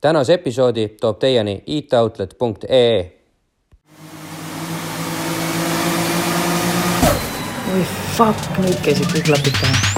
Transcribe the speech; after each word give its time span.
tänase 0.00 0.34
episoodi 0.34 0.88
toob 0.88 1.18
teieni 1.18 1.62
itoutlet.ee. 1.66 3.14
oi 7.74 7.84
fuck, 8.16 8.58
nüüd 8.62 8.78
käisid 8.84 9.10
kõik 9.12 9.26
klapid 9.30 9.58
pähe. 9.60 9.96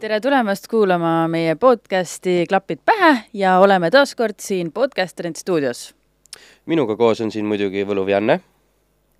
tere 0.00 0.20
tulemast 0.24 0.66
kuulama 0.70 1.28
meie 1.28 1.54
podcasti 1.54 2.46
Klapid 2.48 2.80
pähe 2.84 3.16
ja 3.34 3.58
oleme 3.58 3.90
taas 3.90 4.14
kord 4.14 4.40
siin 4.40 4.72
Podcasterint 4.72 5.36
stuudios. 5.36 5.97
Minuga 6.68 6.96
koos 6.96 7.22
on 7.24 7.32
siin 7.34 7.48
muidugi 7.48 7.84
võluv 7.88 8.10
Janne, 8.12 8.40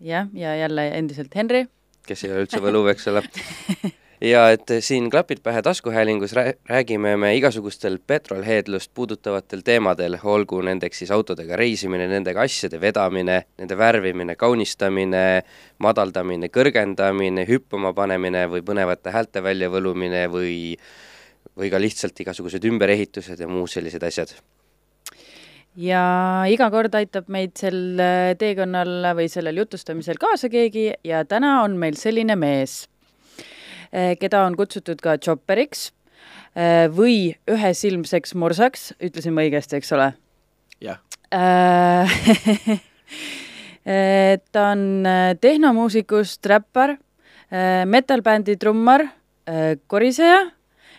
jah, 0.04 0.28
ja 0.36 0.56
jälle 0.56 0.88
endiselt 0.98 1.34
Henri. 1.34 1.66
kes 2.08 2.24
ei 2.24 2.32
ole 2.32 2.44
üldse 2.46 2.60
võluv, 2.64 2.88
eks 2.92 3.08
ole. 3.10 3.22
ja 4.32 4.44
et 4.52 4.70
siin 4.84 5.10
Klapid 5.10 5.40
pähe 5.44 5.62
taskuhäälingus 5.62 6.32
rää- 6.36 6.54
räägime 6.68 7.16
me 7.16 7.34
igasugustel 7.36 7.98
petrolheadlust 8.06 8.90
puudutavatel 8.94 9.64
teemadel, 9.64 10.18
olgu 10.22 10.60
nendeks 10.64 11.04
siis 11.04 11.12
autodega 11.14 11.56
reisimine, 11.56 12.08
nendega 12.08 12.44
asjade 12.44 12.80
vedamine, 12.80 13.42
nende 13.58 13.78
värvimine, 13.78 14.36
kaunistamine, 14.36 15.26
madaldamine, 15.78 16.52
kõrgendamine, 16.52 17.44
hüppama 17.48 17.92
panemine 17.94 18.46
või 18.52 18.64
põnevate 18.64 19.14
häälte 19.14 19.44
väljavõlumine 19.44 20.26
või 20.32 20.56
või 21.58 21.72
ka 21.72 21.80
lihtsalt 21.80 22.20
igasugused 22.22 22.62
ümberehitused 22.70 23.40
ja 23.40 23.48
muud 23.50 23.70
sellised 23.72 24.02
asjad. 24.06 24.30
Ja 25.78 26.02
iga 26.50 26.66
kord 26.74 26.94
aitab 26.98 27.28
meid 27.30 27.54
sel 27.58 28.00
äh, 28.02 28.32
teekonnal 28.38 29.12
või 29.18 29.28
sellel 29.30 29.60
jutustamisel 29.62 30.18
kaasa 30.20 30.50
keegi 30.52 30.90
ja 31.06 31.22
täna 31.28 31.62
on 31.62 31.78
meil 31.78 31.96
selline 31.98 32.36
mees, 32.38 32.88
keda 33.88 34.42
on 34.44 34.56
kutsutud 34.58 35.00
ka 35.00 35.16
chopperiks 35.22 35.88
äh, 36.58 36.90
või 36.92 37.36
ühesilmseks 37.48 38.34
morsaks, 38.36 38.90
ütlesin 39.00 39.32
ma 39.36 39.46
õigesti, 39.46 39.78
eks 39.80 39.94
ole? 39.96 40.12
jah, 40.84 41.00
Äh, 43.88 44.36
ta 44.52 44.72
on 44.74 45.06
äh, 45.06 45.32
tehnomuusikust 45.40 46.46
räppar, 46.46 46.98
metal-bändi 47.88 48.58
trummar, 48.60 49.06
koriseja, 49.88 50.42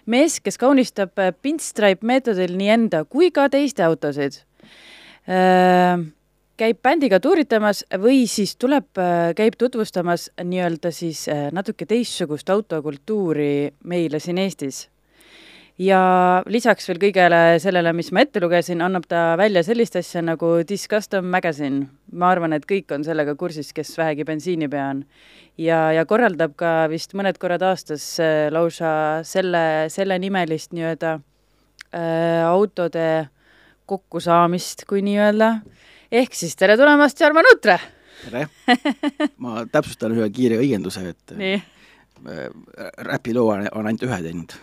mees, 0.09 0.39
kes 0.41 0.57
kaunistab 0.57 1.19
äh, 1.21 1.29
pinstripe 1.45 2.01
meetodil 2.01 2.55
nii 2.57 2.71
enda 2.73 3.03
kui 3.05 3.29
ka 3.29 3.45
teiste 3.53 3.85
autosid. 3.85 4.39
Käib 5.29 6.79
bändiga 6.83 7.19
tuuritamas 7.23 7.83
või 8.01 8.23
siis 8.27 8.55
tuleb, 8.59 8.89
käib 9.37 9.57
tutvustamas 9.57 10.29
nii-öelda 10.43 10.91
siis 10.91 11.27
äh, 11.31 11.49
natuke 11.55 11.85
teistsugust 11.85 12.49
autokultuuri 12.49 13.69
meile 13.85 14.19
siin 14.19 14.41
Eestis 14.41 14.87
ja 15.79 15.99
lisaks 16.51 16.89
veel 16.89 16.99
kõigele 16.99 17.39
sellele, 17.63 17.93
mis 17.95 18.11
ma 18.11 18.25
ette 18.25 18.41
lugesin, 18.43 18.83
annab 18.83 19.07
ta 19.09 19.33
välja 19.39 19.63
sellist 19.63 19.95
asja 19.99 20.21
nagu 20.25 20.59
Discustom 20.67 21.29
Magazine. 21.31 21.87
ma 22.11 22.31
arvan, 22.33 22.53
et 22.53 22.65
kõik 22.67 22.91
on 22.91 23.03
sellega 23.03 23.35
kursis, 23.35 23.71
kes 23.73 23.95
vähegi 23.97 24.25
bensiinipea 24.27 24.89
on. 24.89 25.05
ja, 25.57 25.91
ja 25.95 26.05
korraldab 26.05 26.55
ka 26.55 26.87
vist 26.89 27.13
mõned 27.13 27.39
korrad 27.39 27.63
aastas 27.63 28.19
äh, 28.19 28.49
lausa 28.51 29.23
selle, 29.23 29.87
sellenimelist 29.89 30.73
nii-öelda 30.73 31.19
äh, 31.93 32.43
autode 32.43 33.29
kokkusaamist, 33.89 34.85
kui 34.89 35.01
nii-öelda. 35.05 35.49
ehk 36.11 36.35
siis 36.37 36.55
tere 36.59 36.77
tulemast, 36.77 37.19
Jarmo 37.21 37.41
Nutre! 37.45 37.79
tere! 38.23 38.45
ma 39.43 39.65
täpsustan 39.71 40.15
ühe 40.17 40.29
kiire 40.35 40.59
õienduse, 40.61 41.03
et 41.13 41.35
nii, 41.39 41.57
äh, 42.29 42.45
räpiloo 43.09 43.49
on, 43.55 43.67
ainult 43.71 44.05
ühe 44.05 44.21
teinud. 44.25 44.55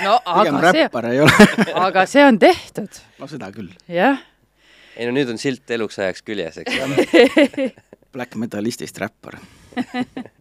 no 0.00 0.16
aga 0.24 0.56
see, 0.64 0.72
räppar 0.80 1.10
ei 1.10 1.22
ole 1.26 1.48
aga 1.86 2.06
see 2.08 2.24
on 2.24 2.40
tehtud, 2.40 3.00
no 3.20 3.30
seda 3.30 3.52
küll. 3.54 3.72
jah. 3.90 4.20
ei 4.96 5.08
no 5.08 5.16
nüüd 5.16 5.32
on 5.34 5.40
silt 5.42 5.70
eluks 5.76 6.00
ajaks 6.00 6.24
küljes, 6.26 6.60
eks 6.64 6.82
ole. 6.84 7.70
Black 8.14 8.34
metalistist 8.34 8.96
räppar. 8.98 9.36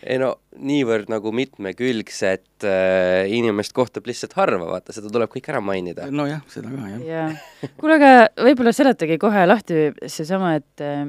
ei 0.00 0.18
no 0.20 0.32
niivõrd 0.56 1.10
nagu 1.12 1.32
mitmekülgset 1.34 2.66
äh, 2.68 3.30
inimest 3.32 3.74
kohtab 3.76 4.08
lihtsalt 4.08 4.34
harva, 4.38 4.66
vaata, 4.74 4.94
seda 4.96 5.12
tuleb 5.12 5.32
kõik 5.32 5.48
ära 5.52 5.62
mainida. 5.64 6.08
nojah, 6.10 6.42
seda 6.52 6.72
ka 6.72 6.90
jah. 6.94 7.06
jaa. 7.06 7.70
kuule, 7.80 7.96
aga 8.00 8.12
võib-olla 8.48 8.74
seletage 8.76 9.18
kohe 9.22 9.46
lahti 9.48 9.90
seesama, 10.06 10.56
et 10.60 10.84
äh, 10.84 11.06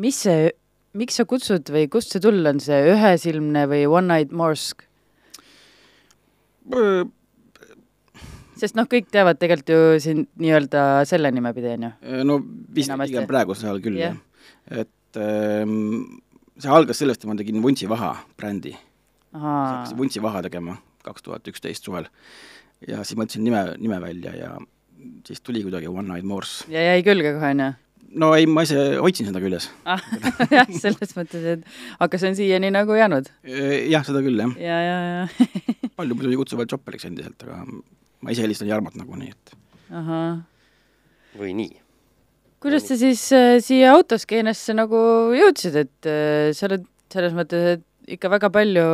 mis 0.00 0.20
see, 0.26 0.50
miks 0.98 1.20
sa 1.20 1.26
kutsud 1.28 1.70
või 1.72 1.86
kust 1.92 2.14
see 2.14 2.22
tulnud 2.22 2.50
on, 2.50 2.62
see 2.62 2.82
ühesilmne 2.94 3.66
või 3.70 3.86
one-eyed 3.90 4.34
morsk? 4.36 4.86
sest 8.60 8.76
noh, 8.78 8.86
kõik 8.90 9.08
teavad 9.10 9.38
tegelikult 9.40 9.72
ju 9.72 10.00
sind 10.04 10.28
nii-öelda 10.40 11.04
selle 11.08 11.32
nimepidi, 11.34 11.76
on 11.78 11.86
ju? 11.88 11.92
no 12.28 12.40
vist 12.76 12.92
pigem 13.04 13.28
praegusel 13.30 13.70
ajal 13.70 13.84
küll 13.84 14.00
jah. 14.00 14.18
et 14.70 15.18
ähm, 15.18 16.20
see 16.60 16.72
algas 16.72 17.00
sellest, 17.02 17.24
et 17.24 17.30
ma 17.30 17.36
tegin 17.38 17.62
Vuntsi 17.64 17.88
Vaha 17.90 18.14
brändi. 18.36 18.76
hakkasin 19.32 19.98
Vuntsi 19.98 20.22
Vaha 20.22 20.42
tegema 20.46 20.78
kaks 21.04 21.22
tuhat 21.24 21.48
üksteist 21.48 21.86
suvel. 21.86 22.08
ja 22.88 23.04
siis 23.04 23.18
mõtlesin 23.18 23.44
nime, 23.44 23.62
nime 23.78 24.00
välja 24.00 24.34
ja 24.36 24.50
siis 25.26 25.40
tuli 25.40 25.62
kuidagi 25.64 25.88
One 25.88 26.14
Eyed 26.16 26.26
Morse. 26.28 26.64
ja 26.72 26.82
jäi 26.92 27.02
külge 27.06 27.34
kohe, 27.36 27.50
on 27.54 27.64
ju? 27.64 27.70
no 28.20 28.32
ei, 28.34 28.46
ma 28.50 28.64
ise 28.66 28.76
hoidsin 29.00 29.28
seda 29.28 29.42
küljes. 29.42 29.70
ah, 29.84 30.02
jah, 30.56 30.68
selles 30.72 31.14
mõttes, 31.16 31.44
et 31.54 31.66
aga 32.00 32.20
see 32.20 32.32
on 32.32 32.38
siiani 32.38 32.72
nagu 32.74 32.96
jäänud. 32.96 33.30
jah, 33.90 34.06
seda 34.06 34.22
küll 34.24 34.40
jah. 34.42 34.56
ja, 34.60 34.80
ja, 34.86 34.96
ja 35.08 35.50
palju 35.98 36.16
muidugi 36.18 36.40
kutsuvad 36.40 36.70
chopperiks 36.72 37.06
endiselt, 37.08 37.40
aga 37.46 37.62
ma 38.20 38.34
ise 38.34 38.44
helistan 38.44 38.70
Jarmot 38.70 38.96
nagunii, 38.98 39.32
et 39.36 39.54
ahah. 39.90 40.42
või 41.38 41.54
nii. 41.62 41.72
Kuidas 42.60 42.88
sa 42.88 42.98
siis 43.00 43.22
äh, 43.36 43.58
siia 43.64 43.94
autoskeenesse 43.96 44.76
nagu 44.76 44.98
jõudsid, 45.36 45.78
et 45.84 46.10
äh, 46.10 46.50
sa 46.56 46.68
oled 46.68 46.84
selles 47.10 47.36
mõttes, 47.36 47.78
et 47.78 48.16
ikka 48.16 48.30
väga 48.32 48.50
palju 48.52 48.84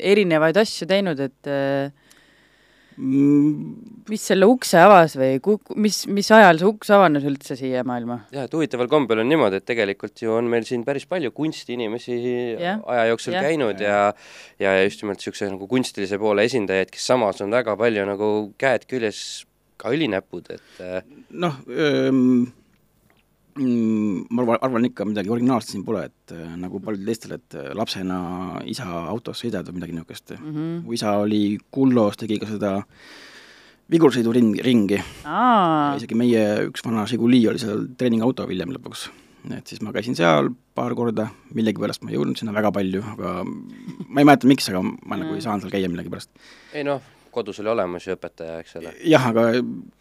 erinevaid 0.00 0.56
asju 0.58 0.88
teinud, 0.90 1.20
et 1.22 1.50
äh, 1.50 1.92
mis 2.96 4.22
selle 4.22 4.46
ukse 4.46 4.78
avas 4.78 5.16
või 5.18 5.38
mis, 5.82 6.04
mis 6.06 6.28
ajal 6.34 6.60
see 6.60 6.68
uks 6.68 6.92
avanes 6.94 7.24
üldse 7.26 7.56
siia 7.58 7.82
maailma? 7.86 8.20
jah, 8.34 8.46
et 8.46 8.54
huvitaval 8.54 8.90
kombel 8.90 9.22
on 9.24 9.30
niimoodi, 9.30 9.58
et 9.58 9.66
tegelikult 9.66 10.22
ju 10.22 10.36
on 10.36 10.46
meil 10.50 10.66
siin 10.68 10.84
päris 10.86 11.06
palju 11.10 11.32
kunstiinimesi 11.34 12.18
Jah, 12.60 12.84
aja 12.94 13.08
jooksul 13.10 13.34
jah. 13.34 13.48
käinud 13.48 13.82
ja 13.82 13.98
ja 14.62 14.76
just 14.84 15.02
nimelt 15.02 15.18
niisuguse 15.18 15.50
nagu 15.50 15.66
kunstilise 15.70 16.20
poole 16.22 16.46
esindajaid, 16.46 16.92
kes 16.94 17.08
samas 17.10 17.42
on 17.42 17.54
väga 17.54 17.74
palju 17.80 18.06
nagu 18.06 18.30
käed 18.62 18.86
küljes, 18.90 19.42
ka 19.80 19.90
õlinäpud, 19.94 20.50
et 20.54 20.82
äh, 20.84 21.00
noh 21.34 21.56
ähm, 21.68 22.46
mm, 23.58 24.26
ma 24.30 24.44
arvan, 24.44 24.60
arvan 24.66 24.88
ikka 24.88 25.06
midagi 25.08 25.32
originaalset 25.34 25.74
siin 25.74 25.84
pole, 25.86 26.06
et 26.10 26.34
äh, 26.34 26.54
nagu 26.60 26.80
paljudel 26.84 27.10
teistel, 27.10 27.36
et 27.38 27.58
äh, 27.58 27.70
lapsena 27.76 28.18
isa 28.70 28.86
autos 29.04 29.42
sõidad 29.42 29.66
või 29.68 29.80
midagi 29.80 29.96
niisugust 29.96 30.34
mm. 30.36 30.50
Mhm. 30.50 30.74
mu 30.86 30.96
isa 30.96 31.16
oli 31.22 31.44
Kullos, 31.74 32.18
tegi 32.20 32.40
ka 32.42 32.50
seda 32.50 32.76
vigursõiduring, 33.92 34.54
ringi. 34.64 35.00
aa, 35.28 35.94
isegi 35.98 36.16
meie 36.16 36.44
üks 36.70 36.84
vana 36.86 37.04
Žiguli 37.08 37.42
oli 37.50 37.60
seal 37.60 37.86
treeningauto 37.98 38.46
hiljem 38.48 38.72
lõpuks. 38.72 39.08
et 39.52 39.68
siis 39.68 39.82
ma 39.84 39.92
käisin 39.92 40.16
seal 40.16 40.48
paar 40.74 40.94
korda, 40.96 41.28
millegipärast 41.54 42.02
ma 42.02 42.10
ei 42.10 42.16
jõudnud 42.16 42.40
sinna 42.40 42.54
väga 42.56 42.72
palju, 42.72 43.02
aga 43.14 43.42
ma 43.44 44.22
ei 44.22 44.24
mäleta, 44.24 44.48
miks, 44.48 44.70
aga 44.72 44.80
ma 44.82 45.18
nagu 45.20 45.36
ei 45.36 45.44
saanud 45.44 45.66
seal 45.66 45.74
käia 45.74 45.90
millegipärast. 45.92 46.32
ei 46.72 46.86
noh, 46.86 47.02
kodus 47.34 47.60
oli 47.62 47.72
olemas 47.72 48.06
ju 48.06 48.14
õpetaja, 48.16 48.60
eks 48.62 48.78
ole. 48.80 48.94
jah, 49.10 49.26
aga 49.32 49.48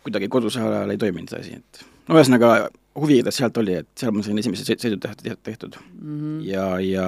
kuidagi 0.05 0.29
koduse 0.31 0.61
ajal 0.63 0.93
ei 0.93 1.01
toiminud 1.01 1.33
see 1.33 1.41
asi, 1.43 1.57
et 1.61 1.83
no 2.07 2.19
ühesõnaga, 2.19 2.53
huvi 2.99 3.19
igatahes 3.19 3.41
sealt 3.41 3.57
oli, 3.61 3.79
et 3.81 3.89
seal 3.99 4.13
ma 4.15 4.25
sain 4.25 4.39
esimesed 4.41 4.69
sõid- 4.69 4.85
sõidud 4.85 5.03
tehtud, 5.07 5.41
tehtud. 5.49 5.79
mhm. 6.01 6.37
ja, 6.47 6.67
ja 6.83 7.07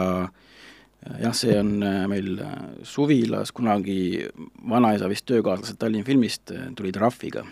jah, 1.22 1.36
see 1.38 1.58
on 1.60 1.76
äh, 1.86 2.06
meil 2.12 2.40
äh, 2.42 2.56
suvilas 2.84 3.54
kunagi 3.56 4.26
vanaisa 4.70 5.10
vist 5.12 5.28
töökaaslased 5.30 5.78
Tallinna 5.80 6.08
filmist 6.08 6.52
äh, 6.56 6.70
tulid 6.78 6.98
Rahviga, 7.02 7.46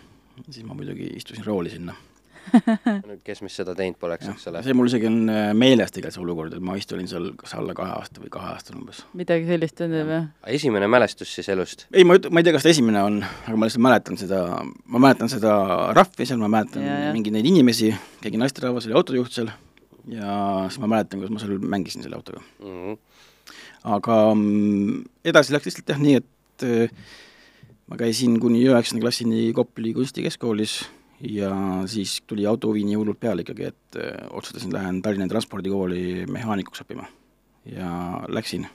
siis 0.50 0.66
ma 0.66 0.78
muidugi 0.78 1.12
istusin 1.18 1.46
rooli 1.46 1.74
sinna. 1.74 1.96
Kes 3.28 3.42
mis 3.44 3.56
seda 3.56 3.76
teinud 3.78 3.98
poleks, 4.02 4.28
eks 4.32 4.48
ole. 4.52 4.62
see 4.66 4.76
mul 4.78 4.90
isegi 4.90 5.08
on 5.10 5.20
äh, 5.32 5.50
meeles 5.58 5.94
tegelikult 5.94 6.18
see 6.18 6.24
olukord, 6.24 6.56
et 6.58 6.64
ma 6.64 6.78
vist 6.78 6.92
olin 6.96 7.10
seal 7.10 7.30
kas 7.40 7.56
alla 7.58 7.76
kahe 7.78 7.96
aasta 7.96 8.24
või 8.24 8.32
kahe 8.34 8.52
aastane 8.54 8.80
umbes. 8.82 9.04
midagi 9.18 9.48
sellist 9.50 9.78
tundub, 9.80 10.12
jah? 10.14 10.30
esimene 10.60 10.90
mälestus 10.92 11.34
siis 11.36 11.50
elust? 11.54 11.88
ei, 11.92 12.06
ma 12.08 12.18
ei, 12.18 12.24
ma 12.30 12.42
ei 12.42 12.48
tea, 12.48 12.56
kas 12.56 12.68
ta 12.68 12.74
esimene 12.74 13.04
on, 13.04 13.20
aga 13.24 13.58
ma 13.58 13.70
lihtsalt 13.70 13.86
mäletan 13.88 14.20
seda, 14.22 14.42
ma 14.64 15.04
mäletan 15.08 15.32
seda 15.32 15.58
rahvi 15.98 16.30
seal, 16.30 16.42
ma 16.44 16.52
mäletan 16.58 16.88
mingeid 17.16 17.38
neid 17.38 17.52
inimesi, 17.54 17.94
keegi 18.24 18.42
naisterahvas 18.42 18.90
oli 18.90 19.00
autojuht 19.00 19.40
seal 19.40 19.52
ja 20.12 20.38
siis 20.68 20.80
ma 20.84 20.92
mäletan, 20.96 21.22
kuidas 21.22 21.34
ma 21.34 21.44
seal 21.44 21.60
mängisin 21.60 22.04
selle 22.04 22.20
autoga. 22.20 22.44
Mm 22.60 22.80
-hmm. 22.80 22.98
aga 23.84 24.18
edasi 25.26 25.54
läks 25.54 25.66
lihtsalt 25.70 25.90
jah 25.90 26.00
nii, 26.00 26.16
et 26.20 26.64
äh, 26.64 26.90
ma 27.88 27.98
käisin 27.98 28.40
kuni 28.40 28.64
üheksanda 28.68 29.04
klassini 29.04 29.54
Kopli 29.54 29.94
kunstikeskkoolis 29.94 30.84
ja 31.30 31.52
siis 31.86 32.18
tuli 32.28 32.46
autohuvi 32.46 32.84
nii 32.88 32.98
hullult 33.00 33.20
peale 33.20 33.46
ikkagi, 33.46 33.70
et 33.72 34.00
äh, 34.00 34.28
otsustasin, 34.32 34.74
lähen 34.74 35.02
Tallinna 35.02 35.28
Transpordikooli 35.32 36.26
mehaanikuks 36.32 36.84
õppima. 36.84 37.08
ja 37.66 37.90
läksin. 38.28 38.68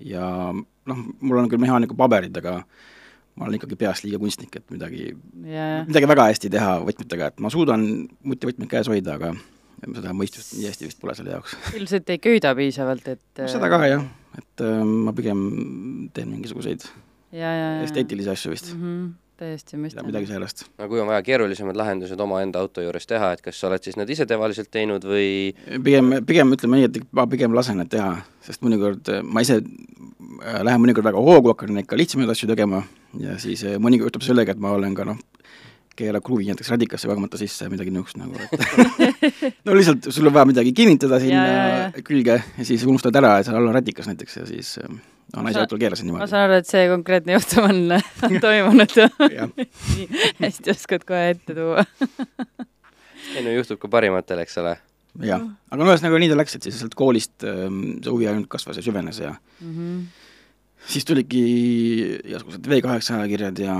ja 0.00 0.24
noh, 0.54 1.04
mul 1.20 1.42
on 1.42 1.48
küll 1.52 1.60
mehaaniku 1.60 1.96
paberid, 1.96 2.36
aga 2.40 2.62
ma 3.36 3.44
olen 3.46 3.58
ikkagi 3.58 3.76
peast 3.76 4.06
liiga 4.06 4.18
kunstnik, 4.22 4.56
et 4.56 4.72
midagi 4.72 5.10
yeah., 5.44 5.84
midagi 5.88 6.08
väga 6.08 6.30
hästi 6.30 6.50
teha 6.52 6.78
võtmetega, 6.86 7.30
et 7.30 7.44
ma 7.44 7.52
suudan 7.52 7.84
multivõtmeid 8.24 8.70
käes 8.70 8.88
hoida, 8.88 9.18
aga 9.20 9.34
seda 9.84 10.14
mõistust 10.16 10.56
nii 10.56 10.68
hästi 10.68 10.88
vist 10.88 11.00
pole 11.00 11.14
selle 11.16 11.36
jaoks. 11.36 11.56
ilmselt 11.76 12.08
ei 12.12 12.20
köida 12.24 12.54
piisavalt, 12.56 13.12
et 13.12 13.44
seda 13.52 13.68
ka 13.72 13.84
jah, 13.84 14.08
et 14.40 14.64
äh, 14.64 14.84
ma 14.84 15.12
pigem 15.16 15.44
teen 16.16 16.32
mingisuguseid 16.32 16.88
ja, 17.36 17.44
ja, 17.44 17.52
ja. 17.52 17.82
esteetilisi 17.84 18.32
asju 18.32 18.56
vist 18.56 18.72
mm. 18.72 18.86
-hmm 18.86 19.10
täiesti 19.40 19.78
mõistan. 19.80 20.06
midagi 20.06 20.28
sellest. 20.28 20.66
no 20.78 20.88
kui 20.90 21.00
on 21.00 21.08
vaja 21.08 21.22
keerulisemad 21.24 21.78
lahendused 21.78 22.20
omaenda 22.20 22.60
auto 22.60 22.84
juures 22.84 23.08
teha, 23.08 23.32
et 23.34 23.42
kas 23.44 23.60
sa 23.60 23.70
oled 23.70 23.84
siis 23.84 23.96
need 24.00 24.12
ise 24.12 24.26
tavaliselt 24.28 24.70
teinud 24.74 25.06
või 25.08 25.54
pigem, 25.86 26.12
pigem 26.28 26.56
ütleme 26.56 26.80
nii, 26.80 26.90
et 26.90 27.00
ma 27.16 27.26
pigem 27.30 27.56
lasen 27.56 27.80
need 27.80 27.92
teha, 27.92 28.12
sest 28.44 28.64
mõnikord 28.66 29.08
ma 29.24 29.44
ise 29.44 29.60
äh, 29.60 30.60
lähen 30.66 30.82
mõnikord 30.84 31.08
väga 31.08 31.24
hoogu, 31.24 31.54
hakkan 31.54 31.82
ikka 31.84 31.98
lihtsamaid 32.00 32.32
asju 32.34 32.50
tegema 32.50 32.82
ja 33.20 33.38
siis 33.40 33.64
äh, 33.64 33.78
mõnikord 33.80 34.10
juhtub 34.10 34.26
sellega, 34.28 34.56
et 34.56 34.62
ma 34.62 34.74
olen 34.76 34.96
ka 34.98 35.08
noh, 35.08 35.20
keerab 36.00 36.24
kruvi 36.24 36.48
näiteks 36.48 36.72
radikasse 36.72 37.08
kogemata 37.08 37.40
sisse 37.40 37.66
ja 37.66 37.72
midagi 37.72 37.92
niisugust 37.94 38.20
nagu, 38.20 38.36
et 38.36 39.56
no 39.66 39.76
lihtsalt 39.76 40.10
sul 40.12 40.28
on 40.28 40.36
vaja 40.36 40.48
midagi 40.52 40.74
kinnitada 40.76 41.20
sinna 41.22 41.46
ja, 41.46 41.56
ja, 41.56 41.80
ja. 41.88 42.04
külge 42.04 42.36
ja 42.42 42.66
siis 42.66 42.84
unustad 42.88 43.16
ära, 43.20 43.38
et 43.38 43.48
seal 43.48 43.58
all 43.60 43.72
on 43.72 43.76
radikas 43.76 44.08
näiteks 44.10 44.42
ja 44.42 44.46
siis 44.48 44.76
no 45.34 45.44
naise 45.46 45.62
autol 45.62 45.80
keerasin 45.80 46.08
niimoodi. 46.08 46.24
ma 46.24 46.28
saan 46.30 46.46
aru, 46.48 46.58
et 46.60 46.68
see 46.68 46.84
konkreetne 46.90 47.36
juhtum 47.36 47.66
on, 47.68 47.80
on 48.26 48.36
toimunud. 48.42 48.94
Hästi 50.42 50.74
oskad 50.74 51.06
kohe 51.08 51.32
ette 51.34 51.56
tuua. 51.56 51.84
Ei 53.36 53.44
no 53.44 53.52
juhtub 53.54 53.78
ka 53.82 53.90
parimatel, 53.92 54.42
eks 54.44 54.58
ole. 54.62 54.76
jah, 55.26 55.42
aga 55.70 55.80
no 55.80 55.90
ühesõnaga 55.90 56.20
nii 56.22 56.30
ta 56.30 56.38
läks, 56.38 56.56
et 56.56 56.66
siis 56.66 56.78
sealt 56.80 56.94
koolist 56.98 57.44
ähm, 57.46 57.98
see 57.98 58.12
huvi 58.12 58.28
ainult 58.30 58.48
kasvas 58.50 58.78
ja 58.78 58.84
süvenes 58.86 59.18
ja 59.18 59.32
mm 59.34 59.72
-hmm. 59.74 60.04
siis 60.86 61.04
tulidki 61.04 61.42
igasugused 62.30 62.70
V8 62.70 63.18
ajakirjad 63.18 63.58
ja 63.58 63.74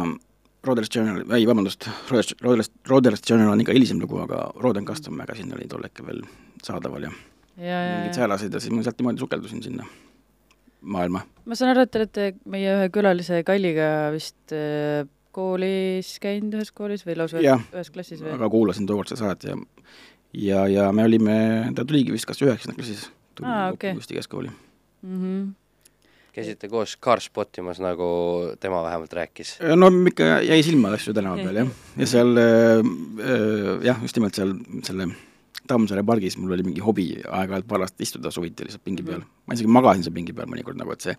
Roders 0.67 0.91
Journal, 0.95 1.23
ei 1.33 1.47
vabandust, 1.47 1.89
Roders, 2.11 2.35
Roders, 2.43 2.71
Roders 2.89 3.23
Journal 3.31 3.53
on 3.53 3.61
ikka 3.61 3.73
hilisem 3.73 4.01
lugu, 4.01 4.19
aga 4.21 4.51
Roden 4.61 4.85
Custom 4.85 5.17
Magazine 5.17 5.55
oli 5.55 5.69
tol 5.69 5.87
hetkel 5.87 6.07
veel 6.07 6.21
saadaval 6.63 7.03
ja, 7.03 7.13
ja, 7.57 7.79
ja 7.85 7.97
mingeid 7.97 8.19
säälaseid 8.19 8.53
ja 8.53 8.61
siis 8.61 8.75
ma 8.75 8.83
sealt 8.83 8.99
niimoodi 8.99 9.23
sukeldusin 9.23 9.63
sinna 9.63 9.87
maailma. 10.83 11.25
ma 11.45 11.59
saan 11.59 11.75
aru, 11.75 11.87
et 11.87 11.93
te 11.93 12.03
olete 12.03 12.27
meie 12.51 12.75
ühe 12.77 12.91
külalise 12.95 13.43
Kalliga 13.47 14.11
vist 14.15 14.55
äh, 14.57 15.05
koolis 15.35 16.17
käinud 16.23 16.59
ühes 16.59 16.73
koolis 16.75 17.07
või 17.07 17.19
lausa 17.21 17.43
ja, 17.45 17.59
ühes 17.75 17.93
klassis 17.95 18.23
või? 18.23 18.35
aga 18.37 18.51
kuulasin 18.53 18.89
tookord 18.89 19.13
seda 19.13 19.25
saadet 19.25 19.49
ja 19.51 19.57
ja, 20.33 20.67
ja 20.71 20.91
me 20.95 21.07
olime, 21.07 21.39
ta 21.77 21.87
tuligi 21.87 22.15
vist 22.15 22.29
kas 22.29 22.43
üheksandas 22.43 22.79
klassis, 22.79 23.09
tuli 23.39 23.51
ah, 23.51 23.71
okay. 23.75 23.97
Kusti 23.99 24.19
keskkooli 24.19 24.51
mm. 24.51 25.17
-hmm 25.17 25.49
käisite 26.31 26.69
koos 26.71 26.93
car 27.03 27.21
spottimas, 27.21 27.81
nagu 27.83 28.07
tema 28.63 28.85
vähemalt 28.85 29.13
rääkis? 29.13 29.57
no 29.77 29.91
ikka 30.07 30.29
jäi 30.47 30.63
silma 30.63 30.93
asju 30.95 31.15
tänava 31.15 31.43
peal 31.43 31.59
jah, 31.65 31.73
ja 31.99 32.07
seal 32.07 32.39
äh, 32.39 32.87
jah, 33.83 33.99
just 34.03 34.17
nimelt 34.17 34.39
seal 34.39 34.55
selle 34.87 35.11
Tammsaare 35.71 36.05
pargis 36.07 36.37
mul 36.41 36.57
oli 36.57 36.67
mingi 36.67 36.83
hobi 36.85 37.07
aeg-ajalt 37.23 37.69
parajasti 37.71 38.09
istuda 38.09 38.33
suviti 38.35 38.67
lihtsalt 38.67 38.85
pingi 38.87 39.07
peal. 39.07 39.23
ma 39.47 39.57
isegi 39.57 39.71
magasin 39.71 40.07
seal 40.07 40.17
pingi 40.17 40.35
peal 40.37 40.51
mõnikord 40.51 40.79
nagu, 40.81 40.95
et 40.95 41.07
see 41.07 41.17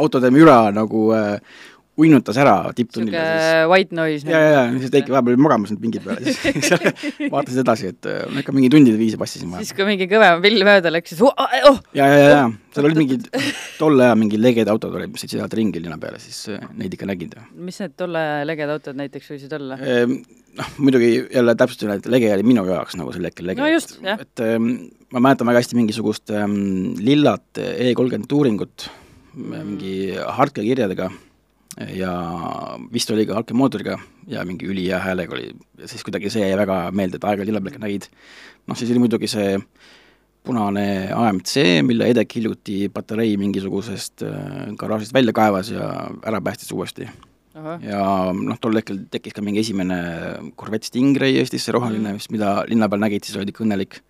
autode 0.00 0.32
müra 0.34 0.58
nagu 0.74 1.06
äh, 1.16 1.60
uinutas 2.00 2.38
ära 2.40 2.54
tipptunnil. 2.76 3.14
niisugune 3.14 3.68
white 3.70 3.96
noise. 3.96 4.28
ja, 4.28 4.40
ja, 4.40 4.64
ja 4.70 4.80
siis 4.80 4.94
Heiki 4.94 5.14
vahepeal 5.14 5.36
oli 5.36 5.44
magamas 5.46 5.74
nüüd 5.74 5.82
pingi 5.84 6.02
peal 6.04 6.20
ja 6.20 6.34
siis 6.34 6.72
vaatasid 7.34 7.62
edasi, 7.64 7.92
et 7.94 8.10
äh, 8.10 8.40
ikka 8.42 8.56
mingi 8.56 8.72
tundide 8.72 9.00
viisi 9.00 9.20
passisin 9.20 9.50
vahepeal. 9.50 9.68
siis, 9.68 9.76
kui 9.76 9.88
mingi 9.88 10.08
kõvem 10.10 10.42
pill 10.44 10.66
mööda 10.66 10.92
läks, 10.94 11.14
siis 11.14 11.22
oh, 11.26 11.46
oh! 11.70 11.80
ja, 11.96 12.08
ja, 12.08 12.18
ja, 12.18 12.34
ja 12.34 12.50
seal 12.74 12.86
olid 12.86 13.00
mingid 13.02 13.28
tolle 13.78 14.06
aja 14.06 14.18
mingid 14.18 14.42
leged 14.42 14.70
autod 14.70 14.94
olid, 14.98 15.12
mis 15.14 15.24
sõitsid 15.24 15.42
alati 15.42 15.60
ringi 15.60 15.82
linna 15.82 15.98
peale, 16.02 16.20
siis 16.22 16.42
äh, 16.54 16.62
neid 16.78 16.94
ikka 16.96 17.08
nägid. 17.10 17.36
mis 17.54 17.80
need 17.82 17.96
tolle 18.00 18.24
leged 18.48 18.74
autod 18.76 18.98
näiteks 19.00 19.32
võisid 19.34 19.56
olla? 19.58 19.78
Ehm, 19.80 20.20
noh, 20.58 20.72
muidugi 20.82 21.12
jälle 21.22 21.56
täpsustan, 21.58 21.94
et 21.98 22.10
lege 22.10 22.30
oli 22.34 22.46
minu 22.46 22.64
jaoks 22.68 22.98
nagu 23.00 23.14
sel 23.16 23.26
hetkel 23.28 23.50
lege. 23.50 23.62
no 23.62 23.70
just, 23.70 23.98
jah. 24.04 24.22
et 24.22 24.44
ähm, 24.46 24.72
ma 25.14 25.24
mäletan 25.26 25.50
väga 25.50 25.64
hästi 25.64 25.78
mingisugust 25.78 26.34
ähm, 26.34 26.94
lillat 27.00 27.60
E 27.60 27.92
kolmkümmend 27.98 28.30
uuringut 28.36 28.86
mm. 29.34 29.66
mingi 29.72 29.96
hartkekirjadega 30.38 31.10
ja 31.88 32.12
vist 32.92 33.10
oli 33.10 33.26
ka 33.28 33.38
alkemootoriga 33.40 33.96
ja 34.28 34.44
mingi 34.44 34.68
ülihea 34.68 35.00
häälega 35.00 35.34
oli, 35.36 35.50
siis 35.86 36.04
kuidagi 36.04 36.30
see 36.32 36.44
jäi 36.44 36.58
väga 36.58 36.82
meelde, 36.92 37.16
et 37.16 37.24
aeg-ajalt 37.24 37.48
lille 37.48 37.62
peal 37.64 37.80
nägid. 37.82 38.10
noh, 38.66 38.76
siis 38.76 38.90
oli 38.92 39.02
muidugi 39.02 39.30
see 39.30 39.56
punane 40.44 40.84
AMC, 41.14 41.82
mille 41.84 42.08
Edek 42.12 42.36
hiljuti 42.36 42.88
patarei 42.92 43.34
mingisugusest 43.40 44.24
äh, 44.24 44.68
garaažist 44.80 45.14
välja 45.14 45.34
kaevas 45.36 45.72
ja 45.72 45.90
ära 46.26 46.40
päästis 46.40 46.72
uuesti. 46.72 47.08
ja 47.82 48.04
noh, 48.32 48.58
tol 48.60 48.78
hetkel 48.78 49.02
tekkis 49.10 49.34
ka 49.36 49.42
mingi 49.42 49.60
esimene 49.60 49.96
Corvette 50.56 50.88
Stingray 50.88 51.40
Eestisse, 51.40 51.72
roheline 51.72 52.14
vist, 52.16 52.30
mida 52.30 52.60
linna 52.68 52.88
peal 52.88 53.02
nägid, 53.02 53.26
siis 53.26 53.36
olid 53.36 53.50
ikka 53.52 53.64
õnnelik. 53.66 54.00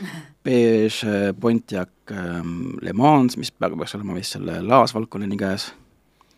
Beige 0.44 1.04
äh, 1.04 1.30
Pontiac 1.36 1.92
ähm, 2.14 2.78
Le 2.80 2.94
Mans, 2.96 3.36
mis 3.36 3.52
praegu 3.52 3.76
peaks 3.76 3.94
olema 3.98 4.16
vist 4.16 4.38
selle 4.38 4.62
Laas 4.64 4.94
Valkoneni 4.96 5.36
käes 5.36 5.68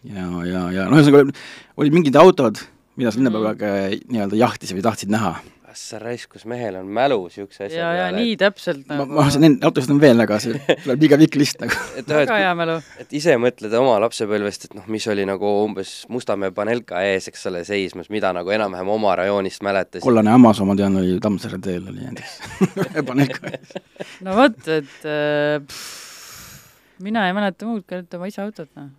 ja, 0.05 0.29
ja, 0.47 0.67
ja 0.75 0.91
noh, 0.91 0.99
ühesõnaga 0.99 1.33
olid 1.79 1.95
mingid 1.95 2.19
autod, 2.19 2.61
mida 2.99 3.13
sa 3.13 3.21
linna 3.21 3.33
peal 3.33 3.51
kogu 3.53 3.73
aeg 3.73 4.07
nii-öelda 4.11 4.39
jahtisid 4.41 4.79
või 4.79 4.87
tahtsid 4.87 5.13
näha. 5.13 5.37
kas 5.73 5.83
sa 5.89 5.99
raiskus 6.03 6.43
mehel 6.45 6.75
on 6.77 6.89
mälu 6.93 7.17
niisuguse 7.23 7.65
asja 7.65 7.79
ja, 7.79 7.93
ja 7.97 8.07
nii 8.13 8.35
täpselt 8.37 8.83
nagu 8.91 9.07
ma, 9.09 9.23
ma, 9.23 9.41
neid 9.41 9.63
autosid 9.65 9.95
on 9.95 10.01
veel, 10.03 10.21
aga 10.21 10.37
see 10.43 10.59
tuleb 10.83 11.05
liiga 11.07 11.17
pikk 11.23 11.39
list 11.41 11.63
nagu. 11.63 11.79
väga 12.11 12.41
hea 12.43 12.51
mälu. 12.59 12.75
et 13.01 13.15
ise 13.17 13.39
mõtled 13.41 13.77
oma 13.79 13.95
lapsepõlvest, 14.05 14.67
et 14.69 14.77
noh, 14.77 14.89
mis 14.93 15.07
oli 15.09 15.25
nagu 15.29 15.53
umbes 15.63 15.95
Mustamäe 16.13 16.53
Panelka 16.57 17.01
ees, 17.07 17.31
eks 17.33 17.47
ole, 17.49 17.63
seismas, 17.69 18.11
mida 18.13 18.35
nagu 18.37 18.53
enam-vähem 18.53 18.91
oma 18.93 19.15
rajoonist 19.23 19.65
mäletasid. 19.65 20.05
kollane 20.05 20.35
Amazon, 20.35 20.69
ma 20.69 20.77
tean, 20.77 20.99
oli 21.01 21.17
Tammsaare 21.23 21.63
teel 21.63 21.87
oli 21.89 22.05
näiteks 22.05 22.35
Panelka 23.09 23.55
ees. 23.55 23.79
no 24.27 24.37
vot, 24.37 24.61
et 24.67 25.09
äh, 25.09 25.57
pff, 25.63 26.99
mina 27.07 27.25
ei 27.31 27.39
mäleta 27.39 27.71
muud 27.71 27.87
kui 27.87 27.97
ainult 27.97 28.21
oma 28.21 28.29
isa 28.29 28.45
autot, 28.45 28.69
noh 28.77 28.93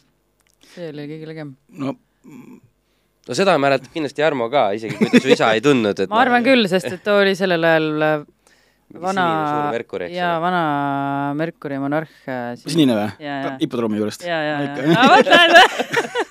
see 0.75 0.91
oli 0.93 1.07
kõige 1.09 1.31
legem. 1.31 1.55
no 1.79 1.95
no 3.27 3.37
seda 3.37 3.57
mäletab 3.61 3.93
kindlasti 3.93 4.23
Jarmo 4.23 4.49
ka, 4.53 4.69
isegi 4.77 4.99
kui 4.99 5.11
ta 5.11 5.23
su 5.23 5.33
isa 5.35 5.51
ei 5.55 5.63
tundnud, 5.63 6.05
et 6.05 6.11
ma 6.11 6.23
arvan 6.23 6.45
küll, 6.45 6.67
sest 6.71 6.91
et 6.91 7.03
too 7.05 7.21
oli 7.23 7.35
sellel 7.39 7.69
ajal 7.69 8.07
äh, 8.09 8.25
vana, 9.03 9.27
jaa, 10.11 10.35
vana 10.43 10.63
Merkuri 11.39 11.79
monarh. 11.81 12.11
Äh, 12.27 12.53
sinine 12.65 12.97
või? 12.99 13.31
hipodroomi 13.63 14.01
juurest? 14.01 14.27
jaa, 14.27 14.43
jaa, 14.49 14.61
jaa. 14.83 15.09
vot 15.15 15.33
näed 15.33 15.57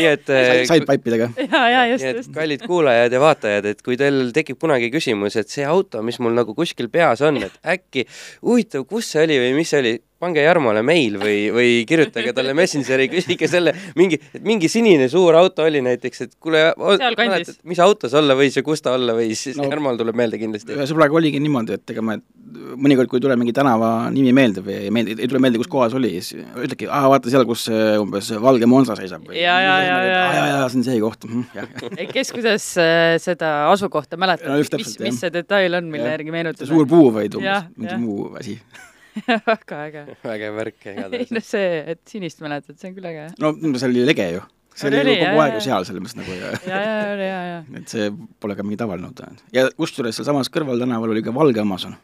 nii 0.00 0.06
et 0.08 0.30
äh, 0.32 0.50
sidepipe'idega. 0.68 1.30
ja, 1.52 1.62
ja 1.70 1.84
just, 1.92 2.06
just. 2.20 2.32
kallid 2.34 2.64
kuulajad 2.66 3.12
ja 3.12 3.20
vaatajad, 3.22 3.70
et 3.72 3.82
kui 3.86 3.98
teil 4.00 4.30
tekib 4.36 4.60
kunagi 4.60 4.90
küsimus, 4.92 5.36
et 5.40 5.50
see 5.52 5.66
auto, 5.66 6.02
mis 6.06 6.20
mul 6.22 6.36
nagu 6.36 6.54
kuskil 6.56 6.90
peas 6.92 7.22
on, 7.26 7.40
et 7.42 7.58
äkki 7.76 8.06
huvitav, 8.46 8.86
kus 8.90 9.10
see 9.14 9.26
oli 9.26 9.40
või 9.42 9.56
mis 9.58 9.72
see 9.72 9.82
oli, 9.82 9.94
pange 10.20 10.42
Jarmole 10.44 10.82
meil 10.86 11.16
või, 11.20 11.36
või 11.54 11.70
kirjutage 11.88 12.34
talle 12.36 12.52
Messengeri, 12.56 13.08
küsige 13.12 13.48
selle, 13.50 13.72
mingi, 13.96 14.18
et 14.34 14.44
mingi 14.44 14.68
sinine 14.72 15.08
suur 15.12 15.36
auto 15.38 15.64
oli 15.64 15.80
näiteks, 15.84 16.26
et 16.26 16.34
kuule, 16.42 16.66
mis 17.68 17.80
auto 17.80 18.10
see 18.10 18.20
olla 18.20 18.36
võis 18.38 18.58
ja 18.58 18.64
kus 18.66 18.84
ta 18.84 18.94
olla 18.98 19.16
võis, 19.16 19.46
siis 19.46 19.56
no, 19.60 19.68
Jarmol 19.70 20.00
tuleb 20.00 20.18
meelde 20.20 20.40
kindlasti. 20.40 20.76
ühe 20.76 20.88
sõbraga 20.90 21.16
oligi 21.16 21.40
niimoodi, 21.42 21.78
et 21.80 21.94
ega 21.94 22.04
me 22.04 22.20
mõnikord, 22.50 23.08
kui 23.10 23.20
ei 23.20 23.24
tule 23.24 23.36
mingi 23.38 23.54
tänava 23.56 24.10
nimi 24.12 24.34
meelde 24.36 24.62
või 24.66 24.76
ei 24.86 24.92
meeldi, 24.94 25.16
ei 25.22 25.30
tule 25.30 25.40
meelde, 25.42 25.60
kus 25.62 25.70
kohas 25.70 25.94
oli, 25.96 26.12
siis 26.18 26.44
ütlebki, 26.50 26.88
aa, 26.90 27.06
vaata 27.12 27.32
seal, 27.32 27.46
kus 27.48 27.64
umbes 27.70 28.30
valge 28.42 28.68
Monza 28.70 28.96
seisab 28.98 29.24
või 29.28 29.38
ja, 29.38 29.56
ja, 29.62 29.76
ja, 29.86 29.96
ja, 30.04 30.20
ja, 30.34 30.44
ja 30.50 30.60
see 30.68 30.82
on 30.82 30.86
see 30.88 31.00
koht 31.02 31.24
mm,. 31.28 31.48
-hmm, 31.54 32.12
kes 32.12 32.34
kuidas 32.34 32.68
äh, 32.82 33.14
seda 33.22 33.54
asukohta 33.70 34.20
mäletab? 34.20 34.50
No,, 34.52 34.60
mis, 34.60 34.96
mis 35.00 35.22
see 35.22 35.32
detail 35.34 35.80
on, 35.80 35.90
mille 35.94 36.12
järgi 36.12 36.34
meenutada? 36.34 36.68
suur 36.68 36.88
puu 36.90 37.10
või 37.14 37.30
umbes 37.30 37.70
mingi 37.76 38.00
muu 38.02 38.30
asi 38.40 38.58
väga 39.50 39.82
äge. 39.88 40.04
vägev 40.24 40.56
värk 40.60 40.86
igatahes. 40.86 41.20
ei 41.30 41.36
no 41.36 41.44
see, 41.44 41.68
et 41.94 42.02
sinist 42.10 42.42
mäletad, 42.44 42.78
see 42.80 42.90
on 42.90 42.96
küll 42.98 43.10
äge. 43.10 43.28
no 43.40 43.54
see 43.76 43.88
oli 43.90 44.04
lege 44.08 44.28
ju. 44.36 44.44
see 44.74 44.90
oli, 44.90 45.00
oli 45.02 45.16
kogu 45.22 45.42
aeg 45.44 45.56
ju 45.58 45.64
seal, 45.66 45.88
selles 45.88 46.04
mõttes 46.04 46.20
nagu 46.20 46.36
ja 46.36 46.52
ja, 46.52 46.60
ja, 46.68 47.00
ja, 47.00 47.24
ja, 47.24 47.40
ja. 47.54 47.64
et 47.80 47.90
see 47.90 48.12
pole 48.42 48.58
ka 48.58 48.66
mingi 48.66 48.78
tavaline 48.80 49.10
auto. 49.10 49.32
ja 49.56 49.66
kusjuures 49.78 50.20
sealsamas 50.20 50.52
kõrval 50.52 50.80
tänaval 50.82 51.16
oli 51.16 51.24
ka 51.26 51.34
valge 51.34 51.62
Amazon. 51.62 51.98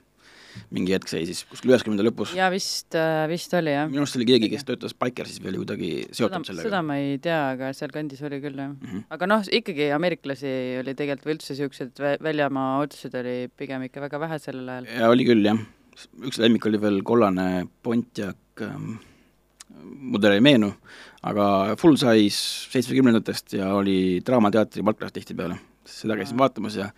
mingi 0.73 0.95
hetk 0.97 1.11
seisis 1.11 1.43
kuskil 1.51 1.75
üheksakümnenda 1.75 2.07
lõpus. 2.09 2.33
jaa, 2.37 2.49
vist 2.53 2.97
äh,, 2.97 3.23
vist 3.31 3.53
oli 3.55 3.75
jah. 3.75 3.89
minu 3.93 4.03
arust 4.05 4.19
oli 4.19 4.29
keegi, 4.33 4.51
kes 4.55 4.67
töötas 4.69 4.97
Bikersis 4.97 5.43
veel 5.45 5.61
kuidagi 5.61 5.91
seotud 6.09 6.41
seda, 6.41 6.49
sellega. 6.49 6.69
seda 6.71 6.83
ma 6.87 6.99
ei 7.03 7.21
tea, 7.23 7.41
aga 7.55 7.71
sealkandis 7.77 8.25
oli 8.27 8.41
küll 8.45 8.57
jah 8.57 8.73
mm. 8.73 8.83
-hmm. 8.83 9.07
aga 9.17 9.31
noh, 9.31 9.47
ikkagi 9.61 9.91
ameeriklasi 9.97 10.53
oli 10.83 10.97
tegelikult 10.99 11.29
või 11.29 11.37
üldse 11.39 11.55
niisugused 11.55 12.05
väljamaa 12.25 12.69
autosid 12.81 13.19
oli 13.21 13.39
pigem 13.53 13.85
ikka 13.89 14.05
väga 14.09 14.23
vähe 14.27 14.41
sellel 14.43 14.75
ajal. 14.77 14.95
jaa, 14.97 15.13
oli 15.13 15.29
küll 15.29 15.53
jah 15.53 15.67
üks 16.27 16.41
lemmik 16.43 16.67
oli 16.69 16.81
veel 16.81 17.03
kollane 17.07 17.67
Pontiac 17.83 18.65
ähm,, 18.65 18.97
mudel 20.13 20.37
ei 20.37 20.45
meenu, 20.45 20.73
aga 21.27 21.77
full 21.81 21.99
size 22.01 22.73
seitsmekümnendatest 22.73 23.59
ja 23.59 23.73
oli 23.77 24.23
Draamateatri 24.27 24.85
palklas 24.87 25.15
tihtipeale. 25.15 25.59
seda 25.87 26.17
käisin 26.19 26.39
vaatamas 26.39 26.77
ja 26.77 26.89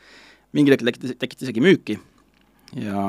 mingil 0.57 0.73
hetkel 0.73 0.89
tekkis, 0.89 1.17
tekkis 1.21 1.45
isegi 1.45 1.61
müüki 1.61 1.99
ja 2.77 3.03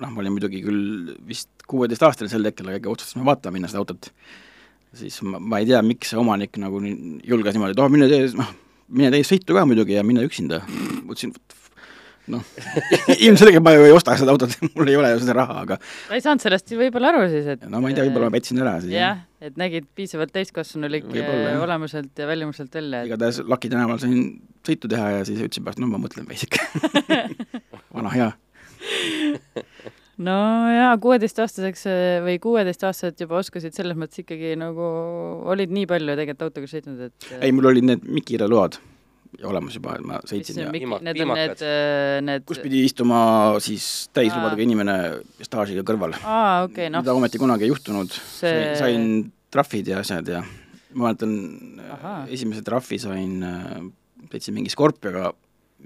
noh, 0.00 0.10
ma 0.10 0.22
olin 0.22 0.34
muidugi 0.34 0.62
küll 0.64 1.12
vist 1.28 1.50
kuueteistaastane 1.68 2.30
sel 2.30 2.46
hetkel, 2.48 2.68
aga 2.72 2.92
otsustasime 2.92 3.26
vaatama 3.26 3.56
minna 3.56 3.70
seda 3.70 3.82
autot. 3.82 4.10
siis 4.96 5.18
ma, 5.22 5.40
ma 5.40 5.60
ei 5.60 5.68
tea, 5.68 5.82
miks 5.84 6.12
see 6.12 6.20
omanik 6.20 6.56
nagu 6.60 6.80
julges 6.80 7.56
niimoodi, 7.56 7.76
et 7.76 7.82
oh, 7.82 7.92
mine 7.92 8.08
tee, 8.10 8.28
noh, 8.38 8.52
mine 8.88 9.10
tee 9.12 9.26
sõitu 9.28 9.56
ka 9.56 9.66
muidugi 9.68 9.96
ja 9.96 10.04
mine 10.06 10.24
üksinda. 10.26 10.62
mõtlesin, 11.02 11.34
noh. 12.32 12.42
Ilmselgelt 13.16 13.64
ma 13.64 13.72
ju 13.76 13.86
ei 13.86 13.94
osta 13.94 14.16
seda 14.18 14.34
autot, 14.34 14.54
mul 14.76 14.90
ei 14.90 14.98
ole 14.98 15.12
ju 15.14 15.22
seda 15.22 15.36
raha, 15.40 15.58
aga 15.64 15.78
sa 15.80 16.16
ei 16.16 16.24
saanud 16.24 16.44
sellest 16.44 16.74
võib-olla 16.78 17.12
aru 17.12 17.26
siis, 17.32 17.48
et 17.54 17.66
no 17.70 17.80
ma 17.82 17.92
ei 17.92 17.98
tea, 17.98 18.06
võib-olla 18.08 18.30
ma 18.30 18.36
petsin 18.36 18.62
ära 18.62 18.76
siis. 18.82 18.94
jah, 18.96 19.22
et 19.44 19.58
nägid 19.60 19.88
piisavalt 19.98 20.34
täiskasvanulik 20.34 21.08
olemuselt 21.62 22.18
ja 22.18 22.28
välimuselt 22.28 22.74
välja 22.74 23.04
et.... 23.04 23.10
igatahes 23.12 23.42
Laki 23.46 23.70
tänaval 23.72 24.00
sain 24.02 24.16
sõitu 24.66 24.90
teha 24.90 25.12
ja 25.18 25.28
siis 25.28 25.42
ütlesin 25.42 25.66
pärast, 25.66 25.82
no 25.82 25.90
ma 25.90 26.00
mõtlen 26.02 26.26
veisike 26.28 26.62
vana 27.96 28.12
hea. 28.14 28.32
No 30.16 30.34
jaa, 30.72 30.94
kuueteistaastaseks 31.02 31.82
või 32.24 32.38
kuueteistaastaselt 32.40 33.20
juba 33.20 33.36
oskasid 33.42 33.76
selles 33.76 33.98
mõttes 34.00 34.22
ikkagi 34.22 34.54
nagu, 34.58 34.86
olid 35.52 35.74
nii 35.76 35.88
palju 35.90 36.16
tegelikult 36.16 36.46
autoga 36.48 36.70
sõitnud, 36.70 37.08
et 37.10 37.32
ei, 37.42 37.52
mul 37.52 37.68
olid 37.74 37.90
need 37.90 38.06
Mikira 38.08 38.48
load 38.48 38.78
olemas 39.44 39.76
juba, 39.76 39.96
et 39.98 40.04
ma 40.06 40.18
sõitsin 40.26 40.60
ja 40.62 40.72
Mik, 40.72 40.86
need 41.04 41.20
on 41.24 41.32
need, 41.36 41.62
äh, 41.64 42.18
need 42.24 42.44
kus 42.48 42.60
pidi 42.62 42.82
istuma 42.86 43.18
siis 43.62 44.08
täislubadega 44.16 44.64
inimene 44.64 44.96
staažiga 45.44 45.84
kõrval. 45.86 46.16
aa, 46.22 46.64
okei 46.66 46.86
okay,, 46.86 46.92
noh. 46.92 47.04
mida 47.04 47.16
ometi 47.16 47.40
kunagi 47.42 47.66
ei 47.66 47.72
juhtunud 47.72 48.12
see..., 48.12 48.74
sain 48.80 49.26
trahvid 49.52 49.92
ja 49.92 50.00
asjad 50.04 50.30
ja 50.32 50.42
ma 50.96 51.08
mäletan, 51.10 51.34
esimese 52.32 52.64
trahvi 52.66 53.00
sain, 53.02 53.40
äh, 53.44 53.80
sõitsin 54.32 54.56
mingi 54.56 54.72
Scorpioga, 54.72 55.32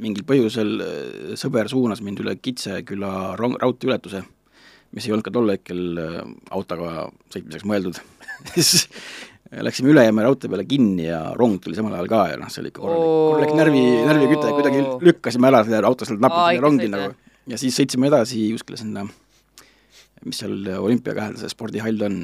mingil 0.01 0.27
põhjusel 0.29 0.77
äh, 0.85 1.33
sõber 1.41 1.71
suunas 1.73 2.05
mind 2.07 2.23
üle 2.23 2.37
Kitseküla 2.39 3.35
rong-, 3.41 3.59
raudteeületuse, 3.63 4.23
mis 4.95 5.07
ei 5.07 5.15
olnud 5.15 5.27
ka 5.27 5.35
tol 5.35 5.51
hetkel 5.53 5.99
autoga 6.51 7.09
sõitmiseks 7.31 7.67
mõeldud 7.67 8.01
läksime 9.51 9.91
ülejääme 9.91 10.23
raudtee 10.23 10.51
peale 10.51 10.65
kinni 10.65 11.07
ja 11.09 11.33
rong 11.35 11.59
tuli 11.63 11.75
samal 11.75 11.95
ajal 11.97 12.09
ka 12.11 12.21
ja 12.31 12.37
noh, 12.39 12.51
see 12.53 12.63
oli 12.63 12.71
ikka 12.71 12.83
korralik, 12.85 13.09
korralik 13.09 13.57
närvi, 13.59 13.83
närviküte, 14.07 14.53
kuidagi 14.55 14.83
lükkasime 15.09 15.49
ära 15.51 15.65
selle 15.67 15.81
auto 15.89 16.07
sealt 16.07 16.23
napilt 16.23 16.53
sinna 16.53 16.67
rongi 16.67 16.91
nagu. 16.93 17.17
ja 17.51 17.59
siis 17.59 17.79
sõitsime 17.81 18.07
edasi 18.11 18.45
kuskile 18.55 18.79
sinna, 18.79 19.05
mis 20.27 20.39
seal 20.43 20.55
olümpiaga 20.79 21.33
see 21.41 21.51
spordihall 21.51 22.07
on, 22.07 22.21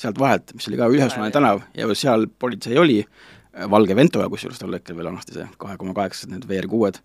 sealt 0.00 0.18
vahelt, 0.18 0.50
mis 0.58 0.66
oli 0.70 0.80
ka 0.80 0.90
Üheksakümne 0.90 1.30
tänav 1.34 1.62
ja 1.78 1.86
seal 1.94 2.26
politsei 2.42 2.78
oli, 2.80 2.98
valge 3.70 3.94
Ventoga, 3.94 4.26
kusjuures 4.32 4.58
tol 4.58 4.74
hetkel 4.74 4.98
veel 4.98 5.12
vanasti 5.12 5.36
see 5.36 5.46
kahe 5.62 5.78
koma 5.78 5.94
kaheksased 5.94 6.32
need 6.32 6.48
VR6-d, 6.50 7.04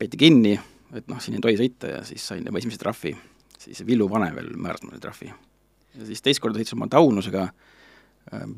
peeti 0.00 0.18
kinni, 0.24 0.56
et 0.90 1.06
noh, 1.06 1.22
siin 1.22 1.38
ei 1.38 1.44
tohi 1.44 1.60
sõita 1.60 1.92
ja 1.92 2.02
siis 2.08 2.26
sain 2.32 2.42
juba 2.42 2.58
esimese 2.58 2.82
trahvi, 2.82 3.14
siis 3.62 3.86
Villu 3.86 4.10
Pane 4.10 4.32
veel 4.34 4.50
määras 4.58 4.82
mulle 4.82 4.98
trahvi. 4.98 5.30
ja 5.30 6.08
siis 6.10 6.24
teist 6.24 6.42
korda 6.42 6.58
sõitsin 6.58 6.80
oma 6.80 6.90
Taunusega 6.90 7.46
Äh, 7.46 7.73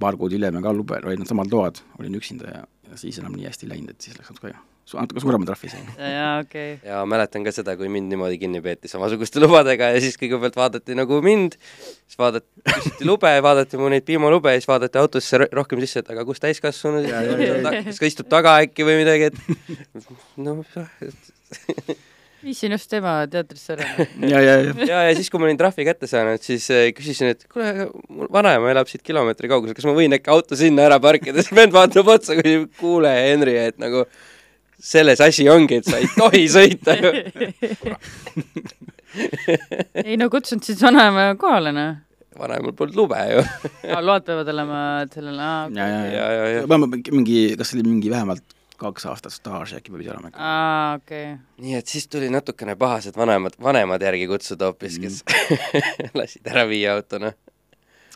paar 0.01 0.17
kuud 0.21 0.33
hiljem 0.35 0.63
ka 0.63 0.73
lube, 0.75 1.01
olid 1.03 1.21
need 1.23 1.31
samad 1.31 1.53
load, 1.53 1.83
olin 2.01 2.17
üksinda 2.19 2.49
ja, 2.53 2.65
ja 2.91 2.99
siis 3.01 3.19
enam 3.23 3.37
nii 3.37 3.49
hästi 3.49 3.67
ei 3.67 3.75
läinud, 3.75 3.93
et 3.93 4.07
siis 4.07 4.17
läks 4.19 4.31
natuke, 4.33 4.53
natuke 4.95 5.23
suurema 5.25 5.49
trahvi 5.49 5.71
sain. 5.73 5.89
jaa, 5.99 6.39
okei. 6.45 6.77
Okay.. 6.77 6.89
ja 6.91 7.03
mäletan 7.09 7.47
ka 7.47 7.53
seda, 7.55 7.77
kui 7.79 7.91
mind 7.93 8.13
niimoodi 8.13 8.39
kinni 8.43 8.63
peeti 8.65 8.91
samasuguste 8.93 9.41
lubadega 9.45 9.91
ja 9.95 10.03
siis 10.05 10.19
kõigepealt 10.21 10.59
vaadati 10.59 10.97
nagu 10.99 11.21
mind, 11.25 11.59
siis 12.07 12.19
vaadati, 12.23 12.49
küsiti 12.71 13.09
lube, 13.09 13.33
vaadati 13.49 13.81
mu 13.81 13.91
neid 13.93 14.07
piimalube 14.09 14.55
ja 14.55 14.63
siis 14.63 14.71
vaadati 14.71 15.03
autosse 15.03 15.43
rohkem 15.45 15.83
sisse, 15.85 16.05
et 16.05 16.13
aga 16.15 16.27
kus 16.29 16.43
täiskasvanud, 16.45 17.11
kas 17.91 18.03
ka 18.03 18.13
istub 18.13 18.31
taga 18.33 18.59
äkki 18.65 18.87
või 18.87 19.01
midagi, 19.03 19.33
et 19.33 20.07
noh 20.39 20.63
viisin 22.45 22.75
just 22.77 22.91
tema 22.91 23.27
teatrisse 23.31 23.77
ära. 23.77 23.87
ja, 24.33 24.41
ja, 24.41 24.55
ja. 24.61 24.75
ja, 24.87 25.03
ja 25.09 25.17
siis, 25.17 25.31
kui 25.33 25.41
ma 25.41 25.49
olin 25.49 25.61
trahvi 25.61 25.87
kätte 25.89 26.07
saanud, 26.11 26.43
siis 26.45 26.65
äh, 26.75 26.89
küsisin, 26.97 27.27
et 27.35 27.41
kuule, 27.51 27.89
mul 28.09 28.29
vanaema 28.33 28.71
elab 28.73 28.89
siit 28.91 29.05
kilomeetri 29.07 29.51
kaugusel, 29.53 29.77
kas 29.77 29.89
ma 29.89 29.97
võin 29.97 30.17
äkki 30.17 30.33
auto 30.33 30.59
sinna 30.59 30.81
ära 30.89 30.99
parkida, 31.03 31.43
siis 31.43 31.57
vend 31.57 31.73
vaatab 31.77 32.07
otsa, 32.17 32.33
küsib, 32.39 32.63
kuule, 32.81 33.13
Henri, 33.29 33.57
et 33.71 33.79
nagu 33.83 33.99
selles 34.87 35.21
asi 35.25 35.45
ongi, 35.49 35.81
et 35.81 35.87
sa 35.89 35.97
ei 36.01 36.09
tohi 36.17 36.45
sõita 36.53 36.91
ju 37.01 37.09
ei 40.05 40.19
no 40.21 40.29
kutsunud 40.33 40.65
siis 40.67 40.83
vanaema 40.85 41.31
kohale, 41.41 41.73
noh 41.73 41.95
vanaemal 42.37 42.75
polnud 42.77 42.99
lube 42.99 43.17
ju 43.31 43.41
aa, 43.41 44.03
load 44.05 44.27
peavad 44.27 44.49
olema 44.53 44.81
sellel, 45.13 45.39
aa. 45.41 45.63
ja, 45.73 45.87
ja, 45.89 46.03
ja, 46.13 46.27
ja, 46.37 46.45
ja. 46.61 46.79
mingi, 47.17 47.39
kas 47.57 47.73
see 47.73 47.81
oli 47.81 47.89
mingi 47.89 48.13
vähemalt 48.13 48.56
kaks 48.81 49.07
aastat 49.11 49.35
staaži 49.35 49.79
äkki 49.79 49.95
pidi 49.95 50.11
olema. 50.13 50.31
aa, 50.35 50.97
okei 50.99 51.33
okay.. 51.33 51.39
nii 51.65 51.77
et 51.79 51.93
siis 51.93 52.09
tuli 52.13 52.31
natukene 52.33 52.77
pahased 52.81 53.17
vanemad, 53.17 53.59
vanemad 53.63 54.03
järgi 54.03 54.29
kutsuda 54.31 54.71
hoopis, 54.71 54.99
kes 55.03 55.23
mm. 55.25 56.11
lasid 56.21 56.53
ära 56.53 56.67
viia 56.69 56.97
auto, 56.97 57.21
noh. 57.23 57.39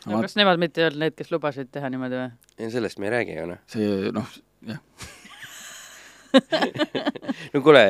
no 0.05 0.21
kas 0.25 0.37
nemad 0.39 0.61
mitte 0.61 0.83
ei 0.83 0.89
olnud 0.89 1.05
need, 1.05 1.17
kes 1.17 1.33
lubasid 1.33 1.71
teha 1.71 1.89
niimoodi 1.93 2.21
või? 2.21 2.29
ei, 2.59 2.69
sellest 2.73 3.01
me 3.01 3.09
ei 3.09 3.15
räägi 3.17 3.39
ju, 3.39 3.49
noh. 3.53 3.65
see, 3.71 4.13
noh, 4.15 4.37
jah 4.69 4.79
no 7.53 7.61
kuule, 7.63 7.83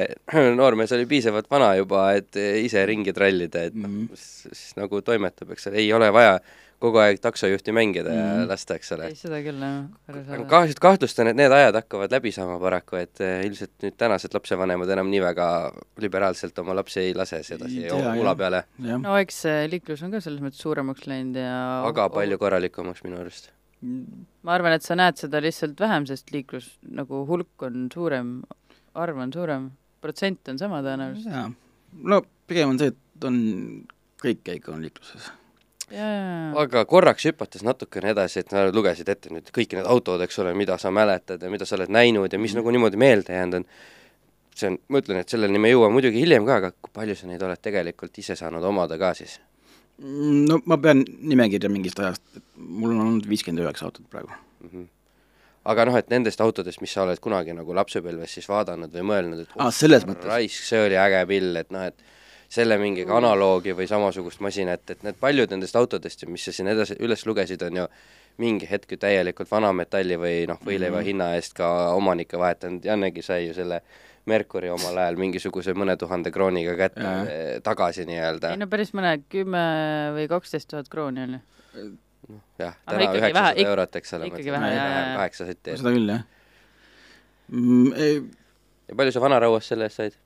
noormees 0.55 0.91
oli 0.97 1.05
piisavalt 1.09 1.49
vana 1.51 1.73
juba, 1.77 2.07
et 2.17 2.37
ise 2.61 2.83
ringi 2.89 3.13
trallida, 3.13 3.67
et 3.69 3.77
noh 3.77 3.89
mm 3.89 4.07
-hmm., 4.07 4.55
siis 4.57 4.75
nagu 4.79 5.01
toimetab, 5.05 5.51
eks 5.53 5.69
ole, 5.69 5.77
ei 5.83 5.93
ole 5.93 6.09
vaja 6.13 6.39
kogu 6.81 6.99
aeg 7.01 7.19
taksojuhti 7.21 7.73
mängida 7.75 8.09
mm. 8.09 8.19
ja 8.41 8.49
lasta, 8.49 8.75
eks 8.79 8.91
ole. 8.95 9.09
ei, 9.11 9.17
seda 9.17 9.39
küll, 9.45 9.61
jah. 9.61 10.43
kahjuks 10.49 10.81
kahtlustan, 10.81 11.29
et 11.31 11.37
need 11.37 11.53
ajad 11.53 11.77
hakkavad 11.77 12.13
läbi 12.15 12.33
saama 12.35 12.57
paraku, 12.61 12.97
et 13.01 13.21
eh, 13.23 13.43
ilmselt 13.45 13.73
nüüd 13.85 13.97
tänased 14.01 14.33
lapsevanemad 14.35 14.93
enam 14.95 15.09
nii 15.11 15.21
väga 15.23 15.47
liberaalselt 16.01 16.57
oma 16.63 16.75
lapsi 16.77 17.03
ei 17.03 17.15
lase 17.17 17.41
sedasi 17.45 17.85
ula 17.91 18.35
peale. 18.39 18.63
no 18.81 19.17
eks 19.21 19.43
liiklus 19.71 20.01
on 20.05 20.15
ka 20.15 20.23
selles 20.23 20.41
mõttes 20.43 20.61
suuremaks 20.63 21.05
läinud 21.09 21.37
ja 21.41 21.57
aga 21.87 22.07
palju 22.13 22.39
korralikumaks 22.41 23.05
minu 23.05 23.19
arust. 23.21 23.51
ma 23.81 24.55
arvan, 24.57 24.77
et 24.77 24.85
sa 24.85 24.97
näed 24.97 25.21
seda 25.21 25.41
lihtsalt 25.43 25.79
vähem, 25.81 26.07
sest 26.09 26.33
liiklus 26.33 26.71
nagu 26.85 27.25
hulk 27.29 27.67
on 27.67 27.85
suurem, 27.93 28.39
arv 28.97 29.21
on 29.21 29.33
suurem, 29.33 29.69
protsent 30.01 30.49
on 30.49 30.57
sama 30.61 30.81
tõenäoliselt. 30.85 31.53
no 32.13 32.23
pigem 32.49 32.73
on 32.73 32.81
see, 32.81 32.95
et 32.95 33.29
on, 33.29 33.37
kõik 34.21 34.49
ikka 34.57 34.73
on 34.73 34.81
liikluses 34.87 35.29
aga 36.61 36.83
korraks 36.89 37.25
hüpates 37.29 37.63
natukene 37.67 38.13
edasi, 38.13 38.43
et 38.43 38.53
sa 38.53 38.67
lugesid 38.71 39.09
ette 39.11 39.31
nüüd 39.33 39.49
kõik 39.55 39.75
need 39.77 39.89
autod, 39.89 40.21
eks 40.25 40.39
ole, 40.43 40.53
mida 40.57 40.77
sa 40.81 40.91
mäletad 40.93 41.41
ja 41.43 41.51
mida 41.51 41.67
sa 41.67 41.77
oled 41.79 41.91
näinud 41.91 42.31
ja 42.31 42.39
mis 42.39 42.53
mm. 42.53 42.61
nagu 42.61 42.75
niimoodi 42.75 43.01
meelde 43.01 43.35
jäänud 43.35 43.59
on, 43.61 43.67
see 44.55 44.71
on, 44.71 44.79
ma 44.91 45.01
ütlen, 45.03 45.21
et 45.23 45.33
selleni 45.33 45.59
me 45.61 45.71
jõuame 45.71 45.97
muidugi 45.97 46.23
hiljem 46.23 46.47
ka, 46.47 46.61
aga 46.61 46.71
kui 46.73 46.93
palju 46.95 47.17
sa 47.19 47.29
neid 47.29 47.43
oled 47.43 47.61
tegelikult 47.61 48.17
ise 48.23 48.37
saanud 48.39 48.63
omada 48.67 48.99
ka 49.01 49.13
siis? 49.17 49.39
No 50.01 50.61
ma 50.65 50.79
pean 50.81 51.03
nimekirja 51.05 51.69
mingist 51.69 51.99
ajast, 52.01 52.23
et 52.37 52.47
mul 52.55 52.95
on 52.95 53.05
olnud 53.05 53.29
viiskümmend 53.29 53.65
üheksa 53.65 53.89
autot 53.89 54.07
praegu 54.09 54.31
mm. 54.31 54.71
-hmm 54.73 54.89
aga 55.71 55.85
noh, 55.85 55.97
et 55.99 56.09
nendest 56.09 56.41
autodest, 56.41 56.81
mis 56.81 56.93
sa 56.93 57.03
oled 57.05 57.19
kunagi 57.21 57.53
nagu 57.53 57.75
lapsepõlves 57.77 58.33
siis 58.37 58.47
vaadanud 58.49 58.93
või 58.97 59.03
mõelnud, 59.11 59.43
et 59.43 59.59
ah, 59.61 59.69
selles 59.73 60.07
mõttes. 60.09 60.25
raisk, 60.25 60.63
see 60.65 60.79
oli 60.87 60.97
äge 60.97 61.21
pill, 61.29 61.59
et 61.59 61.69
noh, 61.69 61.85
et 61.91 62.01
selle 62.51 62.75
mingiga 62.81 63.15
analoogi 63.15 63.75
või 63.77 63.87
samasugust 63.87 64.41
masinat, 64.43 64.83
et 64.91 65.03
need 65.07 65.19
paljud 65.19 65.53
nendest 65.53 65.77
autodest, 65.79 66.25
mis 66.27 66.43
sa 66.43 66.51
siin 66.55 66.67
edasi, 66.67 66.97
üles 66.99 67.23
lugesid, 67.25 67.61
on 67.63 67.83
ju 67.83 67.87
mingi 68.41 68.67
hetk 68.69 68.91
ju 68.91 68.99
täielikult 68.99 69.51
vana 69.51 69.71
metalli 69.75 70.17
või 70.19 70.45
noh, 70.49 70.59
võileiva 70.59 70.97
mm 70.97 71.01
-hmm. 71.01 71.07
hinna 71.07 71.29
eest 71.35 71.55
ka 71.55 71.67
omanikke 71.95 72.39
vahetanud, 72.39 72.85
Jannegi 72.85 73.21
sai 73.21 73.47
ju 73.47 73.53
selle 73.53 73.81
Mercury 74.25 74.69
omal 74.69 74.97
ajal 74.97 75.17
mingisuguse 75.17 75.73
mõne 75.73 75.95
tuhande 75.97 76.31
krooniga 76.31 76.75
kätte 76.77 77.01
ja. 77.01 77.13
Eh, 77.25 77.61
tagasi 77.63 78.05
nii-öelda. 78.05 78.51
ei 78.53 78.61
no 78.61 78.67
päris 78.67 78.93
mõne, 78.93 79.15
kümme 79.29 79.63
või 80.17 80.27
kaksteist 80.29 80.69
tuhat 80.69 80.89
krooni 80.89 81.23
on 81.23 81.39
ju. 81.39 81.39
noh 82.29 82.41
jah, 82.59 82.75
täna 82.85 83.07
üheksasada 83.07 83.53
eurot, 83.65 83.95
eks 83.95 84.13
ole. 84.13 84.27
ikkagi 84.29 84.51
vähe, 84.51 84.73
jaa. 84.75 85.15
kaheksa 85.15 85.45
sotti. 85.45 85.77
seda 85.77 85.95
küll, 85.95 86.11
jah 86.13 86.23
mm,. 87.47 88.29
ja 88.91 88.95
palju 88.95 89.15
sa 89.15 89.23
vanarauast 89.23 89.73
selle 89.73 89.89
eest 89.89 90.03
said? 90.03 90.19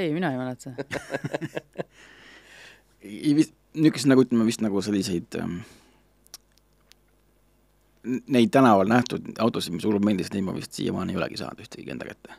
Ei, 0.00 0.14
mina 0.16 0.32
ei 0.32 0.40
mäleta. 0.40 0.74
Ei 3.00 3.32
vist, 3.32 3.54
niisugused 3.72 4.10
nagu 4.10 4.20
ütleme 4.26 4.44
vist 4.44 4.60
nagu 4.60 4.82
selliseid 4.84 5.38
ähm, 5.40 5.62
neid 8.04 8.50
tänaval 8.52 8.88
nähtud 8.88 9.28
autosid, 9.38 9.74
mis 9.74 9.84
hullult 9.84 10.04
meeldisid, 10.04 10.36
neid 10.36 10.46
ma 10.46 10.54
vist 10.56 10.76
siiamaani 10.76 11.14
ei 11.14 11.20
olegi 11.20 11.40
saanud 11.40 11.60
ühtegi 11.64 11.92
enda 11.92 12.08
kätte. 12.08 12.36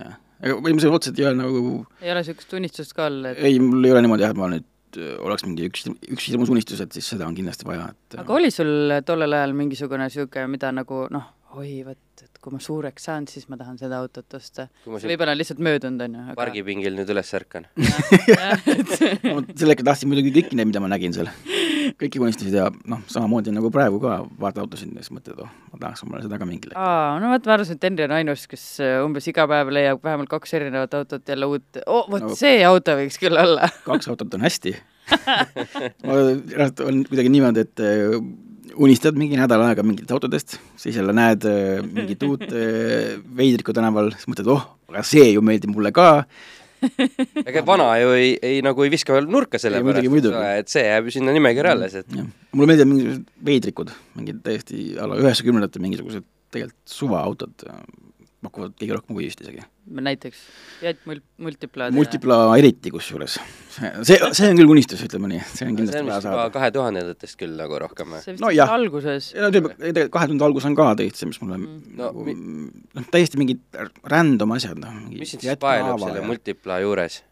jah, 0.00 0.16
ega 0.40 0.56
põhimõtteliselt 0.56 0.96
otseselt 0.96 1.20
ei 1.20 1.26
ole 1.28 1.38
nagu 1.38 1.62
ei 2.00 2.10
ole 2.10 2.22
niisugust 2.22 2.54
unistust 2.58 2.96
ka 2.96 3.06
all, 3.10 3.30
et 3.30 3.42
ei, 3.46 3.60
mul 3.62 3.86
ei 3.86 3.94
ole 3.94 4.02
niimoodi 4.06 4.26
jah, 4.26 4.34
et 4.34 4.40
ma 4.40 4.48
nüüd 4.50 4.98
äh, 4.98 5.12
oleks 5.22 5.46
mingi 5.46 5.68
üks, 5.70 5.86
üks 6.10 6.30
hirmus 6.32 6.50
unistus, 6.50 6.82
et 6.82 6.94
siis 6.96 7.12
seda 7.14 7.28
on 7.28 7.36
kindlasti 7.38 7.68
vaja, 7.68 7.90
et 7.94 8.18
aga 8.24 8.38
oli 8.38 8.50
sul 8.54 8.96
tollel 9.06 9.38
ajal 9.38 9.54
mingisugune 9.58 10.08
niisugune, 10.08 10.48
mida 10.50 10.72
nagu 10.74 11.04
noh, 11.14 11.30
oi, 11.58 11.72
vot, 11.86 12.02
et 12.26 12.40
kui 12.42 12.52
ma 12.54 12.60
suureks 12.62 13.04
saan, 13.08 13.26
siis 13.30 13.46
ma 13.50 13.56
tahan 13.60 13.78
seda 13.80 13.98
autot 14.02 14.36
osta. 14.38 14.68
võib-olla 14.86 15.34
on 15.34 15.40
lihtsalt 15.40 15.62
möödunud, 15.64 16.02
on 16.06 16.14
ju 16.18 16.24
aga.... 16.26 16.36
pargipingil 16.38 16.96
nüüd 16.98 17.10
üles 17.14 17.32
ärkan 17.38 17.66
ma 19.30 19.42
sel 19.54 19.72
hetkel 19.72 19.86
tahtsin 19.86 20.10
muidugi 20.10 20.32
kõiki 20.38 20.58
neid, 20.58 20.70
mida 20.70 20.82
ma 20.82 20.90
nägin 20.92 21.14
seal. 21.16 21.30
kõiki 22.00 22.20
unistasid 22.22 22.54
ja 22.54 22.68
noh, 22.90 23.00
samamoodi 23.10 23.52
nagu 23.54 23.70
praegu 23.74 24.00
ka 24.02 24.20
vaatad 24.40 24.62
autosid 24.64 24.92
ja 24.94 25.04
siis 25.04 25.14
mõtled, 25.16 25.40
oh, 25.44 25.50
ma 25.72 25.80
tahaks 25.86 26.04
omale 26.06 26.22
seda 26.26 26.38
ka 26.40 26.48
mingil 26.48 26.70
hetkel. 26.72 26.82
aa, 26.82 27.16
no 27.22 27.32
vot, 27.34 27.48
ma 27.48 27.56
arvasin, 27.56 27.80
et 27.80 27.88
Henri 27.88 28.06
on 28.06 28.14
ainus, 28.20 28.46
kes 28.50 28.66
äh, 28.84 28.98
umbes 29.04 29.26
iga 29.30 29.46
päev 29.50 29.72
leiab 29.74 30.04
vähemalt 30.04 30.30
kaks 30.32 30.54
erinevat 30.60 30.94
autot 31.00 31.34
jälle 31.34 31.48
uut, 31.50 31.82
oh, 31.86 32.06
vot 32.10 32.28
No. 32.30 32.36
see 32.36 32.60
auto 32.68 32.94
võiks 33.00 33.16
küll 33.20 33.38
olla. 33.40 33.68
kaks 33.86 34.10
autot 34.12 34.36
on 34.36 34.44
hästi 34.46 34.76
ma 36.06 36.20
on 36.86 37.02
kuidagi 37.08 37.32
niimoodi, 37.32 37.64
et 37.66 37.82
äh, 37.82 38.14
unistad 38.78 39.18
mingi 39.18 39.38
nädal 39.38 39.64
aega 39.64 39.84
mingitest 39.86 40.14
autodest, 40.14 40.56
siis 40.80 40.96
jälle 40.98 41.14
näed 41.16 41.46
äh, 41.48 41.82
mingit 41.84 42.22
uut 42.26 42.46
äh, 42.48 43.18
veidrikku 43.36 43.74
tänaval, 43.76 44.12
siis 44.16 44.30
mõtled, 44.30 44.50
oh, 44.52 44.64
aga 44.92 45.04
see 45.06 45.30
ju 45.32 45.44
meeldib 45.44 45.72
mulle 45.74 45.92
ka, 45.96 46.08
ega 47.44 47.62
vana 47.66 47.90
ju 48.00 48.12
ei, 48.16 48.34
ei 48.42 48.60
nagu 48.64 48.84
ei 48.84 48.92
viska 48.92 49.18
nurka 49.26 49.60
selle 49.60 49.82
Ei, 49.82 49.86
pärast, 49.86 50.60
et 50.62 50.72
see 50.72 50.84
jääb 50.86 51.08
ju 51.08 51.16
sinna 51.18 51.34
nimekirja 51.36 51.74
alles, 51.76 51.96
et 52.00 52.12
mulle 52.12 52.70
meeldivad 52.70 52.92
mingisugused 52.92 53.26
veidrikud, 53.50 53.94
mingid 54.18 54.44
täiesti 54.46 54.92
a 55.00 55.08
la 55.10 55.18
üheksakümnendate 55.20 55.82
mingisugused 55.82 56.26
tegelikult 56.50 56.94
suvaautod, 56.98 57.66
pakuvad 58.44 58.72
kõige 58.80 58.94
rohkem 58.96 59.14
huvi 59.16 59.26
vist 59.28 59.40
isegi. 59.44 59.62
näiteks 59.90 60.38
Fiat 60.80 61.00
mul-, 61.08 61.20
multiplaad. 61.44 61.92
Multipla 61.96 62.38
eriti 62.56 62.92
kusjuures. 62.94 63.34
see, 63.76 64.16
see 64.32 64.48
on 64.50 64.56
küll 64.60 64.70
unistus, 64.72 65.02
ütleme 65.04 65.28
nii, 65.32 65.40
see 65.44 65.66
on 65.66 65.74
see 65.74 65.80
kindlasti 65.82 66.04
vaja 66.08 66.20
saada. 66.24 66.46
kahe 66.54 66.70
tuhandendatest 66.74 67.36
küll 67.40 67.56
nagu 67.58 67.78
rohkem. 67.82 68.14
see 68.24 68.32
vist 68.36 68.40
No 68.44 68.48
no, 68.48 68.54
jah. 68.56 68.72
alguses. 68.76 69.32
ja 69.36 69.44
no 69.44 69.50
tegelikult 69.54 70.10
kahe 70.16 70.30
tuhande 70.30 70.46
algus 70.48 70.68
on 70.70 70.78
ka 70.78 70.88
täitsa, 71.02 71.28
mis 71.28 71.40
mulle 71.42 71.58
Mm. 71.60 71.78
No 71.98 72.06
nagu 72.08 72.24
mi- 72.24 72.34
noh, 72.94 73.04
täiesti 73.12 73.36
mingid 73.40 73.60
random 74.04 74.52
asjad, 74.56 74.78
noh. 74.80 74.94
mis 75.10 75.30
sind 75.34 75.42
siis 75.44 75.58
paelub 75.60 76.00
selle 76.00 76.24
multipla 76.26 76.80
juures? 76.80 77.22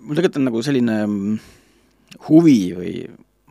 mul 0.00 0.16
tegelikult 0.16 0.36
on 0.40 0.48
nagu 0.50 0.62
selline 0.66 0.96
mm, 1.06 1.38
huvi 2.28 2.58
või 2.76 2.94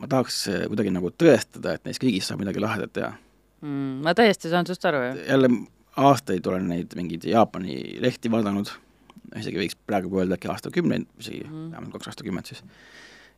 ma 0.02 0.08
tahaks 0.10 0.38
eh, 0.50 0.64
kuidagi 0.70 0.92
nagu 0.94 1.10
tõestada, 1.14 1.76
et 1.78 1.84
neist 1.86 2.02
kõigist 2.02 2.30
saab 2.30 2.42
midagi 2.42 2.62
lahedat 2.62 2.92
teha. 2.94 3.12
mm, 3.62 4.02
ma 4.04 4.14
täiesti 4.18 4.50
saan 4.52 4.66
sinust 4.68 4.84
aru, 4.90 5.02
jah. 5.08 5.20
jälle 5.28 5.48
aastaid 5.96 6.46
olen 6.46 6.68
neid 6.68 6.94
mingeid 6.96 7.24
Jaapani 7.28 7.76
lehti 8.00 8.30
vaadanud, 8.32 8.70
isegi 9.38 9.60
võiks 9.60 9.76
praegu 9.86 10.20
öelda 10.20 10.38
äkki 10.38 10.50
aastakümneid, 10.52 11.06
isegi 11.20 11.44
Mhm. 11.44 11.70
vähemalt 11.72 11.92
kaks 11.92 12.12
aastakümmet 12.12 12.46
siis. 12.46 12.62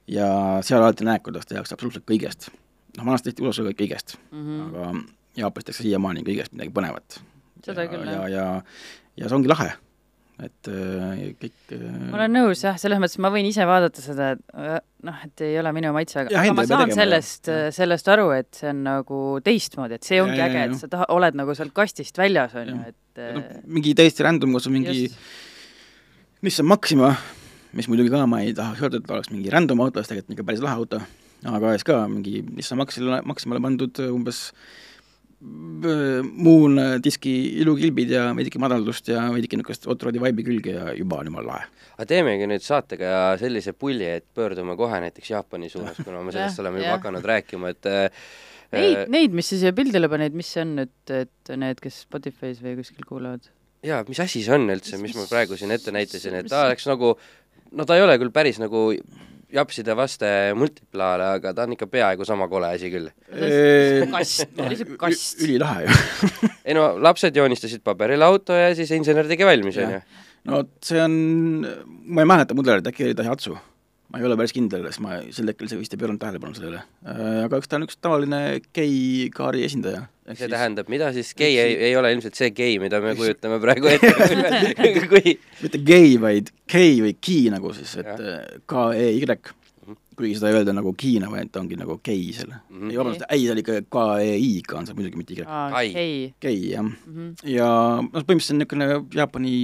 ja 0.06 0.58
seal 0.62 0.82
alati 0.82 1.04
näed, 1.04 1.22
kuidas 1.22 1.46
tehakse 1.46 1.74
absoluutselt 1.74 2.04
kõigest. 2.04 2.50
noh, 2.96 3.06
vanasti 3.06 3.30
tehti 3.30 3.42
USA 3.42 3.62
kõik 3.62 3.80
kõigest 3.80 4.16
Mm 4.30 4.38
mm., 4.38 4.60
-hmm. 4.60 4.76
aga 4.76 5.04
Jaapanis 5.36 5.64
tehakse 5.64 5.82
siiamaani 5.82 6.22
kõigest 6.22 6.52
midagi 6.52 6.70
põnevat. 6.70 7.20
Seda 7.64 7.82
ja, 7.82 7.88
küll, 7.88 8.06
ja, 8.06 8.12
jah. 8.12 8.30
ja, 8.30 8.62
ja 9.16 9.28
see 9.28 9.36
ongi 9.36 9.48
lahe, 9.48 9.72
et 10.42 10.68
äh, 10.70 11.20
kõik 11.38 11.74
äh, 11.76 11.82
ma 12.10 12.18
olen 12.18 12.32
nõus 12.34 12.64
jah, 12.64 12.74
selles 12.80 12.98
mõttes 13.02 13.20
ma 13.22 13.30
võin 13.30 13.46
ise 13.46 13.66
vaadata 13.68 14.02
seda, 14.02 14.32
et 14.34 14.56
äh, 14.58 14.80
noh, 15.06 15.20
et 15.26 15.44
ei 15.46 15.58
ole 15.60 15.70
minu 15.76 15.92
maitse, 15.94 16.24
aga, 16.24 16.42
ma 16.50 16.64
saan 16.66 16.88
tegema, 16.88 16.98
sellest 16.98 17.50
sellest 17.76 18.10
aru, 18.10 18.28
et 18.34 18.50
see 18.58 18.72
on 18.72 18.82
nagu 18.86 19.20
teistmoodi, 19.46 20.00
et 20.00 20.08
see 20.08 20.18
ongi 20.22 20.40
Ja, 20.40 20.48
äge, 20.48 20.64
et 20.66 20.80
sa 20.80 20.90
taha, 20.90 21.06
oled 21.14 21.38
nagu 21.38 21.54
sealt 21.54 21.74
kastist 21.76 22.18
väljas, 22.18 22.56
on 22.58 22.72
ju, 22.72 22.78
et 22.90 23.22
no, 23.36 23.44
mingi 23.78 23.94
täiesti 23.98 24.26
random, 24.26 24.56
kus 24.58 24.66
on 24.70 24.74
mingi 24.74 25.04
just. 25.04 25.20
Nissan 26.44 26.66
Maxima, 26.68 27.12
mis 27.78 27.86
muidugi 27.88 28.10
ka 28.12 28.24
ma 28.28 28.42
ei 28.44 28.50
tahaks 28.56 28.82
öelda, 28.82 28.98
et 29.00 29.12
oleks 29.14 29.30
mingi 29.32 29.52
random 29.54 29.86
auto, 29.86 30.02
sest 30.02 30.12
tegelikult 30.12 30.34
ikka 30.34 30.48
päris 30.50 30.64
lahe 30.66 30.82
auto, 30.82 30.98
aga 31.46 31.76
siis 31.76 31.86
ka 31.86 32.02
mingi 32.10 32.42
Nissan 32.50 32.82
Maxile, 32.82 33.22
Maximale 33.24 33.62
pandud 33.62 34.02
umbes 34.10 34.48
äh, 34.50 34.84
muun 35.44 36.78
diski 37.04 37.32
ilukilbid 37.60 38.14
ja 38.14 38.28
veidike 38.36 38.60
madaldust 38.62 39.10
ja 39.12 39.26
veidike 39.34 39.58
niisugust 39.60 39.84
off-roadi 39.90 40.22
vibe'i 40.22 40.46
külge 40.46 40.76
ja 40.78 40.94
juba 40.96 41.18
on 41.20 41.28
jumala 41.28 41.50
lahe. 41.50 41.66
aga 41.98 42.06
teemegi 42.14 42.48
nüüd 42.48 42.64
saatega 42.64 43.10
sellise 43.40 43.74
pulli, 43.76 44.08
et 44.18 44.24
pöördume 44.34 44.76
kohe 44.80 45.02
näiteks 45.04 45.34
Jaapani 45.34 45.68
suunas, 45.68 46.00
kuna 46.00 46.22
me 46.24 46.32
sellest 46.32 46.60
oleme 46.64 46.80
juba 46.80 46.96
hakanud 46.96 47.28
rääkima, 47.34 47.74
et 47.74 47.90
äh, 47.90 48.26
Neid, 48.74 49.10
neid, 49.12 49.34
mis 49.36 49.46
sa 49.46 49.58
siia 49.60 49.70
pildile 49.76 50.08
panid, 50.10 50.34
mis 50.34 50.48
see 50.50 50.64
on 50.64 50.72
nüüd, 50.80 51.12
et 51.14 51.52
need, 51.60 51.78
kes 51.82 52.00
Spotify's 52.08 52.62
või 52.64 52.74
kuskil 52.80 53.06
kuulavad? 53.06 53.52
jaa, 53.84 54.00
mis 54.08 54.20
asi 54.24 54.40
see 54.44 54.56
on 54.56 54.64
üldse, 54.72 54.98
mis 55.02 55.14
ma 55.18 55.26
praegu 55.28 55.58
siin 55.60 55.74
ette 55.74 55.92
näitasin, 55.94 56.38
et 56.40 56.48
ta 56.50 56.64
oleks 56.70 56.88
nagu, 56.88 57.12
no 57.76 57.86
ta 57.86 57.98
ei 57.98 58.04
ole 58.04 58.16
küll 58.22 58.32
päris 58.34 58.58
nagu 58.62 58.86
japside 59.54 59.94
vaste 59.96 60.28
multiplaale, 60.58 61.28
aga 61.38 61.52
ta 61.56 61.66
on 61.66 61.74
ikka 61.76 61.88
peaaegu 61.90 62.26
sama 62.28 62.48
kole 62.50 62.72
asi 62.74 62.90
küll. 62.92 63.10
kast, 64.12 64.46
lihtsalt 64.58 64.96
kast. 65.00 65.42
ülilahe 65.44 65.86
ju 65.86 65.98
ei 66.68 66.76
no 66.76 66.88
lapsed 67.02 67.36
joonistasid 67.36 67.84
paberile 67.86 68.26
auto 68.26 68.56
ja 68.56 68.72
siis 68.76 68.92
insener 68.96 69.28
tegi 69.30 69.46
valmis, 69.46 69.78
on 69.82 69.96
ju. 69.96 70.00
no 70.48 70.62
vot, 70.62 70.72
see 70.84 71.02
on, 71.02 71.14
ma 72.06 72.24
ei 72.24 72.30
mäleta 72.34 72.56
mudelit, 72.56 72.88
äkki 72.90 73.08
oli 73.08 73.18
Daihatsu. 73.18 73.56
ma 74.10 74.20
ei 74.20 74.28
ole 74.28 74.38
päris 74.40 74.54
kindel, 74.56 74.86
sest 74.90 75.04
ma 75.04 75.20
sel 75.34 75.52
hetkel 75.52 75.70
see 75.70 75.80
vist 75.80 75.94
ei 75.94 76.02
pööranud 76.02 76.22
tähelepanu 76.22 76.58
sellele. 76.58 76.82
aga 77.44 77.60
eks 77.60 77.70
ta 77.70 77.80
on 77.80 77.86
üks 77.88 78.00
tavaline 78.00 78.42
gei-kaari 78.76 79.64
esindaja. 79.68 80.06
See 80.32 80.48
tähendab, 80.48 80.88
mida 80.92 81.10
siis 81.12 81.34
gei 81.36 81.58
ei, 81.60 81.74
ei 81.90 81.96
ole 82.00 82.14
ilmselt 82.14 82.38
see 82.38 82.50
gei, 82.56 82.78
mida 82.80 83.00
me 83.04 83.12
kujutame 83.18 83.58
praegu 83.62 83.90
ette. 83.92 84.12
Kui 85.10 85.34
mitte 85.60 85.82
gei, 85.84 86.14
vaid 86.20 86.48
gei 86.70 86.96
või 87.04 87.12
ki 87.20 87.38
nagu 87.52 87.74
siis, 87.76 87.92
et 88.00 88.14
äh, 88.14 88.40
K-E-Y. 88.70 89.28
Kuigi 90.16 90.38
seda 90.38 90.50
ei 90.50 90.60
öelda 90.60 90.74
nagu 90.76 90.92
Kiina, 90.98 91.30
vaid 91.32 91.50
ta 91.52 91.62
ongi 91.62 91.78
nagu 91.78 91.98
gei 92.04 92.32
selle 92.36 92.60
mm. 92.60 92.78
-hmm. 92.78 92.90
ei, 92.90 92.98
vabandust, 92.98 93.26
ei, 93.28 93.42
see 93.44 93.52
oli 93.52 93.64
ikka 93.64 93.80
K-E-I-ga 93.96 94.78
on 94.78 94.88
see 94.88 94.96
muidugi, 94.98 95.20
mitte 95.20 95.34
Y. 95.34 95.44
Okei. 95.44 96.34
gei, 96.40 96.70
jah. 96.70 96.84
Mhm. 96.84 97.34
ja 97.50 97.68
noh, 98.02 98.24
põhimõtteliselt 98.24 98.54
on 98.54 98.62
niisugune 98.62 99.18
Jaapani 99.18 99.54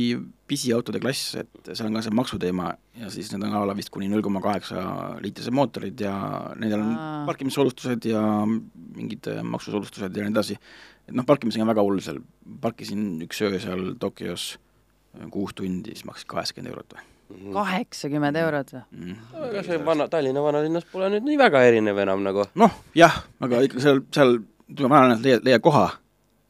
pisiautode 0.50 1.00
klass, 1.02 1.36
et 1.38 1.70
seal 1.72 1.88
on 1.88 1.98
ka 1.98 2.02
see 2.02 2.14
maksuteema 2.16 2.72
ja 2.98 3.10
siis 3.12 3.30
need 3.32 3.44
on 3.46 3.54
a 3.54 3.62
la 3.68 3.76
vist 3.78 3.92
kuni 3.94 4.08
null 4.10 4.24
koma 4.26 4.42
kaheksa 4.42 4.82
liitrised 5.22 5.54
mootorid 5.54 6.00
ja 6.02 6.14
nendel 6.56 6.82
on 6.82 6.96
parkimissoodustused 7.28 8.08
ja 8.10 8.24
mingid 8.46 9.30
äh, 9.30 9.44
maksusoodustused 9.46 10.16
ja 10.16 10.24
nii 10.26 10.34
edasi. 10.34 10.58
et 11.06 11.14
noh, 11.14 11.26
parkimisega 11.26 11.66
on 11.66 11.70
väga 11.70 11.86
hull 11.86 12.02
seal, 12.04 12.18
parkisin 12.60 13.22
üks 13.26 13.40
öö 13.46 13.62
seal 13.62 13.94
Tokyos 14.02 14.50
äh, 14.56 15.30
kuus 15.30 15.54
tundi, 15.54 15.94
siis 15.94 16.08
maksis 16.08 16.28
kaheksakümmend 16.30 16.74
eurot 16.74 16.98
või 16.98 17.08
kaheksakümmend 17.54 18.38
eurot 18.40 18.72
või? 18.74 18.82
mm.. 18.96 19.16
aga 19.46 19.64
see 19.66 19.80
vana, 19.86 20.06
Tallinna 20.12 20.44
vanalinnas 20.44 20.86
pole 20.92 21.10
nüüd 21.14 21.26
nii 21.28 21.38
väga 21.40 21.62
erinev 21.68 22.00
enam 22.04 22.24
nagu. 22.26 22.46
noh, 22.60 22.78
jah, 22.98 23.22
aga 23.40 23.62
ikka 23.66 23.82
seal, 23.84 24.02
seal, 24.14 24.38
ütleme 24.70 24.92
vanalinnas 24.94 25.24
leiad, 25.26 25.46
leiad 25.46 25.64
koha, 25.64 25.86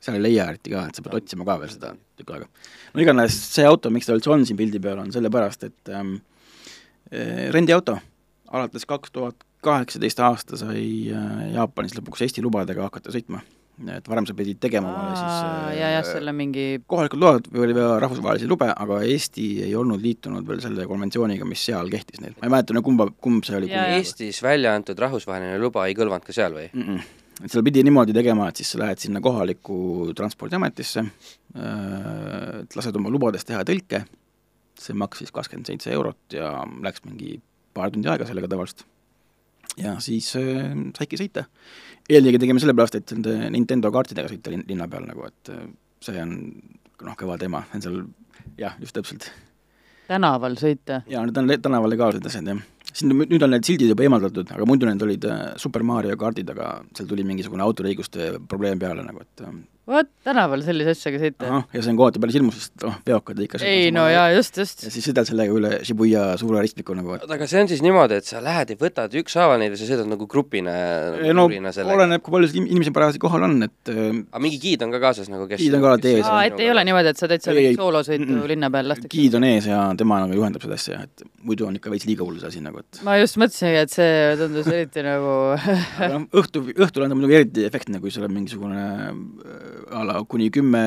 seal 0.00 0.18
ei 0.18 0.24
leia 0.28 0.48
eriti 0.52 0.74
ka, 0.74 0.86
et 0.88 0.98
sa 0.98 1.04
pead 1.06 1.20
otsima 1.20 1.46
ka 1.48 1.58
veel 1.62 1.74
seda 1.74 1.92
tükk 2.20 2.34
aega. 2.36 2.48
no 2.94 3.04
igatahes 3.04 3.38
see 3.54 3.68
auto, 3.68 3.92
miks 3.94 4.08
ta 4.08 4.16
üldse 4.16 4.32
on 4.32 4.48
siin 4.48 4.58
pildi 4.60 4.82
peal, 4.82 4.98
on 5.02 5.12
sellepärast, 5.14 5.68
et 5.70 5.94
ähm, 5.94 6.16
eh, 7.12 7.48
rendiauto, 7.54 7.98
alates 8.50 8.88
kaks 8.88 9.14
tuhat 9.14 9.46
kaheksateist 9.64 10.20
aasta 10.24 10.58
sai 10.60 10.84
äh, 11.12 11.40
Jaapanis 11.54 11.96
lõpuks 11.98 12.24
Eesti 12.24 12.44
lubadega 12.44 12.86
hakata 12.86 13.12
sõitma. 13.12 13.42
Et 13.88 14.08
varem 14.10 14.26
sa 14.28 14.34
pidid 14.36 14.60
tegema 14.60 14.90
omale 14.90 15.14
siis 15.16 15.36
äh, 15.36 15.78
ja, 15.78 15.92
jah, 15.96 16.04
selle 16.06 16.34
mingi 16.36 16.66
kohalikud 16.90 17.22
load 17.22 17.48
või 17.52 17.64
oli 17.66 17.76
veel 17.78 17.94
rahvusvahelisi 18.04 18.48
lube, 18.50 18.68
aga 18.70 19.00
Eesti 19.06 19.46
ei 19.66 19.74
olnud 19.78 20.02
liitunud 20.04 20.46
veel 20.48 20.62
selle 20.64 20.86
konventsiooniga, 20.90 21.48
mis 21.48 21.64
seal 21.70 21.90
kehtis 21.92 22.20
neil. 22.20 22.36
ma 22.40 22.48
ei 22.48 22.54
mäleta, 22.56 22.76
no 22.76 22.84
kumba, 22.86 23.08
kumb 23.22 23.46
see 23.48 23.56
oli. 23.60 23.72
Eestis 23.96 24.42
välja 24.44 24.74
antud 24.76 25.00
rahvusvaheline 25.00 25.58
luba 25.62 25.86
ei 25.88 25.96
kõlvanud 25.98 26.26
ka 26.26 26.36
seal 26.36 26.56
või? 26.56 26.68
mm. 26.72 26.86
-mm. 26.86 27.44
et 27.44 27.54
seal 27.54 27.66
pidi 27.66 27.84
niimoodi 27.86 28.16
tegema, 28.16 28.48
et 28.50 28.60
siis 28.60 28.72
sa 28.74 28.82
lähed 28.84 29.02
sinna 29.02 29.24
kohalikku 29.24 30.14
transpordiametisse, 30.16 31.06
et 32.62 32.76
lased 32.76 32.96
oma 33.00 33.12
lubades 33.12 33.48
teha 33.48 33.64
tõlke, 33.66 34.04
see 34.80 34.96
maksis 34.96 35.32
kakskümmend 35.32 35.68
seitse 35.68 35.92
eurot 35.92 36.36
ja 36.36 36.52
läks 36.84 37.04
mingi 37.04 37.38
paar 37.76 37.92
tundi 37.92 38.10
aega 38.10 38.26
sellega 38.28 38.50
tavaliselt. 38.50 38.86
ja 39.78 39.94
siis 40.02 40.32
äh, 40.38 40.72
saidki 40.96 41.18
sõita. 41.20 41.46
Eelkõige 42.10 42.40
tegime 42.42 42.62
sellepärast, 42.62 42.98
et 42.98 43.14
nende 43.16 43.52
Nintendo 43.54 43.92
kaartidega 43.94 44.30
sõita 44.32 44.52
lin-, 44.52 44.66
linna 44.68 44.88
peal 44.90 45.06
nagu, 45.08 45.28
et 45.28 45.52
äh, 45.54 45.68
see 46.04 46.18
on 46.22 46.34
noh, 47.06 47.16
kõva 47.18 47.38
teema, 47.40 47.62
on 47.74 47.84
seal 47.84 48.02
jah, 48.60 48.76
just 48.82 48.96
täpselt. 48.96 49.30
tänaval 50.10 50.58
sõita. 50.60 51.02
jaa, 51.10 51.24
need 51.26 51.38
on 51.38 51.50
tänaval 51.62 51.92
legaalsed 51.94 52.26
asjad, 52.26 52.50
jah. 52.50 52.62
siin 52.92 53.12
nüüd 53.14 53.30
nüüd 53.34 53.46
on 53.46 53.54
need 53.54 53.68
sildid 53.68 53.92
juba 53.92 54.06
eemaldatud, 54.06 54.54
aga 54.56 54.68
muidu 54.68 54.88
need 54.88 55.02
olid 55.06 55.26
äh, 55.30 55.42
Super 55.62 55.86
Mario 55.86 56.16
kaardid, 56.20 56.50
aga 56.54 56.72
seal 56.96 57.10
tuli 57.10 57.26
mingisugune 57.26 57.64
autoriõiguste 57.66 58.32
probleem 58.50 58.80
peale 58.82 59.06
nagu, 59.06 59.22
et 59.26 59.46
äh, 59.46 59.60
vot, 59.90 60.08
tänaval 60.26 60.62
sellise 60.64 60.94
asjaga 60.94 61.20
sõita. 61.22 61.60
ja 61.74 61.82
see 61.82 61.92
on 61.92 61.98
kohati 61.98 62.22
päris 62.22 62.36
hirmus, 62.38 62.58
sest 62.60 62.84
noh, 62.84 62.96
veokad 63.06 63.40
ikka 63.44 63.60
ei 63.66 63.90
no 63.94 64.06
jaa, 64.10 64.28
just, 64.36 64.58
just 64.60 64.84
ja. 64.86 64.92
siis 64.92 65.08
sõidad 65.08 65.28
sellega 65.28 65.56
üle 65.56 65.72
Shibuya 65.86 66.24
suure 66.40 66.62
ristmiku 66.64 66.94
nagu, 66.96 67.14
oota, 67.16 67.28
aga 67.34 67.48
see 67.50 67.62
on 67.64 67.70
siis 67.70 67.82
niimoodi, 67.84 68.20
et 68.20 68.28
sa 68.28 68.42
lähed 68.44 68.74
ja 68.74 68.78
võtad 68.80 69.16
ükshaaval 69.20 69.60
neid 69.62 69.74
ja 69.74 69.80
sa 69.80 69.88
sõidad 69.90 70.10
nagu 70.10 70.28
grupina 70.30 70.76
Ei, 71.20 71.34
no 71.36 71.46
oleneb, 71.50 72.22
kui 72.24 72.34
palju 72.34 72.50
inimesi 72.62 72.94
parajasti 72.94 73.22
kohal 73.22 73.46
on, 73.48 73.56
et 73.66 73.92
äh, 73.92 74.02
aga 74.30 74.42
mingi 74.44 74.60
giid 74.62 74.84
on 74.86 74.94
ka 74.94 75.02
kaasas 75.02 75.30
nagu, 75.32 75.48
kes 75.50 75.60
Giid 75.60 75.76
on 75.76 75.84
ka 75.84 75.94
alati 75.94 76.14
ees, 76.14 76.26
aa, 76.28 76.44
et 76.48 76.62
ei 76.62 76.70
ole 76.72 76.84
niimoodi, 76.88 77.12
et 77.12 77.20
sa 77.20 77.28
teed 77.30 77.44
seal 77.44 77.60
Ei, 77.60 77.70
ei. 77.72 77.78
soolosõitu 77.78 78.40
linna 78.50 78.70
peal, 78.72 78.90
lastakse. 78.92 79.12
giid 79.14 79.36
on 79.38 79.48
ees 79.48 79.68
ja 79.70 79.82
tema 79.98 80.20
nagu 80.22 80.36
juhendab 80.36 80.64
seda 80.64 80.78
asja, 80.78 81.02
et 81.08 81.26
muidu 81.46 81.66
on 81.68 81.78
ikka 81.80 81.92
veits 81.92 82.06
liiga 82.08 82.26
hull 82.26 82.38
see 82.40 82.52
asi 82.52 82.64
nagu, 82.64 82.82
et 82.84 83.02
ma 83.06 83.16
just 83.20 83.40
mõtlesingi, 83.40 83.84
et 83.84 83.94
see 83.94 84.36
tundus 84.40 84.70
eriti 84.70 85.04
nagu 85.06 85.34
aga 85.56 86.10
noh, 86.14 86.26
õhtu, 86.42 86.64
õhtul 86.76 87.06
on 87.06 87.12
ta 87.12 87.18
muidugi 87.18 87.38
eriti 87.40 87.66
efektne, 87.68 88.00
kui 88.02 88.12
sul 88.14 88.26
on 88.26 88.34
mingisugune 88.34 88.84
a 89.90 90.04
la 90.04 90.22
kuni 90.24 90.50
kümme 90.50 90.82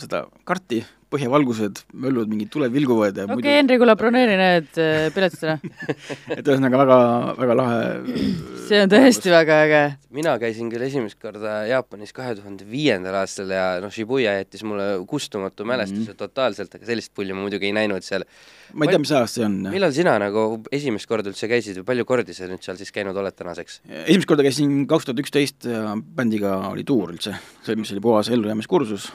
seda 0.00 0.24
karti 0.44 0.82
põhjavalgused, 1.12 1.84
möllud, 1.92 2.28
mingid 2.28 2.50
tuled 2.52 2.72
vilguvad 2.74 3.16
ja 3.16 3.24
okei 3.24 3.32
okay, 3.32 3.38
muidu 3.38 3.54
Henri, 3.54 3.78
kuule 3.80 3.96
broneeri 4.00 4.36
need 4.40 4.80
äh, 4.82 5.08
piletid 5.14 5.46
ära. 5.46 5.56
et 6.38 6.42
ühesõnaga 6.44 6.82
väga, 6.82 6.98
väga 7.38 7.58
lahe 7.62 7.80
see 8.68 8.82
on 8.84 8.92
tõesti 8.92 9.32
väga 9.32 9.60
äge. 9.66 9.82
mina 10.18 10.34
käisin 10.40 10.68
küll 10.72 10.84
esimest 10.88 11.20
korda 11.22 11.62
Jaapanis 11.68 12.12
kahe 12.16 12.34
tuhande 12.38 12.66
viiendal 12.68 13.20
aastal 13.22 13.50
ja 13.54 13.66
noh, 13.82 13.92
Shibuya 13.94 14.34
jättis 14.40 14.64
mulle 14.66 14.90
kustumatu 15.08 15.64
mälestuse 15.68 16.08
Mhm. 16.08 16.18
totaalselt, 16.18 16.74
aga 16.74 16.86
sellist 16.88 17.12
pulli 17.14 17.34
ma 17.34 17.44
muidugi 17.44 17.68
ei 17.68 17.74
näinud 17.76 18.04
seal. 18.04 18.24
ma 18.72 18.84
ei 18.84 18.92
tea, 18.92 19.00
mis 19.02 19.12
ajast 19.12 19.38
see 19.38 19.44
on. 19.46 19.56
millal 19.72 19.92
sina 19.96 20.18
nagu 20.20 20.62
esimest 20.72 21.08
korda 21.08 21.32
üldse 21.32 21.48
käisid 21.50 21.80
või 21.80 21.88
palju 21.92 22.04
kordi 22.08 22.36
sa 22.36 22.48
nüüd 22.50 22.64
seal 22.64 22.76
siis 22.80 22.92
käinud 22.94 23.16
oled 23.16 23.36
tänaseks? 23.36 23.80
esimest 24.04 24.28
korda 24.28 24.46
käisin 24.46 24.84
kaks 24.90 25.08
tuhat 25.08 25.22
üksteist 25.24 25.68
ja 25.68 25.96
bändiga 25.96 26.58
oli 26.72 26.84
tuur 26.84 27.14
üldse, 27.14 27.36
see, 27.64 27.76
mis 27.76 27.92
oli 27.94 28.04
puhas 28.04 28.30
ellujäämiskursus, 28.32 29.10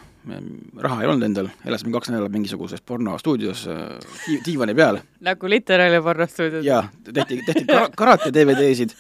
raha 0.84 1.02
ei 1.04 1.08
olnud 1.12 1.26
endal, 1.28 1.50
elasime 1.68 1.92
kaks 1.98 2.10
nädalat 2.14 2.32
mingisuguses 2.32 2.82
pornostuudios 2.82 3.66
äh, 3.68 4.40
diivani 4.46 4.76
peal 4.78 5.02
nagu 5.24 5.50
literaal 5.52 5.94
ja 5.98 6.02
pornostuudios. 6.06 6.66
ja 6.66 6.84
tehti, 7.14 7.42
tehti 7.46 7.66
kara- 7.68 7.90
karate 7.98 8.32
DVD-sid, 8.36 8.96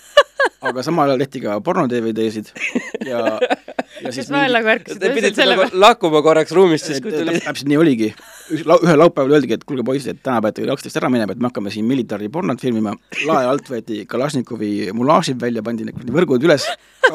aga 0.62 0.84
samal 0.84 1.10
ajal 1.14 1.24
tehti 1.24 1.42
ka 1.46 1.60
porno 1.64 1.86
DVD-sid 1.92 2.52
ja, 3.08 3.24
ja 4.04 4.12
kas 4.12 4.30
vahel 4.32 4.58
nagu 4.58 4.72
ärkasid 4.76 5.00
Te 5.00 5.14
pidite 5.16 5.36
selle 5.40 5.56
nagu 5.56 5.68
peale? 5.70 5.80
lahkuma 5.86 6.22
korraks 6.26 6.52
ruumist, 6.56 6.90
siis 6.92 7.00
kui 7.04 7.12
tuli 7.16 7.38
täp- 7.38 7.48
täpselt 7.48 7.72
nii 7.72 7.80
oligi. 7.80 8.12
ühel 8.54 9.00
laupäeval 9.00 9.38
öeldigi, 9.38 9.56
et 9.56 9.64
kuulge 9.64 9.86
poisid, 9.88 10.18
et 10.18 10.24
täna 10.24 10.42
peate 10.44 10.62
kell 10.62 10.74
kaksteist 10.76 11.00
ära 11.00 11.10
minema, 11.14 11.32
et 11.32 11.40
me 11.40 11.48
hakkame 11.48 11.72
siin 11.72 11.88
militari 11.88 12.28
pornot 12.30 12.60
filmima. 12.62 12.96
lae 13.28 13.46
alt 13.48 13.70
võeti 13.72 14.04
Kalašnikovi 14.08 14.90
mulaažid 14.94 15.40
välja, 15.42 15.64
pandi 15.64 15.88
need 15.88 16.12
võrgud 16.12 16.44
üles 16.44 16.68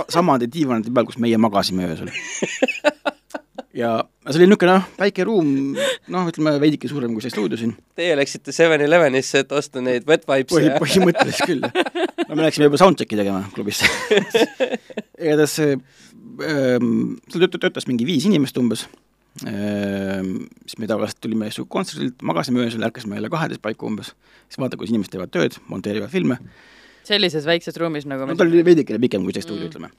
samade 0.09 0.49
diivanite 0.49 0.93
peal, 0.95 1.05
kus 1.09 1.21
meie 1.21 1.37
magasime 1.41 1.89
öösel. 1.93 2.09
Ja 3.77 3.93
see 4.29 4.39
oli 4.41 4.49
niisugune 4.49 4.75
noh, 4.77 4.87
väike 5.01 5.27
ruum, 5.27 5.51
noh, 6.13 6.29
ütleme 6.31 6.55
veidike 6.63 6.91
suurem 6.91 7.15
kui 7.17 7.25
see 7.25 7.33
stuudio 7.33 7.59
siin. 7.61 7.75
teie 7.99 8.17
läksite 8.19 8.55
Seven 8.55 8.85
Elevenisse, 8.85 9.45
et 9.45 9.53
osta 9.57 9.83
neid 9.85 10.07
wet 10.09 10.27
vibes'e 10.29 10.55
põhi, 10.55 10.71
ja 10.71 10.79
põhimõtteliselt 10.83 11.51
küll. 11.51 11.67
no 12.29 12.39
me 12.39 12.47
läksime 12.47 12.69
juba 12.69 12.81
soundcheck'i 12.81 13.19
tegema 13.19 13.45
klubis. 13.55 13.83
igatahes 15.25 15.59
see 15.59 15.75
ähm,, 15.75 17.19
seal 17.29 17.45
tööt- 17.45 17.61
töötas 17.61 17.89
mingi 17.91 18.07
viis 18.09 18.27
inimest 18.29 18.59
umbes 18.61 18.87
ähm,, 19.47 20.49
siis 20.65 20.79
me 20.79 20.91
tavaliselt 20.91 21.23
tulime 21.25 21.51
su 21.55 21.67
kontserdilt, 21.71 22.19
magasime 22.23 22.65
öösel, 22.65 22.85
ärkasime 22.87 23.19
jälle 23.19 23.33
kaheteist 23.33 23.63
paiku 23.65 23.91
umbes, 23.91 24.15
siis 24.49 24.61
vaata, 24.63 24.79
kuidas 24.79 24.95
inimesed 24.95 25.15
teevad 25.15 25.35
tööd, 25.35 25.59
monteerivad 25.71 26.13
filme, 26.13 26.39
sellises 27.09 27.47
väikses 27.49 27.77
ruumis 27.81 28.07
nagu 28.09 28.29
no 28.29 28.37
ta 28.37 28.47
oli 28.47 28.65
veidikene 28.67 29.01
pikem 29.03 29.25
kui 29.27 29.35
see 29.37 29.45
stuudio 29.45 29.67
mm., 29.67 29.73
ütleme. 29.73 29.93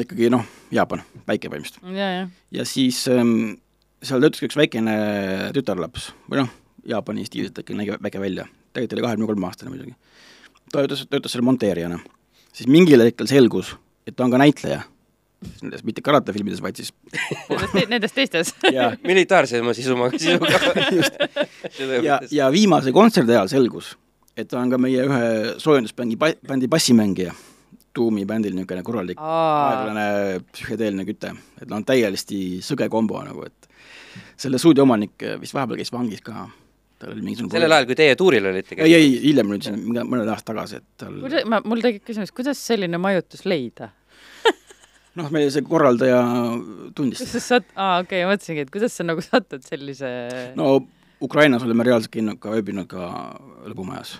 Ikkagi 0.00 0.30
noh, 0.32 0.46
Jaapan, 0.72 1.02
väike 1.28 1.50
põhimõtteliselt. 1.52 1.84
ja, 1.96 2.08
ja. 2.16 2.24
ja 2.58 2.64
siis 2.68 3.04
ähm, 3.12 3.58
seal 4.02 4.22
töötas 4.22 4.42
ka 4.42 4.48
üks 4.48 4.58
väikene 4.58 4.96
tütarlaps 5.56 6.10
või 6.30 6.42
noh, 6.42 6.52
Jaapani 6.88 7.26
stiililt 7.26 7.58
ikka 7.62 7.76
nägi 7.78 7.98
väike 8.02 8.22
välja, 8.22 8.46
tegelikult 8.72 8.96
oli 8.96 9.04
kahekümne 9.06 9.28
kolme 9.30 9.46
aastane 9.46 9.70
muidugi. 9.70 9.94
ta 10.72 10.80
töötas, 10.80 11.04
töötas 11.10 11.34
seal 11.34 11.44
monteerijana. 11.46 12.00
siis 12.52 12.68
mingil 12.68 13.04
hetkel 13.04 13.28
selgus, 13.30 13.76
et 14.06 14.16
ta 14.16 14.24
on 14.24 14.34
ka 14.34 14.40
näitleja. 14.42 14.82
nendes, 15.62 15.82
mitte 15.84 16.02
karatefilmides, 16.02 16.62
vaid 16.62 16.78
siis 16.78 16.92
nendest 17.92 18.14
teistes. 18.14 18.54
ja, 18.76 18.92
militaarsema 19.04 19.74
sisuga, 19.74 20.10
sisuga. 20.16 21.46
ja, 22.02 22.20
ja 22.30 22.50
viimase 22.52 22.92
kontserdi 22.92 23.36
ajal 23.36 23.50
selgus, 23.50 23.96
et 24.36 24.48
ta 24.48 24.60
on 24.60 24.70
ka 24.70 24.78
meie 24.78 25.06
ühe 25.06 25.30
soojendusbändi, 25.62 26.18
bändi 26.18 26.70
bassimängija. 26.70 27.34
Tuumi 27.92 28.24
bändil 28.28 28.54
niisugune 28.56 28.84
korralik 28.86 29.20
aeglane 29.20 30.06
psühhedeelne 30.52 31.04
küte, 31.08 31.34
et 31.60 31.68
noh, 31.68 31.82
täiesti 31.86 32.62
sõge 32.64 32.88
kombo 32.92 33.20
nagu, 33.24 33.44
et 33.44 33.68
selle 34.40 34.60
stuudio 34.60 34.86
omanik 34.86 35.24
vist 35.40 35.56
vahepeal 35.56 35.82
käis 35.82 35.92
vangis 35.92 36.22
ka, 36.24 36.46
tal 37.02 37.12
oli 37.12 37.24
mingisugune 37.26 37.52
sellel 37.52 37.76
ajal, 37.76 37.88
kui 37.90 37.98
teie 37.98 38.14
tuuril 38.18 38.48
olite 38.52 38.78
ei, 38.78 38.94
ei, 38.96 39.10
hiljem 39.26 39.52
nüüd 39.52 39.66
siin 39.66 39.82
mõned 39.84 40.24
aastad 40.24 40.54
tagasi, 40.54 40.80
et 40.80 41.04
tal 41.04 41.18
kuidas, 41.24 41.44
ma, 41.52 41.60
mul 41.68 41.84
tekib 41.84 42.06
küsimus, 42.08 42.32
kuidas 42.34 42.62
selline 42.64 43.00
majutus 43.02 43.44
leida? 43.48 43.90
noh, 45.20 45.28
meie 45.34 45.52
see 45.52 45.64
korraldaja 45.66 46.24
tundis 46.96 47.20
kuidas 47.20 47.36
sa 47.36 47.44
sat-, 47.58 47.70
aa 47.76 48.00
okei 48.00 48.22
okay,, 48.22 48.26
ma 48.26 48.36
mõtlesingi, 48.36 48.66
et 48.66 48.74
kuidas 48.74 48.96
sa 48.96 49.06
nagu 49.06 49.24
satud 49.24 49.64
sellise 49.68 50.12
no. 50.58 50.74
Ukrainas 51.22 51.62
oleme 51.62 51.84
reaalselt 51.86 52.10
käinud 52.10 52.40
ka, 52.42 52.50
ööbinud 52.56 52.88
ka 52.90 53.08
lõbumajas. 53.70 54.16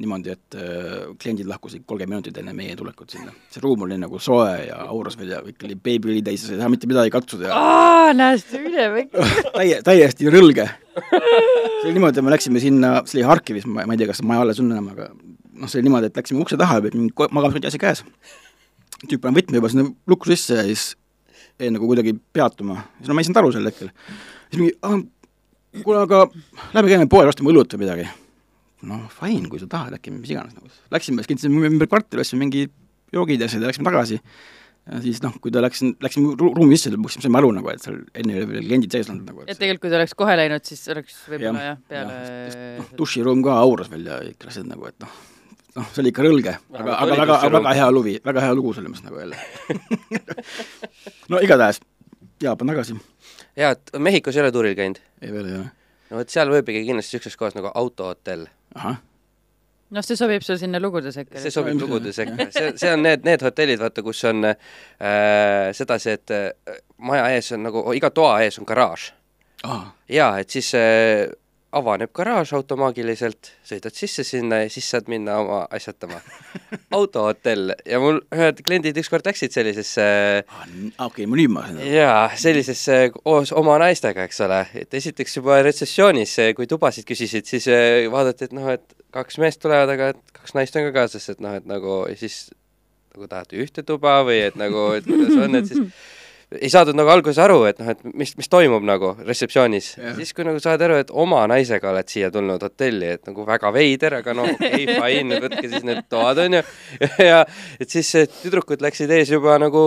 niimoodi, 0.00 0.32
et 0.32 0.56
äh, 0.56 1.08
kliendid 1.20 1.48
lahkusid 1.50 1.82
kolmkümmend 1.86 2.20
minutit 2.20 2.38
enne 2.40 2.54
meie 2.56 2.76
tulekut 2.78 3.10
sinna. 3.10 3.32
see 3.52 3.62
ruum 3.64 3.82
oli 3.86 3.98
nagu 4.00 4.18
soe 4.22 4.66
ja 4.68 4.78
auras 4.86 5.18
veel 5.18 5.34
ja 5.34 5.40
kõik 5.44 5.66
oli 5.66 5.76
beebiõli 5.76 6.22
täis, 6.24 6.46
sa 6.46 6.54
ei 6.54 6.60
saa 6.60 6.70
mitte 6.72 6.88
midagi 6.90 7.12
katsuda 7.12 7.50
ja 7.50 7.58
aa, 7.58 8.12
näed, 8.16 8.54
üle 8.60 8.86
väike. 8.94 9.26
täie, 9.58 9.82
täiesti 9.86 10.30
rõlge. 10.32 10.68
see 10.94 11.88
oli 11.88 11.96
niimoodi, 11.98 12.20
et 12.22 12.24
me 12.24 12.34
läksime 12.36 12.62
sinna, 12.62 12.94
see 13.04 13.20
oli 13.20 13.28
Harkivis, 13.28 13.66
ma 13.68 13.84
ei 13.88 14.00
tea, 14.00 14.08
kas 14.12 14.22
maja 14.26 14.46
alles 14.46 14.62
on 14.62 14.72
enam, 14.72 14.88
aga 14.94 15.10
noh, 15.12 15.68
see 15.68 15.80
oli 15.80 15.88
niimoodi, 15.88 16.10
et 16.10 16.22
läksime 16.22 16.40
ukse 16.44 16.58
taha, 16.60 16.80
mingi 16.86 17.12
ko- 17.16 17.28
magamiskoti 17.34 17.68
asi 17.70 17.82
käes. 17.82 18.04
tüüp 19.06 19.20
pani 19.24 19.40
võtme 19.40 19.60
juba 19.60 19.68
sinna 19.72 19.88
lukku 20.10 20.28
sisse 20.28 20.58
ja 20.60 20.64
siis 20.68 20.94
jäi 21.60 21.70
nagu 21.72 21.88
kuidagi 21.88 22.14
peatuma, 22.32 22.82
siis 22.98 23.08
no 23.08 23.16
ma 23.16 23.22
ei 23.22 23.28
saanud 23.28 23.42
aru 23.42 23.52
sel 23.52 23.68
hetkel. 23.68 23.92
siis 24.50 24.60
mingi, 24.60 24.74
kuule, 25.84 26.02
aga 26.02 26.24
lähme 26.74 26.88
käime 26.88 27.08
poes, 27.10 27.28
ostame 27.30 27.52
õlut 27.52 27.76
või 27.76 27.84
midagi. 27.84 28.08
noh, 28.88 29.08
fine, 29.12 29.48
kui 29.52 29.60
sa 29.60 29.68
tahad, 29.70 29.96
äkki 29.98 30.12
mis 30.14 30.30
iganes 30.32 30.56
nagu. 30.56 30.70
Läksime, 30.94 31.20
siis 31.22 31.30
kõndisime 31.32 31.68
ümber 31.68 31.90
kvartali, 31.90 32.24
ostsime 32.24 32.44
mingi 32.46 32.66
joogid 33.14 33.42
ja 33.42 33.48
asjad 33.50 33.64
ja 33.64 33.70
läksime 33.70 33.88
tagasi. 33.90 34.20
ja 34.90 35.00
siis 35.04 35.20
noh, 35.22 35.34
kui 35.42 35.52
ta 35.52 35.60
läks, 35.64 35.82
läksime 36.02 36.34
ru- 36.40 36.52
ruumi 36.56 36.78
sisse, 36.78 36.94
siis 36.96 37.26
saime 37.26 37.38
aru 37.42 37.50
nagu, 37.56 37.68
et 37.72 37.82
seal 37.84 37.98
enne 38.16 38.38
oli 38.38 38.46
veel 38.48 38.68
kliendid 38.68 38.94
sees 38.96 39.10
olnud 39.12 39.28
nagu. 39.28 39.44
et 39.46 39.58
tegelikult, 39.58 39.82
kui 39.84 39.92
ta 39.92 39.98
oleks 40.00 40.14
kohe 40.18 40.36
läinud, 40.40 40.64
siis 40.64 40.86
oleks 40.94 41.18
võib-olla 41.28 41.66
jah, 41.66 41.82
peale 41.90 42.16
noh, 42.78 42.88
duširuum 42.98 43.44
ka 43.44 43.58
auras 43.60 43.90
veel 43.92 44.08
ja 44.08 44.20
ikka 44.30 44.48
asjad 44.50 44.70
nagu, 44.70 44.88
et 44.88 44.96
noh, 45.04 45.12
noh, 45.76 45.90
see 45.92 46.02
oli 46.02 46.12
ikka 46.14 46.24
rõlge, 46.26 46.56
aga, 46.72 46.96
aga 46.96 47.18
väga, 47.20 47.38
väga 47.58 47.74
hea 47.80 47.90
lugu, 47.92 48.14
väga 48.30 48.46
hea 48.46 48.56
lugu 48.56 48.72
selles 48.78 48.94
mõttes 48.94 49.04
nagu 49.06 49.20
jälle. 49.20 50.30
no 51.30 51.42
igatahes, 51.44 51.82
Jaapan 52.40 52.72
tagasi, 52.72 52.96
jaa, 53.60 53.74
et 53.76 53.90
Mehhikos 54.00 54.36
ei 54.38 54.42
ole 54.46 54.52
tuuril 54.54 54.78
käinud? 54.78 55.02
ei 55.20 55.32
veel 55.34 55.50
ei 55.50 55.58
ole. 55.58 55.68
no 56.08 56.22
vot 56.22 56.32
seal 56.32 56.48
võibki 56.48 56.86
kindlasti 56.86 57.18
niisuguses 57.18 57.36
kohas 57.36 57.58
nagu 57.58 57.68
autohotell. 57.74 58.48
ahah, 58.74 58.98
noh, 59.90 60.04
see 60.06 60.18
sobib 60.18 60.44
sul 60.46 60.58
sinna 60.60 60.80
lugude 60.82 61.12
sekka. 61.14 61.40
see 61.42 61.52
sobib 61.54 61.80
lugude 61.80 62.12
sekka, 62.14 62.50
see, 62.54 62.72
see 62.78 62.92
on 62.92 63.02
need, 63.06 63.24
need 63.26 63.42
hotellid, 63.46 63.80
vaata, 63.82 64.04
kus 64.06 64.22
on 64.30 64.46
äh, 64.46 65.70
sedasi, 65.76 66.16
et 66.18 66.34
äh, 66.36 66.80
maja 66.98 67.30
ees 67.34 67.52
on 67.56 67.66
nagu, 67.68 67.84
iga 67.96 68.12
toa 68.14 68.40
ees 68.44 68.60
on 68.62 68.68
garaaž. 68.68 69.10
aa, 69.64 69.82
jaa, 70.08 70.32
et 70.40 70.50
siis 70.50 70.72
äh, 70.78 71.26
avaneb 71.76 72.10
garaaž 72.16 72.52
automaagiliselt, 72.58 73.52
sõidad 73.66 73.94
sisse 73.94 74.24
sinna 74.26 74.62
ja 74.64 74.70
siis 74.72 74.88
saad 74.90 75.10
minna 75.10 75.36
oma 75.42 75.60
asjatama. 75.70 76.18
autohotell 76.98 77.74
ja 77.86 78.00
mul 78.02 78.20
ühed 78.34 78.62
kliendid 78.66 78.98
ükskord 79.00 79.26
läksid 79.26 79.54
sellisesse 79.54 80.06
okei, 80.98 81.28
ma 81.30 81.38
nüüd 81.38 81.54
ma 81.54 81.64
saan 81.66 81.78
aru. 81.78 81.90
jaa, 81.94 82.22
sellisesse 82.42 82.98
koos 83.14 83.54
oma 83.56 83.78
naistega, 83.82 84.26
eks 84.26 84.42
ole, 84.46 84.62
et 84.82 84.98
esiteks 85.00 85.38
juba 85.38 85.60
retseptsioonis, 85.66 86.36
kui 86.58 86.66
tubasid 86.70 87.06
küsisid, 87.08 87.46
siis 87.50 87.68
eh, 87.70 88.06
vaadati, 88.10 88.50
et 88.50 88.56
noh, 88.56 88.70
et 88.74 88.96
kaks 89.14 89.38
meest 89.42 89.62
tulevad, 89.62 89.94
aga 89.94 90.12
et 90.14 90.40
kaks 90.40 90.56
naist 90.58 90.78
on 90.78 90.88
ka 90.88 90.96
kaasas, 91.02 91.28
et 91.30 91.44
noh, 91.44 91.54
et 91.58 91.68
nagu 91.70 92.02
siis 92.18 92.48
nagu 93.14 93.26
tahate 93.30 93.58
ühte 93.58 93.86
tuba 93.86 94.20
või 94.26 94.42
et 94.48 94.58
nagu, 94.58 94.90
et 94.98 95.06
kuidas 95.06 95.38
on, 95.38 95.58
et 95.58 95.70
siis 95.70 95.86
ei 96.58 96.70
saadud 96.72 96.96
nagu 96.98 97.10
alguses 97.12 97.38
aru, 97.38 97.60
et 97.68 97.78
noh, 97.78 97.90
et 97.92 98.00
mis, 98.18 98.32
mis 98.38 98.48
toimub 98.50 98.82
nagu 98.86 99.12
retseptsioonis 99.22 99.90
Jah. 99.96 100.14
siis 100.18 100.32
kui 100.34 100.46
nagu 100.46 100.58
saad 100.62 100.82
aru, 100.82 100.96
et 101.04 101.10
oma 101.14 101.44
naisega 101.50 101.92
oled 101.92 102.08
siia 102.10 102.30
tulnud 102.34 102.62
hotelli, 102.66 103.12
et 103.16 103.26
nagu 103.30 103.44
väga 103.46 103.70
veider, 103.76 104.18
aga 104.18 104.34
noh, 104.34 104.48
okei 104.56 104.86
okay, 104.88 104.96
fine, 105.00 105.38
võtke 105.44 105.68
siis 105.70 105.84
need 105.86 106.06
toad, 106.10 106.42
on 106.46 106.58
ju, 106.58 106.62
ja 107.30 107.44
et 107.78 107.90
siis 107.90 108.14
eh, 108.18 108.26
tüdrukud 108.42 108.82
läksid 108.82 109.12
ees 109.14 109.30
juba 109.30 109.54
nagu 109.62 109.84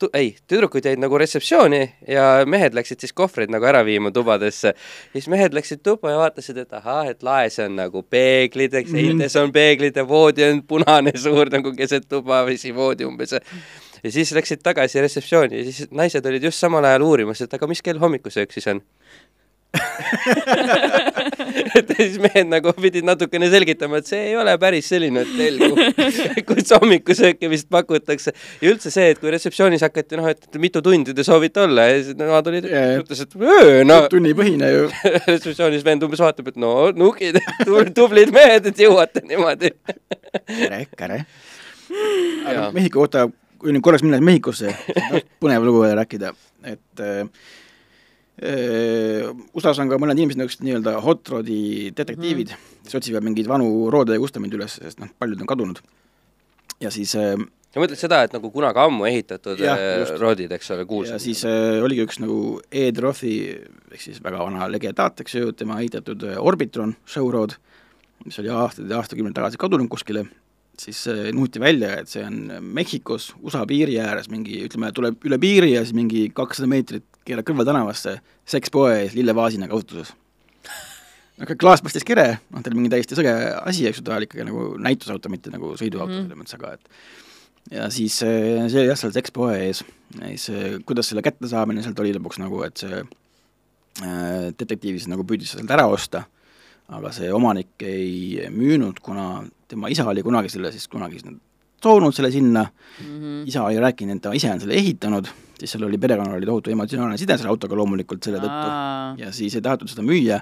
tu-, 0.00 0.10
ei, 0.16 0.32
tüdrukud 0.48 0.86
jäid 0.88 0.98
nagu 1.02 1.18
retseptsiooni 1.20 1.80
ja 2.10 2.24
mehed 2.48 2.74
läksid 2.74 3.02
siis 3.04 3.12
kohvreid 3.16 3.52
nagu 3.52 3.66
ära 3.68 3.84
viima 3.86 4.10
tubadesse. 4.14 4.74
siis 5.12 5.28
mehed 5.30 5.54
läksid 5.54 5.82
tuppa 5.84 6.10
ja 6.10 6.18
vaatasid, 6.24 6.58
et 6.64 6.72
ahah, 6.78 7.06
et 7.12 7.22
laes 7.22 7.58
on 7.62 7.76
nagu 7.76 8.02
peeglid, 8.02 8.74
eks 8.74 8.90
Mhm. 8.90 8.98
seintes 8.98 9.36
on 9.36 9.52
peeglid 9.52 9.96
ja 9.96 10.04
voodi 10.08 10.48
on 10.48 10.62
punane 10.66 11.12
suur 11.14 11.50
nagu 11.52 11.74
keset 11.76 12.08
tuba 12.08 12.42
või 12.48 12.58
siis 12.58 12.74
voodi 12.74 13.04
umbes. 13.06 13.36
Ja 14.02 14.14
siis 14.14 14.32
läksid 14.36 14.62
tagasi 14.62 15.04
retseptsiooni 15.04 15.62
ja 15.62 15.68
siis 15.68 15.90
naised 15.90 16.26
olid 16.26 16.50
just 16.50 16.62
samal 16.62 16.84
ajal 16.84 17.06
uurimas, 17.06 17.42
et 17.44 17.54
aga 17.54 17.70
mis 17.70 17.82
kell 17.82 18.02
hommikusöök 18.02 18.54
siis 18.54 18.68
on 18.72 18.82
et 21.78 21.92
siis 21.96 22.18
mehed 22.20 22.48
nagu 22.50 22.72
pidid 22.76 23.06
natukene 23.06 23.48
selgitama, 23.52 24.02
et 24.02 24.10
see 24.10 24.20
ei 24.28 24.34
ole 24.36 24.52
päris 24.60 24.90
selline 24.92 25.22
hotell, 25.24 25.62
kus 26.48 26.74
hommikusööki 26.76 27.48
vist 27.52 27.70
pakutakse. 27.72 28.34
ja 28.60 28.72
üldse 28.72 28.92
see, 28.92 29.12
et 29.14 29.22
kui 29.22 29.32
retseptsioonis 29.32 29.84
hakati 29.86 30.20
noh, 30.20 30.28
et 30.32 30.60
mitu 30.60 30.82
tundi 30.84 31.16
te 31.16 31.24
soovite 31.26 31.64
olla 31.64 31.88
ja 31.88 32.02
siis 32.02 32.18
nemad 32.20 32.52
olid, 32.52 32.68
jaa. 32.68 32.98
ütles, 33.00 33.24
et 33.24 33.36
öö, 33.40 33.80
no 33.88 34.02
tunnipõhine 34.12 34.72
ju. 34.74 34.88
retseptsioonis 35.30 35.86
vend 35.88 36.04
umbes 36.08 36.24
vaatab, 36.24 36.52
et 36.52 36.60
no 36.60 36.74
nukid, 36.96 37.40
tublid 37.96 38.34
mehed, 38.34 38.72
et 38.72 38.86
jõuate 38.86 39.24
niimoodi. 39.24 39.72
käre, 40.52 40.84
käre. 40.98 41.24
Jaa. 41.92 42.70
Mehhiko 42.72 43.02
kohta, 43.02 43.26
kui 43.62 43.74
nüüd 43.74 43.84
korraks 43.84 44.04
minna 44.04 44.20
Mehhikosse, 44.22 44.74
põnev 45.42 45.66
lugu 45.66 45.84
veel 45.84 45.96
rääkida, 46.00 46.34
et 46.66 47.02
äh, 47.06 47.24
USA-s 48.42 49.78
on 49.82 49.90
ka 49.92 50.00
mõned 50.02 50.18
inimesed 50.18 50.40
niisugused 50.40 50.66
nii-öelda 50.66 50.96
hot 51.04 51.28
rod'i 51.30 51.92
detektiivid 51.94 52.54
mm, 52.56 52.84
kes 52.86 52.98
otsivad 52.98 53.24
mingeid 53.26 53.48
vanu 53.50 53.90
roode 53.92 54.16
ja 54.16 54.22
kustamenid 54.22 54.56
üles, 54.58 54.78
sest 54.82 55.02
noh, 55.02 55.10
paljud 55.20 55.42
on 55.44 55.50
kadunud. 55.50 55.82
ja 56.82 56.90
siis 56.90 57.14
äh, 57.14 57.36
sa 57.72 57.80
mõtled 57.80 58.00
seda, 58.00 58.22
et 58.26 58.34
nagu 58.34 58.50
kunagi 58.52 58.82
ammu 58.82 59.06
ehitatud 59.08 59.60
Jah, 59.62 59.78
äh, 59.78 60.14
roodid, 60.20 60.52
eks 60.56 60.72
ole, 60.74 60.86
kuulsad? 60.88 61.16
ja 61.16 61.22
siis 61.22 61.44
äh, 61.48 61.78
oligi 61.84 62.06
üks 62.06 62.20
nagu 62.22 62.60
Ed 62.68 63.00
Rothi, 63.02 63.36
ehk 63.92 64.02
siis 64.02 64.22
väga 64.24 64.42
vana 64.44 64.68
legendaat, 64.70 65.22
eks 65.24 65.38
ju, 65.38 65.52
tema 65.56 65.78
ehitatud 65.80 66.26
äh, 66.28 66.40
Orbitron 66.40 66.96
showroad, 67.08 67.56
mis 68.26 68.38
oli 68.42 68.52
aastaid 68.52 68.90
ja 68.90 69.00
aastakümneid 69.00 69.36
tagasi 69.38 69.60
kadunud 69.60 69.90
kuskile, 69.92 70.26
siis 70.80 71.02
äh, 71.10 71.30
nuuti 71.36 71.60
välja, 71.60 71.98
et 72.00 72.08
see 72.08 72.24
on 72.24 72.38
Mehhikos, 72.74 73.32
USA 73.42 73.64
piiri 73.68 73.98
ääres 74.00 74.28
mingi, 74.32 74.62
ütleme, 74.66 74.92
tuleb 74.96 75.24
üle 75.28 75.38
piiri 75.42 75.74
ja 75.74 75.84
siis 75.84 75.94
mingi 75.96 76.28
kakssada 76.34 76.68
meetrit 76.70 77.04
keerad 77.26 77.46
Kõlva 77.46 77.66
tänavasse, 77.68 78.16
sekspoe 78.48 79.02
ees 79.02 79.14
lillevaasina 79.14 79.68
kasutuses. 79.70 80.14
aga 81.42 81.54
klaasplastis 81.58 82.04
kere, 82.06 82.38
noh, 82.50 82.62
ta 82.62 82.70
oli 82.70 82.78
mingi 82.78 82.90
täiesti 82.92 83.16
sõge 83.18 83.32
asi, 83.62 83.86
eks 83.88 83.98
ju, 83.98 84.04
ta 84.06 84.16
oli 84.16 84.28
ikkagi 84.28 84.44
nagu 84.46 84.76
näitusauto, 84.78 85.30
mitte 85.32 85.50
nagu 85.50 85.72
sõiduauto 85.78 86.12
Mhm. 86.12 86.28
selles 86.28 86.38
mõttes, 86.38 86.54
aga 86.54 86.72
et 86.74 87.74
ja 87.78 87.88
siis 87.90 88.22
eh, 88.22 88.68
see 88.68 88.80
oli 88.80 88.88
jah, 88.90 88.98
seal 88.98 89.12
sekspoe 89.14 89.56
ees 89.68 89.84
siis 90.18 90.48
eh, 90.50 90.78
kuidas 90.86 91.08
selle 91.08 91.22
kättesaamine 91.22 91.82
sealt 91.82 91.98
oli 92.02 92.12
lõpuks 92.14 92.38
nagu, 92.42 92.62
et 92.66 92.76
see 92.76 93.00
äh, 94.02 94.52
detektiiv 94.58 94.98
siis 94.98 95.08
nagu 95.10 95.24
püüdis 95.24 95.54
sealt 95.54 95.70
ära 95.70 95.86
osta, 95.90 96.24
aga 96.92 97.12
see 97.14 97.30
omanik 97.32 97.82
ei 97.86 98.48
müünud, 98.52 99.00
kuna 99.02 99.44
tema 99.72 99.90
isa 99.92 100.06
oli 100.08 100.24
kunagi 100.24 100.52
selle 100.52 100.72
siis 100.74 100.88
kunagi 100.92 101.22
toonud 101.82 102.14
selle 102.14 102.30
sinna 102.30 102.66
mm. 102.66 103.06
-hmm. 103.06 103.40
isa 103.50 103.64
oli 103.64 103.80
rääkinud, 103.80 104.16
et 104.16 104.22
ta 104.22 104.34
ise 104.36 104.52
on 104.52 104.60
selle 104.60 104.78
ehitanud, 104.78 105.26
siis 105.58 105.74
seal 105.74 105.88
oli 105.88 105.98
perekonnal 105.98 106.38
oli 106.38 106.46
tohutu 106.46 106.70
emotsionaalne 106.70 107.18
side 107.18 107.38
selle 107.38 107.50
autoga 107.50 107.76
loomulikult 107.76 108.22
selle 108.22 108.38
tõttu 108.42 109.18
ja 109.24 109.32
siis 109.32 109.56
ei 109.58 109.64
tahetud 109.64 109.90
seda 109.90 110.06
müüa 110.06 110.40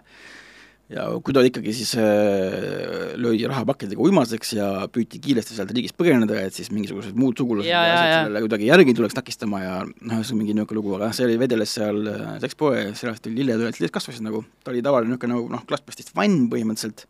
ja 0.90 1.04
kui 1.22 1.34
ta 1.34 1.42
ikkagi 1.46 1.72
siis 1.74 1.92
äh, 2.00 3.14
löödi 3.20 3.46
rahapakkidega 3.48 4.02
uimaseks 4.02 4.54
ja 4.56 4.68
püüti 4.92 5.20
kiiresti 5.22 5.54
sealt 5.54 5.70
riigist 5.74 5.96
põgeneda, 5.98 6.38
et 6.42 6.56
siis 6.56 6.72
mingisugused 6.74 7.18
muud 7.18 7.38
sugulased 7.38 7.70
Ja, 7.70 7.82
ja, 7.86 7.94
ja. 7.94 8.16
sellele 8.24 8.42
kuidagi 8.46 8.66
järgi 8.66 8.94
tuleks 8.98 9.14
takistama 9.16 9.62
ja 9.62 9.76
noh, 9.86 10.24
see 10.24 10.34
on 10.34 10.40
mingi 10.42 10.56
niisugune 10.56 10.80
lugu, 10.80 10.96
aga 10.98 11.12
see 11.16 11.28
oli 11.28 11.38
vedeles 11.40 11.76
seal 11.78 12.02
äh, 12.10 12.32
sekspoe, 12.42 12.88
sellest 12.98 13.30
oli 13.30 13.38
lilled 13.42 13.62
üles, 13.62 13.78
lilled 13.78 13.94
kasvasid 13.94 14.26
nagu, 14.26 14.42
ta 14.64 14.74
oli 14.74 14.82
tavaline 14.86 15.14
niisugune 15.14 15.36
nagu 15.36 15.54
noh, 15.54 15.62
klaasplastist 15.70 16.10
vann 16.18 16.48
põhimõtteliselt, 16.50 17.06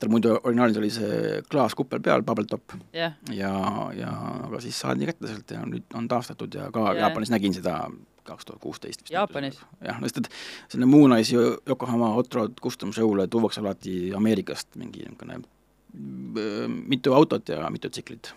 tal 0.00 0.10
muidu 0.12 0.32
originaalis 0.40 0.80
oli 0.80 0.90
see 0.92 1.42
klaaskuppel 1.50 2.02
peal, 2.04 2.24
bubble 2.26 2.48
top, 2.50 2.74
jah, 2.96 3.14
ja, 3.32 3.52
ja 3.96 4.10
aga 4.48 4.60
siis 4.64 4.78
saadi 4.80 5.08
kätte 5.10 5.30
sealt 5.30 5.54
ja 5.54 5.62
nüüd 5.68 5.96
on 5.98 6.08
taastatud 6.10 6.54
ja 6.56 6.70
ka 6.74 6.88
ja, 6.92 7.04
Jaapanis 7.04 7.32
nägin 7.34 7.54
seda 7.56 7.82
kaks 8.24 8.48
tuhat 8.48 8.60
kuusteist. 8.62 9.04
Jaapanis? 9.12 9.58
jah, 9.84 9.98
sest 10.04 10.22
et 10.22 10.30
selle 10.72 10.88
Mooneyes 10.88 11.32
ju 11.34 11.42
Yokohama 11.68 12.14
Hot 12.16 12.34
Rod 12.34 12.56
Custom 12.62 12.94
Show'le 12.96 13.28
tuuakse 13.30 13.62
alati 13.62 13.98
Ameerikast 14.16 14.78
mingi 14.80 15.04
niisugune 15.04 15.42
äh, 15.42 16.64
mitu 16.68 17.14
autot 17.14 17.52
ja 17.52 17.68
mitu 17.70 17.90
tsiklit. 17.92 18.32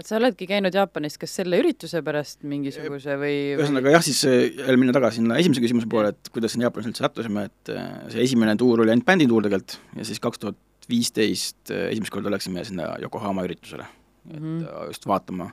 et 0.00 0.08
sa 0.08 0.16
oledki 0.18 0.48
käinud 0.50 0.74
Jaapanis 0.74 1.18
kas 1.20 1.36
selle 1.40 1.60
ürituse 1.62 2.02
pärast 2.02 2.42
mingisuguse 2.48 3.16
või, 3.20 3.36
ühesõnaga 3.58 3.94
jah, 3.94 4.04
siis 4.04 4.24
äh, 4.28 4.40
jälle 4.48 4.80
minna 4.80 4.96
tagasi 4.96 5.22
sinna 5.22 5.38
esimese 5.38 5.62
küsimuse 5.62 5.88
poole, 5.90 6.10
et 6.14 6.32
kuidas 6.34 6.56
sinna 6.56 6.66
Jaapanis 6.68 6.90
üldse 6.90 7.06
sattusime, 7.06 7.46
et 7.52 7.72
äh, 7.74 7.86
see 8.10 8.26
esimene 8.26 8.56
tuur 8.58 8.82
oli 8.82 8.92
ainult 8.92 9.06
bändituur 9.06 9.46
tegelikult 9.46 9.78
ja 10.00 10.08
siis 10.08 10.22
kaks 10.22 10.42
tuhat 10.42 10.58
viisteist 10.90 11.72
äh, 11.72 11.88
esimest 11.94 12.14
korda 12.14 12.32
läksime 12.32 12.64
sinna 12.66 12.92
Yokohama 13.02 13.46
üritusele 13.48 13.86
mm, 13.86 14.36
-hmm. 14.36 14.60
Et 14.62 14.68
äh, 14.68 14.86
just 14.92 15.06
vaatama 15.06 15.50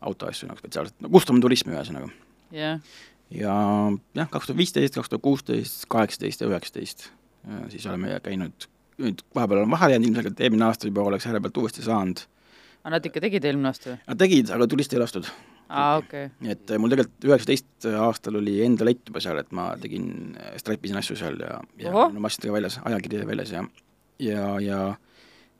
autoasju 0.00 0.48
nagu 0.48 0.58
spetsiaalselt, 0.58 1.00
no 1.02 1.12
custom 1.12 1.40
turismi 1.40 1.74
ühesõnaga 1.74 2.10
jah, 2.54 2.80
ja 3.30 3.54
jah, 4.14 4.30
kaks 4.30 4.46
tuhat 4.46 4.58
viisteist, 4.58 4.94
kaks 4.94 5.08
tuhat 5.08 5.22
kuusteist, 5.22 5.86
kaheksateist 5.90 6.40
ja 6.40 6.50
üheksateist 6.50 7.10
siis 7.68 7.86
oleme 7.86 8.18
käinud, 8.24 8.66
nüüd 9.02 9.22
vahepeal 9.34 9.62
on 9.64 9.70
vahele 9.70 9.96
jäänud 9.96 10.10
ilmselgelt, 10.10 10.40
eelmine 10.40 10.66
aasta 10.68 10.88
juba 10.88 11.04
oleks 11.08 11.26
järje 11.28 11.40
pealt 11.44 11.60
uuesti 11.62 11.84
saanud. 11.86 12.24
aga 12.82 12.94
nad 12.96 13.06
ikka 13.06 13.22
tegid 13.24 13.44
eelmine 13.44 13.70
aasta 13.70 13.90
või? 13.90 14.00
Nad 14.08 14.20
tegid, 14.22 14.50
aga 14.54 14.68
turiste 14.70 14.96
ei 14.96 15.02
lastud. 15.02 15.28
aa, 15.68 15.96
okei 15.96 16.26
okay.. 16.26 16.52
et 16.54 16.74
mul 16.78 16.92
tegelikult 16.92 17.28
üheksateist 17.30 17.90
aastal 18.04 18.40
oli 18.40 18.58
enda 18.64 18.88
lett 18.88 19.04
juba 19.08 19.22
seal, 19.24 19.40
et 19.42 19.52
ma 19.52 19.70
tegin, 19.80 20.36
straipisin 20.60 21.00
asju 21.00 21.18
seal 21.20 21.38
ja, 21.44 21.60
ja 21.80 21.92
no 21.92 22.24
massidega 22.24 22.56
väljas, 22.58 22.80
ajakiri 22.88 23.26
väljas 23.28 23.54
ja 23.54 23.64
ja, 24.18 24.60
ja 24.60 24.80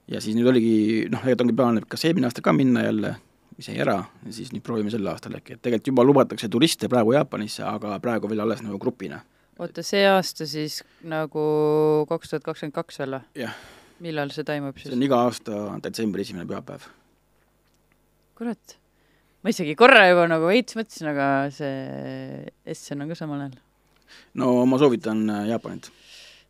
ja 0.08 0.20
siis 0.24 0.36
nüüd 0.38 0.48
oligi, 0.50 0.74
noh, 1.12 1.22
tegelikult 1.22 1.44
ongi 1.46 1.56
plaan, 1.56 1.80
et 1.80 1.88
kas 1.90 2.04
eelmine 2.08 2.28
aasta 2.28 2.44
ka 2.44 2.54
minna 2.56 2.84
jälle, 2.86 3.14
mis 3.58 3.68
jäi 3.70 3.80
ära, 3.84 3.98
ja 4.24 4.34
siis 4.34 4.52
nüüd 4.54 4.64
proovime 4.64 4.92
sel 4.92 5.06
aastal 5.10 5.36
äkki, 5.38 5.56
et 5.56 5.64
tegelikult 5.64 5.92
juba 5.92 6.06
lubatakse 6.06 6.48
turiste 6.52 6.88
praegu 6.90 7.14
Jaapanisse, 7.16 7.64
aga 7.68 7.98
praegu 8.02 8.30
veel 8.30 8.44
alles 8.44 8.62
nagu 8.64 8.80
grupina. 8.80 9.20
oota, 9.58 9.82
see 9.82 10.04
aasta 10.06 10.46
siis 10.46 10.80
nagu 11.02 11.44
kaks 12.08 12.30
tuhat 12.32 12.46
kakskümmend 12.46 12.76
kaks 12.76 13.00
jah, 13.36 13.56
millal 14.04 14.30
see 14.30 14.46
toimub 14.46 14.76
see 14.78 14.88
siis 14.88 14.96
on? 14.96 15.02
iga 15.02 15.22
aasta 15.26 15.62
detsembri 15.82 16.22
esimene 16.22 16.46
pühapäev. 16.48 16.86
kurat, 18.38 18.78
ma 19.42 19.50
isegi 19.50 19.74
korra 19.74 20.06
juba 20.08 20.28
nagu 20.30 20.46
veits 20.48 20.78
mõtlesin, 20.78 21.10
aga 21.12 21.30
see 21.52 22.46
Essen 22.64 23.02
on 23.02 23.10
ka 23.10 23.18
samal 23.18 23.42
ajal. 23.44 23.58
no 24.34 24.64
ma 24.64 24.78
soovitan 24.78 25.26
Jaapanit. 25.50 25.90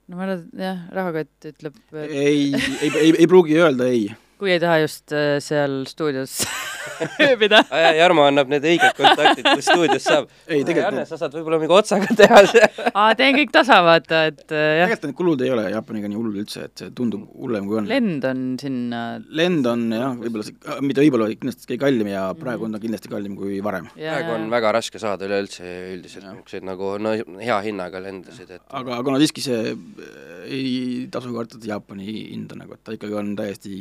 No 0.09 0.16
ma 0.16 0.25
arvan, 0.25 0.47
et 0.47 0.64
jah, 0.64 0.81
rahakott 0.94 1.51
ütleb, 1.53 1.77
ei, 2.07 2.49
ei, 2.57 2.90
ei, 2.90 3.12
ei 3.12 3.29
pruugi 3.31 3.59
öelda 3.61 3.88
ei. 3.92 4.09
kui 4.40 4.55
ei 4.55 4.62
taha 4.62 4.81
just 4.85 5.12
äh, 5.12 5.37
seal 5.44 5.83
stuudios 5.90 6.40
ööbida. 7.29 7.61
Jarmo 7.98 8.24
annab 8.29 8.51
need 8.53 8.64
õiged 8.68 8.94
kontaktid, 8.98 9.46
kus 9.48 9.66
stuudios 9.68 10.05
saab. 10.07 10.29
ei, 10.48 10.62
tegelikult 10.64 10.85
Janne, 10.88 11.05
sa 11.09 11.18
saad 11.20 11.35
võib-olla 11.37 11.59
mingi 11.62 11.74
otsaga 11.77 12.14
teha 12.18 12.42
seal. 12.51 12.88
aa, 12.92 13.11
teen 13.18 13.37
kõik 13.38 13.53
tasa, 13.55 13.81
vaata, 13.87 14.22
et 14.33 14.44
äh, 14.53 14.81
jah, 14.83 14.88
tegelikult 14.88 15.09
need 15.11 15.18
kulud 15.20 15.44
ei 15.46 15.53
ole 15.55 15.66
Jaapaniga 15.72 16.11
nii 16.11 16.18
hullud 16.20 16.38
üldse, 16.42 16.66
et 16.68 16.83
see 16.85 16.92
tundub 16.98 17.27
hullem 17.38 17.68
kui 17.70 17.81
on. 17.81 17.88
lend 17.90 18.24
on 18.29 18.44
sinna 18.61 19.03
lend 19.40 19.66
on 19.70 19.85
jah, 19.94 20.14
võib-olla 20.18 20.46
see, 20.48 20.57
mitte 20.87 21.05
võib-olla, 21.05 21.31
kindlasti 21.35 21.68
kõige 21.72 21.83
kallim 21.85 22.12
ja 22.12 22.24
praegu 22.38 22.68
on 22.68 22.77
ta 22.77 22.83
kindlasti 22.83 23.12
kallim 23.12 23.37
kui 23.38 23.61
varem. 23.64 23.90
ja, 23.98 24.16
praegu 24.16 24.35
on 24.37 24.46
ja, 24.48 24.53
väga 24.57 24.74
raske 24.79 25.03
saada 25.03 25.29
üleüldse 25.29 25.64
üldiselt 25.94 26.27
niisuguseid 26.29 26.66
nagu 26.68 26.94
no 27.03 27.14
hea 27.40 27.59
hinnaga 27.68 28.03
lendasid, 28.05 28.51
et 28.59 28.64
aga 28.81 29.01
kuna 29.07 29.20
siiski 29.22 29.44
see 29.44 29.72
äh, 29.74 30.44
ei 30.48 30.72
tasu 31.12 31.35
karta 31.37 31.61
Jaapani 31.62 32.07
hinda 32.33 32.57
nagu, 32.59 32.77
et 32.79 32.85
ta 32.87 32.96
ikkagi 32.96 33.16
on 33.18 33.35
täiesti 33.38 33.77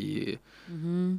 Mhm. 0.67 1.13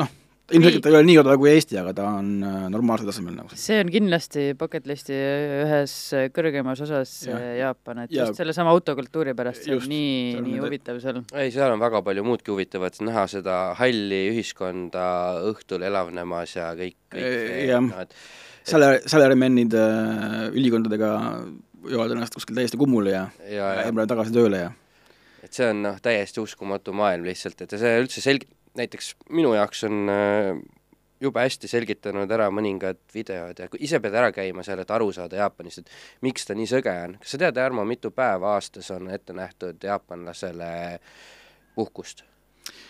noh, 0.00 0.08
ilmselgelt 0.54 0.84
ta 0.84 0.90
ei 0.92 0.94
ole 0.94 1.06
nii 1.08 1.16
odav 1.22 1.38
kui 1.40 1.50
Eesti, 1.50 1.78
aga 1.80 1.92
ta 1.96 2.04
on 2.20 2.28
äh, 2.46 2.56
normaalsel 2.70 3.08
tasemel 3.10 3.34
nagu. 3.34 3.56
see 3.58 3.80
on 3.82 3.90
kindlasti 3.90 4.44
bucket 4.58 4.86
list'i 4.86 5.16
ühes 5.64 5.94
kõrgemas 6.36 6.82
osas 6.84 7.10
Jah. 7.26 7.40
see 7.40 7.56
Jaapan, 7.58 8.04
et 8.04 8.14
Ja- 8.14 8.28
just 8.28 8.38
sellesama 8.38 8.70
autokultuuri 8.76 9.34
pärast, 9.38 9.66
see 9.66 9.74
on 9.74 9.88
nii 9.90 10.40
nii 10.46 10.62
huvitav 10.62 11.00
seal. 11.02 11.22
ei, 11.34 11.50
seal 11.50 11.74
on 11.74 11.82
väga 11.82 12.02
palju 12.06 12.24
muudki 12.26 12.54
huvitavat, 12.54 13.00
näha 13.02 13.26
seda 13.30 13.58
halli 13.80 14.22
ühiskonda 14.30 15.06
õhtul 15.50 15.82
elavnemas 15.88 16.54
ja 16.56 16.72
kõik, 16.78 16.98
kõik 17.10 17.70
jah. 17.72 17.92
et 18.06 18.14
Salary, 18.66 18.98
salaryman'id 19.06 19.74
äh, 19.78 20.40
ülikondadega 20.54 21.10
joovad 21.86 22.16
ennast 22.16 22.34
kuskil 22.34 22.56
täiesti 22.58 22.78
kummuli 22.78 23.12
ja 23.14 23.28
ja, 23.46 23.72
ja 23.82 23.90
ja 23.90 24.06
tagasi 24.10 24.34
tööle 24.34 24.62
ja 24.64 24.72
et 25.46 25.54
see 25.54 25.68
on 25.70 25.82
noh, 25.84 25.98
täiesti 26.02 26.42
uskumatu 26.42 26.94
maailm 26.96 27.26
lihtsalt, 27.28 27.60
et 27.62 27.74
ja 27.76 27.78
see 27.78 27.92
üldse 28.02 28.22
selg-, 28.24 28.48
näiteks 28.76 29.14
minu 29.30 29.54
jaoks 29.54 29.84
on 29.88 30.08
äh, 30.12 30.58
jube 31.20 31.40
hästi 31.40 31.68
selgitanud 31.68 32.30
ära 32.30 32.50
mõningad 32.52 32.98
videod 33.14 33.58
ja 33.58 33.68
ise 33.80 34.00
pead 34.04 34.14
ära 34.14 34.32
käima 34.36 34.62
seal, 34.66 34.82
et 34.82 34.90
aru 34.92 35.12
saada 35.16 35.36
Jaapanist, 35.40 35.78
et 35.78 35.90
miks 36.26 36.44
ta 36.46 36.54
nii 36.54 36.66
sõge 36.68 36.92
on. 37.04 37.16
kas 37.22 37.30
sa 37.36 37.38
tead, 37.40 37.56
Jarmo, 37.56 37.84
mitu 37.88 38.10
päeva 38.10 38.54
aastas 38.54 38.90
on 38.92 39.08
ette 39.10 39.32
nähtud 39.32 39.82
jaapanlasele 39.84 40.98
puhkust? 41.74 42.22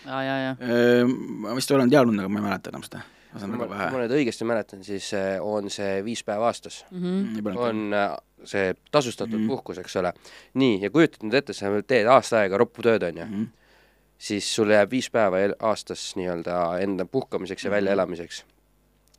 aa, 0.07 0.23
ja, 0.23 0.37
ja, 0.41 0.55
Äh, 0.61 1.05
ma 1.43 1.55
vist 1.55 1.71
olen 1.71 1.89
teadnud, 1.89 2.19
aga 2.19 2.29
ma 2.29 2.39
ei 2.39 2.45
mäleta 2.49 2.71
enam 2.73 2.83
seda, 2.83 3.03
ma 3.33 3.39
saan 3.39 3.51
väga 3.53 3.67
kui 3.67 3.75
ma 3.75 3.83
vähe. 3.83 3.99
nüüd 4.03 4.15
õigesti 4.19 4.47
mäletan, 4.49 4.83
siis 4.83 5.11
äh, 5.13 5.35
on 5.43 5.69
see 5.69 6.01
viis 6.05 6.23
päeva 6.27 6.49
aastas 6.51 6.83
Mhm. 6.91 7.47
on 7.55 7.93
äh, 7.93 8.15
see 8.43 8.73
tasustatud 8.91 9.33
mm. 9.37 9.43
-hmm. 9.45 9.47
puhkus, 9.55 9.77
eks 9.77 9.95
ole. 9.95 10.13
nii, 10.53 10.81
ja 10.81 10.89
kujutad 10.89 11.23
nüüd 11.23 11.33
ette, 11.37 11.53
sa 11.53 11.71
teed 11.87 12.07
aasta 12.07 12.39
aega 12.43 12.57
roppu 12.57 12.81
tööd, 12.81 13.03
on 13.03 13.17
ju, 13.17 13.25
Mhm. 13.25 13.43
Siis 14.17 14.47
sul 14.55 14.69
jääb 14.73 14.91
viis 14.91 15.09
päeva 15.13 15.37
aastas 15.59 16.13
nii-öelda 16.17 16.79
enda 16.81 17.05
puhkamiseks 17.05 17.65
ja 17.65 17.71
väljaelamiseks. 17.71 18.45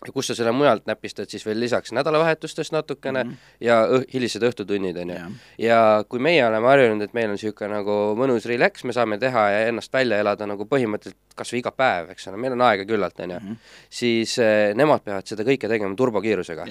ja 0.06 0.12
kus 0.14 0.26
sa 0.30 0.34
selle 0.38 0.52
mujalt 0.54 0.84
näpistad 0.86 1.26
siis 1.26 1.42
veel 1.46 1.58
lisaks 1.60 1.90
nädalavahetustest 1.92 2.72
natukene 2.72 3.24
mm 3.24 3.30
Mhm. 3.30 3.34
-hmm. 3.36 3.56
ja 3.66 3.86
õh-, 3.86 4.04
hilised 4.14 4.42
õhtutunnid, 4.42 5.00
on 5.02 5.10
ju. 5.10 5.16
ja 5.58 6.04
kui 6.08 6.18
meie 6.18 6.46
oleme 6.46 6.66
harjunud, 6.66 7.02
et 7.02 7.12
meil 7.14 7.26
on 7.26 7.34
niisugune 7.34 7.74
nagu 7.74 8.14
mõnus 8.18 8.46
relax, 8.46 8.84
me 8.84 8.92
saame 8.92 9.18
teha 9.18 9.50
ja 9.50 9.66
ennast 9.68 9.92
välja 9.92 10.18
elada 10.18 10.46
nagu 10.46 10.64
põhimõtteliselt 10.64 11.16
kas 11.36 11.52
või 11.52 11.58
iga 11.58 11.70
päev, 11.72 12.10
eks 12.10 12.28
ole, 12.28 12.36
meil 12.36 12.52
on 12.52 12.60
aega 12.62 12.84
küllalt, 12.84 13.20
on 13.20 13.30
ju, 13.30 13.38
Mhm. 13.40 13.52
siis 13.90 14.38
eh, 14.38 14.74
nemad 14.74 15.00
peavad 15.04 15.26
seda 15.26 15.42
kõike 15.42 15.68
tegema 15.68 15.94
turbokiirusega 15.96 16.64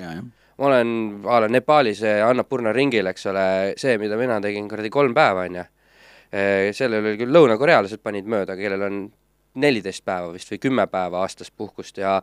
ma 0.57 0.65
olen 0.65 1.21
a 1.25 1.39
la 1.41 1.47
Nepaalis 1.47 2.01
eh, 2.03 2.23
Annapurna 2.25 2.71
ringil, 2.73 3.05
eks 3.07 3.25
ole, 3.25 3.73
see, 3.77 3.97
mida 3.97 4.15
mina 4.17 4.39
tegin 4.41 4.69
kuradi 4.69 4.89
kolm 4.89 5.13
päeva, 5.13 5.41
on 5.45 5.55
ju. 5.55 5.63
Sellel 6.31 7.05
oli 7.05 7.17
küll 7.17 7.33
lõunakorealased 7.33 8.01
panid 8.03 8.27
mööda, 8.27 8.55
kellel 8.59 8.81
on 8.87 8.99
neliteist 9.57 10.05
päeva 10.05 10.33
vist 10.33 10.51
või 10.51 10.59
kümme 10.61 10.87
päeva 10.91 11.21
aastas 11.23 11.51
puhkust 11.51 11.97
ja 11.97 12.21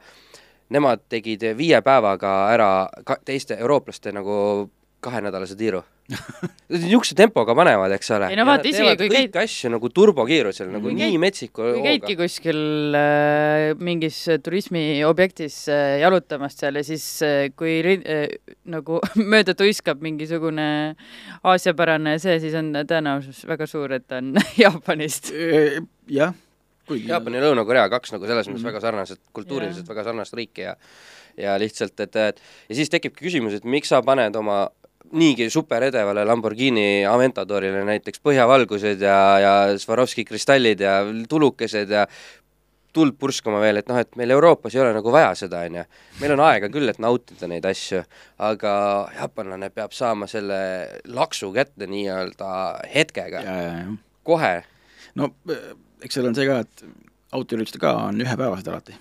nemad 0.74 1.06
tegid 1.08 1.42
viie 1.56 1.80
päevaga 1.82 2.34
ära 2.52 2.70
ka 3.06 3.18
teiste 3.24 3.56
eurooplaste 3.60 4.12
nagu 4.12 4.70
kahenädalase 5.00 5.56
tiiru. 5.56 5.82
niisuguse 6.74 7.14
tempoga 7.16 7.54
panevad, 7.56 7.92
eks 7.96 8.10
ole. 8.12 8.26
ei 8.32 8.36
no 8.36 8.44
vaata, 8.44 8.68
isegi 8.68 8.92
kui 9.00 9.08
käid 9.08 9.30
kõiki 9.30 9.40
asju 9.40 9.70
nagu 9.72 9.88
turbokiirusel, 9.88 10.68
nagu 10.74 10.84
Kui 10.90 10.96
nii 10.98 11.06
käid- 11.14 11.22
metsiku 11.22 11.62
kui 11.78 11.84
käidki 11.86 12.16
kuskil 12.18 12.60
äh, 12.98 13.70
mingis 13.80 14.18
turismiobjektis 14.44 15.56
äh, 15.72 15.96
jalutamas 16.02 16.58
seal 16.60 16.76
ja 16.80 16.84
siis 16.84 17.06
äh, 17.24 17.48
kui 17.56 17.78
äh, 17.96 18.26
nagu 18.68 19.00
mööda 19.32 19.56
tuiskab 19.56 20.04
mingisugune 20.04 20.66
aasiapärane 21.42 22.18
see, 22.22 22.36
siis 22.42 22.56
on 22.60 22.72
tõenäosus 22.84 23.44
väga 23.48 23.68
suur, 23.70 23.96
et 23.96 24.06
ta 24.10 24.20
on 24.20 24.34
Jaapanist. 24.62 25.32
jah, 26.12 26.36
kuigi 26.88 27.08
Jaapan 27.10 27.38
ja 27.40 27.46
Lõuna-Korea 27.48 27.88
kaks 27.92 28.12
nagu 28.16 28.28
selles 28.28 28.48
mõttes 28.52 28.60
Mhm. 28.64 28.70
väga 28.72 28.80
sarnased, 28.84 29.20
kultuuriliselt 29.36 29.86
Jaa. 29.88 29.94
väga 29.94 30.04
sarnast 30.10 30.36
riiki 30.36 30.68
ja 30.68 30.76
ja 31.36 31.56
lihtsalt, 31.58 31.96
et, 31.98 32.14
et 32.14 32.36
ja 32.68 32.74
siis 32.78 32.92
tekibki 32.92 33.24
küsimus, 33.26 33.56
et 33.56 33.64
miks 33.66 33.88
sa 33.90 33.98
paned 34.06 34.36
oma 34.38 34.68
niigi 35.12 35.50
superedevale 35.50 36.24
Lamborghini 36.24 37.04
Aventadorile 37.06 37.84
näiteks 37.86 38.22
põhjavalgused 38.24 39.02
ja, 39.04 39.18
ja 39.42 39.52
Swarovski 39.78 40.24
kristallid 40.24 40.80
ja 40.80 41.02
tulukesed 41.28 41.90
ja 41.90 42.06
tuld 42.94 43.16
purskama 43.18 43.58
veel, 43.62 43.80
et 43.80 43.88
noh, 43.90 43.98
et 43.98 44.16
meil 44.18 44.30
Euroopas 44.30 44.74
ei 44.74 44.80
ole 44.84 44.92
nagu 44.94 45.12
vaja 45.12 45.32
seda, 45.38 45.64
on 45.66 45.80
ju. 45.80 45.84
meil 46.20 46.34
on 46.36 46.42
aega 46.46 46.70
küll, 46.70 46.88
et 46.90 47.00
nautida 47.02 47.48
neid 47.50 47.66
asju, 47.66 48.04
aga 48.46 48.74
jaapanlane 49.18 49.70
peab 49.74 49.96
saama 49.96 50.28
selle 50.30 50.60
laksu 51.10 51.50
kätte 51.56 51.90
nii-öelda 51.90 52.52
hetkega, 52.94 53.42
kohe 54.22 54.54
no 55.18 55.32
eks 56.04 56.18
seal 56.18 56.30
on 56.30 56.38
see 56.38 56.46
ka, 56.48 56.60
et 56.62 56.84
autoüritused 57.34 57.80
ka 57.82 57.96
on 58.08 58.22
ühepäevased 58.22 58.70
alati. 58.70 58.96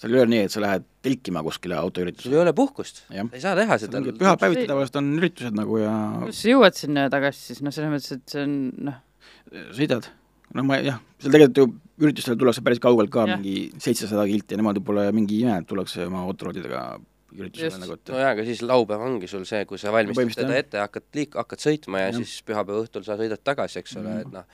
Seal 0.00 0.12
ei 0.12 0.22
ole 0.22 0.32
nii, 0.32 0.44
et 0.46 0.52
sa 0.52 0.62
lähed 0.62 0.84
telkima 1.06 1.42
kuskile 1.46 1.76
sul 1.76 1.86
autoüritusele. 1.86 2.36
ei 2.36 2.42
ole 2.42 2.52
puhkust, 2.56 3.02
ei 3.14 3.40
saa 3.42 3.56
teha 3.58 3.78
seda. 3.80 4.02
pühapäeviti 4.20 4.66
tavaliselt 4.68 5.00
on 5.00 5.10
üritused 5.20 5.56
nagu 5.56 5.80
ja 5.80 5.96
kuidas 6.20 6.42
sa 6.42 6.52
jõuad 6.52 6.78
sinna 6.78 7.08
tagasi 7.12 7.50
siis, 7.50 7.64
noh, 7.64 7.74
selles 7.74 7.92
mõttes, 7.94 8.20
et 8.20 8.36
see 8.36 8.44
on 8.44 8.56
noh, 8.90 9.02
sõidad. 9.76 10.10
no 10.56 10.66
ma 10.68 10.80
jah, 10.84 11.00
seal 11.22 11.36
tegelikult 11.36 11.62
ju 11.62 12.06
üritustele 12.06 12.36
tullakse 12.40 12.64
päris 12.64 12.80
kaugelt 12.82 13.12
ka, 13.12 13.24
Jah. 13.24 13.40
mingi 13.40 13.82
seitsesada 13.82 14.26
kilti 14.28 14.56
ja 14.56 14.60
nemad 14.60 14.76
ju 14.76 14.84
pole 14.84 15.08
mingi 15.16 15.40
ime, 15.42 15.60
et 15.62 15.68
tullakse 15.68 16.04
oma 16.04 16.26
autoroadidega 16.26 16.82
üritusele 17.36 17.80
nagu, 17.80 17.96
et 17.96 18.12
no 18.12 18.20
jaa, 18.20 18.34
aga 18.34 18.44
siis 18.46 18.60
laupäev 18.64 19.02
ongi 19.06 19.28
sul 19.30 19.44
see, 19.48 19.64
kui 19.68 19.80
sa 19.80 19.92
valmistad 19.94 20.36
teda 20.36 20.52
jah. 20.54 20.62
ette, 20.64 20.80
hakkad 20.80 21.06
liik-, 21.16 21.36
hakkad 21.40 21.64
sõitma 21.64 22.04
ja, 22.04 22.12
Jah. 22.12 22.20
siis 22.20 22.44
pühapäeva 22.46 22.84
õhtul 22.84 23.04
sa 23.06 23.16
sõidad 23.18 23.42
tagasi, 23.44 23.80
eks 23.80 23.96
ole, 24.00 24.20
et 24.22 24.30
noh, 24.32 24.46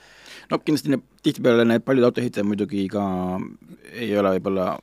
no 0.51 0.59
kindlasti 0.63 0.95
need, 0.95 1.05
tihtipeale 1.25 1.67
need 1.67 1.85
paljud 1.87 2.09
autoehitajad 2.09 2.47
muidugi 2.47 2.87
ka 2.91 3.05
ei 3.93 4.11
ole 4.19 4.35
võib-olla 4.37 4.73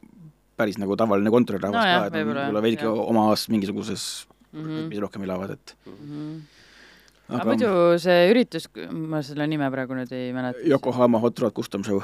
päris 0.61 0.79
nagu 0.81 0.97
tavaline 1.01 1.33
kontorirahvas 1.33 1.81
No 1.81 1.83
ka, 1.89 2.07
et 2.11 2.17
võib-olla, 2.21 2.63
veidike 2.69 2.89
omas 2.93 3.49
mingisuguses 3.53 4.07
mm 4.53 4.61
-hmm. 4.61 4.81
rütmis 4.81 5.05
rohkem 5.07 5.23
elavad, 5.29 5.57
et 5.57 5.77
Mm 5.87 5.95
-hmm. 6.01 7.39
aga 7.41 7.45
muidu 7.53 7.71
see 8.03 8.31
üritus, 8.33 8.67
ma 8.91 9.23
selle 9.23 9.47
nime 9.47 9.71
praegu 9.71 9.95
nüüd 9.95 10.13
ei 10.13 10.33
mäleta. 10.35 10.59
Yokohama 10.67 11.19
Hot 11.23 11.39
Rod 11.39 11.53
Custom 11.55 11.85
Show. 11.87 12.01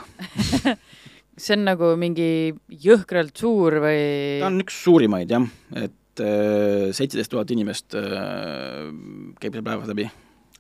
see 1.37 1.53
on 1.57 1.65
nagu 1.67 1.93
mingi 2.01 2.55
jõhkralt 2.71 3.37
suur 3.37 3.81
või? 3.85 4.41
ta 4.41 4.47
on 4.49 4.61
üks 4.63 4.79
suurimaid 4.87 5.31
jah, 5.31 5.45
et 5.77 6.23
äh, 6.25 6.93
seitseteist 6.97 7.31
tuhat 7.35 7.51
inimest 7.53 7.95
äh, 7.99 8.87
käib 9.41 9.53
seal 9.59 9.67
päevas 9.67 9.91
läbi, 9.91 10.07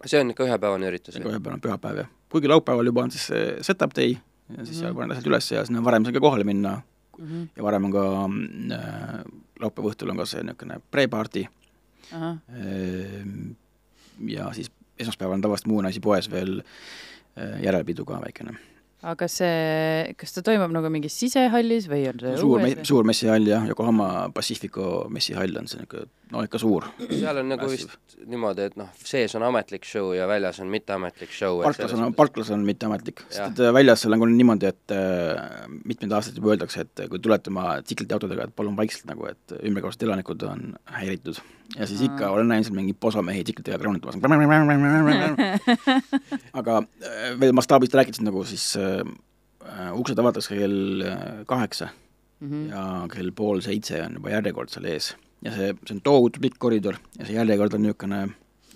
see 0.04 0.20
on 0.20 0.35
ikka 0.35 0.44
ühepäevane 0.44 0.90
üritus. 0.90 1.16
ühepäeval 1.16 1.56
on 1.56 1.62
pühapäev 1.64 2.02
jah. 2.02 2.11
kuigi 2.32 2.48
laupäeval 2.52 2.90
juba 2.92 3.06
on 3.06 3.11
siis 3.14 3.26
see 3.30 3.46
set-up 3.64 3.94
day 3.96 4.16
ja 4.56 4.64
siis 4.66 4.78
seal 4.82 4.92
Mhm. 4.92 4.98
paned 5.00 5.16
asjad 5.16 5.30
üles 5.32 5.50
ja 5.54 5.64
sinna 5.64 5.85
varem 5.85 6.04
saad 6.04 6.14
ka 6.14 6.20
kohale 6.20 6.44
minna 6.44 6.82
mm? 7.18 7.26
-hmm. 7.26 7.48
ja 7.57 7.62
varem 7.62 7.85
on 7.85 7.92
ka 7.92 8.07
äh, 8.79 9.20
laupäeva 9.61 9.90
õhtul 9.90 10.11
on 10.11 10.16
ka 10.16 10.26
see 10.26 10.42
niisugune 10.42 10.81
pre-party 10.90 11.46
ahah, 12.12 12.38
Ehm, 12.48 13.50
ja 14.26 14.52
siis 14.52 14.70
esmaspäeval 14.98 15.35
on 15.35 15.40
tavaliselt 15.40 15.66
Muunasi 15.66 16.00
poes 16.00 16.31
veel 16.31 16.61
äh, 16.61 17.62
järelpidu 17.62 18.05
ka 18.05 18.20
väikene. 18.20 18.57
Aga 19.07 19.29
see, 19.31 20.14
kas 20.19 20.35
ta 20.35 20.42
toimub 20.47 20.73
nagu 20.75 20.90
mingis 20.92 21.14
sisehallis 21.21 21.87
või 21.90 22.07
on 22.11 22.21
see 22.23 22.35
suur, 22.40 22.64
suur 22.88 23.07
messihall 23.07 23.47
jah, 23.47 23.66
Yokohama 23.71 24.09
Pacifico 24.35 25.07
messihall 25.12 25.61
on 25.61 25.69
see 25.71 25.79
niisugune, 25.81 26.11
no 26.33 26.42
ikka 26.47 26.59
suur. 26.59 26.88
seal 27.05 27.40
on 27.42 27.53
nagu 27.53 27.69
vist 27.71 28.16
niimoodi, 28.27 28.66
et 28.71 28.79
noh, 28.81 28.90
sees 28.99 29.37
on 29.38 29.47
ametlik 29.47 29.87
show 29.87 30.11
ja 30.16 30.27
väljas 30.31 30.59
on 30.64 30.73
mitteametlik 30.73 31.35
show. 31.35 31.61
parklas 31.62 31.95
on, 31.95 32.16
parklas 32.19 32.51
on 32.57 32.66
mitteametlik, 32.66 33.23
sest 33.29 33.45
et 33.53 33.62
äh, 33.69 33.75
väljas 33.77 34.03
seal 34.03 34.16
on 34.16 34.25
küll 34.25 34.35
niimoodi, 34.40 34.73
et 34.73 34.97
äh, 34.97 35.69
mitmeid 35.85 36.16
aastaid 36.19 36.40
juba 36.40 36.57
öeldakse, 36.57 36.87
et 36.87 37.07
kui 37.12 37.23
tulete 37.23 37.53
oma 37.55 37.77
tsiklite 37.85 38.19
autodega, 38.19 38.49
et 38.49 38.59
palun 38.59 38.79
vaikselt 38.79 39.07
nagu, 39.12 39.29
et 39.31 39.59
ümberkaudsed 39.61 40.07
elanikud 40.09 40.49
on 40.51 40.73
häiritud. 40.99 41.38
Ja 41.74 41.87
siis 41.90 42.00
ikka 42.07 42.31
olen 42.31 42.48
näinud 42.52 42.68
seal 42.68 42.79
mingi 42.79 42.94
posamehi 42.94 43.44
tsiklitega 43.44 43.79
kraunitamas. 43.83 44.18
aga 46.61 46.81
äh, 46.83 47.31
veel 47.40 47.55
mastaabist 47.57 47.94
rääkides 47.98 48.22
nagu 48.22 48.44
siis 48.48 48.72
äh, 48.81 49.02
uksed 49.98 50.18
avatakse 50.22 50.55
kell 50.55 51.07
äh, 51.07 51.22
kaheksa 51.46 51.90
Mhm. 52.40 52.68
ja 52.68 52.83
kell 53.12 53.33
pool 53.33 53.62
seitse 53.64 54.02
on 54.05 54.18
juba 54.18 54.35
järjekord 54.35 54.72
seal 54.72 54.88
ees. 54.90 55.14
ja 55.44 55.52
see, 55.55 55.72
see 55.87 55.94
on 55.96 56.02
tohutu 56.05 56.40
pikk 56.42 56.59
koridor 56.61 56.98
ja 57.18 57.24
see 57.24 57.37
järjekord 57.37 57.76
on 57.76 57.85
niisugune 57.85 58.20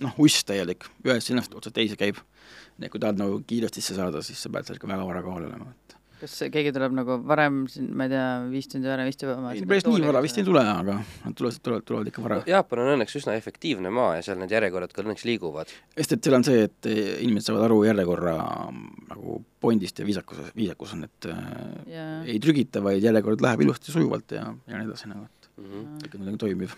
noh, 0.01 0.15
uss 0.21 0.45
täielik, 0.49 0.87
ühest 1.05 1.29
linnast 1.29 1.55
otsast 1.57 1.77
teise 1.77 1.99
käib. 2.01 2.21
nii 2.79 2.89
et 2.89 2.93
kui 2.93 3.01
tahad 3.03 3.21
nagu 3.21 3.43
kiiresti 3.45 3.83
sisse 3.83 3.99
saada, 3.99 4.23
siis 4.25 4.41
sa 4.41 4.53
pead 4.53 4.69
seal 4.69 4.79
ikka 4.81 4.89
väga 4.89 5.05
vara 5.05 5.21
kohal 5.25 5.45
olema, 5.45 5.69
kas 6.21 6.37
keegi 6.53 6.73
tuleb 6.77 6.95
nagu 6.97 7.19
varem, 7.27 7.63
ma 7.97 8.07
ei 8.07 8.13
tea, 8.13 8.27
viis 8.53 8.71
tundi 8.71 8.91
varem 8.91 9.11
istub 9.11 9.33
oma 9.35 9.55
ei, 9.57 9.65
päris 9.69 9.87
nii 9.89 10.07
vara 10.07 10.23
vist 10.25 10.41
ei 10.41 10.47
tule, 10.47 10.63
aga 10.63 10.99
nad 11.01 11.37
tulevad, 11.39 11.61
tulevad, 11.65 11.87
tulevad 11.89 12.13
ikka 12.13 12.25
vara. 12.27 12.41
Jaapan 12.51 12.85
on 12.85 12.93
õnneks 12.97 13.19
üsna 13.23 13.37
efektiivne 13.41 13.93
maa 13.95 14.15
ja 14.19 14.27
seal 14.27 14.41
need 14.41 14.55
järjekorrad 14.55 14.95
ka 14.95 15.05
õnneks 15.05 15.27
liiguvad. 15.29 15.75
sest 15.97 16.17
et 16.17 16.25
seal 16.25 16.39
on 16.39 16.47
see, 16.47 16.69
et 16.69 16.91
inimesed 16.93 17.51
saavad 17.51 17.67
aru 17.69 17.83
järjekorra 17.89 18.37
nagu 19.11 19.41
pointist 19.61 20.01
ja 20.01 20.07
viisakusest, 20.09 20.55
viisakus 20.57 20.95
on, 20.97 21.05
et 21.09 21.29
jaa, 21.91 22.09
ei 22.25 22.39
trügita, 22.41 22.85
vaid 22.85 23.03
järjekord 23.05 23.43
läheb 23.45 23.67
ilusti 23.67 23.93
sujuvalt 23.93 24.37
ja, 24.39 24.47
ja 24.67 24.79
nii 24.79 24.89
edasi 24.89 25.11
nagu, 25.11 25.27
et 25.27 25.41
Mm 25.61 25.67
-hmm. 25.67 26.01
kõik 26.03 26.15
on 26.21 26.25
nagu 26.27 26.37
toimiv. 26.37 26.71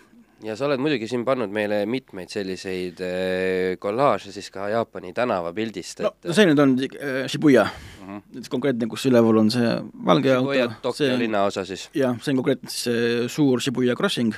Ja 0.43 0.55
sa 0.59 0.65
oled 0.67 0.81
muidugi 0.83 1.07
siin 1.07 1.25
pannud 1.27 1.51
meile 1.53 1.83
mitmeid 1.89 2.31
selliseid 2.33 3.01
äh, 3.05 3.75
kollaaže 3.79 4.31
siis 4.35 4.49
ka 4.53 4.69
Jaapani 4.71 5.13
tänavapildist, 5.15 6.03
no, 6.03 6.13
et 6.17 6.29
no 6.31 6.37
see 6.37 6.47
nüüd 6.49 6.63
on 6.63 6.77
äh, 6.79 7.27
Shibuya, 7.31 7.67
Mhm. 8.03 8.23
siis 8.39 8.49
konkreetne, 8.51 8.87
kus 8.91 9.05
üleval 9.07 9.37
on 9.39 9.51
see 9.53 9.69
valge 10.05 10.33
Shibuya 10.33 10.65
auto, 10.67 10.81
Tokyo 10.89 11.05
see 11.07 11.19
linnaosa 11.21 11.63
siis. 11.65 11.89
jah, 11.95 12.17
see 12.21 12.33
on 12.33 12.41
konkreetselt 12.41 12.73
siis 12.73 12.83
see 12.89 13.29
suur 13.31 13.61
Shibuya 13.63 13.95
crossing 13.95 14.33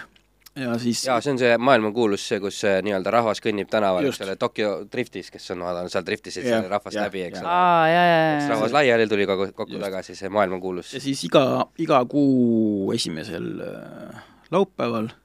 ja 0.56 0.78
siis 0.80 1.02
jaa, 1.06 1.18
see 1.22 1.34
on 1.34 1.40
see 1.42 1.58
maailmakuulus, 1.58 2.28
see, 2.30 2.40
kus 2.44 2.62
nii-öelda 2.86 3.12
rahvas 3.12 3.42
kõnnib 3.44 3.68
tänaval, 3.72 4.06
eks 4.08 4.22
ole, 4.24 4.38
Tokyo 4.40 4.70
driftis, 4.92 5.32
kes 5.34 5.50
on 5.56 5.66
vaadanud, 5.66 5.92
seal 5.92 6.06
driftisid 6.08 6.46
seal 6.48 6.70
rahvast 6.72 6.96
jah, 6.96 7.10
läbi, 7.10 7.26
eks 7.28 7.42
ole. 7.42 7.58
jaa, 7.96 8.48
rahvas 8.54 8.76
laiali 8.78 9.08
tuli 9.12 9.28
kokku, 9.28 9.50
kokku 9.58 9.82
tagasi, 9.82 10.16
see 10.16 10.32
maailmakuulus. 10.32 10.94
ja 10.96 11.04
siis 11.04 11.26
iga, 11.28 11.66
iga 11.82 12.00
kuu 12.10 12.94
esimesel 12.96 13.52
äh, 13.68 14.24
laupäeval 14.56 15.10
äh, 15.12 15.25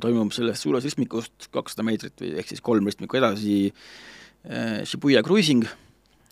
toimub 0.00 0.30
sellest 0.34 0.62
suurest 0.62 0.86
ristmikust 0.86 1.48
kakssada 1.54 1.84
meetrit 1.86 2.20
või 2.22 2.36
ehk 2.38 2.52
siis 2.52 2.62
kolm 2.64 2.86
ristmikku 2.86 3.18
edasi 3.18 3.56
äh, 3.70 4.84
Shibuya 4.86 5.22
cruising 5.26 5.66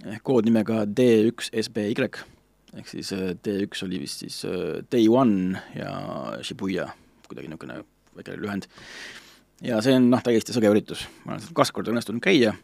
ehk 0.05 0.23
koodnimega 0.27 0.85
D1SBY 0.87 1.95
ehk 2.79 2.91
siis 2.91 3.13
äh, 3.17 3.33
D1 3.35 3.85
oli 3.87 4.01
vist 4.03 4.25
siis 4.25 4.45
äh, 4.47 4.85
Day 4.93 5.09
One 5.11 5.59
ja 5.75 6.39
Shibuya, 6.43 6.89
kuidagi 7.29 7.51
niisugune 7.51 7.81
väike 8.15 8.39
lühend. 8.39 8.69
ja 9.63 9.81
see 9.83 9.97
on 9.99 10.11
noh, 10.13 10.23
täiesti 10.23 10.55
sõge 10.55 10.71
üritus, 10.71 11.07
ma 11.25 11.35
olen 11.35 11.45
seal 11.45 11.59
kaks 11.59 11.75
korda 11.75 11.95
õnnestunud 11.95 12.23
käia 12.23 12.55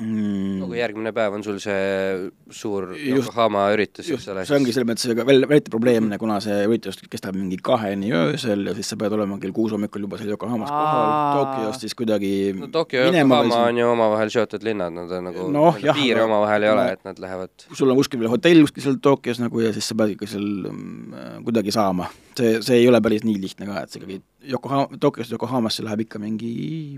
mm, 0.00 0.60
no 0.60 0.68
kui 0.70 0.78
järgmine 0.78 1.12
päev 1.16 1.36
on 1.36 1.44
sul 1.44 1.58
see 1.62 2.30
suur. 2.52 2.92
Yokohama 2.96 3.66
üritus, 3.74 4.08
just, 4.08 4.24
eks 4.24 4.32
ole, 4.32 4.44
see 4.48 4.56
ongi 4.58 4.74
selles 4.74 4.88
mõttes 4.88 5.12
ega 5.12 5.26
veel 5.28 5.46
eriti 5.48 5.72
probleemne, 5.72 6.18
kuna 6.20 6.38
see 6.44 6.62
üritus 6.68 7.00
kestab 7.12 7.36
mingi 7.38 7.58
kaheni 7.64 8.12
öösel 8.16 8.66
ja 8.70 8.76
siis 8.76 8.92
sa 8.92 8.98
pead 9.00 9.16
olema 9.16 9.38
kell 9.42 9.54
kuus 9.56 9.74
hommikul 9.76 10.06
juba 10.06 10.20
seal 10.20 10.32
Yokohamas 10.34 10.72
kohal. 10.72 11.12
Tokyost 11.38 11.86
siis 11.86 11.96
kuidagi 11.98 12.32
no 12.58 12.70
Tokyo 12.72 13.04
ja 13.04 13.12
Yokohama 13.12 13.62
on 13.68 13.82
ju 13.82 13.92
omavahel 13.92 14.32
seotud 14.34 14.66
linnad, 14.66 14.96
nad 14.96 15.12
on 15.18 15.30
nagu 15.30 15.48
no, 15.52 15.68
jah, 15.82 15.98
piire 15.98 16.24
omavahel 16.26 16.68
ei 16.68 16.74
ole, 16.74 16.88
et 16.96 17.06
nad 17.08 17.22
lähevad 17.22 17.68
sul 17.70 17.92
on 17.92 18.00
kuskil 18.00 18.22
veel 18.22 18.32
hotell 18.32 18.66
kuskil 18.66 18.88
seal 18.88 19.00
Tokyos 19.02 19.42
nagu 19.42 19.64
ja 19.64 19.72
siis 19.76 19.92
sa 19.92 19.98
pead 19.98 20.16
ikka 20.16 20.30
seal 20.34 20.48
mm, 20.72 21.42
kuidagi 21.46 21.74
saama. 21.74 22.08
see, 22.38 22.60
see 22.64 22.80
ei 22.80 22.88
ole 22.88 23.00
päris 23.04 23.26
nii 23.26 23.40
lihtne 23.42 23.68
ka, 23.68 23.84
et 23.84 23.92
see 23.92 24.00
ikkagi 24.02 24.22
Yokohama, 24.48 24.98
Tokyost 25.00 25.32
Yokohamasse 25.32 25.84
läheb 25.84 26.04
ikka 26.06 26.20
mingi 26.22 26.52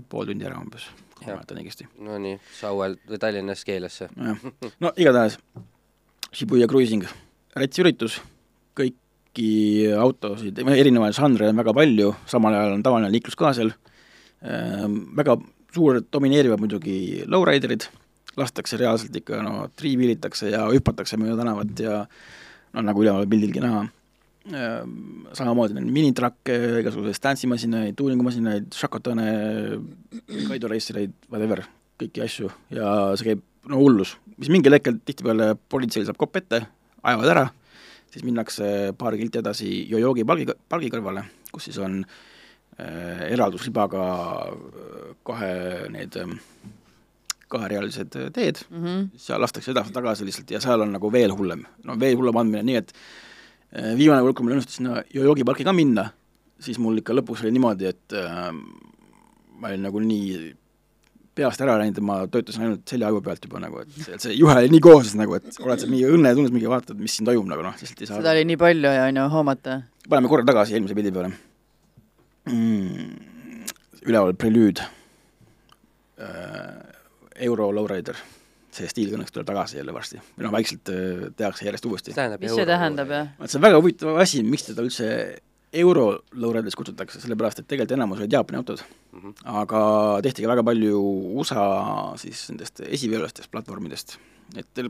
pool 0.09 0.27
tundi 0.29 0.47
ära 0.47 0.57
umbes, 0.61 0.87
kui 1.15 1.27
ma 1.27 1.37
mäletan 1.37 1.61
õigesti. 1.61 1.87
no 2.05 2.17
nii, 2.21 2.39
Sauel 2.59 2.97
või 3.09 3.21
Tallinnast 3.21 3.67
keelesse. 3.67 4.09
no 4.83 4.91
igatahes 4.97 5.39
Shibuya 6.35 6.67
cruising, 6.67 7.05
räts 7.55 7.79
üritus, 7.79 8.17
kõiki 8.75 9.49
autosid, 9.95 10.59
erinevaid 10.59 11.15
žanre 11.15 11.47
on 11.51 11.61
väga 11.61 11.75
palju, 11.77 12.09
samal 12.27 12.57
ajal 12.57 12.75
on 12.75 12.83
tavaline 12.83 13.11
liiklus 13.13 13.37
ka 13.39 13.53
seal 13.55 13.71
ehm,, 14.41 14.97
väga 15.15 15.37
suured 15.75 16.09
domineerivad 16.11 16.59
muidugi 16.59 17.23
lowriderid, 17.31 17.87
lastakse 18.39 18.79
reaalselt 18.79 19.15
ikka 19.15 19.39
no 19.45 19.67
triiviilitakse 19.79 20.51
ja 20.51 20.65
hüpatakse 20.71 21.19
mööda 21.19 21.39
tänavat 21.39 21.79
ja 21.79 22.01
no 22.75 22.83
nagu 22.83 23.03
üleval 23.03 23.27
pildilgi 23.31 23.63
näha, 23.63 23.85
samamoodi 24.45 25.77
on 25.79 25.87
minitrakke, 25.93 26.55
igasuguseid 26.83 27.17
stantsimasinaid, 27.17 27.95
tuulingumasinaid, 27.97 28.69
šakotone, 28.77 29.25
Kaido 30.47 30.69
reistereid, 30.69 31.15
whatever, 31.31 31.63
kõiki 32.01 32.23
asju. 32.25 32.51
Ja 32.75 32.91
see 33.17 33.31
käib 33.31 33.41
no 33.71 33.81
hullus, 33.81 34.15
mis 34.37 34.51
mingil 34.53 34.77
hetkel 34.77 34.99
tihtipeale 35.01 35.55
politseil 35.71 36.05
saab 36.05 36.19
kopp 36.21 36.37
ette, 36.41 36.61
ajavad 37.01 37.33
ära, 37.33 37.47
siis 38.13 38.25
minnakse 38.27 38.93
paar 38.99 39.17
kilti 39.17 39.41
edasi 39.41 39.71
Yoyogi 39.89 40.27
pargi, 40.27 40.47
pargi 40.69 40.93
kõrvale, 40.93 41.25
kus 41.51 41.71
siis 41.71 41.81
on 41.81 42.03
äh, 42.05 43.25
eraldusribaga 43.31 44.05
kahe 45.25 45.53
need 45.95 46.21
äh, 46.21 46.37
kaherealised 47.49 48.13
teed. 48.33 48.61
Mm, 48.69 48.83
-hmm. 48.83 49.05
seal 49.17 49.41
lastakse 49.41 49.73
edasi-tagasi 49.73 50.25
lihtsalt 50.25 50.51
ja 50.51 50.61
seal 50.61 50.81
on 50.81 50.93
nagu 50.93 51.11
veel 51.11 51.33
hullem, 51.33 51.65
no 51.83 51.97
veel 51.99 52.17
hullem 52.17 52.37
andmine, 52.37 52.63
nii 52.69 52.83
et 52.83 52.93
Äh, 52.93 53.24
viimane 53.75 54.23
kord, 54.23 54.35
kui 54.37 54.45
mul 54.45 54.57
õnnestus 54.57 54.79
sinna 54.79 55.01
Yoyogi 55.13 55.45
parki 55.47 55.65
ka 55.67 55.73
minna, 55.75 56.09
siis 56.63 56.79
mul 56.81 57.01
ikka 57.01 57.15
lõpuks 57.15 57.43
oli 57.43 57.55
niimoodi, 57.55 57.89
et 57.91 58.15
äh, 58.15 58.51
ma 59.59 59.71
olin 59.71 59.83
nagu 59.87 60.01
nii 60.03 60.53
peast 61.35 61.61
ära 61.63 61.75
läinud 61.79 61.99
ja 61.99 62.03
ma 62.05 62.17
töötasin 62.31 62.63
ainult 62.63 62.87
seljaaju 62.87 63.19
pealt 63.25 63.43
juba 63.43 63.59
nagu, 63.63 63.81
et 63.83 64.21
see, 64.23 64.35
juhe 64.37 64.55
oli 64.55 64.71
nii 64.71 64.83
kooses 64.83 65.17
nagu, 65.19 65.35
et 65.35 65.59
oled 65.59 65.81
sa 65.81 65.89
mingi 65.89 66.07
õnnetundes, 66.07 66.53
mingi 66.55 66.69
vaatad, 66.71 66.99
mis 67.01 67.17
siin 67.17 67.27
toimub 67.27 67.49
nagu 67.51 67.65
noh, 67.65 67.75
lihtsalt 67.75 68.03
ei 68.03 68.09
saa 68.09 68.21
seda 68.21 68.35
oli 68.35 68.45
nii 68.51 68.59
palju 68.61 68.93
ja 68.95 69.09
on 69.09 69.19
ju 69.19 69.25
hoomata. 69.33 69.81
paneme 70.07 70.31
korra 70.31 70.47
tagasi 70.47 70.77
eelmise 70.77 70.95
pildi 70.95 71.11
peale 71.15 71.33
mm,. 72.53 73.09
üleval 74.07 74.35
prelüüd 74.39 74.79
äh,, 74.79 74.87
Euro 77.49 77.67
Lowrider 77.75 78.15
see 78.75 78.91
stiil 78.91 79.15
õnneks 79.15 79.33
tuleb 79.33 79.47
tagasi 79.47 79.79
jälle 79.79 79.93
varsti. 79.95 80.21
või 80.37 80.47
noh, 80.47 80.53
vaikselt 80.55 80.91
äh, 80.93 81.25
tehakse 81.37 81.67
järjest 81.67 81.89
uuesti. 81.89 82.15
mis 82.41 82.55
see 82.55 82.69
tähendab, 82.69 83.11
jah? 83.11 83.33
see 83.45 83.59
on 83.59 83.67
väga 83.67 83.81
huvitav 83.81 84.21
asi, 84.21 84.43
miks 84.43 84.69
teda 84.69 84.85
üldse 84.85 85.09
euro 85.75 86.05
lowriders 86.39 86.77
kutsutakse, 86.77 87.19
sellepärast 87.23 87.61
et 87.61 87.67
tegelikult 87.67 87.97
enamus 87.97 88.21
olid 88.21 88.35
Jaapani 88.37 88.61
autod 88.61 88.81
mm, 88.81 89.19
-hmm. 89.19 89.33
aga 89.61 89.81
tehti 90.23 90.45
ka 90.45 90.51
väga 90.53 90.63
palju 90.63 91.01
USA 91.41 91.65
siis 92.21 92.47
nendest 92.49 92.81
esiveolastest 92.87 93.51
platvormidest, 93.51 94.17
et 94.55 94.83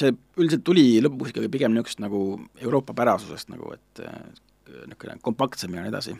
see 0.00 0.12
üldiselt 0.40 0.64
tuli 0.64 0.86
lõpuks 1.04 1.32
ikkagi 1.32 1.52
pigem 1.52 1.74
niisugust 1.74 2.00
nagu 2.00 2.40
Euroopa 2.60 2.94
pärasusest 2.96 3.52
nagu, 3.52 3.72
et 3.76 4.04
äh, 4.06 4.20
niisugune 4.86 5.18
kompaktsem 5.22 5.74
ja 5.74 5.82
nii 5.82 5.92
edasi. 5.92 6.16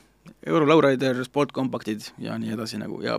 Euro 0.47 0.67
Lowrider, 0.67 1.25
sportkompaktid 1.25 2.05
ja 2.23 2.37
nii 2.39 2.53
edasi 2.55 2.79
nagu 2.79 3.01
ja 3.03 3.19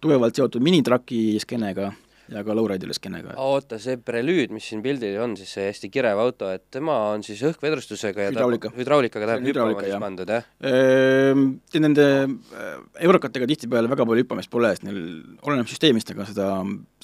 tugevalt 0.00 0.36
seotud 0.36 0.62
minitraki 0.62 1.40
skeenega 1.42 1.92
ja 2.32 2.42
ka 2.46 2.54
lowriderile 2.56 2.94
skeenega. 2.96 3.34
oota, 3.40 3.78
see 3.82 3.98
prelüüd, 4.00 4.52
mis 4.54 4.66
siin 4.70 4.82
pildil 4.84 5.16
on, 5.22 5.34
siis 5.38 5.50
see 5.56 5.66
hästi 5.68 5.90
kirev 5.92 6.20
auto, 6.22 6.48
et 6.54 6.64
tema 6.72 6.96
on 7.12 7.24
siis 7.26 7.42
õhkvedrustusega 7.48 8.26
ja 8.28 8.32
hüdraulika. 8.32 8.72
hüdraulikaga 8.76 9.28
läheb 9.30 9.48
hüppama 9.50 9.84
siis 9.84 10.00
pandud, 10.02 10.32
jah? 10.36 10.46
Ehm, 10.70 11.44
nende 11.84 12.06
äh, 12.24 12.70
eurokatega 13.08 13.48
tihtipeale 13.50 13.90
väga 13.92 14.06
palju 14.08 14.24
hüppamist 14.24 14.52
pole, 14.52 14.72
sest 14.74 14.86
neil 14.88 15.00
oleneb 15.44 15.68
süsteemist, 15.70 16.14
aga 16.14 16.28
seda, 16.30 16.48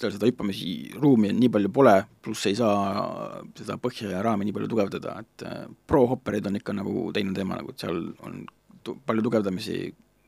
seal 0.01 0.15
seda 0.17 0.31
hüppamisruumi 0.31 1.35
nii 1.37 1.53
palju 1.59 1.73
pole, 1.75 1.97
pluss 2.25 2.49
ei 2.51 2.57
saa 2.59 3.43
seda 3.59 3.77
põhja 3.83 4.15
ja 4.15 4.25
raami 4.25 4.49
nii 4.49 4.57
palju 4.57 4.73
tugevdada, 4.73 5.19
et 5.25 5.47
äh, 5.49 5.67
pro-hopperid 5.91 6.49
on 6.49 6.61
ikka 6.61 6.77
nagu 6.81 7.11
teine 7.17 7.37
teema 7.37 7.61
nagu, 7.61 7.75
et 7.75 7.85
seal 7.85 8.03
on 8.27 8.43
tu-, 8.85 8.97
palju 9.07 9.29
tugevdamisi 9.29 9.83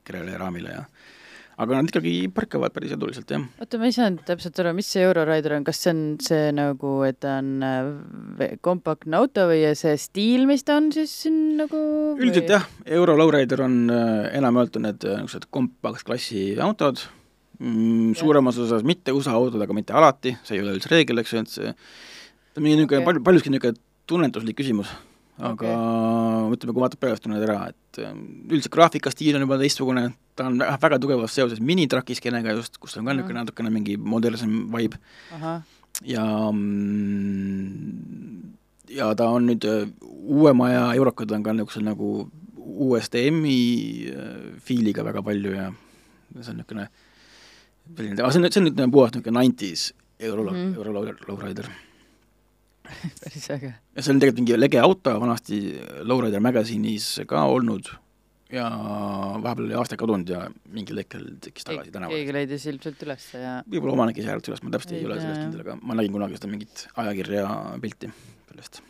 kerele 0.05 0.35
ja 0.35 0.41
raamile 0.43 0.77
ja 0.77 0.87
aga 1.61 1.79
nad 1.79 1.91
ikkagi 1.91 2.13
parkavad 2.33 2.73
päris 2.75 2.95
eduliselt, 2.97 3.31
jah. 3.33 3.45
oota, 3.61 3.81
ma 3.81 3.89
ei 3.89 3.95
saanud 3.97 4.25
täpselt 4.27 4.61
aru, 4.63 4.73
mis 4.77 4.89
see 4.93 5.05
Eurorider 5.05 5.57
on, 5.59 5.67
kas 5.67 5.83
see 5.85 5.93
on 5.93 6.03
see 6.25 6.51
nagu, 6.57 6.95
et 7.07 7.19
ta 7.23 7.37
on 7.43 7.51
äh, 7.67 8.55
kompaktne 8.65 9.19
auto 9.21 9.47
või 9.51 9.65
see 9.79 9.95
stiil, 10.01 10.47
mis 10.49 10.65
ta 10.67 10.79
on 10.81 10.91
siis 10.95 11.13
siin 11.25 11.39
nagu 11.61 11.77
või... 11.77 12.29
üldiselt 12.29 12.55
jah, 12.57 12.67
Euro 12.99 13.17
Lowrider 13.21 13.65
on 13.67 13.83
äh, 13.93 14.33
enamjaolt 14.41 14.81
on 14.81 14.89
need 14.89 15.05
äh, 15.09 15.21
niisugused 15.21 15.51
kompaktklassi 15.53 16.53
autod. 16.63 17.05
Mm,, 17.63 18.17
suuremas 18.19 18.57
osas 18.59 18.83
mitte 18.83 19.13
USA 19.15 19.37
autod, 19.39 19.61
aga 19.63 19.75
mitte 19.77 19.95
alati, 19.95 20.33
see 20.43 20.57
ei 20.57 20.65
ole 20.65 20.73
üldse 20.79 20.91
reegel, 20.91 21.21
eks 21.23 21.35
ju, 21.37 21.43
et 21.45 21.53
see 21.53 21.73
ta 21.73 22.61
on 22.61 22.65
mingi 22.65 22.81
niisugune 22.81 23.03
okay. 23.03 23.07
palju, 23.07 23.25
paljuski 23.29 23.53
niisugune 23.53 23.79
tunnetuslik 24.11 24.57
küsimus 24.59 24.91
aga 25.43 25.75
okay. 25.75 26.57
ütleme, 26.57 26.75
kui 26.75 26.85
vaatad 26.85 27.01
peast, 27.03 27.23
tunned 27.25 27.43
ära, 27.43 27.59
et 27.73 28.01
ähm, 28.03 28.23
üldiselt 28.49 28.75
graafikastiil 28.77 29.37
on 29.39 29.45
juba 29.47 29.59
teistsugune, 29.61 30.05
ta 30.39 30.47
on 30.49 30.61
väga 30.63 30.99
tugevas 31.03 31.35
seoses 31.37 31.61
minitraki 31.65 32.17
skeenega 32.19 32.55
just, 32.57 32.79
kus 32.83 32.97
on 32.99 33.09
ka 33.09 33.17
niisugune 33.17 33.39
mm. 33.39 33.43
natukene 33.47 33.71
mingi 33.75 33.97
modernsem 33.99 34.53
vibe. 34.73 34.97
ja 36.09 36.25
mm, 36.51 37.83
ja 38.97 39.11
ta 39.19 39.29
on 39.35 39.51
nüüd 39.51 39.67
äh, 39.69 39.87
uuema 40.03 40.71
aja 40.71 40.85
eurokad 40.99 41.31
on 41.37 41.45
ka 41.45 41.55
niisugusel 41.57 41.85
nagu 41.87 42.09
USDM-i 42.63 43.59
äh, 44.13 44.43
fiiliga 44.65 45.05
väga 45.05 45.23
palju 45.27 45.57
ja 45.57 45.71
see 46.39 46.53
on 46.53 46.63
niisugune 46.63 46.89
selline, 47.97 48.21
aga 48.21 48.31
see 48.31 48.41
on, 48.43 48.51
see 48.51 48.63
on 48.63 48.71
nüüd 48.71 48.93
puhas 48.95 49.15
niisugune 49.17 49.41
nineties 49.41 49.91
euro 50.23 50.47
mm, 50.51 50.75
euro 50.79 50.95
lowrider 50.95 51.67
low 51.67 51.92
päris 53.23 53.51
äge. 53.55 53.75
ja 53.75 54.03
see 54.03 54.15
on 54.15 54.23
tegelikult 54.23 54.43
mingi 54.43 54.61
lege 54.61 54.81
auto, 54.83 55.15
vanasti 55.21 55.61
Lowrider 56.09 56.43
Magazine'is 56.45 57.15
ka 57.29 57.47
olnud 57.51 57.93
ja 58.53 58.69
vahepeal 59.43 59.67
oli 59.67 59.77
aasta 59.81 59.97
kadunud 60.01 60.29
ja 60.29 60.45
mingil 60.77 61.01
hetkel 61.01 61.25
tekkis 61.41 61.67
tagasi 61.67 61.93
tänavale. 61.93 62.21
keegi 62.21 62.35
leidis 62.37 62.67
ilmselt 62.69 63.05
üles 63.07 63.29
ja 63.37 63.53
võib-olla 63.65 63.97
omanik 63.97 64.21
ise 64.21 64.29
hääletas 64.29 64.53
üles, 64.53 64.65
ma 64.65 64.73
täpselt 64.75 64.97
ei 64.99 65.07
ole 65.09 65.19
sellest 65.21 65.45
kindel, 65.47 65.63
aga 65.65 65.77
ma 65.81 65.97
nägin 65.97 66.17
kunagi 66.17 66.41
seda 66.41 66.51
mingit 66.53 66.85
ajakirja 67.01 67.47
pilti 67.85 68.11
sellest. 68.51 68.83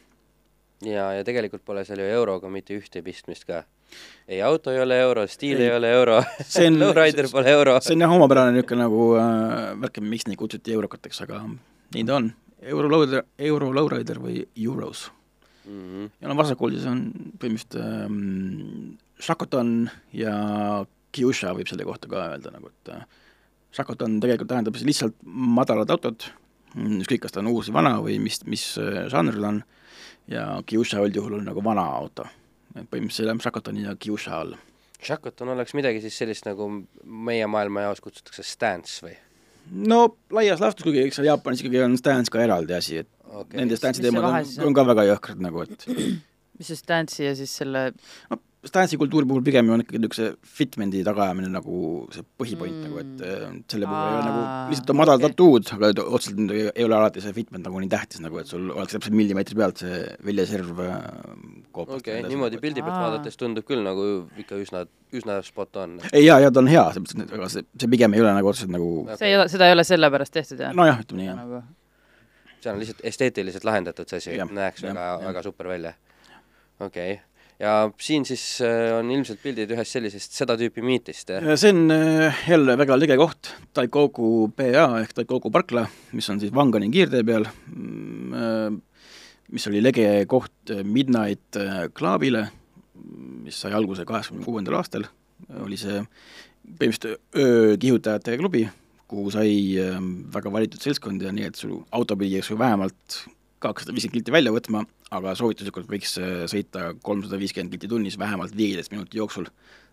ja, 0.88 1.07
ja 1.18 1.22
tegelikult 1.28 1.64
pole 1.68 1.86
seal 1.86 2.03
ju 2.03 2.11
euroga 2.11 2.51
mitte 2.51 2.74
ühte 2.78 3.05
pistmist 3.07 3.47
ka. 3.47 3.62
ei 4.26 4.43
auto 4.43 4.74
ei 4.74 4.82
ole 4.82 4.99
euro, 5.05 5.28
stiil 5.30 5.62
ei, 5.62 5.70
ei 5.70 5.76
ole 5.78 5.95
euro 5.95 6.18
Lowrider 6.82 7.30
pole 7.30 7.55
euro. 7.55 7.78
see 7.80 7.95
on 7.95 8.07
jah 8.07 8.18
omapärane 8.18 8.57
niisugune 8.57 8.86
nagu 8.88 9.11
äh, 9.20 9.72
värk, 9.84 10.03
miks 10.03 10.26
neid 10.26 10.40
kutsuti 10.43 10.74
eurokateks, 10.74 11.22
aga 11.28 11.45
nii 11.95 12.09
ta 12.09 12.18
on 12.18 12.32
Euro 12.63 12.91
Lowrider, 12.91 13.25
Euro 13.39 13.73
Lowrider 13.75 14.21
või 14.23 14.43
Euros 14.57 15.11
mm. 15.65 15.81
-hmm. 15.81 16.11
ja 16.21 16.29
no 16.29 16.37
vasakul 16.39 16.75
siis 16.75 16.87
on 16.87 17.05
põhimõtteliselt 17.39 17.79
ähm, 17.83 18.99
Shakotan 19.23 19.91
ja 20.13 20.35
Kyusha 21.13 21.53
võib 21.55 21.69
selle 21.69 21.85
kohta 21.85 22.09
ka 22.09 22.29
öelda 22.33 22.53
nagu, 22.55 22.71
et 22.73 22.95
äh, 22.95 23.05
Shakotan 23.73 24.21
tegelikult 24.21 24.49
tähendab 24.49 24.77
siis 24.77 24.89
lihtsalt 24.89 25.15
madalat 25.25 25.91
autot, 25.91 26.27
mm, 26.75 27.03
ükskõik, 27.05 27.23
kas 27.25 27.33
ta 27.33 27.41
on 27.41 27.53
uus 27.53 27.69
või 27.71 27.79
vana 27.81 27.97
või 28.05 28.19
mis, 28.23 28.41
mis 28.49 28.67
äh, 28.81 29.07
žanril 29.13 29.45
on, 29.49 29.63
ja 30.29 30.47
Kyusha 30.67 31.03
üldjuhul 31.05 31.39
on 31.41 31.49
nagu 31.51 31.65
vana 31.65 31.85
auto. 31.85 32.27
et 32.75 32.89
põhimõtteliselt 32.89 33.17
see 33.19 33.27
läheb 33.29 33.43
Shakotani 33.45 33.83
ja 33.85 33.97
Kyusha 33.97 34.39
all. 34.41 34.55
Shakotan 35.03 35.49
oleks 35.53 35.75
midagi 35.75 36.01
siis 36.01 36.17
sellist, 36.19 36.47
nagu 36.47 36.69
meie 37.05 37.47
maailma 37.47 37.89
jaos 37.89 38.01
kutsutakse 38.01 38.43
stance 38.47 39.05
või? 39.05 39.17
No 39.73 40.03
laias 40.35 40.61
laastus, 40.62 40.85
kuigi 40.87 41.07
eks 41.07 41.18
seal 41.18 41.31
Jaapanis 41.31 41.62
ikkagi 41.64 41.83
on 41.85 41.97
stance 42.01 42.33
ka 42.33 42.43
eraldi 42.45 42.77
asi, 42.77 43.03
et 43.03 43.09
okay. 43.31 43.59
nende 43.61 43.79
stance'i 43.79 44.05
teemad 44.05 44.29
on, 44.29 44.53
on 44.68 44.77
ka 44.77 44.85
väga 44.93 45.07
jõhkrad 45.12 45.43
nagu, 45.45 45.64
et 45.66 45.89
mis 46.59 46.72
see 46.72 46.80
stance'i 46.80 47.28
ja 47.28 47.36
siis 47.38 47.55
selle 47.62 47.90
no 48.30 48.40
stance'i 48.62 48.98
kultuuri 48.98 49.26
puhul 49.26 49.42
pigem 49.42 49.70
on 49.74 49.82
ikkagi 49.82 49.98
niisuguse 49.98 50.26
fitment'i 50.59 51.00
tagaajamine 51.07 51.48
nagu 51.50 51.78
see 52.14 52.22
põhipoint 52.38 52.76
mm. 52.76 52.84
nagu, 52.86 53.00
et 53.03 53.24
äh, 53.26 53.57
selle 53.72 53.88
puhul 53.90 54.05
ei 54.05 54.14
ole 54.14 54.26
nagu, 54.28 54.44
lihtsalt 54.70 54.92
on 54.92 54.98
madal 55.00 55.18
okay. 55.18 55.32
tattoo'd, 55.32 55.72
aga 55.74 56.05
otseselt 56.18 56.55
ei 56.55 56.86
ole 56.86 56.96
alati 56.98 57.24
see 57.24 57.34
fitment 57.34 57.66
nagu 57.66 57.82
nii 57.82 57.90
tähtis 57.90 58.22
nagu, 58.22 58.38
et 58.38 58.50
sul 58.50 58.70
oleks 58.70 58.94
täpselt 58.94 59.16
millimeetri 59.18 59.59
pealt 59.59 59.82
see 59.82 59.98
väljaserv 60.28 60.82
äh, 60.86 60.94
koopast. 61.74 61.98
okei 61.98 62.20
okay,, 62.20 62.28
niimoodi 62.28 62.59
nagu, 62.59 62.66
pildi 62.68 62.86
pealt 62.86 63.00
vaadates 63.00 63.40
tundub 63.40 63.66
küll 63.66 63.82
nagu 63.82 64.07
ikka 64.44 64.61
üsna, 64.62 64.84
üsna 65.18 65.40
spot 65.46 65.82
on. 65.82 65.98
ei 66.12 66.22
jaa, 66.28 66.38
jaa, 66.44 66.55
ta 66.55 66.62
on 66.62 66.70
hea, 66.70 66.86
selles 66.94 67.18
mõttes, 67.18 67.26
et 67.26 67.36
aga 67.40 67.50
see, 67.57 67.66
see 67.82 67.92
pigem 67.96 68.14
ei 68.14 68.22
ole 68.22 68.36
nagu 68.38 68.53
otseselt 68.53 68.74
nagu 68.76 68.92
okay. 69.03 69.18
see 69.24 69.32
ei 69.32 69.40
ole, 69.40 69.50
seda 69.50 69.70
ei 69.70 69.74
ole 69.74 69.86
sellepärast 69.90 70.38
tehtud, 70.38 70.62
jah? 70.68 70.78
nojah, 70.78 71.03
ütleme 71.03 71.24
nii, 71.24 71.30
jah 71.32 71.42
nagu.... 71.42 71.64
see 72.62 72.70
on 72.76 72.80
lihtsalt 72.84 73.05
esteetiliselt 73.11 73.66
lahendatud 73.66 74.07
see 74.07 74.22
asi, 74.22 74.38
näeks 74.38 74.86
ja, 74.86 74.94
väga, 74.94 75.12
väga 75.26 75.46
super 75.50 75.74
välja. 75.74 75.96
Okei. 76.83 77.12
Okay 77.12 77.20
ja 77.62 77.72
siin 78.01 78.24
siis 78.26 78.45
äh, 78.64 78.91
on 78.97 79.11
ilmselt 79.14 79.43
pildid 79.43 79.70
ühest 79.74 79.95
sellisest 79.95 80.35
seda 80.37 80.57
tüüpi 80.59 80.83
miitist, 80.85 81.30
see 81.30 81.72
on 81.72 81.95
äh, 81.95 82.43
jälle 82.51 82.76
väga 82.80 82.99
lege 82.99 83.18
koht, 83.20 83.53
Taikoku 83.76 84.51
PA 84.57 84.87
ehk 85.03 85.14
Taikoku 85.16 85.53
parkla, 85.55 85.87
mis 86.16 86.28
on 86.33 86.41
siis 86.43 86.53
Wangani 86.55 86.91
kiirtee 86.93 87.22
peal, 87.26 87.47
mm, 87.70 88.35
äh, 88.35 89.12
mis 89.53 89.68
oli 89.70 89.83
lege 89.85 90.09
koht 90.30 90.72
Midnight 90.83 91.59
Clubile, 91.95 92.47
mis 93.45 93.59
sai 93.62 93.74
alguse 93.76 94.07
kaheksakümne 94.09 94.47
kuuendal 94.47 94.78
aastal, 94.78 95.05
oli 95.61 95.76
see 95.78 96.01
põhimõtteliselt 96.78 97.43
öökihutajate 97.43 98.39
klubi, 98.41 98.64
kuhu 99.11 99.33
sai 99.35 99.53
väga 100.33 100.53
valitud 100.55 100.80
seltskond 100.80 101.22
ja 101.22 101.35
nii, 101.35 101.51
et 101.51 101.59
su 101.59 101.83
auto 101.93 102.16
pidi, 102.16 102.39
eks 102.41 102.53
ju, 102.55 102.59
vähemalt 102.59 103.18
kakssada 103.63 103.95
viiskümmend 103.95 104.19
kilti 104.21 104.35
välja 104.35 104.53
võtma, 104.55 104.85
aga 105.15 105.35
soovituslikult 105.39 105.89
võiks 105.91 106.17
äh, 106.21 106.43
sõita 106.51 106.93
kolmsada 107.05 107.39
viiskümmend 107.41 107.73
kilti 107.75 107.91
tunnis 107.91 108.19
vähemalt 108.21 108.57
viieteist 108.59 108.93
minuti 108.95 109.21
jooksul, 109.21 109.49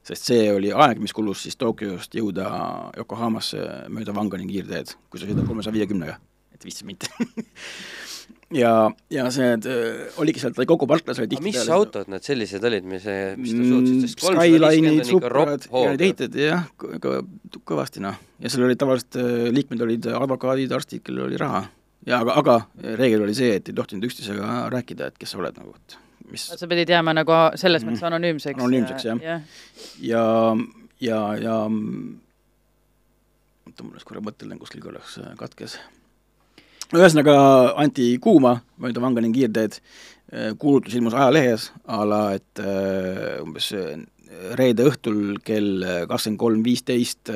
sest 0.05 0.29
see 0.31 0.49
oli 0.55 0.73
aeg, 0.73 0.99
mis 1.03 1.13
kulus 1.15 1.43
siis 1.45 1.57
Tokyost 1.59 2.15
jõuda 2.17 2.49
Yokohamasse 2.97 3.63
mööda 3.93 4.15
Wangani 4.15 4.47
kiirteed, 4.49 4.95
kui 5.09 5.21
sa 5.21 5.27
sõidad 5.29 5.47
kolmesaja 5.49 5.75
viiekümnega. 5.77 6.19
et 6.55 6.65
vist 6.67 6.81
mitte 6.83 7.07
ja, 8.61 8.71
ja 9.13 9.27
see 9.33 9.51
äh, 9.53 10.19
oligi 10.21 10.41
seal 10.41 10.55
Taikoku 10.57 10.87
parklas 10.89 11.19
oli 11.21 11.29
aga 11.29 11.43
mis 11.45 11.55
tihtipeale 11.55 11.75
autod 11.77 12.09
need 12.11 12.25
sellised 12.25 12.65
olid, 12.65 12.87
mis, 12.89 13.05
mis 13.39 13.53
ta 13.53 13.59
Mm, 13.59 13.71
suutsid, 13.71 14.05
sest 14.07 14.23
Skyline'id, 14.25 15.03
Suprad 15.07 15.67
ja 15.69 15.91
need 15.93 16.03
ehitati 16.07 16.47
jah, 16.49 16.65
kõ- 16.81 17.21
kõvasti 17.69 18.01
noh. 18.03 18.17
ja 18.41 18.49
seal 18.51 18.65
olid 18.67 18.79
tavaliselt 18.81 19.19
äh, 19.21 19.49
liikmed 19.53 19.83
olid 19.85 20.09
advokaadid, 20.19 20.73
arstid, 20.75 21.03
kellel 21.05 21.27
oli 21.29 21.39
raha. 21.39 21.67
Ja 22.05 22.19
aga, 22.21 22.33
aga 22.39 22.55
reegel 22.97 23.21
oli 23.25 23.33
see, 23.37 23.55
et 23.59 23.67
ei 23.69 23.75
tohtinud 23.75 24.03
üksteisega 24.07 24.69
rääkida, 24.73 25.07
et 25.11 25.17
kes 25.19 25.31
sa 25.35 25.37
oled 25.41 25.57
nagu, 25.59 25.73
et 25.75 25.97
mis 26.31 26.45
sa 26.55 26.67
pidid 26.67 26.89
jääma 26.89 27.13
nagu 27.13 27.31
selles 27.59 27.83
Mhm. 27.83 27.91
mõttes 27.91 28.03
anonüümseks. 28.07 28.59
Anonüümseks, 28.59 29.05
jah. 29.05 29.21
jah. 29.21 29.41
ja, 30.01 30.23
ja, 31.01 31.19
ja 31.41 31.55
oota, 33.67 33.83
mul 33.83 33.93
läks 33.97 34.07
korra 34.07 34.21
mõtteline 34.25 34.57
kuskil 34.61 34.81
korraks 34.83 35.17
äh, 35.21 35.33
katkes. 35.39 35.77
ühesõnaga 36.93 37.35
anti 37.77 38.15
kuuma 38.21 38.59
mööda 38.81 39.01
Vangani 39.03 39.29
kiirteed, 39.35 39.75
kuulutus 40.61 40.93
ilmus 40.97 41.13
ajalehes 41.17 41.71
a 41.89 41.99
la, 42.05 42.21
et 42.37 42.59
äh, 42.61 43.41
umbes 43.43 43.71
äh, 43.77 43.99
reede 44.59 44.85
õhtul 44.85 45.39
kell 45.45 45.83
kakskümmend 46.09 46.39
kolm 46.41 46.59
viisteist 46.65 47.31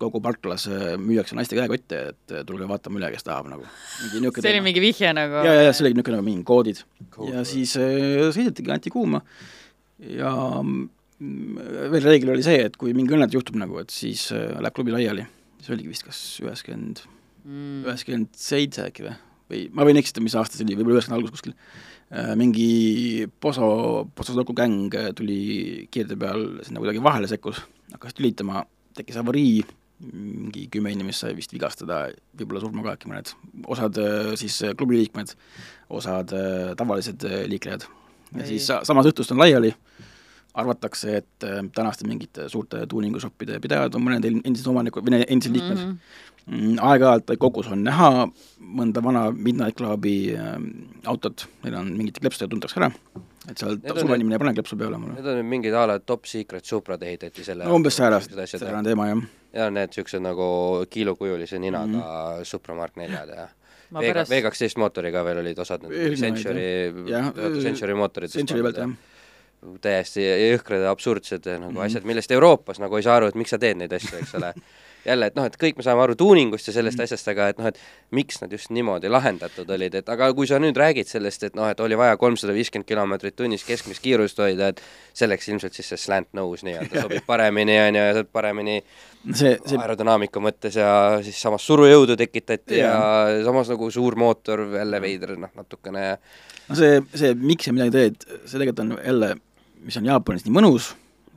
kogu 0.00 0.20
parklas 0.24 0.66
äh, 0.70 0.94
müüakse 1.00 1.36
naiste 1.38 1.56
käekotte, 1.58 2.00
et 2.12 2.34
äh, 2.34 2.44
tulge 2.48 2.68
vaatame 2.68 3.00
üle, 3.00 3.10
kes 3.14 3.26
tahab 3.26 3.48
nagu. 3.50 3.66
see 4.08 4.52
oli 4.52 4.64
mingi 4.64 4.82
vihje 4.82 5.12
nagu? 5.16 5.42
ja, 5.46 5.54
ja, 5.58 5.66
ja 5.68 5.74
see 5.74 5.86
oli 5.86 5.96
niisugune 5.96 6.18
nagu 6.18 6.28
mingid 6.28 6.46
koodid 6.48 6.82
Cool. 7.14 7.32
ja 7.32 7.44
siis 7.48 7.74
äh, 7.80 8.28
sõidetigi, 8.34 8.72
anti 8.74 8.92
kuuma 8.94 9.22
ja 9.98 10.32
mm, 10.62 11.58
veel 11.94 12.06
reegel 12.06 12.34
oli 12.36 12.46
see, 12.46 12.62
et 12.68 12.78
kui 12.80 12.94
mingi 12.96 13.16
õnnetus 13.16 13.40
juhtub 13.40 13.58
nagu, 13.60 13.80
et 13.82 13.94
siis 13.94 14.28
äh, 14.36 14.58
läheb 14.58 14.76
klubi 14.76 14.94
laiali. 14.94 15.26
see 15.64 15.74
oligi 15.74 15.90
vist 15.90 16.06
kas 16.06 16.20
üheksakümmend, 16.44 17.02
mm. 17.44 17.84
üheksakümmend 17.88 18.32
seitse 18.38 18.86
äkki 18.86 19.08
või, 19.08 19.16
või 19.50 19.64
ma 19.74 19.88
võin 19.88 20.00
eksida, 20.02 20.24
mis 20.24 20.38
aasta 20.38 20.58
see 20.58 20.68
oli, 20.68 20.78
võib-olla 20.78 21.00
üheksakümne 21.00 21.20
algus 21.20 21.36
kuskil. 21.38 21.56
Mingi 22.40 23.26
Poso, 23.40 24.08
Poso-Soku 24.16 24.54
gäng 24.56 24.94
äh, 24.96 25.10
tuli 25.16 25.86
kiirtee 25.92 26.16
peal 26.16 26.46
sinna 26.64 26.80
kuidagi 26.80 27.02
vahele 27.04 27.28
sekkus, 27.28 27.60
hakkas 27.92 28.16
tülitama, 28.16 28.62
tekkis 28.96 29.18
avarii, 29.20 29.60
mingi 30.14 30.68
kümme 30.72 30.92
inimest 30.94 31.24
sai 31.24 31.34
vist 31.36 31.52
vigastada, 31.52 32.06
võib-olla 32.38 32.62
surma 32.62 32.84
ka 32.86 32.94
äkki 32.96 33.10
mõned, 33.10 33.32
osad 33.68 33.98
äh, 34.00 34.32
siis 34.40 34.56
äh, 34.64 34.72
klubi 34.78 35.00
liikmed, 35.02 35.34
osad 35.90 36.32
äh, 36.32 36.72
tavalised 36.80 37.24
äh, 37.28 37.42
liiklejad. 37.50 37.84
ja 38.36 38.42
Ei. 38.44 38.48
siis 38.54 38.66
sa- 38.70 38.80
samas 38.88 39.06
õhtust 39.10 39.32
on 39.34 39.40
laiali, 39.42 39.74
arvatakse, 40.58 41.16
et 41.22 41.44
äh, 41.46 41.60
tänaste 41.74 42.06
mingite 42.08 42.48
suurte 42.52 42.84
tuuningušoppide 42.90 43.60
pidajad 43.62 43.94
on 43.94 44.02
mõned 44.08 44.24
en- 44.28 44.42
endised 44.44 44.66
omanikud 44.70 45.06
või 45.06 45.16
ne- 45.16 45.26
endised 45.28 45.54
liikmed 45.54 45.78
Mhm. 45.78 45.96
mm,. 46.48 46.78
aeg-ajalt 46.82 47.32
kogus 47.38 47.68
on 47.72 47.82
näha 47.84 48.10
mõnda 48.60 49.02
vana 49.04 49.30
Midnight 49.32 49.76
Clubi 49.78 50.34
äh, 50.34 50.56
autot, 51.06 51.46
neil 51.64 51.74
on 51.80 51.92
mingid 51.96 52.18
kleepsud 52.20 52.50
tuntakse 52.50 52.80
ära, 52.80 52.90
et 53.48 53.58
seal 53.58 53.76
Need 53.76 53.90
on 53.92 53.98
suva 54.00 54.08
need- 54.16 54.20
inimene 54.22 54.34
ei 54.38 54.38
pane 54.44 54.54
kleepsu 54.56 54.76
peale 54.80 54.98
mulle. 54.98 55.14
Need 55.18 55.26
on 55.26 55.38
nüüd 55.40 55.50
mingid 55.52 55.74
a 55.74 55.86
la 55.86 55.98
top 56.00 56.26
secret 56.26 56.64
Suprad 56.66 57.02
ehitati 57.02 57.44
selle 57.44 57.64
no 57.64 57.74
umbes 57.76 58.00
asjad, 58.00 58.60
säärane 58.60 58.84
teema 58.84 59.06
jah. 59.12 59.22
ja 59.54 59.70
need 59.70 59.88
niisugused 59.94 60.20
nagu 60.24 60.48
kiilokujulise 60.90 61.58
ninaga 61.58 61.86
mm. 61.86 62.00
-hmm. 62.00 62.44
Supra 62.44 62.74
Mark 62.74 62.96
neljad 62.96 63.28
ja 63.28 63.48
ma 63.90 64.00
V 64.00 64.10
pärast 64.12 64.30
V 64.30 64.42
kaksteist 64.42 64.76
mootoriga 64.76 65.22
veel 65.24 65.38
olid 65.38 65.58
osad 65.58 65.82
need. 65.82 65.92
Jah, 67.08 67.32
Century 67.62 67.94
mootorid. 67.94 68.30
Century 68.30 68.62
pealt 68.62 68.76
jah. 68.76 68.90
Täiesti 69.82 70.22
jõhkrad 70.24 70.84
ja 70.86 70.92
absurdsed 70.94 71.46
nagu 71.46 71.72
mm. 71.72 71.76
-hmm. 71.76 71.86
asjad, 71.86 72.04
millest 72.06 72.30
Euroopas 72.30 72.78
nagu 72.78 72.96
ei 72.96 73.02
saa 73.06 73.16
aru, 73.18 73.32
et 73.32 73.38
miks 73.38 73.50
sa 73.54 73.58
teed 73.58 73.80
neid 73.80 73.92
asju, 73.92 74.18
eks 74.20 74.34
ole. 74.38 74.52
jälle, 75.08 75.26
et 75.30 75.36
noh, 75.38 75.44
et 75.46 75.54
kõik 75.56 75.78
me 75.78 75.82
saame 75.86 76.02
aru 76.02 76.14
tuuningust 76.18 76.66
ja 76.68 76.72
sellest 76.74 76.98
mm 76.98 77.06
asjast, 77.06 77.28
aga 77.28 77.48
et 77.48 77.58
noh, 77.58 77.66
et 77.70 77.78
miks 78.10 78.42
nad 78.42 78.52
just 78.52 78.70
niimoodi 78.74 79.08
lahendatud 79.08 79.70
olid, 79.70 79.94
et 79.94 80.08
aga 80.08 80.26
kui 80.34 80.46
sa 80.46 80.58
nüüd 80.58 80.76
räägid 80.76 81.08
sellest, 81.08 81.42
et 81.42 81.54
noh, 81.56 81.68
et 81.70 81.80
oli 81.80 81.96
vaja 81.96 82.16
kolmsada 82.16 82.52
viiskümmend 82.52 82.88
kilomeetrit 82.88 83.36
tunnis 83.36 83.64
keskmist 83.64 84.02
kiirust 84.02 84.38
hoida, 84.38 84.68
et 84.68 84.82
selleks 85.14 85.48
ilmselt 85.48 85.78
siis 85.78 85.88
see 85.88 85.96
slant 85.96 86.28
nose 86.34 86.66
nii-öelda 86.66 87.00
sobib 87.06 87.24
paremini, 87.26 87.78
on 87.86 87.94
ju, 87.94 88.02
ja 88.02 88.18
saad 88.18 88.28
paremini 88.32 88.82
see, 89.32 89.56
see 89.64 89.78
aerodünaamika 89.78 90.42
mõttes 90.42 90.76
ja 90.76 90.90
siis 91.24 91.40
samas 91.40 91.64
surujõudu 91.66 92.16
tekitati 92.18 92.82
ja, 92.82 92.92
ja 93.32 93.42
samas 93.46 93.70
nagu 93.72 93.90
suur 93.94 94.18
mootor 94.18 94.66
jälle 94.76 95.00
veider 95.00 95.36
noh, 95.38 95.54
natukene 95.56 96.04
ja 96.04 96.16
no 96.68 96.78
see, 96.78 97.00
see, 97.14 97.34
miks 97.38 97.68
sa 97.68 97.74
midagi 97.76 97.94
teed, 97.94 98.26
see 98.44 98.58
tegelikult 98.60 98.84
on 98.84 98.94
jälle, 98.98 99.30
mis 99.84 99.98
on 100.00 100.08
Jaapanis 100.08 100.46
nii 100.46 100.54
mõnus, 100.54 100.92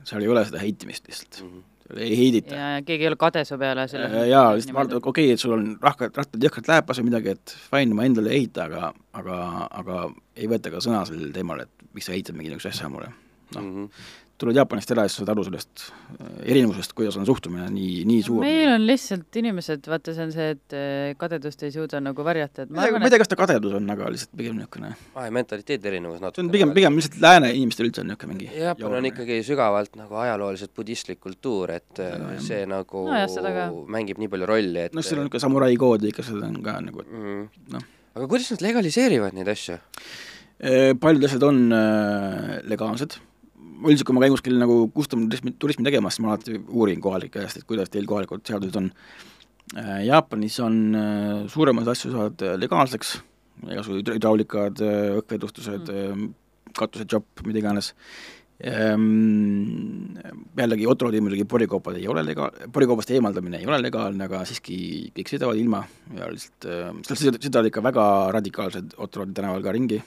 seal 0.06 0.24
ei 0.24 0.32
ole 0.32 0.44
seda 0.48 0.62
heitimist 0.62 1.06
lihtsalt 1.08 1.42
mm, 1.42 1.50
-hmm. 1.50 2.00
ei 2.06 2.18
heidita. 2.18 2.54
ja, 2.54 2.70
ja 2.76 2.82
keegi 2.86 3.06
ei 3.06 3.10
ole 3.12 3.18
kade 3.20 3.44
su 3.48 3.58
peale 3.58 3.86
selle 3.88 4.26
jaa, 4.28 4.54
lihtsalt 4.56 4.76
vaata, 4.78 4.96
okei 4.96 5.26
okay,, 5.26 5.36
et 5.36 5.40
sul 5.40 5.56
on 5.56 5.66
rahkad, 5.82 6.14
rattad 6.16 6.48
jõhkralt 6.48 6.70
lääpas 6.72 7.00
või 7.00 7.10
midagi, 7.10 7.36
et 7.36 7.56
fine, 7.70 7.94
ma 7.94 8.08
endale 8.08 8.32
ei 8.32 8.42
ehita, 8.42 8.66
aga, 8.70 8.92
aga, 9.12 9.38
aga 9.82 10.02
ei 10.36 10.50
võeta 10.50 10.72
ka 10.74 10.82
sõna 10.84 11.04
sellel 11.08 11.34
teemal, 11.34 11.64
et 11.66 11.88
miks 11.92 12.08
sa 12.08 12.16
ehitad 12.16 12.38
mingi 12.38 12.52
niisuguse 12.52 12.74
asja 12.74 12.90
mulle. 12.92 13.12
noh, 13.54 13.62
Mm 13.62 13.72
-hmm. 13.76 13.90
Tuled 14.42 14.58
Jaapanist 14.58 14.90
ära 14.94 15.04
ja 15.06 15.10
siis 15.10 15.20
saad 15.20 15.30
aru 15.32 15.44
sellest 15.46 15.84
äh, 15.86 16.30
erinevusest, 16.52 16.94
kuidas 16.98 17.16
on 17.20 17.26
suhtumine 17.28 17.68
nii, 17.72 18.02
nii 18.08 18.24
suur. 18.26 18.42
meil 18.42 18.72
on 18.74 18.84
lihtsalt 18.88 19.38
inimesed, 19.38 19.86
vaata, 19.90 20.14
see 20.16 20.24
on 20.26 20.32
see, 20.34 20.48
et 20.56 20.76
eh, 20.76 21.12
kadedust 21.20 21.62
ei 21.66 21.72
suuda 21.74 22.00
nagu 22.02 22.26
varjata, 22.26 22.66
et 22.66 22.72
ma 22.72 22.82
ei 22.82 22.90
tea, 22.90 22.90
arvan, 22.90 23.04
ma 23.04 23.06
ei 23.06 23.10
et 23.10 23.14
tea, 23.14 23.22
kas 23.22 23.32
ta 23.32 23.38
kadedus 23.38 23.76
on, 23.78 23.88
aga 23.94 24.10
lihtsalt 24.14 24.34
pigem 24.38 24.58
niisugune, 24.58 24.92
ah, 25.14 25.28
mentaliteedi 25.38 25.90
erinevus 25.92 26.20
natuke. 26.22 26.40
see 26.40 26.46
on 26.46 26.52
pigem, 26.54 26.74
pigem 26.76 26.98
lihtsalt 26.98 27.20
lääne 27.22 27.52
inimestel 27.54 27.88
üldse 27.88 28.04
on 28.04 28.10
niisugune 28.10 28.34
mingi 28.34 28.50
Jaapan 28.64 28.98
on 28.98 29.10
ikkagi 29.12 29.38
sügavalt 29.46 29.96
nagu 30.00 30.20
ajalooliselt 30.24 30.74
budistlik 30.76 31.22
kultuur, 31.22 31.74
et 31.78 32.02
äh, 32.02 32.18
jah. 32.18 32.42
see 32.42 32.66
nagu 32.70 33.06
seda 33.32 33.54
ka. 33.54 33.70
mängib 33.96 34.20
nii 34.22 34.32
palju 34.32 34.50
rolli, 34.50 34.88
et 34.88 34.98
noh, 34.98 35.06
seal 35.06 35.22
on 35.22 35.28
niisugune 35.28 35.46
samurai 35.46 35.72
kood 35.80 36.10
ikka, 36.10 36.26
seda 36.26 36.50
on 36.50 36.60
ka 36.66 36.76
nagu, 36.82 37.06
et 37.06 37.16
mm. 37.16 37.48
noh. 37.76 37.88
aga 38.18 38.28
kuidas 38.28 38.52
nad 38.56 38.68
legaliseerivad 38.70 39.38
neid 39.38 39.54
asju? 39.54 39.78
Paljud 41.02 41.24
asjad 41.26 41.42
on 41.42 41.64
äh, 41.74 42.58
legaalsed, 43.82 43.90
üldiselt 43.90 44.08
kui 44.08 44.16
ma 44.16 44.22
käin 44.24 44.34
kuskil 44.34 44.58
nagu 44.60 44.78
custom 44.94 45.26
turismi, 45.30 45.86
tegemas, 45.86 46.16
siis 46.16 46.24
ma 46.24 46.32
alati 46.32 46.58
uurin 46.68 47.00
kohalike 47.02 47.40
käest, 47.40 47.60
et 47.60 47.68
kuidas 47.68 47.90
teil 47.92 48.06
kohalikud 48.08 48.44
seadused 48.46 48.76
on 48.80 48.90
äh,. 49.76 50.04
Jaapanis 50.06 50.58
on 50.60 50.78
äh, 50.94 51.48
suuremad 51.52 51.88
asju 51.88 52.12
saavad 52.12 52.44
äh, 52.44 52.58
legaalseks, 52.60 53.16
igasugu 53.68 54.00
hüdra- 54.00 54.18
hüdraulikad 54.18 54.84
õhkvedustused 55.22 55.90
mm., 55.92 56.30
katused, 56.76 57.10
jopp, 57.12 57.42
mida 57.46 57.60
iganes 57.60 57.92
ehm,. 58.62 60.16
jällegi 60.56 60.88
Otrodi 60.88 61.20
muidugi 61.20 61.44
porikoopad 61.48 61.98
ei 62.00 62.08
ole 62.08 62.24
lega-, 62.26 62.50
porikoopast 62.72 63.12
eemaldamine 63.16 63.60
ei 63.60 63.68
ole 63.68 63.80
legaalne, 63.82 64.28
aga 64.28 64.44
siiski 64.48 64.76
kõik 65.16 65.34
sõidavad 65.34 65.60
ilma 65.60 65.84
ja 66.16 66.30
lihtsalt 66.32 66.68
äh, 66.68 66.90
seal 67.08 67.38
sõidavad 67.38 67.70
ikka 67.72 67.86
väga 67.90 68.08
radikaalsed 68.38 68.98
Otrodi 69.02 69.36
tänaval 69.36 69.64
ka 69.64 69.76
ringi 69.76 70.02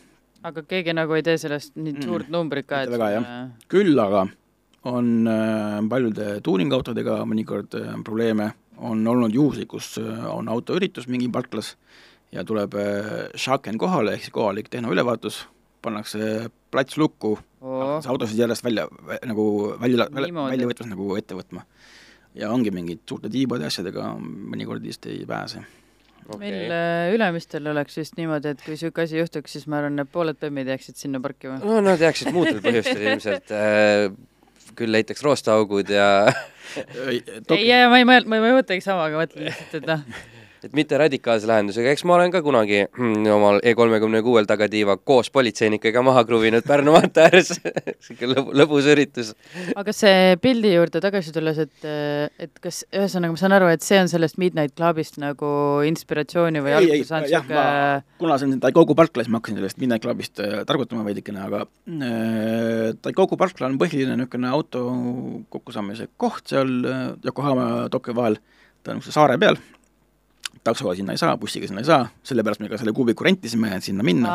aga 0.45 0.63
keegi 0.69 0.93
nagu 0.93 1.15
ei 1.17 1.23
tee 1.25 1.37
sellest 1.41 1.75
nii 1.75 1.93
Mm. 1.95 2.03
suurt 2.05 2.29
numbrit 2.33 2.67
ka, 2.69 2.83
et 2.85 2.91
väga, 2.93 3.23
küll 3.71 3.97
aga 3.99 4.27
on 4.85 5.27
äh, 5.27 5.79
paljude 5.89 6.39
tuuningautodega 6.45 7.23
mõnikord 7.25 7.73
äh, 7.79 7.95
probleeme, 8.05 8.51
on 8.77 9.01
olnud 9.07 9.33
juhuseid, 9.33 9.67
kus 9.71 9.95
äh, 10.01 10.25
on 10.29 10.49
autoüritus 10.51 11.07
mingi 11.09 11.29
parklas 11.33 11.73
ja 12.31 12.43
tuleb 12.45 12.75
äh, 12.77 13.11
Shaken 13.35 13.77
kohale 13.81 14.13
ehk 14.13 14.27
siis 14.27 14.35
kohalik 14.35 14.69
tehnoülevaatus, 14.69 15.45
pannakse 15.81 16.49
plats 16.71 16.97
lukku, 16.97 17.37
see 18.01 18.11
autosid 18.11 18.37
järjest 18.37 18.63
välja, 18.65 18.85
nagu 19.25 19.45
välja, 19.81 20.05
välja, 20.11 20.27
Niimoodi. 20.27 20.51
välja 20.53 20.69
võtmas 20.69 20.91
nagu 20.91 21.15
ette 21.17 21.37
võtma. 21.37 21.65
ja 22.35 22.49
ongi 22.51 22.71
mingid 22.71 22.99
suurte 23.09 23.29
tiibade 23.31 23.65
asjadega 23.65 24.09
mõnikord 24.19 24.83
vist 24.83 25.05
ei 25.07 25.25
pääse. 25.25 25.63
Meil 26.41 26.71
äh, 26.73 27.13
Ülemistel 27.15 27.67
oleks 27.71 27.97
vist 27.99 28.17
niimoodi, 28.19 28.53
et 28.55 28.63
kui 28.63 28.75
niisugune 28.75 29.05
asi 29.05 29.19
juhtuks, 29.19 29.57
siis 29.57 29.67
ma 29.71 29.81
arvan, 29.81 30.01
et 30.01 30.11
pooled 30.11 30.39
bemmid 30.41 30.69
jääksid 30.73 30.99
sinna 30.99 31.21
parkima. 31.23 31.59
no 31.63 31.81
nad 31.85 32.01
jääksid 32.01 32.33
muudel 32.35 32.61
põhjustel 32.65 33.03
ilmselt 33.11 33.53
äh,, 33.55 34.07
küll 34.75 34.95
leitaks 34.95 35.23
roosteaugud 35.25 35.91
ja 35.93 36.07
ei, 37.07 37.21
ei, 37.49 37.83
ma 37.89 38.01
ei 38.01 38.07
mõelnud, 38.07 38.31
ma 38.31 38.41
ei 38.41 38.57
mõtlegi 38.57 38.83
sama, 38.85 39.09
aga 39.09 39.21
mõtlen 39.21 39.49
lihtsalt, 39.49 39.77
et 39.79 39.91
noh, 39.91 40.23
et 40.65 40.73
mitte 40.77 40.97
radikaalse 40.97 41.47
lahendusega, 41.49 41.91
eks 41.93 42.03
ma 42.09 42.15
olen 42.17 42.31
ka 42.33 42.41
kunagi 42.45 42.83
mm, 42.87 43.25
omal 43.35 43.59
E 43.65 43.73
kolmekümne 43.77 44.21
kuuel 44.25 44.47
tagatiiva 44.49 44.97
koos 44.97 45.29
politseinikega 45.33 46.01
maha 46.05 46.23
kruvinud 46.27 46.65
Pärnu 46.67 46.93
maantee 46.95 47.27
ääres. 47.27 47.53
Sihuke 48.05 48.29
lõbu, 48.31 48.53
lõbus 48.57 48.87
üritus. 48.91 49.33
aga 49.75 49.93
see 49.95 50.35
pildi 50.41 50.73
juurde 50.75 51.01
tagasi 51.03 51.33
tulles, 51.35 51.59
et, 51.65 51.87
et 52.41 52.61
kas, 52.63 52.83
ühesõnaga 52.93 53.35
ma 53.35 53.41
saan 53.41 53.55
aru, 53.57 53.69
et 53.73 53.85
see 53.85 53.99
on 54.01 54.09
sellest 54.11 54.39
Midnight 54.41 54.75
Clubist 54.77 55.19
nagu 55.21 55.51
inspiratsiooni 55.87 56.63
või 56.65 56.75
Ei, 56.79 56.89
ei, 56.99 57.05
jah, 57.05 57.23
sihuke 57.29 57.53
ma- 57.55 58.01
kuna 58.21 58.37
see 58.41 58.49
on 58.49 58.59
Taikoku 58.63 58.95
parkla, 58.97 59.23
siis 59.25 59.31
ma 59.33 59.39
hakkasin 59.41 59.59
sellest 59.61 59.79
Midnight 59.81 60.03
Clubist 60.05 60.41
äh, 60.43 60.61
targutama 60.67 61.05
veidikene, 61.07 61.45
aga 61.45 61.63
äh, 61.65 62.91
Taikoku 63.05 63.37
parkla 63.39 63.69
on 63.69 63.77
põhiline 63.81 64.17
niisugune 64.19 64.49
auto 64.51 64.83
kokkusaamise 65.53 66.09
koht 66.21 66.49
seal 66.53 66.75
äh, 66.89 67.05
Yokohama 67.25 67.69
ja 67.69 67.89
Tokyo 67.93 68.15
vahel, 68.17 68.39
ta 68.83 68.93
on 68.93 68.99
niisuguse 68.99 69.15
saare 69.19 69.37
peal, 69.41 69.57
taksoga 70.65 70.95
sinna 70.97 71.13
ei 71.15 71.21
saa, 71.21 71.35
bussiga 71.39 71.69
sinna 71.69 71.83
ei 71.83 71.87
saa, 71.87 72.07
sellepärast 72.25 72.63
me 72.63 72.69
ka 72.71 72.79
selle 72.81 72.93
kuubiku 72.95 73.27
rentisime, 73.27 73.71
et 73.77 73.85
sinna 73.85 74.05
minna. 74.05 74.31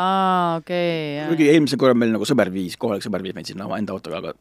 okei, 0.61 1.25
kuigi 1.31 1.49
eelmisel 1.51 1.81
korral 1.81 1.99
meil 1.99 2.13
nagu 2.15 2.27
sõber 2.27 2.51
viis, 2.53 2.77
kohalik 2.81 3.05
sõber 3.05 3.23
viis 3.25 3.35
meid 3.37 3.49
sinna 3.51 3.67
oma 3.67 3.79
enda 3.81 3.95
autoga, 3.95 4.21
aga 4.21 4.35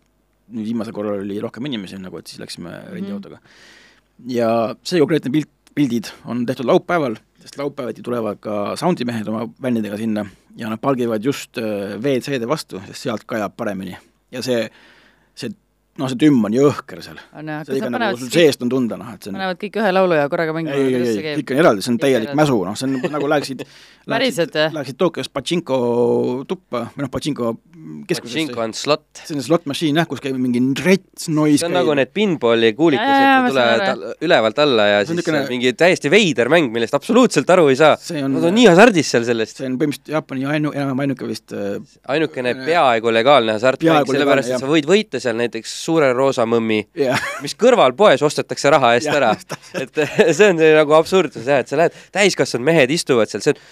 nüüd 0.51 0.71
viimasel 0.73 0.95
korral 0.95 1.23
oli 1.23 1.39
rohkem 1.43 1.67
inimesi 1.71 1.99
nagu, 2.01 2.21
et 2.21 2.31
siis 2.31 2.43
läksime 2.43 2.75
rendiautoga. 2.91 3.41
ja 4.31 4.51
see 4.87 5.03
konkreetne 5.03 5.33
pilt, 5.35 5.51
pildid 5.75 6.11
on 6.31 6.45
tehtud 6.47 6.69
laupäeval, 6.69 7.17
sest 7.41 7.59
laupäeviti 7.59 8.05
tulevad 8.07 8.41
ka 8.43 8.77
soundimehed 8.81 9.29
oma 9.31 9.47
bändidega 9.63 9.99
sinna 10.01 10.27
ja 10.59 10.71
nad 10.71 10.81
pargivad 10.83 11.25
just 11.25 11.59
äh, 11.59 11.97
WC-de 11.99 12.49
vastu, 12.49 12.83
sest 12.87 13.07
sealt 13.07 13.27
kajab 13.27 13.57
paremini. 13.57 13.97
ja 14.31 14.43
see, 14.47 14.67
see 15.35 15.55
noh, 16.01 16.11
see 16.11 16.21
tümm 16.21 16.49
on 16.49 16.57
jõhker 16.57 17.03
seal. 17.05 17.21
see 17.69 17.79
ikka 17.79 17.93
nagu 17.95 18.21
sul 18.21 18.33
seest 18.33 18.65
on 18.65 18.73
tunda, 18.73 18.99
noh, 19.01 19.13
et 19.15 19.23
see 19.23 19.33
on 19.33 19.39
panevad 19.39 19.61
kõik 19.61 19.81
ühe 19.83 19.95
laulu 19.95 20.19
ja 20.19 20.29
korraga 20.33 20.57
mängivad, 20.57 20.85
kuidas 20.87 21.15
see 21.15 21.25
käib? 21.27 21.41
kõik 21.41 21.55
on 21.55 21.63
eraldi, 21.65 21.87
see 21.87 21.95
on 21.95 22.01
täielik 22.05 22.37
mäsu, 22.39 22.59
noh, 22.67 22.79
see 22.79 22.89
on 22.89 23.17
nagu 23.17 23.31
läheksid 23.35 23.65
päriselt 24.11 24.57
või? 24.57 24.69
Läheksid 24.79 24.99
Tokyos 25.01 25.31
Pachinko 25.33 25.81
tuppa 26.49 26.87
või 26.95 27.07
noh, 27.07 27.13
Pachinko 27.13 27.55
keskusesse. 28.09 28.37
Pachinko 28.37 28.63
on 28.65 28.75
slot. 28.77 29.05
see 29.21 29.37
on 29.37 29.45
slot 29.45 29.67
machine 29.71 30.01
jah, 30.01 30.09
kus 30.09 30.23
käib 30.23 30.39
mingi 30.41 30.63
rets, 30.85 31.29
noise 31.33 31.61
see 31.61 31.69
on 31.69 31.75
käib. 31.75 31.79
nagu 31.81 31.97
need 31.99 32.13
pinballi 32.17 32.73
kuulikesed 32.79 33.49
tulevad 33.51 34.05
ülevalt 34.27 34.63
alla 34.65 34.89
ja 34.89 35.03
siis 35.05 35.21
nikene... 35.21 35.43
mingi 35.51 35.73
täiesti 35.79 36.13
veider 36.13 36.51
mäng, 36.53 36.71
millest 36.75 36.97
absoluutselt 36.97 37.51
aru 37.51 37.69
ei 37.73 37.79
saa. 37.81 37.97
On... 38.21 38.37
Nad 38.37 38.49
on 38.51 38.57
nii 38.57 38.69
hasardis 38.71 39.13
seal 39.15 39.27
sellest. 39.29 39.61
see 39.61 39.69
on 39.69 39.79
põhimõtteliselt 39.81 40.15
Jaapani 40.15 40.47
ainu-, 40.57 40.75
enam 40.77 41.05
ainuke 41.05 41.29
vist 41.29 41.55
äh, 41.57 41.79
ainukene 42.15 42.55
peaaegu 42.65 43.13
legaalne 43.15 43.57
hasartmäng, 43.57 44.09
sellepärast 44.11 44.55
et 44.55 44.63
sa 44.63 44.71
võid 44.71 44.89
võita 44.91 45.23
seal 45.23 45.39
näiteks 45.41 45.75
suure 45.91 46.13
roosa 46.17 46.47
mõmmi 46.49 46.81
yeah., 46.99 47.29
mis 47.45 47.57
kõrvalpoes 47.59 48.23
ostetakse 48.27 48.73
raha 48.73 48.95
eest 48.97 49.13
ära. 49.13 49.35
et 49.81 50.03
see 50.37 50.51
on 50.53 50.61
nagu 50.61 50.99
absurdsus 50.99 51.47
jah, 51.51 51.63
et 51.65 51.71
sa 51.71 51.81
lähed, 51.81 51.97
täiskasvanud 52.15 52.71
mehed 52.71 52.95
istuvad 52.95 53.31
seal, 53.31 53.45
see 53.45 53.57
on 53.57 53.63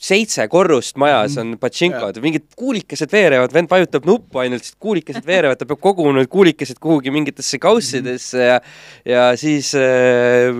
seitse 0.00 0.46
korrust 0.50 0.98
majas 1.00 1.36
on 1.40 1.54
patšinkod, 1.60 2.18
mingid 2.24 2.46
kuulikesed 2.58 3.12
veerevad, 3.14 3.54
vend 3.54 3.70
vajutab 3.70 4.06
nuppu 4.08 4.42
ainult, 4.42 4.66
siis 4.66 4.76
kuulikesed 4.82 5.26
veerevad, 5.26 5.60
ta 5.60 5.68
peab 5.70 5.80
koguma 5.84 6.18
need 6.18 6.30
kuulikesed 6.32 6.80
kuhugi 6.82 7.14
mingitesse 7.14 7.60
kaussidesse 7.62 8.48
ja 8.50 8.60
ja 9.08 9.24
siis 9.38 9.72
äh, 9.78 10.50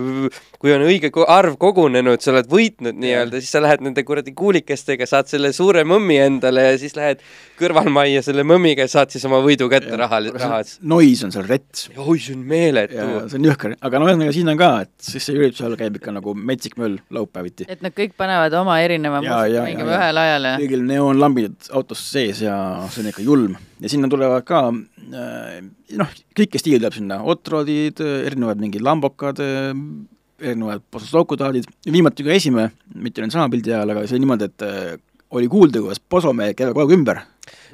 kui 0.65 0.73
on 0.73 0.81
õige 0.87 1.11
arv 1.29 1.59
kogunenud, 1.61 2.23
sa 2.23 2.31
oled 2.31 2.47
võitnud 2.49 2.97
nii-öelda, 2.97 3.37
siis 3.37 3.51
sa 3.53 3.61
lähed 3.61 3.83
nende 3.85 4.01
kuradi 4.07 4.33
kuulikestega, 4.37 5.05
saad 5.09 5.29
selle 5.29 5.51
suure 5.53 5.83
mõmmi 5.87 6.17
endale 6.23 6.63
ja 6.71 6.79
siis 6.81 6.95
lähed 6.97 7.21
kõrvalmajja 7.59 8.23
selle 8.25 8.45
mõmmiga 8.47 8.87
ja 8.87 8.91
saad 8.91 9.13
siis 9.13 9.27
oma 9.29 9.43
võidu 9.45 9.67
kätte 9.71 9.93
raha, 9.99 10.21
raha. 10.33 10.61
nois 10.89 11.21
on 11.27 11.33
seal 11.35 11.45
rets. 11.49 11.89
oi, 11.93 12.17
see 12.17 12.33
on 12.37 12.45
meeletu. 12.49 12.97
see 13.29 13.39
on 13.39 13.49
jõhker, 13.51 13.75
aga 13.77 14.01
no 14.01 14.09
ühesõnaga 14.09 14.35
siin 14.35 14.53
on 14.55 14.59
ka, 14.63 14.71
et 14.87 15.09
siis 15.11 15.29
see 15.29 15.37
ürituse 15.37 15.67
all 15.67 15.77
käib 15.79 15.99
ikka 15.99 16.15
nagu 16.15 16.33
metsik 16.33 16.79
möll 16.81 16.97
laupäeviti. 17.13 17.69
et 17.69 17.85
nad 17.85 17.93
kõik 17.95 18.15
panevad 18.17 18.57
oma 18.57 18.79
erineva 18.81 19.21
mängima 19.29 19.95
ühel 19.97 20.19
ajal 20.21 20.47
ja? 20.49 20.53
kõigil 20.61 20.83
neoonlambid 20.89 21.69
autos 21.75 22.01
sees 22.11 22.41
ja 22.45 22.55
see 22.91 23.03
on 23.03 23.11
ikka 23.11 23.25
julm. 23.25 23.55
ja 23.81 23.91
sinna 23.91 24.09
tulevad 24.11 24.45
ka 24.47 24.61
äh, 24.71 25.59
noh, 25.99 26.13
kõike 26.37 26.61
stiili 26.61 26.81
tuleb 26.81 26.95
sinna, 26.97 27.21
Otrodid, 27.23 28.01
erinevad 28.01 28.61
mingid 28.61 28.85
lambokad, 28.85 29.41
erinevad 29.41 30.83
pososlokudaadid, 30.91 31.67
viimati 31.91 32.25
ka 32.25 32.33
esimene, 32.35 32.71
mitte 32.95 33.23
nüüd 33.23 33.35
sama 33.35 33.51
pildi 33.53 33.73
ajal, 33.73 33.93
aga 33.93 34.05
see 34.05 34.17
oli 34.17 34.25
niimoodi, 34.25 34.49
et 34.51 34.65
äh, 34.65 34.95
oli 35.35 35.47
kuulda, 35.51 35.81
kuidas 35.83 36.01
posomehed 36.09 36.55
käivad 36.57 36.75
kogu 36.75 36.85
aeg 36.85 36.97
ümber. 36.99 37.21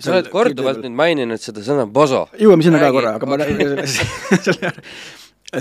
sa 0.01 0.15
oled 0.15 0.29
korduvalt 0.33 0.81
nüüd 0.83 0.95
maininud 0.97 1.41
seda 1.41 1.63
sõna 1.65 1.87
poso. 1.93 2.25
jõuame 2.39 2.65
sinna 2.65 2.81
ka 2.81 2.91
korra, 2.95 3.15
aga 3.19 3.25
ma 3.29 3.39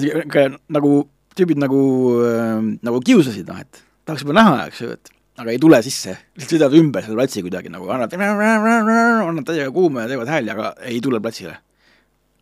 selle 0.00 0.50
nagu 0.76 0.92
tüübid 1.38 1.60
nagu 1.62 1.80
äh,, 2.26 2.58
nagu 2.82 3.00
kiusasid, 3.06 3.48
noh 3.48 3.60
et 3.62 3.82
tahaks 4.06 4.24
juba 4.24 4.36
näha, 4.36 4.66
eks 4.70 4.82
ju, 4.82 4.94
et 4.96 5.12
aga 5.40 5.54
ei 5.54 5.60
tule 5.62 5.80
sisse, 5.84 6.16
sõidavad 6.40 6.76
ümber 6.78 7.04
selle 7.04 7.18
platsi 7.18 7.42
kuidagi 7.44 7.72
nagu, 7.72 7.88
annavad, 7.92 8.14
annavad 8.20 9.46
täiega 9.48 9.72
kuuma 9.74 10.04
ja 10.04 10.12
teevad 10.12 10.32
hääli, 10.34 10.52
aga 10.52 10.74
ei 10.90 11.00
tule 11.04 11.20
platsile. 11.22 11.56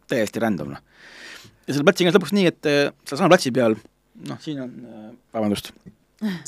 täiesti 0.09 0.41
random, 0.41 0.73
noh. 0.73 0.83
ja 1.67 1.75
selle 1.75 1.85
platsiga 1.85 2.11
on 2.11 2.17
lõpuks 2.17 2.35
nii, 2.35 2.49
et 2.49 2.69
äh, 2.71 2.83
sealsama 3.05 3.35
platsi 3.35 3.53
peal 3.55 3.77
noh, 4.29 4.41
siin 4.43 4.63
on, 4.65 4.75
äh, 4.89 5.09
vabandust, 5.37 5.73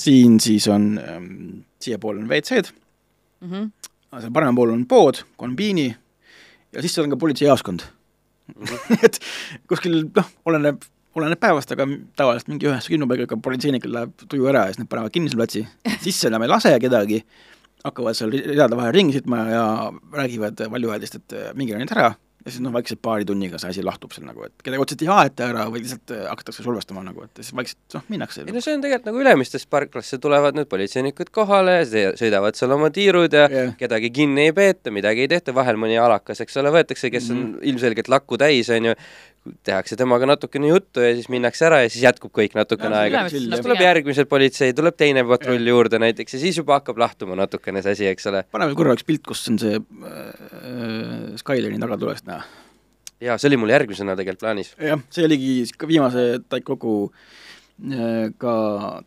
siin 0.00 0.38
siis 0.42 0.66
on 0.72 0.92
ähm,, 1.02 1.32
siiapoole 1.80 2.22
on 2.22 2.30
WC-d 2.30 2.72
mm, 2.72 3.50
-hmm. 3.50 3.70
seal 4.16 4.32
paremal 4.32 4.56
pool 4.56 4.74
on 4.74 4.86
pood, 4.88 5.22
kombiini 5.36 5.90
ja 6.72 6.80
siis 6.80 6.94
seal 6.94 7.06
on 7.06 7.14
ka 7.14 7.20
politseijaoskond 7.20 7.84
et 9.06 9.20
kuskil 9.70 10.02
noh, 10.16 10.32
oleneb, 10.50 10.82
oleneb 11.18 11.40
päevast, 11.42 11.72
aga 11.74 11.86
tavaliselt 12.18 12.50
mingi 12.52 12.68
üheksa 12.70 12.92
kümnepaigaga 12.92 13.38
politseinikel 13.42 13.94
läheb 13.96 14.26
tuju 14.30 14.48
ära 14.50 14.66
ja 14.66 14.74
siis 14.74 14.82
nad 14.82 14.90
panevad 14.90 15.14
kinni 15.14 15.32
selle 15.32 15.42
platsi. 15.42 15.64
sisse 16.06 16.30
enam 16.30 16.46
ei 16.46 16.52
lase 16.52 16.72
kedagi, 16.82 17.20
hakkavad 17.84 18.18
seal 18.18 18.34
ridade 18.34 18.78
vahel 18.78 18.94
ringi 18.96 19.18
sõitma 19.18 19.44
ja 19.50 19.64
räägivad 20.16 20.66
valjuhäälist, 20.70 21.20
et 21.20 21.38
minge 21.58 21.78
nüüd 21.78 21.96
ära 21.96 22.12
ja 22.44 22.52
siis 22.52 22.62
noh, 22.64 22.72
vaikselt 22.72 23.00
paari 23.04 23.26
tunniga 23.28 23.58
see 23.60 23.72
asi 23.74 23.82
lahtub 23.84 24.14
seal 24.14 24.24
nagu, 24.24 24.44
et 24.46 24.64
kedagi 24.64 24.80
otseselt 24.80 25.02
ei 25.04 25.10
aeta 25.12 25.48
ära, 25.50 25.66
vaid 25.72 25.84
lihtsalt 25.84 26.12
äh, 26.14 26.22
hakatakse 26.30 26.64
survestama 26.64 27.02
nagu, 27.04 27.26
et 27.26 27.40
siis 27.42 27.52
vaikselt 27.56 27.96
noh, 27.96 28.06
minnakse. 28.12 28.44
ei 28.46 28.54
no 28.56 28.62
see 28.64 28.76
on 28.76 28.84
tegelikult 28.84 29.10
nagu 29.10 29.20
Ülemistes 29.24 29.66
parklasse 29.70 30.18
tulevad 30.22 30.56
nüüd 30.56 30.70
politseinikud 30.70 31.32
kohale, 31.36 31.76
sõidavad 31.90 32.56
seal 32.56 32.72
oma 32.76 32.88
tiirud 32.94 33.36
ja 33.36 33.44
yeah. 33.52 33.74
kedagi 33.80 34.12
kinni 34.16 34.48
ei 34.48 34.54
peeta, 34.56 34.92
midagi 34.94 35.26
ei 35.26 35.32
tehta, 35.34 35.54
vahel 35.56 35.80
mõni 35.80 36.00
alakas, 36.00 36.40
eks 36.44 36.56
ole, 36.62 36.72
võetakse, 36.78 37.12
kes 37.12 37.28
on 37.30 37.36
mm 37.36 37.44
-hmm. 37.50 37.68
ilmselgelt 37.72 38.08
lakku 38.12 38.40
täis, 38.40 38.72
on 38.72 38.90
ju, 38.90 38.96
tehakse 39.64 39.96
temaga 39.96 40.26
natukene 40.28 40.68
juttu 40.68 41.00
ja 41.00 41.14
siis 41.16 41.28
minnakse 41.32 41.64
ära 41.64 41.80
ja 41.84 41.90
siis 41.90 42.02
jätkub 42.04 42.32
kõik 42.36 42.54
natukene 42.58 42.96
ja, 42.96 43.04
aega. 43.06 43.22
siis 43.32 43.62
tuleb 43.64 43.80
järgmised 43.80 44.28
politsei, 44.28 44.74
tuleb 44.76 44.96
teine 45.00 45.24
patrull 45.28 45.70
juurde 45.72 46.00
näiteks 46.02 46.36
ja 46.36 46.40
siis 46.42 46.58
juba 46.60 46.76
hakkab 46.76 47.00
lahtuma 47.00 47.38
natukene 47.40 47.80
see 47.84 47.96
asi, 47.96 48.08
eks 48.10 48.28
ole. 48.28 48.42
paneme 48.52 48.76
korra 48.76 48.96
üks 48.98 49.06
pilt, 49.08 49.24
kus 49.26 49.46
on 49.48 49.56
see 49.62 49.78
äh, 49.80 51.38
Skyline'i 51.40 51.80
tagatulest 51.80 52.28
näha. 52.28 52.44
jaa, 53.30 53.38
see 53.40 53.48
oli 53.48 53.60
mul 53.62 53.72
järgmisena 53.72 54.16
tegelikult 54.18 54.44
plaanis. 54.44 54.74
jah, 54.76 55.00
see 55.14 55.24
oligi 55.28 55.54
ka 55.80 55.88
viimase 55.88 56.26
Taikogu 56.52 56.96
äh, 57.08 58.28
ka 58.36 58.54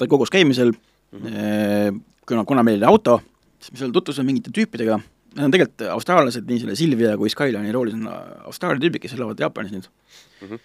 Taikogos 0.02 0.34
käimisel 0.34 0.74
mm, 0.74 1.28
-hmm. 1.30 2.02
kuna, 2.26 2.46
kuna 2.50 2.66
meil 2.66 2.82
oli 2.82 2.90
auto, 2.90 3.22
siis 3.62 3.76
me 3.76 3.84
seal 3.84 3.94
tutvusime 3.94 4.32
mingite 4.32 4.50
tüüpidega 4.50 4.98
Need 5.34 5.48
on 5.48 5.54
tegelikult 5.54 5.84
austraallased, 5.96 6.46
nii 6.46 6.62
selle 6.62 6.76
Silvia 6.78 7.16
kui 7.18 7.32
Skyline'i 7.32 7.74
roolis 7.74 7.96
on 7.98 8.06
Austraalia 8.46 8.84
tüübid, 8.84 9.02
kes 9.02 9.16
elavad 9.18 9.40
Jaapanis 9.42 9.74
nüüd 9.74 9.88
mm. 9.88 10.48
-hmm. 10.48 10.60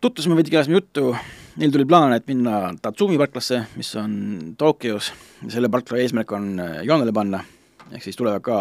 tutvusime 0.00 0.36
veidi, 0.38 0.54
ajasime 0.56 0.78
juttu, 0.78 1.16
neil 1.60 1.72
tuli 1.74 1.84
plaan, 1.84 2.14
et 2.16 2.26
minna 2.26 2.72
Tatsumi 2.82 3.18
parklasse, 3.20 3.64
mis 3.76 3.94
on 4.00 4.54
Tokyos, 4.58 5.12
selle 5.48 5.68
parkla 5.68 6.00
eesmärk 6.00 6.32
on 6.32 6.60
äh, 6.60 6.78
joonele 6.88 7.12
panna, 7.12 7.42
ehk 7.92 8.02
siis 8.02 8.16
tulevad 8.16 8.40
ka 8.40 8.56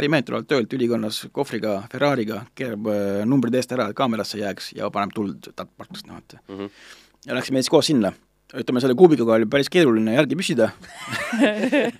ärimehed 0.00 0.26
tulevad 0.26 0.48
töölt 0.50 0.74
ülikonnas 0.74 1.28
kohvriga, 1.32 1.82
Ferrari'ga, 1.92 2.42
keerab 2.54 2.90
äh, 2.90 3.22
numbrid 3.26 3.54
eest 3.54 3.72
ära, 3.76 3.86
et 3.90 3.96
kaamerasse 3.96 4.42
jääks 4.42 4.72
ja 4.74 4.90
paneb 4.90 5.14
tuld 5.14 5.52
parklast, 5.54 6.06
noh 6.06 6.18
et 6.18 6.36
mm 6.48 6.58
-hmm. 6.58 6.70
ja 7.26 7.38
läksime 7.38 7.62
siis 7.62 7.70
koos 7.70 7.86
sinna 7.86 8.12
ütleme, 8.50 8.80
selle 8.82 8.96
kuubikuga 8.98 9.36
oli 9.36 9.46
päris 9.50 9.70
keeruline 9.70 10.14
järgi 10.16 10.36
püsida 10.38 10.70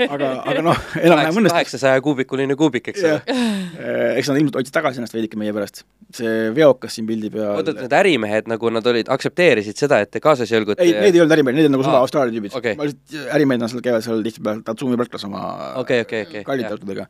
aga, 0.07 0.31
aga 0.51 0.63
noh, 0.67 0.79
enam-vähem 0.99 1.39
õnnestus. 1.41 1.55
kaheksasaja 1.55 2.03
kuubikuline 2.05 2.57
kuubik, 2.59 2.91
eks 2.91 3.05
ole. 3.07 3.21
Eh, 3.31 4.19
eks 4.19 4.31
nad 4.31 4.41
ilmselt 4.41 4.59
hoidsid 4.59 4.75
tagasi 4.75 5.01
ennast 5.01 5.15
veidike 5.15 5.39
meie 5.41 5.55
pärast. 5.57 5.85
see 6.15 6.49
veokas 6.55 6.97
siin 6.97 7.07
pildi 7.07 7.31
peal 7.31 7.61
oota, 7.61 7.75
need 7.77 7.93
ärimehed 7.95 8.49
nagu 8.51 8.71
nad 8.75 8.87
olid, 8.91 9.11
aktsepteerisid 9.15 9.79
seda, 9.79 10.01
et 10.03 10.11
te 10.11 10.23
kaasas 10.23 10.51
jõlgute 10.51 10.83
ei 10.83 10.97
need 10.97 11.15
ei 11.15 11.23
olnud 11.23 11.37
ärimehed, 11.37 11.61
need 11.61 11.69
on 11.71 11.77
nagu 11.77 11.87
suva 11.87 12.01
Austraalia 12.03 12.35
tüübid 12.35 12.57
okay.. 12.59 12.75
ma 12.79 12.89
lihtsalt, 12.89 13.29
ärimehed 13.37 13.63
on 13.63 13.71
seal, 13.71 13.85
käivad 13.85 14.07
seal 14.07 14.25
tihtipeale 14.27 14.65
Tatsumi 14.67 14.99
parklas 14.99 15.29
oma 15.29 15.45
okay, 15.79 16.03
okay, 16.03 16.27
okay, 16.27 16.43
kallite 16.49 16.75
autodega. 16.75 17.07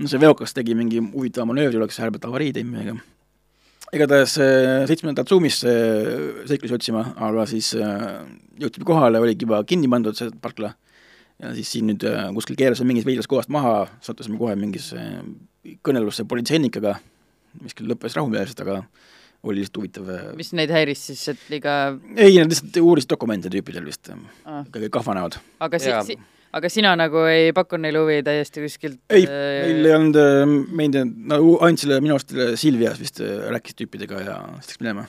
no 0.00 0.08
see 0.08 0.22
veokas 0.22 0.56
tegi 0.56 0.78
mingi 0.78 1.02
huvitava 1.04 1.44
manöövri, 1.52 1.76
oleks 1.82 2.00
häälbelt 2.00 2.24
avarii 2.30 2.54
teinud 2.56 2.72
meiega 2.72 2.96
igatahes 3.94 4.34
äh, 4.42 4.84
sõitsime 4.88 5.14
Tatsumisse 5.16 5.70
äh, 5.70 6.42
seiklusi 6.48 6.74
otsima, 6.76 7.04
aga 7.22 7.46
siis 7.50 7.72
äh, 7.78 8.18
jõudsime 8.60 8.88
kohale, 8.88 9.20
oligi 9.22 9.46
juba 9.46 9.62
kinni 9.68 9.90
pandud 9.90 10.18
see 10.18 10.32
parkla 10.42 10.72
ja 11.42 11.52
siis 11.56 11.70
siin 11.74 11.90
nüüd 11.90 12.06
kuskil 12.34 12.56
keerasime 12.58 12.90
mingist 12.90 13.08
veidrast 13.08 13.30
kohast 13.30 13.52
maha, 13.52 13.84
sattusime 14.04 14.38
kohe 14.40 14.54
mingisse 14.58 15.02
kõnelusse 15.84 16.24
politseinikega, 16.28 16.94
mis 17.60 17.76
küll 17.76 17.90
lõppes 17.92 18.16
rahumeelselt, 18.16 18.62
aga 18.64 18.78
oli 19.46 19.60
lihtsalt 19.60 19.82
huvitav. 19.82 20.08
mis 20.38 20.54
neid 20.56 20.72
häiris 20.72 21.02
siis, 21.10 21.26
et 21.34 21.50
liiga 21.52 21.76
ei, 22.16 22.38
nad 22.40 22.48
lihtsalt 22.50 22.80
uurisid 22.80 23.12
dokumente 23.12 23.52
tüüpidel 23.52 23.84
vist 23.86 24.08
ah., 24.10 24.64
ikkagi 24.64 24.88
kahvanäod. 24.96 25.36
aga 25.68 25.82
si-, 25.82 25.92
si-, 26.08 26.18
aga 26.56 26.70
sina 26.72 26.94
nagu 26.98 27.26
ei 27.30 27.52
pakkunud 27.56 27.84
neile 27.86 28.02
huvi 28.02 28.22
täiesti 28.26 28.64
kuskilt? 28.64 28.98
ei 29.12 29.26
äh..., 29.26 29.66
meil 29.66 29.90
ei 29.90 29.94
olnud, 29.98 30.18
äh, 30.20 30.42
me 30.48 30.86
ei 30.86 30.94
teinud, 30.94 31.20
no 31.32 31.40
ainult 31.66 31.84
selle, 31.84 32.00
minu 32.04 32.16
arust 32.16 32.34
Silvias 32.60 33.00
vist 33.02 33.20
äh, 33.24 33.46
rääkis 33.52 33.78
tüüpidega 33.78 34.22
ja 34.24 34.40
siis 34.62 34.74
läks 34.74 34.82
minema. 34.84 35.06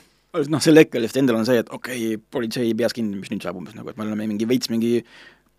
noh, 0.52 0.62
sel 0.62 0.80
hetkel 0.80 1.06
vist 1.06 1.16
endal 1.20 1.40
on 1.40 1.48
see, 1.48 1.60
et 1.62 1.72
okei 1.72 2.12
okay,, 2.12 2.22
politsei 2.36 2.74
peas 2.78 2.96
kinni, 2.96 3.16
mis 3.20 3.32
nüüd 3.32 3.44
saab 3.44 3.60
umbes 3.60 3.76
nagu, 3.78 3.90
et 3.90 4.00
me 4.00 4.06
oleme 4.06 4.28
mingi 4.34 4.48
veits 4.48 4.70
mingi 4.72 4.98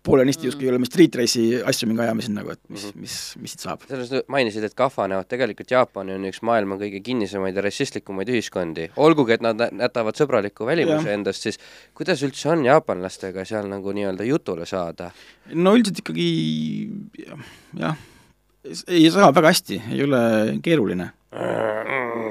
poolenisti 0.06 0.48
justkui 0.48 0.66
mm. 0.66 0.72
oleme 0.72 0.88
street 0.88 1.16
race'i 1.20 1.60
asju 1.70 1.88
mingi 1.90 2.04
ajame 2.04 2.24
siin 2.24 2.36
nagu, 2.38 2.54
et 2.54 2.60
mis 2.68 2.84
mm, 2.84 2.90
-hmm. 2.90 3.00
mis, 3.04 3.16
mis 3.42 3.54
siit 3.54 3.64
saab. 3.66 3.84
sellest 3.88 4.28
mainisid, 4.32 4.64
et 4.64 4.74
kahvanevad, 4.74 5.28
tegelikult 5.28 5.70
Jaapan 5.70 6.14
on 6.16 6.28
üks 6.30 6.40
maailma 6.46 6.78
kõige 6.80 7.02
kinnisemaid 7.04 7.56
ja 7.56 7.64
rassistlikumaid 7.66 8.32
ühiskondi. 8.32 8.90
olgugi, 8.96 9.36
et 9.36 9.44
nad 9.44 9.60
jätavad 9.68 10.16
sõbraliku 10.16 10.66
välimuse 10.66 11.12
endast, 11.12 11.42
siis 11.42 11.60
kuidas 11.94 12.22
üldse 12.24 12.48
on 12.54 12.64
jaapanlastega 12.64 13.44
seal 13.44 13.68
nagu 13.68 13.92
nii-öelda 13.92 14.24
jutule 14.24 14.66
saada? 14.66 15.10
no 15.52 15.76
üldiselt 15.76 16.00
ikkagi 16.04 16.30
jah, 17.76 17.96
ei 18.88 19.10
saa 19.10 19.32
väga 19.34 19.52
hästi, 19.52 19.82
ei 19.92 20.02
ole 20.04 20.22
keeruline. 20.62 21.12
ei, 21.32 22.30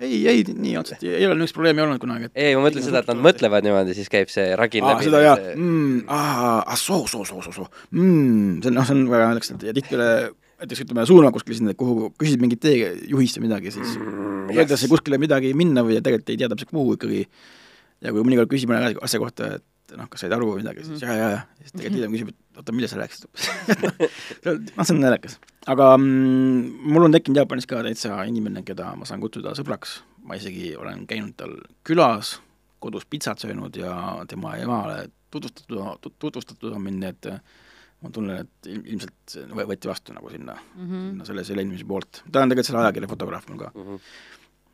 ei, 0.00 0.18
ei 0.30 0.42
nii 0.48 0.74
otseselt 0.80 1.06
ei 1.08 1.26
ole 1.26 1.36
niisugust 1.38 1.58
probleemi 1.58 1.84
olnud 1.84 2.02
kunagi, 2.02 2.30
et 2.30 2.42
ei, 2.44 2.56
ma 2.56 2.64
mõtlen 2.66 2.84
seda, 2.84 3.02
et 3.04 3.10
nad 3.12 3.22
mõtlevad 3.28 3.66
niimoodi, 3.66 3.96
siis 3.98 4.10
käib 4.12 4.32
see 4.32 4.50
ragin 4.58 4.86
aa, 4.86 4.96
läbi. 4.96 5.08
seda 5.08 5.22
jaa, 5.24 5.38
mm, 5.54 6.02
aa, 6.06 6.50
ah 6.64 6.78
soo, 6.80 7.06
soo, 7.10 7.24
soo, 7.28 7.42
soo, 7.46 7.54
soo, 7.60 7.70
mm, 7.94 8.60
see 8.62 8.72
on, 8.72 8.78
noh, 8.80 8.88
see 8.88 8.96
on 8.98 9.06
väga 9.12 9.30
naljakas, 9.32 9.54
et 9.56 9.66
ja 9.70 9.76
tihtipeale 9.76 10.10
näiteks 10.58 10.82
ütleme, 10.82 11.06
suunavad 11.06 11.36
kuskile 11.36 11.58
sinna, 11.60 11.74
kuhu 11.78 12.08
küsid 12.18 12.40
mingit 12.42 12.60
teejuhist 12.64 13.38
või 13.38 13.46
midagi, 13.46 13.74
siis 13.74 13.94
Mm, 14.48 14.56
öeldakse 14.56 14.86
yes. 14.86 14.90
kuskile 14.90 15.18
midagi 15.20 15.52
minna 15.56 15.82
või 15.84 15.98
tegelikult 16.00 16.30
ei 16.32 16.38
tea 16.40 16.48
täpselt 16.48 16.70
kuhu 16.72 16.94
ikkagi. 16.96 17.26
ja 18.00 18.12
kui 18.14 18.22
mõnikord 18.24 18.48
küsib 18.50 18.70
mõne 18.70 18.94
asja 19.02 19.20
kohta, 19.20 19.58
et 19.58 19.64
noh, 19.96 20.08
kas 20.10 20.20
said 20.20 20.32
aru 20.32 20.50
või 20.52 20.62
midagi, 20.62 20.84
siis 20.84 21.02
ja, 21.02 21.12
ja, 21.16 21.28
ja, 21.30 21.40
siis 21.62 21.72
tegelikult 21.72 21.96
hiljem 21.96 22.12
küsib, 22.16 22.28
et 22.34 22.60
oota, 22.60 22.72
millest 22.72 22.94
sa 22.94 23.00
rääkisid 23.00 23.24
noh, 24.76 24.84
see 24.84 24.94
on 24.96 25.00
naljakas. 25.02 25.38
aga 25.66 25.86
mm, 25.96 26.88
mul 26.92 27.06
on 27.08 27.12
tekkinud 27.16 27.40
Jaapanis 27.42 27.66
ka 27.70 27.82
täitsa 27.86 28.18
inimene, 28.28 28.62
keda 28.66 28.92
ma 28.98 29.04
saan 29.08 29.20
kutsuda 29.24 29.54
sõbraks, 29.58 30.00
ma 30.28 30.36
isegi 30.40 30.74
olen 30.76 31.06
käinud 31.10 31.36
tal 31.40 31.54
külas, 31.88 32.36
kodus 32.82 33.06
pitsat 33.10 33.38
söönud 33.42 33.76
ja 33.76 33.94
tema 34.30 34.56
emale 34.60 35.08
tutvustatud, 35.30 36.12
tutvustatud 36.18 36.72
on 36.72 36.82
mind, 36.84 37.02
nii 37.02 37.08
et 37.14 37.30
ma 38.02 38.10
tunnen, 38.14 38.44
et 38.44 38.68
il- 38.70 38.84
ilmselt 38.94 39.34
võeti 39.58 39.88
vastu 39.90 40.14
nagu 40.14 40.30
sinna 40.30 40.54
mm, 40.54 40.82
Mhm. 40.84 40.98
-hmm. 41.18 41.24
selle, 41.26 41.44
selle 41.44 41.62
inimese 41.66 41.84
poolt. 41.84 42.22
ta 42.30 42.42
on 42.42 42.48
tegelikult 42.48 42.66
selle 42.70 42.84
ajakirja 42.84 43.08
fotograaf 43.08 43.48
mul 43.48 43.58
ka 43.58 43.72
Mhm. 43.74 43.96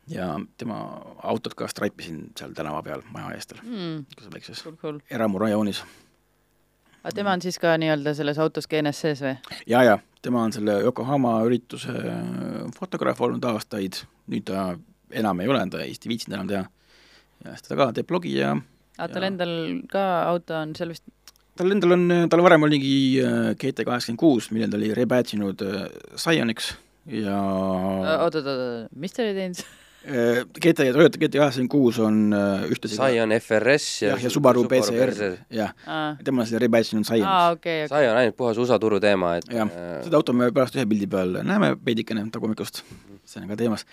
Ja 0.07 0.39
tema 0.57 0.79
autot 1.23 1.53
ka 1.57 1.67
straipisin 1.67 2.27
seal 2.37 2.53
tänava 2.57 2.81
peal 2.85 3.03
maja 3.13 3.31
eestel, 3.35 3.61
mm, 3.63 4.03
niisuguses 4.05 4.33
väikses 4.33 4.63
cool, 4.63 4.75
cool. 4.81 4.99
eramurajoonis. 5.09 5.83
aga 7.03 7.15
tema 7.15 7.33
on 7.33 7.41
siis 7.41 7.57
ka 7.59 7.73
nii-öelda 7.81 8.13
selles 8.17 8.39
autoskeenes 8.39 9.01
sees 9.01 9.23
või? 9.25 9.35
ja, 9.67 9.83
ja 9.83 9.97
tema 10.21 10.43
on 10.43 10.53
selle 10.53 10.79
Yokohama 10.85 11.39
ürituse 11.47 11.93
fotograaf 12.77 13.21
olnud 13.21 13.45
aastaid, 13.49 14.03
nüüd 14.31 14.45
ta 14.49 14.75
enam 15.11 15.41
ei 15.41 15.49
ole, 15.49 15.65
ta 15.69 15.83
vist 15.83 16.05
ei 16.05 16.13
viitsinud 16.13 16.37
enam 16.37 16.53
teha. 16.53 16.63
ja 17.43 17.57
siis 17.57 17.67
ta 17.69 17.79
ka 17.79 17.91
teeb 17.97 18.09
blogi 18.09 18.37
ja 18.37 18.55
aga 18.97 19.11
tal 19.11 19.25
Jaa. 19.25 19.31
endal 19.33 19.53
ka 19.91 20.05
auto 20.29 20.57
on 20.61 20.75
seal 20.77 20.93
vist 20.93 21.05
tal 21.55 21.71
endal 21.71 21.95
on, 21.95 22.09
tal 22.29 22.43
varem 22.45 22.67
oligi 22.67 22.95
äh, 23.23 23.53
GT 23.57 23.87
kaheksakümmend 23.87 24.21
kuus, 24.21 24.51
mille 24.51 24.69
ta 24.69 24.77
oli 24.77 24.91
rebadge 24.97 25.37
inud 25.37 25.65
äh, 25.65 25.87
Scionics 26.15 26.75
ja 27.09 27.39
oot, 27.39 28.35
oot, 28.35 28.45
oot, 28.45 28.93
mis 28.97 29.15
ta 29.15 29.25
oli 29.25 29.35
teinud? 29.37 29.65
äh, 30.05 30.41
GT, 30.61 30.85
Toyota 30.95 31.17
GT 31.21 31.39
kaheksakümmend 31.41 31.71
kuus 31.73 31.99
on 31.99 32.19
äh, 32.33 32.65
ka- 32.81 32.89
Scion 32.91 33.33
FRS 33.39 33.87
ja 34.03 34.09
jah, 34.13 34.23
ja 34.25 34.29
Subaru 34.33 34.63
BCR, 34.69 35.13
jah, 35.53 35.73
aa, 35.87 36.15
tema 36.23 36.43
on 36.43 36.49
selle 36.49 36.61
rebadge 36.65 36.93
inud 36.95 37.07
Scionics 37.09 37.27
aa, 37.29 37.51
okei, 37.55 37.79
okei. 37.85 37.89
Sai 37.93 38.09
on 38.11 38.19
ainult 38.21 38.37
puhas 38.39 38.57
USA 38.61 38.77
turu 38.81 38.99
teema, 39.03 39.35
et 39.41 39.49
jah, 39.53 39.69
seda 40.05 40.19
auto 40.21 40.33
me 40.37 40.51
pärast 40.55 40.77
ühe 40.77 40.85
pildi 40.89 41.07
peal 41.11 41.39
näeme 41.43 41.73
veidikene 41.85 42.23
tagumikust, 42.33 42.83
see 43.25 43.41
on 43.43 43.49
ka 43.51 43.57
teemas. 43.59 43.85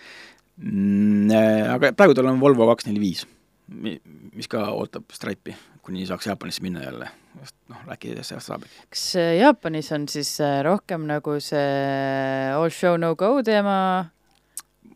Mm,. 0.61 1.31
Aga 1.73 1.93
praegu 1.97 2.15
tal 2.15 2.29
on 2.31 2.41
Volvo 2.43 2.67
kaks 2.69 2.87
neli 2.91 3.01
viis, 3.03 3.25
mis 3.73 4.49
ka 4.53 4.67
ootab 4.77 5.09
Stripe'i, 5.17 5.55
kuni 5.83 6.05
saaks 6.07 6.29
Jaapanisse 6.29 6.63
minna 6.63 6.83
jälle, 6.85 7.09
sest 7.41 7.57
noh, 7.73 7.81
äkki 7.95 8.13
sellest 8.21 8.51
saab. 8.51 8.67
kas 8.93 9.05
äh, 9.19 9.31
Jaapanis 9.41 9.89
on 9.97 10.05
siis 10.13 10.35
äh, 10.45 10.61
rohkem 10.67 11.07
nagu 11.09 11.39
see 11.43 12.53
all 12.53 12.69
show 12.71 12.99
no 13.01 13.15
go 13.17 13.33
teema? 13.43 13.79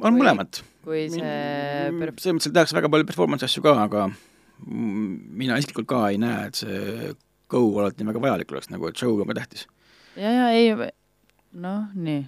On 0.01 0.13
Või- 0.13 0.21
mõlemat. 0.21 0.61
Kui 0.87 1.07
see 1.11 1.21
per- 1.99 2.15
selles 2.15 2.37
mõttes, 2.37 2.51
et 2.51 2.57
tehakse 2.57 2.77
väga 2.79 2.91
palju 2.93 3.09
performance 3.09 3.49
asju 3.49 3.65
ka, 3.65 3.75
aga 3.87 4.07
mm, 4.09 5.09
mina 5.43 5.59
isiklikult 5.61 5.89
ka 5.91 6.05
ei 6.13 6.21
näe, 6.23 6.47
et 6.51 6.61
see 6.63 7.11
go 7.51 7.65
alati 7.81 8.03
nii 8.03 8.13
väga 8.13 8.23
vajalik 8.23 8.55
oleks, 8.55 8.71
nagu 8.71 8.89
et 8.89 9.01
show 9.01 9.19
on 9.19 9.31
ka 9.31 9.39
tähtis. 9.41 9.67
ja, 10.15 10.31
ja 10.31 10.47
ei, 10.55 10.73
noh, 11.57 11.91
nii 11.95 12.23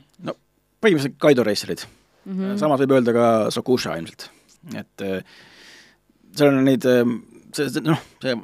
põhimõtteliselt 0.78 1.18
Kaido 1.22 1.46
racerid 1.46 1.84
mm. 1.84 2.32
mm. 2.32 2.38
-hmm. 2.42 2.60
samas 2.60 2.82
võib 2.82 2.94
öelda 2.98 3.14
ka 3.16 3.26
Sokusha 3.54 3.96
ilmselt, 3.98 4.28
et 4.74 5.06
äh, 5.06 5.34
seal 6.36 6.52
on 6.52 6.64
neid, 6.66 6.86
see, 7.54 7.66
see 7.66 7.84
noh, 7.84 8.00
see 8.22 8.36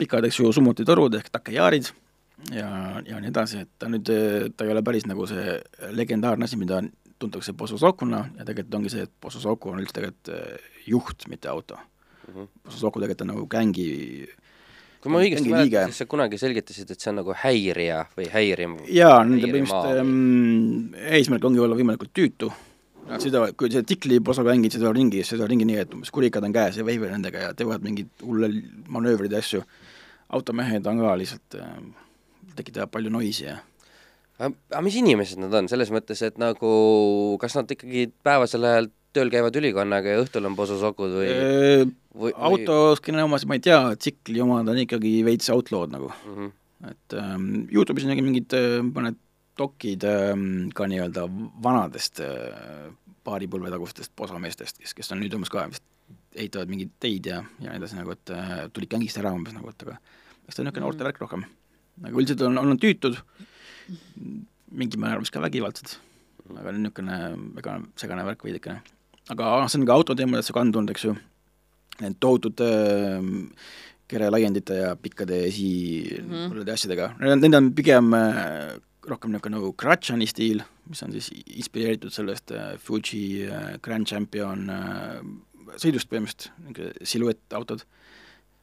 pikad, 0.00 0.24
eks 0.24 0.40
ju, 0.40 0.52
summutitorud 0.56 1.16
ehk 1.18 1.28
takejaarid 1.32 1.90
ja, 2.54 2.70
ja 3.06 3.20
nii 3.20 3.32
edasi, 3.32 3.64
et 3.64 3.72
ta 3.78 3.88
nüüd, 3.92 4.08
ta 4.56 4.64
ei 4.64 4.72
ole 4.72 4.82
päris 4.84 5.06
nagu 5.08 5.26
see 5.28 5.58
legendaarne 5.96 6.48
asi, 6.48 6.56
mida 6.60 6.80
tuntakse 7.20 7.54
Pososokuna 7.56 8.24
ja 8.38 8.44
tegelikult 8.48 8.80
ongi 8.80 8.92
see, 8.92 9.06
et 9.06 9.12
Pososoku 9.20 9.74
on 9.74 9.82
üldse 9.82 9.96
tegelikult 9.96 10.32
äh, 10.34 10.70
juht, 10.86 11.28
mitte 11.28 11.48
auto 11.52 11.76
mm. 11.76 12.34
-hmm. 12.34 12.48
Pososoku 12.64 13.00
tegelikult 13.00 13.26
on 13.26 13.34
nagu 13.34 13.46
gängi 13.46 13.90
kui 15.00 15.12
ma 15.12 15.20
õigesti 15.24 15.52
mäletan, 15.52 15.88
siis 15.90 16.02
sa 16.02 16.08
kunagi 16.08 16.38
selgitasid, 16.40 16.90
et 16.92 17.00
see 17.00 17.10
on 17.12 17.20
nagu 17.22 17.36
häirija 17.42 18.02
või 18.16 18.26
häirim. 18.32 18.74
jaa, 18.92 19.22
nende 19.24 19.48
põhimõtteliselt 19.48 20.02
ähm, 20.02 20.90
eesmärk 21.16 21.46
ongi 21.48 21.62
olla 21.64 21.78
võimalikult 21.78 22.12
tüütu. 22.16 22.50
Sõidavad, 23.10 23.56
kui 23.58 23.72
see 23.72 23.82
tikliposaga 23.82 24.52
mängid, 24.52 24.76
sõidavad 24.76 24.98
ringi, 25.00 25.24
sõidavad 25.26 25.50
ringi 25.50 25.66
nii, 25.66 25.78
et 25.82 25.94
umbes 25.96 26.12
kurikad 26.14 26.44
on 26.46 26.52
käes 26.54 26.76
ja 26.78 26.84
veivivad 26.86 27.16
nendega 27.16 27.46
ja 27.46 27.54
teevad 27.56 27.82
mingeid 27.82 28.22
hulle 28.22 28.52
manöövreid 28.92 29.32
ja 29.34 29.40
asju. 29.42 29.64
automehed 30.30 30.86
on 30.86 31.00
ka 31.02 31.16
lihtsalt 31.18 31.56
äh,, 31.58 31.72
tekitavad 32.54 32.92
palju 32.92 33.10
noisi 33.10 33.48
ja 33.48 33.56
aga 34.40 34.82
mis 34.84 34.96
inimesed 35.00 35.40
nad 35.42 35.54
on, 35.58 35.68
selles 35.70 35.92
mõttes, 35.94 36.22
et 36.26 36.38
nagu 36.40 36.70
kas 37.42 37.56
nad 37.58 37.70
ikkagi 37.70 38.08
päevasel 38.24 38.66
ajal 38.66 38.90
tööl 39.16 39.30
käivad 39.32 39.56
ülikonnaga 39.58 40.14
ja 40.14 40.22
õhtul 40.22 40.46
on 40.46 40.56
pososokud 40.58 41.16
või, 41.18 41.30
Äh, 41.34 41.82
või 42.14 42.32
autoskeene 42.36 43.24
omasid 43.26 43.50
ma 43.50 43.58
ei 43.58 43.64
tea, 43.64 43.80
tsikli 43.98 44.42
omad 44.44 44.70
on 44.70 44.78
ikkagi 44.84 45.18
veits 45.26 45.50
outlaw'd 45.52 45.92
nagu, 45.94 46.12
mm? 46.12 46.36
-hmm. 46.36 46.92
et 46.92 47.18
ähm, 47.18 47.50
Youtube'is 47.74 48.06
nägin 48.08 48.28
mingid 48.28 48.54
äh, 48.56 48.78
mõned 48.86 49.18
dokid 49.60 50.06
ähm, 50.08 50.70
ka 50.74 50.86
nii-öelda 50.88 51.26
vanadest 51.62 52.22
äh, 52.24 52.90
paaripõlve 53.26 53.72
tagustest 53.72 54.14
posameestest, 54.16 54.78
kes, 54.80 54.94
kes 54.96 55.12
on 55.12 55.20
nüüd 55.20 55.34
umbes 55.36 55.52
ka 55.52 55.66
vist 55.68 55.84
ehitavad 56.34 56.70
mingeid 56.70 56.92
teid 57.02 57.26
ja, 57.26 57.42
ja 57.60 57.72
nii 57.72 57.80
edasi 57.80 57.98
nagu, 57.98 58.14
et 58.14 58.32
äh, 58.34 58.66
tulid 58.72 58.90
gängist 58.94 59.18
ära 59.20 59.34
umbes 59.34 59.56
nagu, 59.56 59.72
et 59.72 59.86
aga 59.86 59.98
eks 60.46 60.56
ta 60.56 60.62
on 60.62 60.68
niisugune 60.68 60.86
noorte 60.86 61.06
värk 61.06 61.20
rohkem. 61.22 61.44
aga 62.04 62.14
üldiselt 62.14 62.46
on, 62.46 62.58
on 62.62 62.72
nad 62.72 62.82
tüütud, 62.82 63.18
mingil 64.70 65.02
määral 65.02 65.24
vist 65.24 65.34
ka 65.34 65.42
vägivaldsed, 65.42 65.96
aga 66.56 66.74
niisugune 66.76 67.20
väga 67.58 67.76
segane 68.00 68.26
värk 68.26 68.44
veidikene. 68.46 68.82
aga 69.30 69.54
noh, 69.60 69.68
see 69.70 69.80
on 69.80 69.86
ka 69.86 69.98
autoteemadesse 69.98 70.54
kandunud, 70.56 70.90
eks 70.90 71.04
ju, 71.04 71.14
need 72.00 72.18
tohutud 72.20 72.60
äh, 72.66 73.22
kerelaiendite 74.10 74.74
ja 74.82 74.94
pikkade 74.96 75.46
esi 75.46 75.70
Mhm. 76.22 76.34
mm 76.34 76.52
-hmm. 76.52 76.72
asjadega, 76.72 77.14
need 77.18 77.54
on 77.54 77.74
pigem 77.74 78.14
äh, 78.14 78.78
rohkem 79.08 79.32
niisugune 79.32 79.56
nagu 79.56 79.72
Gratchani 79.78 80.26
stiil, 80.26 80.62
mis 80.88 81.02
on 81.02 81.12
siis 81.12 81.30
inspireeritud 81.46 82.12
sellest 82.12 82.52
äh, 82.52 82.76
Fuji 82.78 83.46
äh, 83.46 83.78
Grand 83.82 84.06
Champion 84.06 84.68
äh, 84.70 85.20
sõidust 85.76 86.10
põhimõtteliselt, 86.10 86.50
niisugune 86.66 87.08
siluettautod. 87.12 87.86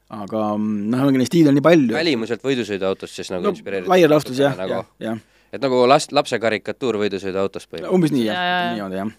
Aga 0.07 0.43
mm, 0.55 0.83
noh, 0.93 1.05
ongi 1.07 1.19
neid 1.19 1.29
stiile 1.29 1.51
on 1.51 1.57
nii 1.57 1.65
palju. 1.65 1.95
välimuselt 1.95 2.43
võidusõiduautost 2.45 3.19
siis 3.19 3.31
nagu 3.33 3.43
no, 3.43 3.51
inspireeritud? 3.55 3.91
laias 3.91 4.11
laastus 4.11 4.39
jah, 4.39 4.55
nagu, 4.55 4.79
jah, 4.79 4.91
jah. 5.03 5.19
et 5.51 5.63
nagu 5.63 5.81
last, 5.89 6.13
lapse 6.15 6.39
karikatuur 6.39 6.99
võidusõiduautost 7.01 7.67
põhimõtteliselt? 7.67 7.95
umbes 7.97 8.13
nii 8.15 8.27
Ja, 8.27 8.37
jah 8.37 8.47
ja, 8.47 8.61
ja. 8.61 8.75
niimoodi 8.77 9.01
jah. 9.01 9.11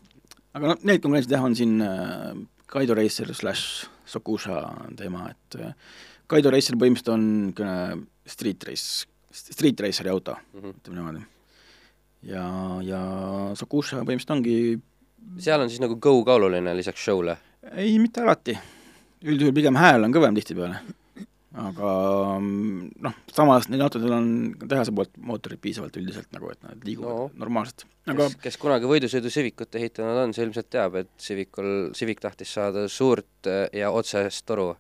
aga 0.57 0.73
noh, 0.73 0.81
need 0.89 1.03
konkurentsid 1.05 1.35
jah, 1.37 1.45
on 1.45 1.57
siin 1.59 1.75
äh, 1.85 2.31
Kaido 2.73 2.97
Racer 2.97 3.35
slaš 3.37 3.65
Sokusha 4.09 4.63
teema, 4.97 5.27
et 5.35 5.59
äh, 5.61 5.75
Kaido 6.29 6.53
Racer 6.55 6.79
põhimõtteliselt 6.81 7.13
on 7.13 7.27
niisugune 7.51 8.07
street 8.29 8.65
race, 8.69 9.05
street 9.33 9.81
racer'i 9.85 10.13
auto 10.13 10.39
mm. 10.39 10.63
-hmm. 10.63 10.81
ütleme 10.81 10.97
niimoodi. 11.03 11.27
ja, 12.33 12.47
ja 12.87 13.03
Sokusha 13.61 14.01
põhimõtteliselt 14.01 14.37
ongi, 14.39 14.57
seal 15.37 15.61
on 15.61 15.69
siis 15.69 15.85
nagu 15.85 16.01
go 16.01 16.17
ka 16.25 16.41
oluline 16.41 16.77
lisaks 16.81 17.05
show'le? 17.05 17.37
ei, 17.77 17.99
mitte 17.99 18.25
alati. 18.25 18.57
Üldjuhul 19.25 19.55
pigem 19.57 19.79
hääl 19.79 20.07
on 20.07 20.15
kõvem 20.15 20.37
tihtipeale. 20.39 20.81
aga 21.59 21.93
mm, 22.39 22.91
noh, 23.03 23.15
samas 23.35 23.67
neil 23.73 23.83
autodel 23.83 24.13
on 24.15 24.27
tehase 24.69 24.93
poolt 24.95 25.15
mootorid 25.19 25.59
piisavalt 25.63 25.97
üldiselt 25.99 26.29
nagu, 26.37 26.51
et 26.53 26.61
nad 26.63 26.85
liiguvad 26.87 27.09
No. 27.11 27.23
no. 27.27 27.31
normaalselt. 27.45 27.87
aga 28.07 28.29
kes, 28.29 28.37
kes 28.45 28.59
kunagi 28.63 28.87
võidusõidu 28.91 29.33
Civicut 29.33 29.75
ehitanud 29.81 30.21
on, 30.23 30.35
see 30.37 30.45
ilmselt 30.47 30.69
teab, 30.71 30.95
et 31.01 31.11
Civicul, 31.19 31.91
Civic 31.99 32.21
tahtis 32.23 32.53
saada 32.55 32.85
suurt 32.93 33.49
äh, 33.51 33.65
ja 33.81 33.91
otsest 33.91 34.47
toru. 34.47 34.75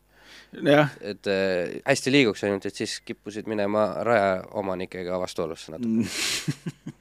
jah, 0.62 0.92
et 1.00 1.26
äh, 1.26 1.80
hästi 1.88 2.12
liiguks, 2.14 2.44
ainult 2.46 2.66
et 2.68 2.76
siis 2.78 3.00
kippusid 3.00 3.48
minema 3.50 3.88
rajaomanikega 4.06 5.18
vastuolusse 5.18 5.74
natuke, 5.74 5.88
mm, 5.88 6.92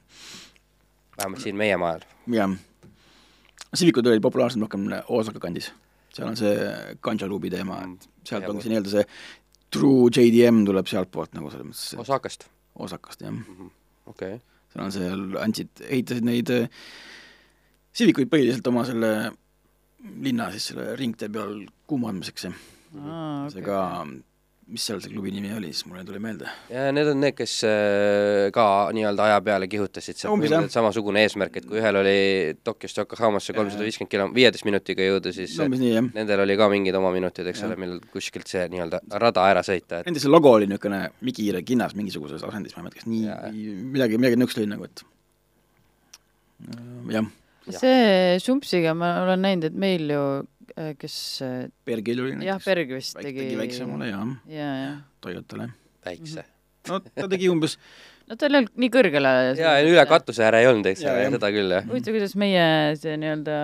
vähemalt 1.20 1.44
siin 1.44 1.56
meie 1.60 1.76
maal. 1.76 2.02
jah. 2.34 2.56
Civicud 3.76 4.06
olid 4.08 4.24
populaarsed 4.24 4.60
rohkem 4.64 4.88
Osaka 5.12 5.38
kandis. 5.44 5.68
Seal 6.14 6.30
on 6.30 6.38
see 6.38 6.54
Ganjalubi 7.04 7.50
teema, 7.52 7.82
et 7.84 8.08
sealt 8.28 8.46
Hea 8.46 8.52
ongi 8.52 8.64
see 8.64 8.72
nii-öelda 8.74 8.94
see 8.94 9.04
true 9.74 10.08
JDM 10.14 10.62
tuleb 10.68 10.88
sealtpoolt 10.90 11.36
nagu 11.36 11.50
selles 11.52 11.68
mõttes, 11.68 11.90
Osakast, 12.04 12.48
Osakast 12.86 13.26
jah. 13.26 13.36
okei 14.08 14.38
okay.. 14.38 14.40
seal 14.72 14.84
on 14.86 14.94
seal, 14.94 15.26
andsid, 15.42 15.84
ehitasid 15.88 16.28
neid 16.28 16.54
äh, 16.54 16.70
Civicuid 17.98 18.30
põhiliselt 18.30 18.66
oma 18.70 18.84
selle 18.86 19.12
linna 20.22 20.48
siis 20.54 20.70
selle 20.70 20.92
ringtee 20.98 21.30
peal 21.34 21.64
kuumandmiseks 21.90 22.46
ja 22.46 22.52
aa, 22.54 23.48
see 23.52 23.64
ka 23.66 23.80
mis 24.68 24.84
seal 24.84 25.00
see 25.00 25.12
klubi 25.12 25.30
nimi 25.32 25.48
oli, 25.56 25.70
siis 25.72 25.86
mulle 25.88 26.02
ei 26.02 26.08
tule 26.08 26.18
meelde. 26.20 26.50
ja 26.68 26.88
need 26.92 27.08
on 27.08 27.20
need, 27.22 27.34
kes 27.38 27.54
äh, 27.68 28.48
ka 28.54 28.64
nii-öelda 28.96 29.24
aja 29.28 29.38
peale 29.44 29.68
kihutasid, 29.70 30.18
sealt 30.20 30.74
samasugune 30.74 31.22
eesmärk, 31.24 31.56
et 31.60 31.68
kui 31.68 31.80
ühel 31.80 32.00
oli 32.02 32.16
Tokyost 32.64 33.00
Yokohamasse 33.00 33.56
kolmsada 33.56 33.86
viiskümmend 33.86 34.12
kilo, 34.12 34.28
viieteist 34.36 34.66
minutiga 34.68 35.06
jõuda, 35.06 35.32
siis 35.36 35.56
no 35.60 35.68
nii, 35.72 35.92
jah. 35.94 36.10
nendel 36.18 36.44
oli 36.44 36.58
ka 36.60 36.68
mingid 36.72 36.98
oma 37.00 37.12
minutid, 37.14 37.48
eks 37.48 37.64
ole, 37.68 37.78
millal 37.80 38.02
kuskilt 38.12 38.50
see 38.50 38.66
nii-öelda 38.74 39.00
rada 39.24 39.46
ära 39.48 39.64
sõita, 39.66 40.02
et 40.02 40.10
Nende 40.10 40.20
see 40.22 40.32
logo 40.32 40.52
oli 40.58 40.68
niisugune 40.68 41.00
Mikiire 41.24 41.64
kinnas 41.66 41.96
mingisuguses 41.98 42.44
asendis, 42.44 42.76
ma 42.76 42.84
ei 42.84 42.88
mäleta, 42.88 43.00
kas 43.00 43.08
nii 43.08 43.74
midagi, 43.96 44.20
midagi 44.20 44.40
niisugust 44.40 44.60
oli 44.62 44.70
nagu, 44.74 44.88
et 44.88 45.04
jah, 47.14 47.26
Jah. 47.68 47.80
see 47.80 48.38
Sumpsiga 48.42 48.94
ma 48.96 49.14
olen 49.24 49.42
näinud, 49.44 49.68
et 49.68 49.76
meil 49.78 50.08
ju, 50.12 50.22
kes 51.00 51.16
äh, 51.46 51.56
Bergil 51.88 52.22
oli 52.24 52.46
jah, 52.46 52.60
Berg 52.64 52.92
vist 52.96 53.16
väike, 53.18 53.30
tegi 53.30 53.46
tegi 53.46 53.58
väiksemale 53.62 54.10
ja 54.10 54.20
ja, 54.52 54.68
ja 54.82 54.92
Toyotale. 55.24 55.70
väikse. 56.06 56.44
no 56.88 57.00
ta 57.06 57.26
tegi 57.30 57.50
umbes, 57.52 57.78
no 58.28 58.38
tal 58.38 58.54
ei 58.54 58.62
olnud 58.62 58.78
nii 58.84 58.92
kõrgele 58.94 59.34
jaa, 59.58 59.74
ja 59.80 59.88
üle 59.88 60.06
katuse 60.10 60.46
ääre 60.46 60.62
ei 60.64 60.70
olnud, 60.70 60.88
eks 60.92 61.04
Jaa, 61.04 61.16
ole, 61.16 61.28
seda 61.36 61.52
küll, 61.54 61.76
jah. 61.78 61.90
huvitav, 61.90 62.16
kuidas 62.16 62.36
meie 62.40 62.64
see 63.00 63.18
nii-öelda 63.20 63.58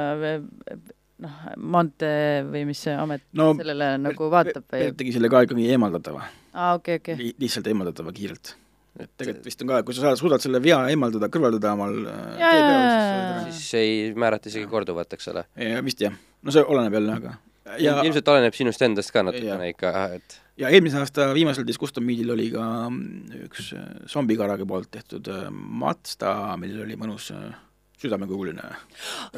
noh, 1.25 1.39
maantee 1.77 2.43
või 2.49 2.65
mis 2.71 2.83
see 2.87 2.97
amet 2.99 3.25
no 3.39 3.53
sellele 3.59 3.95
nagu 4.03 4.29
vaatab 4.33 4.67
või 4.67 4.85
Bert 4.89 5.01
tegi 5.01 5.15
selle 5.17 5.31
ka 5.33 5.45
ikkagi 5.47 5.71
eemaldatava 5.75 6.27
aa, 6.55 6.75
okei, 6.79 7.01
okei. 7.03 7.17
li,, 7.21 7.33
lihtsalt 7.45 7.69
eemaldatava 7.71 8.13
kiirelt. 8.15 8.55
et 8.99 9.11
tegelikult 9.21 9.49
vist 9.49 9.65
on 9.65 9.73
ka, 9.73 9.81
kui 9.87 9.97
sa 9.97 10.09
saad, 10.09 10.21
suudad 10.21 10.45
selle 10.45 10.61
vea 10.65 10.81
eemaldada, 10.93 11.31
kõrvaldada 11.33 11.75
omal 11.77 11.97
äh, 12.03 12.21
Jaa, 12.41 12.51
tee 12.51 12.61
jaa, 12.61 12.69
peal, 12.69 12.85
jaa, 12.85 13.01
siis 13.01 13.11
jaa. 13.17 13.59
siis 13.59 13.75
ei 13.81 13.97
määrata 14.25 14.51
isegi 14.53 14.71
korduvat, 14.71 15.17
eks 15.17 15.31
ole. 15.35 15.47
ja 15.71 15.83
vist 15.87 16.05
jah, 16.05 16.15
no 16.45 16.55
see 16.55 16.65
oleneb 16.65 16.99
jälle, 17.01 17.19
aga 17.21 17.35
ja, 17.81 17.99
ilmselt 18.05 18.29
oleneb 18.29 18.57
sinust 18.57 18.83
endast 18.87 19.13
ka 19.15 19.25
natukene 19.27 19.71
ikka, 19.73 19.93
et 20.19 20.39
ja 20.61 20.71
eelmise 20.71 21.01
aasta 21.01 21.31
viimasel 21.35 21.67
Discustom 21.67 22.07
Meetil 22.07 22.33
oli 22.35 22.51
ka 22.53 22.65
mm, 22.89 23.45
üks 23.49 23.73
äh, 23.77 23.85
zombikaragi 24.11 24.67
poolt 24.69 24.93
tehtud 24.95 25.31
äh, 25.33 25.49
Mazda, 25.51 26.35
millel 26.61 26.85
oli 26.87 26.99
mõnus 27.01 27.31
äh, 27.35 27.53
südamekuuline. 28.05 28.71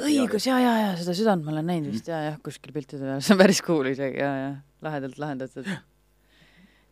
õigus, 0.01 0.47
jaa, 0.49 0.59
jaa, 0.63 0.77
jaa, 0.83 0.95
seda 1.01 1.17
südant 1.17 1.45
ma 1.47 1.55
olen 1.55 1.69
näinud 1.71 1.95
vist 1.95 2.09
ja, 2.11 2.23
jah, 2.31 2.39
kuskil 2.45 2.75
piltide 2.75 3.05
peal, 3.05 3.21
see 3.25 3.37
on 3.37 3.43
päris 3.43 3.63
cool 3.67 3.91
isegi 3.93 4.23
ja, 4.23 4.33
ja 4.43 4.55
lahedalt 4.85 5.21
lahendatud. 5.23 5.69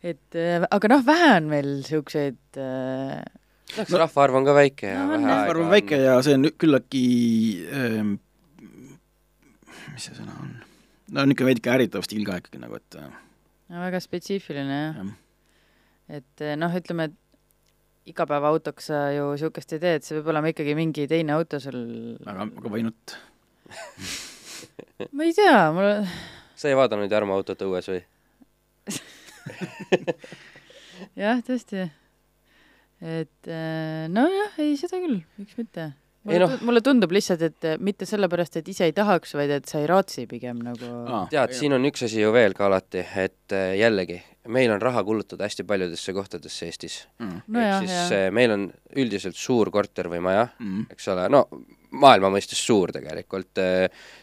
et 0.05 0.39
äh, 0.39 0.67
aga 0.69 0.93
noh, 0.93 1.05
vähe 1.05 1.31
on 1.39 1.49
meil 1.51 1.71
siukseid 1.87 2.61
äh, 2.61 3.17
no, 3.77 3.99
rahvaarv 4.05 4.41
on 4.41 4.47
ka 4.47 4.55
väike 4.57 4.93
ja 4.93 5.01
No 5.03 5.17
on, 5.17 5.17
vähe 5.17 5.25
aega 5.25 5.41
rahvaarv 5.41 5.65
on 5.65 5.73
väike 5.73 6.01
ja 6.01 6.19
see 6.25 6.37
on 6.39 6.49
küllaltki 6.55 7.05
ähm, 7.73 8.15
mis 9.95 10.09
see 10.09 10.17
sõna 10.17 10.35
on? 10.43 10.55
no 11.15 11.25
niisugune 11.25 11.53
veidike 11.53 11.71
ärritav 11.71 12.05
stiil 12.05 12.25
ka 12.27 12.39
ikkagi 12.41 12.61
nagu, 12.61 12.79
et 12.81 12.97
äh, 12.99 13.13
no, 13.71 13.83
väga 13.85 14.01
spetsiifiline 14.03 14.81
jah 14.81 14.99
jah, 15.01 15.13
et 16.19 16.45
eh, 16.45 16.57
noh, 16.59 16.73
ütleme, 16.77 17.09
et 17.09 18.11
igapäevaautoks 18.11 18.91
sa 18.91 19.05
ju 19.15 19.31
niisugust 19.33 19.73
ei 19.73 19.81
tee, 19.81 19.95
et 19.97 20.05
see 20.05 20.19
peab 20.19 20.29
olema 20.33 20.51
ikkagi 20.51 20.75
mingi 20.77 21.07
teine 21.09 21.33
auto 21.37 21.61
sul. 21.63 21.79
aga, 22.25 22.45
aga 22.45 22.73
võinud 22.73 23.17
ma 25.15 25.25
ei 25.25 25.33
tea, 25.35 25.59
mul, 25.75 26.05
sa 26.55 26.69
ei 26.69 26.77
vaadanud 26.77 27.11
Jarmo 27.11 27.37
autot 27.37 27.65
õues 27.65 27.89
või? 27.89 28.01
jah, 31.23 31.41
tõesti. 31.45 31.87
et 33.01 33.49
eh, 33.49 34.05
nojah, 34.13 34.59
ei 34.61 34.77
seda 34.79 35.01
küll, 35.01 35.23
miks 35.39 35.57
mitte. 35.59 35.91
Mulle, 36.25 36.47
tu- 36.57 36.65
mulle 36.65 36.81
tundub 36.81 37.11
lihtsalt, 37.13 37.41
et 37.45 37.65
eh, 37.69 37.75
mitte 37.85 38.05
sellepärast, 38.09 38.55
et 38.57 38.67
ise 38.73 38.87
ei 38.87 38.93
tahaks, 38.97 39.35
vaid 39.37 39.51
et 39.59 39.65
sa 39.69 39.77
ei 39.79 39.85
raatsi 39.91 40.25
pigem 40.27 40.57
nagu 40.65 40.87
Aa. 41.05 41.27
tead, 41.29 41.53
siin 41.53 41.75
on 41.77 41.85
üks 41.85 42.01
asi 42.07 42.23
ju 42.23 42.31
veel 42.33 42.53
ka 42.57 42.65
alati, 42.65 43.03
et 43.21 43.53
äh, 43.53 43.75
jällegi, 43.77 44.17
meil 44.49 44.71
on 44.73 44.81
raha 44.81 45.03
kulutada 45.05 45.45
hästi 45.45 45.63
paljudesse 45.69 46.13
kohtadesse 46.17 46.65
Eestis 46.65 46.95
mm.. 47.19 47.39
no 47.47 47.61
ehk 47.61 47.69
jah, 47.69 47.79
siis 47.85 47.93
jah. 47.93 48.11
äh, 48.25 48.31
meil 48.33 48.51
on 48.57 48.65
üldiselt 48.97 49.37
suur 49.37 49.69
korter 49.73 50.09
või 50.09 50.21
maja, 50.25 50.47
Mm. 50.59 50.87
eks 50.91 51.07
ole, 51.13 51.29
no 51.29 51.45
maailma 51.95 52.27
mõistes 52.33 52.59
suur 52.59 52.91
tegelikult, 52.91 53.55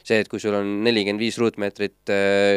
see, 0.04 0.18
et 0.20 0.28
kui 0.28 0.40
sul 0.42 0.52
on 0.58 0.66
nelikümmend 0.84 1.22
viis 1.22 1.38
ruutmeetrit 1.40 2.10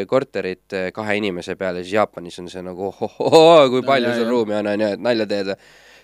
korterit 0.10 0.74
kahe 0.94 1.16
inimese 1.22 1.56
peale, 1.56 1.84
siis 1.86 1.94
Jaapanis 1.96 2.40
on 2.42 2.50
see 2.52 2.64
nagu 2.66 2.90
ohohohoo, 2.90 3.70
kui 3.72 3.82
No 3.86 3.88
palju 3.88 4.12
sul 4.12 4.26
jah. 4.26 4.30
ruumi 4.34 4.58
on, 4.60 4.68
on 4.74 4.84
ju, 4.84 4.90
et 4.98 5.06
nalja 5.06 5.28
teed, 5.30 5.54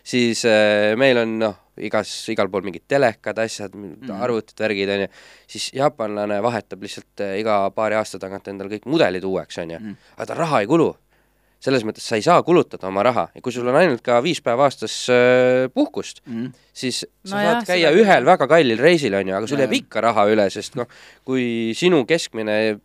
siis 0.03 0.45
äh, 0.45 0.95
meil 0.99 1.17
on 1.21 1.37
noh, 1.39 1.55
igas, 1.81 2.09
igal 2.29 2.49
pool 2.51 2.61
mingid 2.67 2.83
telekad, 2.87 3.37
asjad 3.39 3.73
mm, 3.75 4.01
Mhm. 4.01 4.21
arvutid, 4.21 4.57
värgid, 4.59 4.89
on 4.89 4.99
ju, 5.05 5.07
siis 5.47 5.69
jaapanlane 5.73 6.41
vahetab 6.43 6.81
lihtsalt 6.83 7.23
äh, 7.25 7.37
iga 7.39 7.63
paari 7.75 7.95
aasta 7.95 8.19
tagant 8.19 8.47
endale 8.51 8.69
kõik 8.75 8.85
mudelid 8.91 9.23
uueks, 9.23 9.57
on 9.63 9.69
ju 9.71 9.79
Mhm. 9.79 9.95
aga 10.17 10.25
ta 10.25 10.33
raha 10.41 10.61
ei 10.61 10.67
kulu. 10.67 10.91
Selles 11.61 11.83
mõttes 11.85 12.01
sa 12.01 12.15
ei 12.17 12.23
saa 12.25 12.41
kulutada 12.41 12.87
oma 12.87 13.03
raha. 13.05 13.27
Ja 13.35 13.41
kui 13.45 13.51
sul 13.53 13.67
on 13.69 13.75
ainult 13.77 14.01
ka 14.01 14.15
viis 14.25 14.39
päeva 14.41 14.63
aastas 14.65 14.95
äh, 15.13 15.67
puhkust, 15.69 16.21
Mm. 16.25 16.51
siis 16.73 17.05
sa 17.23 17.35
No 17.35 17.37
no 17.37 17.43
jah, 17.43 17.53
saad 17.61 17.67
käia 17.67 17.91
seda 17.91 18.01
ühel 18.01 18.25
väga 18.25 18.47
kallil 18.49 18.79
reisil, 18.81 19.13
on 19.13 19.27
ju, 19.27 19.35
aga 19.35 19.47
sul 19.47 19.59
jääb 19.61 19.73
ikka 19.77 20.01
raha 20.01 20.25
üle, 20.25 20.49
sest 20.49 20.75
noh, 20.75 20.87
kui 21.23 21.73
sinu 21.77 22.03
keskmine 22.05 22.79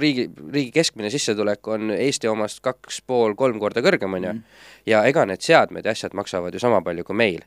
riigi, 0.00 0.28
riigi 0.52 0.72
keskmine 0.74 1.10
sissetulek 1.12 1.68
on 1.68 1.90
Eesti 1.90 2.28
omast 2.30 2.62
kaks 2.64 3.00
pool, 3.06 3.34
kolm 3.38 3.60
korda 3.62 3.82
kõrgem, 3.84 4.14
on 4.16 4.24
ju 4.24 4.32
Mhm., 4.32 4.42
ja 4.86 5.02
ega 5.08 5.24
need 5.26 5.42
seadmed 5.42 5.84
ja 5.86 5.92
asjad 5.96 6.14
maksavad 6.14 6.54
ju 6.54 6.60
sama 6.62 6.80
palju 6.84 7.04
kui 7.04 7.16
meil. 7.16 7.42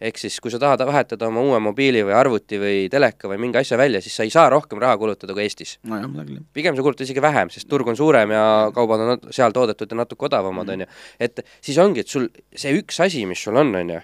ehk 0.00 0.18
siis, 0.18 0.40
kui 0.40 0.50
sa 0.50 0.58
tahad 0.58 0.82
vahetada 0.86 1.28
oma 1.28 1.40
uue 1.40 1.58
mobiili 1.62 2.02
või 2.02 2.14
arvuti 2.18 2.58
või 2.58 2.88
teleka 2.90 3.28
või 3.30 3.38
mingi 3.38 3.58
asja 3.58 3.78
välja, 3.78 4.00
siis 4.00 4.16
sa 4.16 4.26
ei 4.26 4.30
saa 4.30 4.48
rohkem 4.50 4.78
raha 4.78 4.98
kulutada 4.98 5.32
kui 5.32 5.42
Eestis 5.42 5.78
küll. 6.26 6.44
pigem 6.52 6.76
sa 6.76 6.82
kulutad 6.82 7.06
isegi 7.06 7.22
vähem, 7.22 7.50
sest 7.50 7.68
turg 7.68 7.88
on 7.88 7.96
suurem 7.96 8.30
ja 8.30 8.70
kaubad 8.74 9.00
on 9.00 9.18
seal 9.30 9.52
toodetud 9.52 9.90
ja 9.90 9.96
natuke 9.96 10.26
odavamad, 10.26 10.68
on 10.68 10.80
ju. 10.80 10.86
et 11.20 11.44
siis 11.60 11.78
ongi, 11.78 12.00
et 12.00 12.08
sul 12.08 12.28
see 12.54 12.74
üks 12.80 13.00
asi, 13.00 13.26
mis 13.26 13.42
sul 13.42 13.56
on, 13.56 13.74
on 13.74 13.94
ju, 13.94 14.00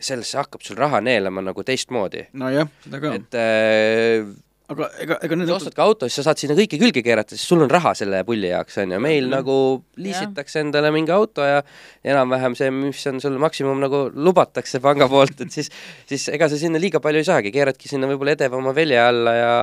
sellesse 0.00 0.38
hakkab 0.38 0.62
sul 0.62 0.76
raha 0.76 1.00
neelama 1.00 1.42
nagu 1.42 1.64
teistmoodi. 1.64 2.28
nojah, 2.32 2.68
seda 2.84 3.00
ka, 3.00 3.14
et 3.14 3.34
äh, 3.34 4.34
aga 4.68 4.88
ega, 5.00 5.16
ega 5.24 5.36
need 5.38 5.48
sa 5.48 5.56
ostad 5.56 5.74
ka 5.76 5.84
auto, 5.88 6.08
siis 6.08 6.18
sa 6.20 6.26
saad 6.28 6.40
sinna 6.42 6.56
kõike 6.58 6.78
külge 6.80 7.02
keerata, 7.04 7.36
siis 7.36 7.46
sul 7.48 7.62
on 7.64 7.70
raha 7.72 7.94
selle 7.96 8.20
pulli 8.28 8.50
jaoks, 8.50 8.76
on 8.82 8.92
ju, 8.92 9.00
meil 9.00 9.24
Jah. 9.24 9.38
nagu 9.38 9.56
liisitakse 10.00 10.60
endale 10.60 10.90
mingi 10.94 11.14
auto 11.14 11.46
ja 11.46 11.62
enam-vähem 12.04 12.56
see, 12.58 12.68
mis 12.74 13.00
on 13.08 13.22
sul 13.24 13.38
maksimum 13.40 13.80
nagu 13.80 14.04
lubatakse 14.12 14.82
panga 14.84 15.08
poolt, 15.08 15.40
et 15.44 15.54
siis 15.54 15.72
siis 16.10 16.28
ega 16.36 16.50
sa 16.52 16.60
sinna 16.60 16.80
liiga 16.82 17.00
palju 17.04 17.22
ei 17.24 17.28
saagi, 17.30 17.52
keeradki 17.54 17.88
sinna 17.90 18.10
võib-olla 18.10 18.36
edevama 18.36 18.74
velje 18.76 19.00
alla 19.02 19.36
ja, 19.38 19.54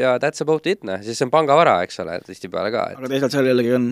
ja 0.00 0.14
that's 0.22 0.42
about 0.42 0.66
it, 0.66 0.82
noh, 0.88 0.98
siis 1.06 1.20
see 1.20 1.28
on 1.28 1.34
pangavara, 1.34 1.78
eks 1.86 2.02
ole, 2.02 2.18
tihtipeale 2.26 2.74
ka, 2.74 2.88
et 2.92 3.02
aga 3.02 3.12
teisalt 3.14 3.36
seal 3.38 3.52
jällegi 3.52 3.76
on 3.78 3.88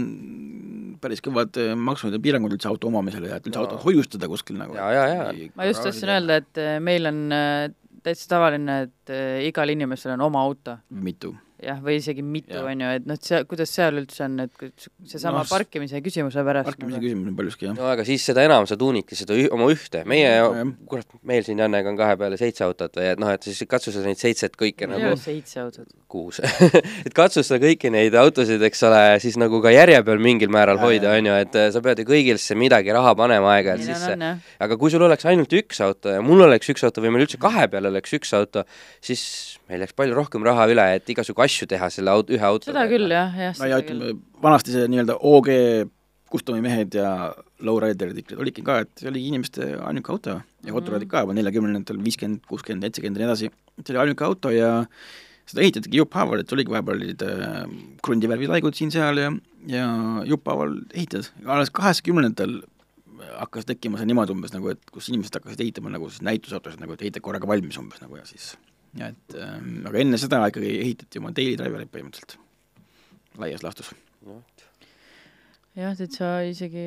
päris 1.01 1.23
kõvad 1.25 1.57
eh, 1.61 1.73
maksud 1.79 2.13
ja 2.13 2.21
piirangud 2.23 2.53
üldse 2.57 2.69
auto 2.69 2.91
omamisele 2.91 3.31
ja 3.31 3.39
et 3.41 3.47
üldse 3.47 3.61
No. 3.61 3.67
autot 3.67 3.85
hoiustada 3.87 4.29
kuskil 4.29 4.59
nagu. 4.61 4.75
Ma 4.77 5.69
just 5.69 5.85
tahtsin 5.85 6.13
öelda, 6.13 6.41
et 6.43 6.61
eh, 6.61 6.77
meil 6.85 7.09
on 7.09 7.23
eh, 7.33 7.71
täitsa 8.03 8.29
tavaline, 8.35 8.81
et 8.87 9.13
eh, 9.15 9.47
igal 9.49 9.73
inimesel 9.73 10.15
on 10.17 10.27
oma 10.31 10.43
auto 10.43 10.79
mitu. 10.91 11.35
jah, 11.65 11.79
või 11.85 11.97
isegi 12.01 12.23
mitu, 12.25 12.57
on 12.61 12.83
ju, 12.83 12.91
et 12.99 13.07
noh, 13.09 13.19
see, 13.21 13.41
kuidas 13.49 13.73
seal 13.75 14.01
üldse 14.01 14.25
on, 14.27 14.39
et 14.47 14.87
seesama 15.09 15.41
No, 15.41 15.45
no, 15.45 15.49
parkimise 15.49 16.01
küsimuse 16.05 16.43
pärast 16.45 16.69
parkimise 16.71 16.97
nagu, 16.97 17.05
küsimus 17.05 17.31
on 17.31 17.37
paljuski 17.39 17.67
jah. 17.69 17.77
no 17.79 17.87
aga 17.91 18.05
siis 18.09 18.25
seda 18.29 18.45
enam 18.47 18.67
sa 18.69 18.77
tuunidki 18.81 19.17
seda 19.19 19.37
ü 19.39 19.47
oma 19.55 19.69
ühte, 19.73 20.03
meie 20.09 20.31
Nojah., 20.41 20.73
kurat, 20.91 21.17
meil 21.27 21.45
siin 21.47 21.61
Jannega 21.63 21.93
on 21.93 21.99
kahe 21.99 22.17
peale 22.21 22.39
seitse 22.41 22.65
autot 22.67 22.99
või 22.99 23.09
et 23.13 23.23
noh, 23.23 23.31
et 23.35 23.47
siis 23.47 23.63
katsu 23.71 23.95
sa 23.95 24.05
neid 24.05 24.21
seitset 24.21 24.57
kõike 24.61 24.87
ei 24.87 24.93
nagu 24.93 25.13
seitse 25.21 25.61
autot. 25.63 25.89
kuus 26.11 26.41
et 27.07 27.15
katsu 27.17 27.45
sa 27.47 27.61
kõiki 27.63 27.93
neid 27.93 28.17
autosid, 28.19 28.63
eks 28.71 28.85
ole, 28.89 29.03
siis 29.23 29.39
nagu 29.41 29.63
ka 29.65 29.73
järje 29.75 30.01
peal 30.07 30.23
mingil 30.23 30.53
määral 30.53 30.81
Jaa, 30.81 30.87
hoida, 30.89 31.15
on 31.17 31.31
ju, 31.31 31.39
et 31.47 31.61
äh, 31.61 31.71
sa 31.75 31.85
pead 31.85 32.03
ju 32.03 32.09
kõigisse 32.11 32.59
midagi 32.59 32.95
raha 32.97 33.15
panema 33.19 33.55
aeg-ajalt 33.57 33.87
sisse 33.87 34.17
jah. 34.17 34.43
aga 34.61 34.81
kui 34.81 34.93
sul 34.93 35.05
oleks 35.07 35.29
ainult 35.31 35.53
üks 35.61 35.83
auto 35.85 36.17
ja 36.17 36.25
mul 36.25 36.47
oleks 36.49 36.73
üks 36.73 36.85
auto 36.89 37.05
või 37.05 37.15
meil 37.15 37.29
üldse 37.29 37.41
kahe 37.41 37.69
peal 37.71 37.91
oleks 37.93 38.19
üks 38.19 38.35
auto, 38.37 38.67
siis 39.05 39.23
meil 39.71 39.85
jääks 39.85 39.97
palju 39.97 40.17
rohkem 40.17 40.45
raha 40.47 40.67
üle, 40.71 40.87
et 40.99 41.15
igasugu 41.15 41.43
asju 41.45 41.50
teha 41.71 41.89
selle 41.93 42.13
aut-, 42.13 42.31
ühe 42.35 42.47
auto 42.47 42.71
seda 42.71 42.87
küll, 42.91 43.09
jah, 43.13 43.35
jah, 43.47 43.57
no 43.61 43.71
ja 43.71 43.81
ütleme, 43.83 44.13
vanasti 44.43 44.75
see 44.75 44.91
nii-öelda 44.91 45.19
OG 45.31 45.51
Customi 46.31 46.63
mehed 46.63 46.95
ja 46.95 47.09
lowriderid 47.67 48.21
ikka 48.23 48.37
olidki 48.39 48.63
ka, 48.67 48.81
et 48.85 49.03
see 49.03 49.09
oli 49.11 49.25
inimeste 49.27 49.73
ainuke 49.83 50.13
auto 50.15 50.37
ja 50.39 50.75
Hot 50.77 50.89
Rodid 50.93 51.11
ka 51.11 51.25
juba 51.25 51.35
neljakümnendatel, 51.35 51.99
viiskümmend, 52.05 52.45
kuuskümmend, 52.49 52.87
seitsekümmend 52.87 53.19
ja 53.19 53.25
nii 53.25 53.31
edasi, 53.31 53.51
see 53.83 53.97
oli 53.97 54.03
ainuke 54.05 54.27
auto 54.29 54.53
ja 54.55 54.71
seda 55.51 55.65
ehitatigi 55.65 55.99
jupphaaval, 55.99 56.45
et 56.45 56.55
oligi 56.55 56.71
vahepeal 56.71 57.01
olid 57.01 57.25
äh, 57.27 57.65
krundivärvi 58.07 58.51
laigud 58.53 58.79
siin-seal 58.79 59.19
ja, 59.19 59.33
ja 59.71 59.89
jupphaaval 60.31 60.77
ehitad, 60.95 61.33
alles 61.51 61.75
kaheksakümnendatel 61.75 62.61
hakkas 63.41 63.67
tekkima 63.69 63.99
see 63.99 64.09
niimoodi 64.09 64.35
umbes 64.35 64.55
nagu, 64.55 64.71
et 64.73 64.95
kus 64.95 65.11
inimesed 65.11 65.35
hakkasid 65.41 65.63
ehitama 65.65 65.93
nagu 65.93 66.09
siis 66.13 66.23
näitusautosid 66.27 66.83
nagu, 66.83 66.95
et 66.95 67.03
ehitad 67.05 67.25
korraga 67.25 67.49
valmis 67.51 67.79
umbes 67.81 68.03
nagu 68.05 68.19
ja 68.21 68.27
siis 68.29 68.53
et 68.99 69.39
ähm, 69.39 69.83
aga 69.87 70.03
enne 70.03 70.19
seda 70.19 70.43
ikkagi 70.51 70.71
ehitati 70.81 71.21
oma 71.23 71.31
daily 71.37 71.57
drivereid 71.61 71.91
põhimõtteliselt. 71.93 72.39
Laias 73.39 73.63
laastus. 73.63 73.93
jah, 75.79 75.95
täitsa 75.97 76.41
isegi 76.49 76.87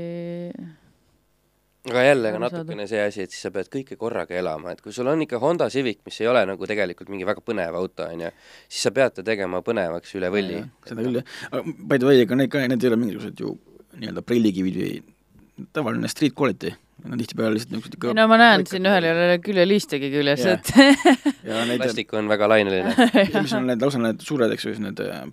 aga 1.90 2.04
jälle 2.04 2.32
ka 2.32 2.40
natukene 2.40 2.86
see 2.88 3.02
asi, 3.04 3.26
et 3.26 3.34
siis 3.34 3.44
sa 3.44 3.52
pead 3.52 3.68
kõike 3.72 3.98
korraga 4.00 4.36
elama, 4.40 4.72
et 4.72 4.82
kui 4.84 4.94
sul 4.96 5.08
on 5.12 5.24
ikka 5.26 5.40
Honda 5.44 5.68
Civic, 5.74 6.00
mis 6.08 6.20
ei 6.22 6.30
ole 6.32 6.46
nagu 6.48 6.68
tegelikult 6.70 7.12
mingi 7.12 7.28
väga 7.28 7.44
põnev 7.44 7.76
auto, 7.80 8.08
on 8.08 8.24
ju, 8.24 8.30
siis 8.70 8.86
sa 8.88 8.94
pead 8.96 9.18
ta 9.18 9.26
tegema 9.28 9.60
põnevaks 9.66 10.16
üle 10.20 10.32
võlli. 10.32 10.62
seda 10.88 11.04
küll 11.04 11.20
jah, 11.20 11.34
aga 11.52 11.64
by 11.66 12.00
the 12.00 12.08
way, 12.08 12.22
ega 12.24 12.40
need 12.40 12.52
ka, 12.54 12.64
need 12.68 12.84
ei 12.84 12.92
ole 12.92 13.00
mingisugused 13.02 13.44
ju 13.44 13.58
nii-öelda 14.00 14.24
prillikivid 14.26 14.80
või 14.80 15.68
tavaline 15.76 16.12
street 16.12 16.36
quality, 16.38 16.72
nad 17.04 17.20
tihtipeale 17.20 17.56
lihtsalt 17.58 17.74
niisugused 17.76 17.98
ikka 17.98 18.14
no 18.16 18.26
ma 18.32 18.38
näen 18.40 18.66
siin 18.70 18.86
ühel 18.88 19.08
ei 19.08 19.14
ole 19.14 19.38
küljeliistagi 19.44 20.10
küljes, 20.14 20.44
Jaa. 20.46 20.60
et 20.60 20.72
ja 21.50 21.64
need, 21.68 21.82
plastik 21.82 22.14
on 22.16 22.30
väga 22.32 22.48
laineline. 22.52 22.94
mis 23.44 23.56
on 23.58 23.68
need 23.72 23.82
lausa 23.84 24.00
need 24.04 24.24
suured, 24.24 24.54
eks 24.56 24.68
ju, 24.70 24.76
siis 24.76 24.84
need 24.86 25.02
äh, 25.04 25.24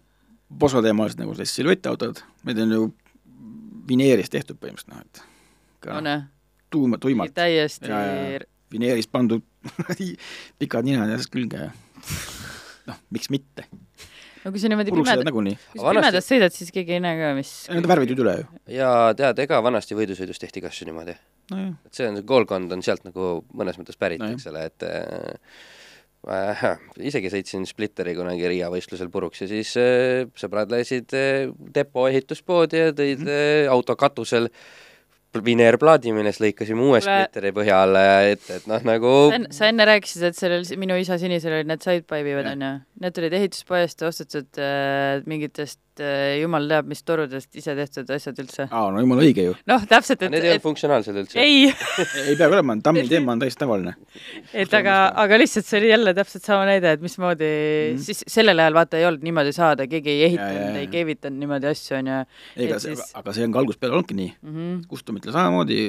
posoteemalised 0.61 1.21
nagu 1.23 1.35
sellised 1.37 1.61
siluetautod, 1.61 2.23
need 2.49 2.63
on 2.65 2.75
ju 2.77 2.87
vineerist 3.91 4.33
tehtud 4.35 4.59
põhimõtteliselt, 4.63 4.95
noh 4.95 5.05
et 5.05 5.23
ka 5.85 5.99
on 6.01 6.09
jah, 6.11 6.25
tuuma, 6.71 6.99
tuimalt 7.03 7.35
täiesti 7.35 7.91
Ja, 7.91 8.01
ja, 8.35 8.43
vineerist 8.73 9.11
pandud 9.13 9.43
pikad 10.61 10.87
ninad 10.87 11.11
ja 11.13 11.21
külge 11.31 11.65
ja 11.67 11.71
noh, 12.91 12.99
miks 13.15 13.31
mitte, 13.33 13.67
no 14.45 14.53
kui 14.55 14.63
sa 14.63 14.71
niimoodi 14.73 14.95
pimeda, 14.95 15.33
kui 15.35 15.55
sa 15.55 15.83
Vanasti- 15.85 16.01
pimedas 16.01 16.31
sõidad, 16.31 16.55
siis 16.57 16.71
keegi 16.75 16.97
ei 16.99 17.03
näe 17.05 17.19
ka, 17.19 17.33
mis 17.39 17.51
Need 17.71 17.89
värvitud 17.91 18.23
üle 18.25 18.37
ju. 18.41 18.47
ja 18.77 18.91
tead, 19.19 19.43
ega 19.47 19.61
vanasti 19.65 19.99
võidusõidus 19.99 20.41
tehti 20.43 20.63
ka 20.65 20.71
asju 20.73 20.89
niimoodi. 20.91 21.17
nojah, 21.53 21.77
et 21.87 22.01
see 22.01 22.09
on, 22.09 22.17
see 22.21 22.27
koolkond 22.29 22.73
on 22.77 22.83
sealt 22.87 23.05
nagu 23.09 23.37
mõnes 23.57 23.79
mõttes 23.81 24.01
pärit 24.01 24.23
no,, 24.23 24.33
eks 24.35 24.49
ole, 24.51 24.67
et 24.71 24.87
äh, 24.89 25.61
isegi 27.01 27.31
sõitsin 27.33 27.65
Splitteri 27.69 28.13
kunagi 28.19 28.49
Riia 28.51 28.69
võistlusel 28.73 29.09
puruks 29.13 29.41
ja 29.41 29.49
siis 29.49 29.73
äh, 29.81 30.29
sõbrad 30.37 30.73
lasid 30.73 31.17
äh, 31.17 31.49
depo 31.75 32.07
ehituspoodi 32.11 32.85
ja 32.85 32.93
tõid 32.97 33.25
äh, 33.25 33.65
auto 33.73 33.97
katusel 33.97 34.51
pl- 35.33 35.45
vineerplaadi, 35.47 36.13
millest 36.13 36.43
lõikasime 36.45 36.85
uue 36.85 37.01
Splitteri 37.05 37.55
põhja 37.57 37.81
alla 37.87 38.05
ja 38.05 38.19
ette, 38.35 38.61
et 38.61 38.69
noh, 38.71 38.85
nagu 38.85 39.15
sa 39.55 39.71
enne, 39.71 39.87
rääkisid, 39.89 40.27
et 40.29 40.39
sellel 40.39 40.67
minu 40.81 40.99
isa 41.01 41.17
sinisel 41.21 41.57
olid 41.57 41.71
need 41.71 41.87
sidepipe'ivad 41.87 42.51
Jah. 42.51 42.57
onju, 42.57 42.73
need 43.07 43.23
olid 43.23 43.39
ehituspoest 43.41 44.05
ostetud 44.11 44.61
äh, 44.61 45.23
mingitest 45.31 45.81
äh, 45.99 46.39
jumal 46.41 46.69
teab 46.71 46.89
mis 46.91 47.03
torudest 47.07 47.57
ise 47.59 47.75
tehtud 47.77 48.11
asjad 48.15 48.39
üldse. 48.43 48.67
aa 48.71 48.91
no 48.95 49.03
jumala 49.03 49.25
õige 49.27 49.47
ju. 49.49 49.55
noh, 49.71 49.85
täpselt, 49.91 50.23
et, 50.23 50.33
need 50.33 50.47
ei 50.47 50.59
et 50.59 50.65
funktsionaalsed 50.65 51.19
üldse. 51.23 51.39
ei, 51.43 51.71
ei 52.29 52.37
peagi 52.39 52.57
olema, 52.57 52.77
tammi 52.85 53.05
teema 53.11 53.35
on 53.35 53.43
täiesti 53.43 53.65
tavaline. 53.65 53.95
et 54.53 54.75
aga, 54.79 54.97
aga 55.25 55.41
lihtsalt 55.41 55.69
see 55.69 55.81
oli 55.81 55.93
jälle 55.93 56.15
täpselt 56.17 56.47
sama 56.47 56.67
näide, 56.69 56.95
et 56.97 57.05
mismoodi 57.05 57.49
mm. 57.51 57.95
Mhm. 57.95 58.05
siis 58.07 58.25
sellel 58.37 58.63
ajal 58.63 58.79
vaata 58.79 59.01
ei 59.01 59.09
olnud 59.09 59.25
niimoodi 59.27 59.55
saada, 59.57 59.89
keegi 59.91 60.15
ei 60.15 60.27
ehitanud, 60.29 60.61
ja. 60.61 60.85
ei 60.85 60.91
keevitanud 60.93 61.43
niimoodi 61.43 61.71
asju 61.73 61.99
onju 61.99 62.19
ega 62.21 62.77
Et 62.77 62.87
see 62.87 62.95
siis-, 62.95 63.15
aga 63.19 63.35
see 63.37 63.49
on 63.49 63.57
ka 63.57 63.63
algusest 63.65 63.83
peale 63.83 63.99
olnudki 63.99 64.19
nii, 64.21 64.35
mm. 64.43 64.55
-hmm. 64.55 64.85
kustumitel 64.91 65.35
samamoodi, 65.35 65.81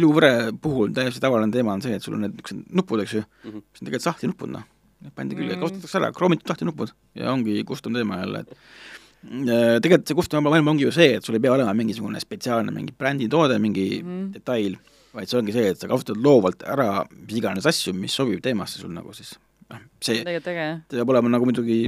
iluvõre 0.00 0.32
puhul 0.62 0.94
täiesti 0.96 1.22
tavaline 1.22 1.52
teema 1.52 1.76
on 1.76 1.84
see, 1.84 1.98
et 1.98 2.04
sul 2.04 2.16
on 2.16 2.26
need 2.26 2.38
niisugused 2.38 2.72
nupud, 2.80 3.04
eks 3.04 3.18
ju 3.18 3.22
mm. 3.22 3.50
-hmm. 3.50 3.66
mis 3.66 3.82
on 3.82 3.90
tegelikult 3.90 4.08
sahtinupud, 4.10 4.56
noh. 4.56 4.72
Need 5.06 5.14
pandi 5.14 5.38
külge 5.38 5.54
mm, 5.54 5.62
ostetatakse 5.62 6.00
ära, 6.00 6.10
kroomitud 6.16 6.50
sahtinupud 6.50 6.92
ja 7.14 7.30
ongi 7.30 7.60
kustum 7.68 7.94
teema 7.94 8.18
jälle, 8.24 8.42
et 8.42 8.52
äh, 9.46 9.76
tegelikult 9.84 10.10
see 10.10 10.18
kustum 10.18 10.42
maailm 10.42 10.72
ongi 10.74 10.86
ju 10.86 10.92
see, 10.94 11.20
et 11.20 11.26
sul 11.26 11.38
ei 11.38 11.44
pea 11.44 11.54
olema 11.54 11.74
mingisugune 11.78 12.18
spetsiaalne 12.22 12.74
mingi 12.74 12.96
bränditoode, 12.98 13.60
mingi 13.62 13.86
mm 14.02 14.26
detail, 14.34 14.74
vaid 15.14 15.30
see 15.30 15.38
ongi 15.38 15.54
see, 15.54 15.70
et 15.70 15.80
sa 15.80 15.90
kasutad 15.90 16.18
loovalt 16.22 16.66
ära 16.66 16.90
mis 17.14 17.38
iganes 17.38 17.68
asju, 17.70 17.94
mis 17.94 18.18
sobib 18.18 18.42
teemasse 18.42 18.82
sul 18.82 18.90
nagu 18.96 19.14
siis, 19.16 19.36
noh, 19.70 19.86
see, 20.02 20.24
peab 20.26 21.14
olema 21.14 21.30
nagu 21.36 21.46
muidugi 21.46 21.84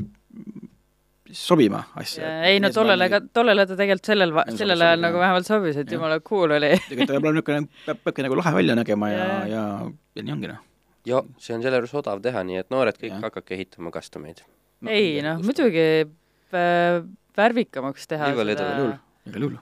sobima 1.32 1.82
asja. 1.98 2.30
ei 2.46 2.60
no 2.60 2.70
tollele 2.72 3.08
ka, 3.12 3.20
tollele 3.34 3.66
ta 3.68 3.76
tegelikult 3.76 4.12
sellel, 4.12 4.32
sellel 4.56 4.86
ajal 4.86 5.02
nagu 5.02 5.20
vähemalt 5.20 5.50
sobis, 5.50 5.76
et 5.82 5.92
jumala 5.92 6.20
cool 6.24 6.54
oli. 6.56 6.72
tegelikult 6.86 7.10
ta 7.10 7.18
peab 7.18 7.26
olema 7.26 7.40
niisugune, 7.40 7.84
peab, 7.84 8.00
peabki 8.06 8.24
nagu 8.24 8.38
lahe 8.40 8.54
välja 8.60 8.78
nägema 8.78 9.12
ja, 9.12 9.28
ja, 9.54 9.66
ja 10.14 10.24
nii 10.24 10.38
ongi 10.38 10.54
noh. 10.54 10.64
Ja 11.08 11.22
see 11.42 11.56
on 11.56 11.64
selle 11.64 11.80
juures 11.80 11.94
odav 12.00 12.22
teha, 12.24 12.42
nii 12.46 12.60
et 12.62 12.70
noored 12.74 12.98
kõik 13.00 13.16
hakake 13.24 13.56
ehitama 13.56 13.92
customeid. 13.94 14.42
ei 14.86 15.22
noh, 15.24 15.40
muidugi 15.44 15.86
äh, 16.04 17.00
värvikamaks 17.38 18.10
teha 18.10 18.32
Igal 18.34 18.52
seda 18.54 18.68
juhul., 18.76 18.92
igal 19.30 19.46
juhul. 19.46 19.56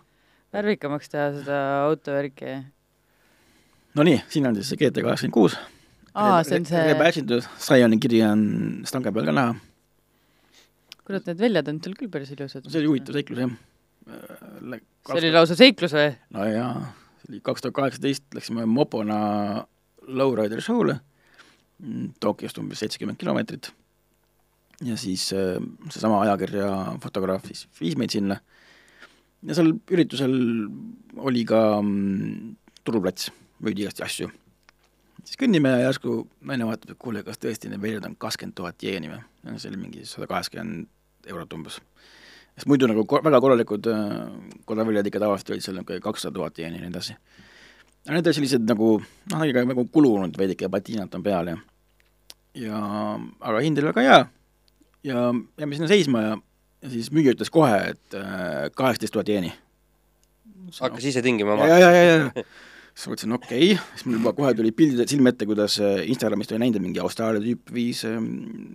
värvikamaks 0.57 1.12
teha 1.12 1.30
seda 1.38 1.61
autovärki. 1.86 2.59
no 3.94 4.07
nii, 4.07 4.20
siin 4.32 4.51
on 4.51 4.59
siis 4.59 4.72
see 4.72 4.82
GT 4.82 5.05
kaheksakümmend 5.07 5.36
kuus. 5.36 5.57
aa, 6.14 6.42
see 6.47 6.61
on 6.61 6.68
see, 6.68 6.84
Rebadge'itud, 6.90 7.49
Scioni 7.62 8.01
kiri 8.03 8.22
on 8.26 8.44
stange 8.88 9.12
peal 9.14 9.28
ka 9.30 9.36
näha, 9.36 9.57
kurat, 11.07 11.26
need 11.30 11.42
väljad 11.42 11.72
on 11.72 11.80
seal 11.84 11.97
küll 11.99 12.12
päris 12.12 12.32
ilusad. 12.34 12.68
see 12.68 12.82
oli 12.82 12.92
huvitav 12.92 13.18
seiklus 13.18 13.42
jah. 13.44 13.57
see 15.11 15.18
oli 15.20 15.34
lausa 15.34 15.59
seiklus 15.59 15.97
või? 15.97 16.12
no 16.36 16.49
jaa, 16.51 16.72
see 17.22 17.34
oli 17.34 17.42
kaks 17.51 17.64
tuhat 17.66 17.80
kaheksateist, 17.80 18.28
läksime 18.36 18.66
mopona 18.70 19.18
Lowrider 20.07 20.62
show'le, 20.62 21.01
Tokyost 22.20 22.58
umbes 22.58 22.80
seitsekümmend 22.80 23.18
kilomeetrit 23.20 23.72
ja 24.84 24.96
siis 25.00 25.30
äh, 25.32 25.56
seesama 25.90 26.20
ajakirja 26.24 26.70
fotograaf 27.02 27.46
siis 27.48 27.66
viis 27.80 27.96
meid 28.00 28.12
sinna 28.12 28.40
ja 29.46 29.56
seal 29.56 29.72
üritusel 29.92 30.34
oli 31.16 31.44
ka 31.48 31.60
mm, 31.80 32.56
turuplats, 32.86 33.30
müüdi 33.64 33.84
igasti 33.84 34.04
asju. 34.06 34.30
siis 35.24 35.38
kõnnime 35.40 35.72
ja 35.74 35.88
järsku 35.88 36.18
naine 36.46 36.68
vaatab, 36.68 36.92
et 36.94 37.00
kuule, 37.02 37.22
kas 37.26 37.40
tõesti 37.42 37.70
need 37.70 37.82
väljad 37.82 38.06
on 38.08 38.16
kakskümmend 38.20 38.56
tuhat 38.58 38.82
jeeni 38.82 39.10
või? 39.12 39.22
see 39.56 39.70
oli 39.70 39.80
mingi 39.80 40.06
sada 40.08 40.28
kaheksakümmend 40.30 41.30
eurot 41.32 41.52
umbes. 41.56 41.80
sest 42.54 42.68
muidu 42.70 42.88
nagu 42.90 43.06
ko- 43.08 43.22
väga 43.24 43.40
korralikud 43.40 43.90
äh, 43.92 44.14
kodaväljad 44.64 45.06
ikka 45.06 45.22
tavaliselt 45.22 45.54
olid 45.54 45.66
seal 45.66 45.78
niisugune 45.78 46.04
kakssada 46.04 46.34
tuhat 46.34 46.58
jeeni 46.58 46.80
ja 46.80 46.84
nii 46.84 46.94
edasi. 46.94 47.16
Need 48.14 48.26
olid 48.26 48.38
sellised 48.38 48.66
nagu 48.68 48.96
noh, 49.00 49.46
ikka 49.46 49.64
nagu 49.66 49.86
kulunud 49.92 50.36
veidike, 50.38 50.70
patiinat 50.72 51.14
on 51.18 51.24
peal 51.26 51.52
ja 51.52 51.57
ja 52.57 52.80
aga 53.40 53.62
hind 53.64 53.80
oli 53.80 53.90
väga 53.90 54.07
hea 54.07 54.20
ja 55.07 55.26
jääme 55.59 55.78
sinna 55.78 55.90
seisma 55.90 56.22
ja, 56.22 56.38
ja 56.84 56.92
siis 56.92 57.11
müüja 57.14 57.34
ütles 57.36 57.52
kohe, 57.52 57.76
et 57.92 58.16
äh, 58.18 58.68
kaheksateist 58.74 59.14
tuhat 59.16 59.28
jeeni. 59.30 59.52
hakkas 60.80 61.04
ise 61.12 61.22
tingima 61.22 61.54
ja, 61.54 61.57
maha. 61.61 61.78
ja, 61.78 61.90
ja, 61.90 62.04
ja 62.04 62.46
siis 62.96 63.11
mõtlesin 63.11 63.36
okei 63.36 63.72
okay., 63.74 63.94
siis 63.94 64.07
mul 64.07 64.18
juba 64.18 64.32
kohe 64.38 64.52
tuli 64.57 64.72
pildid 64.76 65.11
silme 65.11 65.34
ette, 65.34 65.48
kuidas 65.48 65.76
äh, 65.84 66.00
Instagramist 66.09 66.54
oli 66.54 66.62
näinud, 66.64 66.80
et 66.80 66.86
mingi 66.86 67.02
Austraalia 67.04 67.42
tüüp 67.44 67.74
viis 67.76 68.02
ähm,, 68.09 68.30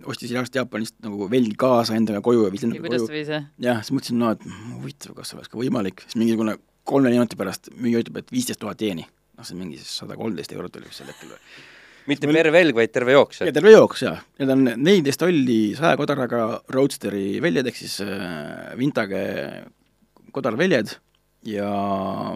ostis 0.08 0.30
igast 0.32 0.54
Jaapanist 0.56 1.00
nagu 1.04 1.26
velgi 1.30 1.56
kaasa 1.58 1.96
endaga 1.98 2.22
koju 2.24 2.46
ja 2.46 2.52
viis 2.54 2.64
ja 2.64 2.70
endaga 2.70 2.86
kuidas 2.86 3.08
koju 3.08 3.40
jah? 3.66 3.82
siis 3.82 3.96
mõtlesin, 3.96 4.20
no 4.22 4.30
et 4.36 4.46
huvitav, 4.76 5.16
kas 5.18 5.34
oleks 5.36 5.50
ka 5.50 5.58
võimalik, 5.60 6.04
siis 6.06 6.20
mingisugune 6.20 6.56
kolme 6.88 7.10
minuti 7.14 7.38
pärast 7.38 7.70
müüja 7.78 8.02
ütleb, 8.02 8.22
et 8.22 8.32
viisteist 8.34 8.62
tuhat 8.62 8.80
jeeni. 8.82 9.06
noh, 9.42 9.48
see 9.48 9.58
mingi 9.58 9.80
siis 9.80 10.00
sada 10.02 10.16
kolmteist 10.18 10.54
eurot 10.54 10.78
oli 10.78 10.86
vist 10.88 11.02
sel 11.02 11.10
hetkel 11.10 11.34
või? 11.34 11.40
mitte 12.10 12.26
per 12.30 12.50
velg, 12.54 12.74
vaid 12.74 12.90
terve 12.94 13.14
jooks. 13.14 13.42
ja 13.42 13.54
terve 13.54 13.74
jooks 13.74 14.02
jaa, 14.06 14.16
need 14.40 14.50
on 14.54 14.66
neliteist 14.70 15.22
olli 15.26 15.60
saja 15.78 15.98
kodaraga 15.98 16.62
Roadsteri 16.74 17.40
väljad 17.42 17.70
ehk 17.70 17.78
siis 17.78 18.00
äh, 18.06 18.72
Vintage 18.78 19.22
kodarväljad 20.34 20.96
ja 21.46 21.68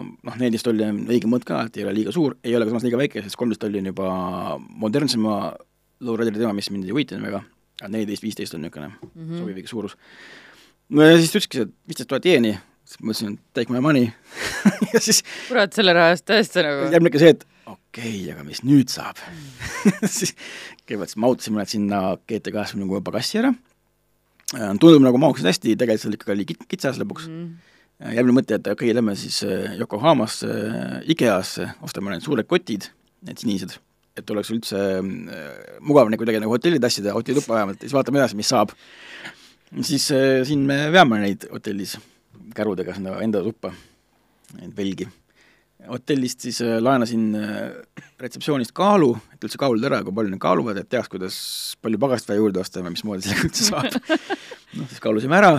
noh, 0.03 0.35
neliteist 0.35 0.67
olli 0.71 0.85
on 0.87 1.03
õige 1.07 1.31
mõõt 1.31 1.47
ka, 1.47 1.65
et 1.67 1.79
ei 1.79 1.87
ole 1.87 1.95
liiga 2.01 2.13
suur, 2.15 2.37
ei 2.43 2.55
ole 2.55 2.67
ka 2.67 2.73
samas 2.73 2.87
liiga 2.87 2.99
väike, 2.99 3.23
sest 3.25 3.39
kolmteist 3.39 3.63
olli 3.67 3.81
on 3.83 3.91
juba 3.91 4.09
modernsema 4.83 5.37
lowrideri 6.07 6.41
teema, 6.41 6.55
mis 6.55 6.69
mind 6.71 6.87
ei 6.87 6.95
huvitanud 6.95 7.27
väga, 7.27 7.43
aga 7.81 7.91
neliteist, 7.93 8.25
viisteist 8.25 8.57
on 8.57 8.65
niisugune 8.65 8.91
mm. 8.91 9.11
-hmm. 9.15 9.39
sobiv 9.39 9.61
ikka 9.63 9.73
suurus. 9.73 9.97
no 10.89 11.07
ja 11.07 11.17
siis 11.17 11.31
ta 11.31 11.39
ütleski, 11.39 11.67
et 11.67 11.75
viisteist 11.87 12.09
tuhat 12.09 12.25
jeeni, 12.25 12.57
siis 12.87 13.03
mõtlesin, 13.03 13.35
et 13.35 13.59
take 13.59 13.73
my 13.73 13.81
money 13.83 14.07
ja 14.93 15.01
siis 15.03 15.23
kurat, 15.47 15.73
selle 15.75 15.95
raha 15.95 16.15
eest 16.15 16.27
tõesti 16.29 16.63
nagu. 16.65 16.89
järgmine 16.93 17.11
ikka 17.11 17.23
see, 17.23 17.33
et 17.35 17.45
okei 17.67 18.11
okay,, 18.23 18.33
aga 18.33 18.45
mis 18.47 18.63
nüüd 18.63 18.91
saab 18.91 19.19
siis 20.17 20.33
kõigepealt 20.85 21.11
siis 21.11 21.21
mahutasime 21.23 21.61
nad 21.61 21.71
sinna 21.71 22.01
GT 22.29 22.53
kaheksakümne 22.55 22.87
kuue 22.89 23.03
pagassi 23.05 23.41
ära, 23.41 23.51
tundub 24.79 25.03
nagu 25.03 25.19
mahuksid 25.21 25.49
hästi, 25.49 25.75
tegelikult 25.75 26.05
seal 26.05 26.19
ikkagi 26.19 26.35
oli 26.37 26.47
kit- 26.53 26.67
kitsas 26.71 27.01
lõpuks 27.01 27.27
mm.. 27.27 27.49
järgmine 28.15 28.39
mõte, 28.39 28.59
et 28.59 28.71
okei 28.71 28.91
okay,, 28.91 28.95
lähme 28.95 29.17
siis 29.19 29.41
äh, 29.47 29.75
Yokohamasse, 29.81 30.53
IKEA-sse, 31.11 31.73
ostame 31.83 32.15
need 32.15 32.23
suured 32.25 32.47
kotid, 32.47 32.87
need 33.27 33.43
sinised, 33.43 33.75
et 34.17 34.31
oleks 34.31 34.53
üldse 34.55 34.83
äh, 35.01 35.47
mugav 35.83 36.07
nagu 36.07 36.23
kuidagi 36.23 36.39
nagu 36.43 36.55
hotelli 36.55 36.79
tassida, 36.83 37.15
hotellituppa 37.17 37.59
vähemalt, 37.59 37.83
siis 37.83 37.97
vaatame 37.97 38.23
edasi, 38.23 38.39
mis 38.39 38.53
saab. 38.55 38.71
siis 39.81 40.07
äh, 40.15 40.45
siin 40.47 40.63
me 40.69 40.85
veame 40.95 41.19
neid 41.25 41.49
hotellis 41.51 41.97
kärudega 42.55 42.95
sinna 42.97 43.17
enda 43.23 43.41
tuppa, 43.43 43.73
velgi 44.77 45.07
hotellist 45.87 46.41
siis 46.41 46.59
äh, 46.65 46.77
laenasin 46.81 47.35
äh, 47.37 48.01
retseptsioonist 48.19 48.73
kaalu, 48.77 49.11
et 49.33 49.43
üldse 49.45 49.59
kaaluda 49.61 49.91
ära, 49.91 49.99
kui 50.03 50.15
palju 50.15 50.33
need 50.33 50.41
kaaluvad, 50.41 50.79
et 50.81 50.89
teaks, 50.89 51.09
kuidas 51.11 51.35
palju 51.85 51.99
pagast 52.01 52.29
vaja 52.29 52.41
juurde 52.41 52.61
osta 52.63 52.81
või 52.81 52.95
mismoodi 52.95 53.27
sellega 53.27 53.45
üldse 53.49 53.67
saab. 53.67 53.99
noh, 54.73 54.87
siis 54.89 55.03
kaalusime 55.03 55.37
ära 55.37 55.51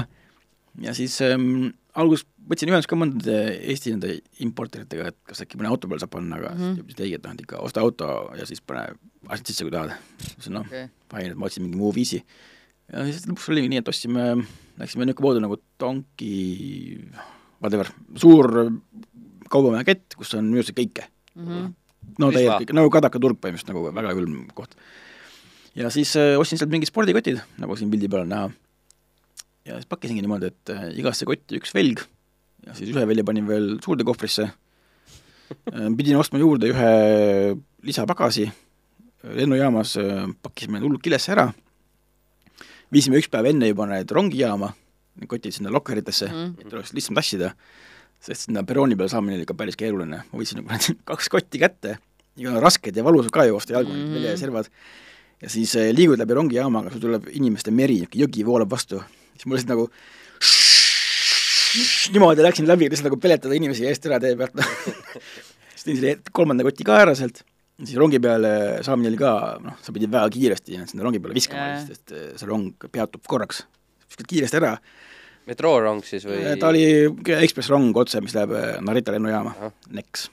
ja 0.83 0.95
siis 0.97 1.21
ähm, 1.25 1.71
alguses 1.99 2.27
võtsin 2.51 2.71
ühendust 2.71 2.91
ka 2.91 2.99
mõndade 2.99 3.39
Eesti 3.71 3.95
nende 3.95 4.17
importeritega, 4.45 5.11
et 5.13 5.19
kas 5.29 5.43
äkki 5.45 5.59
mõne 5.61 5.71
auto 5.71 5.89
peale 5.91 6.03
saab 6.03 6.15
panna, 6.17 6.39
aga 6.41 6.51
mm 6.55 6.59
Mhm. 6.59 6.65
-hmm. 6.65 6.75
siis 6.75 6.85
ütlesid 6.85 7.05
ei, 7.07 7.15
et 7.15 7.25
noh, 7.25 7.33
et 7.35 7.41
ikka 7.47 7.63
osta 7.63 7.81
auto 7.81 8.11
ja 8.39 8.47
siis 8.47 8.61
pane 8.61 8.87
asjad 9.29 9.47
sisse, 9.47 9.65
kui 9.65 9.71
tahad. 9.75 9.95
ütlesin 10.33 10.57
noh 10.59 10.67
okei, 10.67 10.89
fine, 11.15 11.31
et 11.31 11.39
ma 11.39 11.47
otsin 11.47 11.63
mingi 11.63 11.79
muu 11.79 11.95
viisi. 11.95 12.25
ja 12.93 13.05
siis 13.05 13.27
lõpuks 13.27 13.51
oligi 13.53 13.69
nii, 13.69 13.79
et 13.79 13.89
ostsime, 13.89 14.27
läksime 14.79 15.07
niisugune 15.07 15.27
poodi 15.27 15.43
nagu 15.43 15.59
Donki, 15.81 16.35
whatever, 17.63 17.91
suur 18.19 18.51
kaubamaja 19.51 19.87
kett, 19.89 20.17
kus 20.19 20.35
on 20.39 20.49
minu 20.51 20.63
arust 20.63 20.77
kõike. 20.77 21.09
Mhm. 21.39 21.75
no 22.19 22.31
Prisma. 22.31 22.39
täielikult, 22.39 22.75
nagu 22.77 22.91
Kadaka 22.91 23.21
turg 23.23 23.39
põhimõtteliselt 23.43 23.73
nagu 23.73 23.83
väga 23.95 24.15
külm 24.17 24.47
koht. 24.55 24.77
ja 25.75 25.91
siis 25.91 26.15
äh, 26.17 26.39
ostsin 26.39 26.59
sealt 26.59 26.71
mingid 26.71 26.91
spordikotid, 26.91 27.43
nagu 27.59 27.77
siin 27.77 27.91
pildi 27.91 28.09
peal 28.09 28.25
on 28.25 28.33
näha. 28.33 28.51
ja 29.69 29.77
siis 29.77 29.87
pakkisingi 29.87 30.23
niimoodi, 30.25 30.53
et 30.53 30.73
äh, 30.75 30.89
igasse 30.99 31.27
kotti 31.29 31.61
üks 31.61 31.75
velg 31.75 32.03
ja 32.67 32.75
siis 32.75 32.91
ühe 32.95 33.05
välja 33.07 33.25
panin 33.25 33.47
veel 33.47 33.77
suurde 33.85 34.05
kohvrisse. 34.05 34.49
pidin 35.97 36.17
ostma 36.17 36.39
juurde 36.39 36.73
ühe 36.73 36.91
lisapagasi, 37.83 38.49
lennujaamas 39.25 39.97
äh, 40.01 40.27
pakkisime 40.43 40.81
hullult 40.81 41.03
kilesse 41.03 41.33
ära, 41.33 41.49
viisime 42.95 43.21
üks 43.21 43.31
päev 43.33 43.51
enne 43.51 43.71
juba 43.71 43.89
need 43.91 44.13
rongijaama, 44.15 44.71
need 45.19 45.31
kotid 45.31 45.57
sinna 45.57 45.73
lokkeritesse 45.75 46.29
mm., 46.29 46.65
et 46.65 46.77
oleks 46.77 46.95
lihtsam 46.97 47.19
tassida, 47.19 47.53
sest 48.25 48.49
sinna 48.49 48.65
perrooni 48.67 48.99
peale 48.99 49.13
saamine 49.13 49.39
oli 49.39 49.47
ikka 49.47 49.57
päris 49.59 49.79
keeruline, 49.79 50.23
ma 50.29 50.41
võtsin 50.41 50.63
nagu 50.63 50.73
need 50.75 51.03
kaks 51.09 51.31
kotti 51.33 51.63
kätte, 51.63 51.99
rasked 52.63 52.97
ja 52.97 53.07
valusad 53.07 53.35
ka 53.35 53.47
joosta 53.49 53.77
jalgu 53.77 53.95
mm., 53.95 54.15
välja 54.19 54.35
ja 54.35 54.41
servad, 54.41 54.71
ja 55.43 55.53
siis 55.53 55.75
äh, 55.79 55.91
liigud 55.95 56.21
läbi 56.21 56.39
rongijaama, 56.39 56.85
aga 56.85 56.95
sul 56.95 57.05
tuleb 57.05 57.29
inimeste 57.35 57.75
meri, 57.75 58.01
jõgi 58.23 58.47
voolab 58.47 58.71
vastu, 58.73 59.03
siis 59.35 59.47
mul 59.47 59.61
lihtsalt 59.61 59.75
nagu 59.75 59.89
niimoodi 62.15 62.47
läksin 62.47 62.69
läbi, 62.69 62.89
lihtsalt 62.89 63.11
nagu 63.11 63.21
peletada 63.21 63.59
inimesi 63.59 63.87
eest 63.89 64.09
ära 64.09 64.21
tee 64.23 64.35
pealt. 64.39 64.59
Siis 65.79 65.87
tõin 65.87 65.99
selle 66.01 66.33
kolmanda 66.35 66.65
koti 66.67 66.83
ka 66.83 66.97
ära 66.99 67.13
sealt, 67.15 67.45
siis 67.85 67.99
rongi 67.99 68.21
peale 68.23 68.53
saamine 68.87 69.13
oli 69.13 69.21
ka, 69.21 69.33
noh, 69.63 69.77
sa 69.83 69.95
pidid 69.95 70.11
väga 70.13 70.31
kiiresti 70.35 70.81
sinna 70.81 71.07
rongi 71.07 71.21
peale 71.23 71.37
viskama, 71.37 71.83
sest 71.85 72.15
äh, 72.15 72.31
see 72.39 72.49
rong 72.49 72.89
peatub 72.91 73.23
korraks, 73.31 73.63
viskad 74.09 74.31
kiiresti 74.31 74.59
ära. 74.61 74.73
metroorong 75.49 76.03
siis 76.05 76.27
või? 76.29 76.41
ta 76.61 76.73
oli 76.73 76.83
ekspressrong 77.39 77.95
otse, 78.03 78.23
mis 78.25 78.35
läheb 78.37 78.57
äh, 78.59 78.73
Narita 78.85 79.15
lennujaama, 79.15 79.55
NEX. 79.95 80.29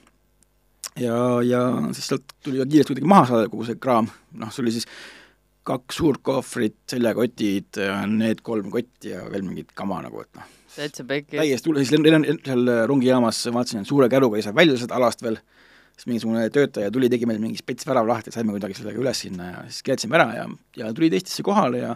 ja, 1.02 1.20
ja 1.46 1.62
siis 1.92 2.10
sealt 2.10 2.34
tuli 2.42 2.62
ka 2.62 2.66
kiiresti 2.66 2.94
kuidagi 2.94 3.14
maha 3.14 3.30
saada 3.30 3.52
kogu 3.52 3.68
see 3.68 3.78
kraam, 3.78 4.10
noh, 4.40 4.50
see 4.50 4.66
oli 4.66 4.74
siis 4.78 4.90
kaks 5.66 5.96
suurt 5.98 6.22
kohvrit, 6.22 6.78
seljakotid, 6.90 7.78
need 8.12 8.42
kolm 8.46 8.70
kotti 8.70 9.10
ja 9.10 9.24
veel 9.30 9.42
mingit 9.42 9.72
kama 9.74 9.98
nagu, 10.04 10.22
et 10.22 10.38
noh, 10.38 10.50
täitsa 10.76 11.06
pekki. 11.06 11.38
täiesti 11.38 11.70
hull, 11.70 11.82
siis 11.82 11.94
lenn-, 12.06 12.42
seal 12.46 12.70
rongijaamas 12.90 13.40
vaatasin, 13.54 13.82
et 13.82 13.90
suure 13.90 14.10
käruga 14.10 14.38
ei 14.38 14.46
saa 14.46 14.54
välja 14.54 14.78
sealt 14.78 14.94
alast 14.94 15.22
veel, 15.26 15.40
siis 15.96 16.08
mingisugune 16.10 16.44
töötaja 16.52 16.92
tuli, 16.92 17.10
tegi 17.12 17.28
meil 17.28 17.40
mingi 17.42 17.58
spets 17.60 17.88
värav 17.88 18.08
lahti, 18.08 18.34
saime 18.34 18.54
kuidagi 18.54 18.76
sellega 18.78 19.00
üles 19.00 19.24
sinna 19.24 19.50
ja 19.50 19.64
siis 19.68 19.82
keedsime 19.86 20.18
ära 20.20 20.28
ja, 20.36 20.46
ja 20.76 20.92
tuli 20.96 21.10
Eestisse 21.12 21.44
kohale 21.46 21.82
ja 21.82 21.94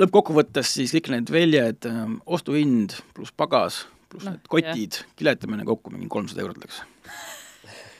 lõppkokkuvõttes 0.00 0.76
siis 0.78 0.94
kõik 0.96 1.10
need 1.12 1.32
väljad, 1.34 1.90
ostuhind 2.26 2.96
pluss 3.16 3.34
pagas, 3.36 3.84
pluss 4.08 4.24
no, 4.24 4.36
need 4.36 4.48
kotid, 4.48 5.02
kiletamine 5.20 5.68
kokku 5.68 5.92
mingi 5.92 6.08
kolmsada 6.12 6.46
eurot 6.46 6.64
läks 6.64 6.80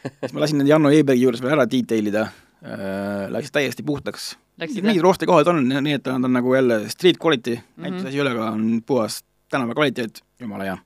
siis 0.08 0.34
ma 0.34 0.44
lasin 0.44 0.60
need 0.60 0.70
Janno 0.70 0.92
Ebergi 0.94 1.24
juures 1.24 1.42
veel 1.44 1.54
ära 1.56 1.66
detail 1.68 2.10
ida 2.10 2.26
äh,, 2.26 3.26
läks 3.32 3.52
täiesti 3.54 3.84
puhtaks. 3.86 4.32
mingid 4.60 5.02
roostekohad 5.04 5.48
on, 5.52 5.62
nii 5.68 5.96
et 5.98 6.08
nad 6.08 6.28
on 6.28 6.36
nagu 6.36 6.54
jälle 6.54 6.82
street 6.88 7.20
quality 7.22 7.56
mm, 7.56 7.62
-hmm. 7.62 7.82
näitus 7.82 8.06
asi 8.06 8.16
ei 8.16 8.22
ole, 8.24 8.30
aga 8.30 8.50
on 8.50 8.82
puhas 8.86 9.22
tänava 9.50 9.74
kvaliteet, 9.74 10.22
jumala 10.40 10.64
hea. 10.64 10.78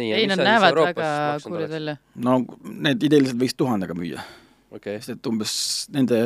Ei, 0.00 0.26
nad 0.30 0.40
näevad 0.40 0.78
väga 0.78 1.08
kuulid 1.44 1.72
välja. 1.72 1.96
no 2.24 2.38
need 2.62 3.02
ideeliselt 3.08 3.40
võiks 3.40 3.56
tuhandega 3.58 3.96
müüa. 3.98 4.24
Okay.. 4.72 5.00
sest 5.02 5.18
et 5.18 5.28
umbes 5.28 5.54
nende 5.92 6.18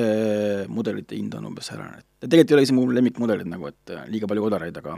mudelite 0.70 1.16
hind 1.18 1.34
on 1.34 1.48
umbes 1.48 1.66
säärane, 1.66 1.98
et 1.98 2.28
tegelikult 2.28 2.52
ei 2.52 2.56
ole 2.58 2.66
isegi 2.66 2.76
mu 2.76 2.84
lemmikmudelid 2.94 3.48
nagu, 3.50 3.72
et 3.72 3.94
äh, 3.94 4.04
liiga 4.12 4.28
palju 4.30 4.44
kodaraid, 4.44 4.78
aga, 4.82 4.94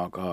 aga 0.00 0.32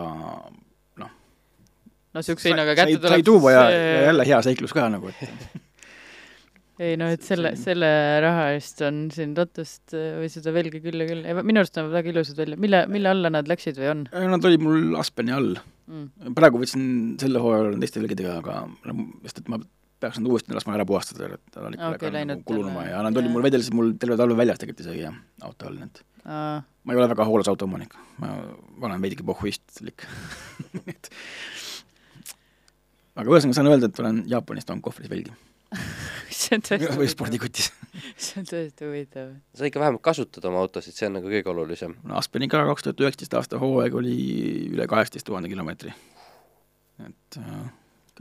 noh. 1.04 1.12
no 1.12 2.24
niisuguse 2.24 2.50
hinnaga 2.50 2.74
kätte 2.80 2.98
tuleb 3.04 3.14
sai 3.20 3.28
tuua 3.28 3.54
ja, 3.54 3.68
ja 3.70 4.02
jälle 4.10 4.26
hea 4.32 4.42
seiklus 4.50 4.74
ka 4.74 4.88
nagu, 4.90 5.14
et 5.14 5.62
ei 6.88 6.98
noh, 6.98 7.14
et 7.14 7.24
selle, 7.24 7.54
selle 7.60 7.92
raha 8.26 8.50
eest 8.56 8.82
on 8.88 9.06
siin 9.14 9.38
Ratust 9.38 9.94
või 9.94 10.28
seda 10.34 10.52
velge 10.56 10.82
küll. 10.84 11.06
Ja 11.06 11.08
küll, 11.08 11.46
minu 11.46 11.62
arust 11.62 11.78
näevad 11.78 11.94
väga 12.00 12.12
ilusad 12.12 12.42
välja, 12.42 12.60
mille, 12.60 12.82
mille 12.92 13.14
alla 13.14 13.32
nad 13.32 13.48
läksid 13.48 13.78
või 13.80 13.92
on? 13.94 14.04
Nad 14.34 14.50
olid 14.50 14.66
mul 14.66 14.98
Aspeni 15.00 15.38
all 15.38 15.54
mm.. 15.88 16.34
praegu 16.38 16.62
võtsin 16.62 16.86
selle 17.22 17.42
hooajal 17.44 17.72
olen 17.72 17.82
teiste 17.84 18.02
velgedega, 18.02 18.38
aga 18.42 18.54
sest 19.26 19.44
et 19.44 19.52
ma 19.52 19.62
peaks 20.04 20.20
nad 20.20 20.28
uuesti 20.30 20.56
laskma 20.56 20.76
ära 20.76 20.86
puhastada, 20.88 21.30
et 21.38 21.44
ta 21.54 21.64
on 21.66 21.78
ikka 21.78 21.94
okay, 21.94 22.12
väga 22.12 22.26
nagu 22.34 22.46
kulunuma 22.48 22.82
ja 22.90 23.02
nad 23.06 23.18
olid 23.22 23.32
mul 23.34 23.46
vedelesid 23.46 23.78
mul 23.78 23.94
terve 24.02 24.18
talve 24.20 24.38
väljas 24.38 24.60
tegelikult 24.62 24.86
isegi 24.86 25.06
ja 25.06 25.12
auto 25.48 25.70
all, 25.70 25.80
nii 25.80 25.90
et 25.90 25.98
Aa. 26.26 26.58
ma 26.62 26.94
ei 26.94 27.00
ole 27.00 27.10
väga 27.14 27.28
hoolas 27.30 27.50
autoomanik, 27.52 27.94
ma 28.20 28.28
olen 28.82 29.02
veidike 29.04 29.24
pohhuistlik. 29.28 30.08
Aga 33.16 33.32
ühesõnaga 33.32 33.56
saan 33.56 33.70
öelda, 33.72 33.88
et 33.88 34.00
olen 34.02 34.18
Jaapanist 34.28 34.68
toonud 34.68 34.84
kohvris 34.84 35.08
velgi 35.12 35.32
see 36.40 36.58
on 36.58 36.66
tõesti 36.66 36.96
või 37.00 37.10
spordikotis 37.12 37.72
see 38.26 38.42
on 38.42 38.50
tõesti 38.50 38.88
huvitav. 38.88 39.32
sa 39.56 39.70
ikka 39.70 39.82
vähemalt 39.82 40.04
kasutad 40.06 40.46
oma 40.50 40.64
autosid, 40.64 40.96
see 40.96 41.10
on 41.10 41.18
nagu 41.20 41.32
kõige 41.32 41.52
olulisem. 41.52 41.96
no 42.04 42.20
Aspeniga 42.20 42.64
kaks 42.70 42.88
tuhat 42.88 43.06
üheksateist 43.06 43.38
aasta 43.40 43.62
hooaeg 43.62 43.96
oli 44.02 44.18
üle 44.72 44.88
kaheksateist 44.92 45.28
tuhande 45.28 45.52
kilomeetri, 45.52 45.94
et 47.06 47.40
äh, 47.42 47.62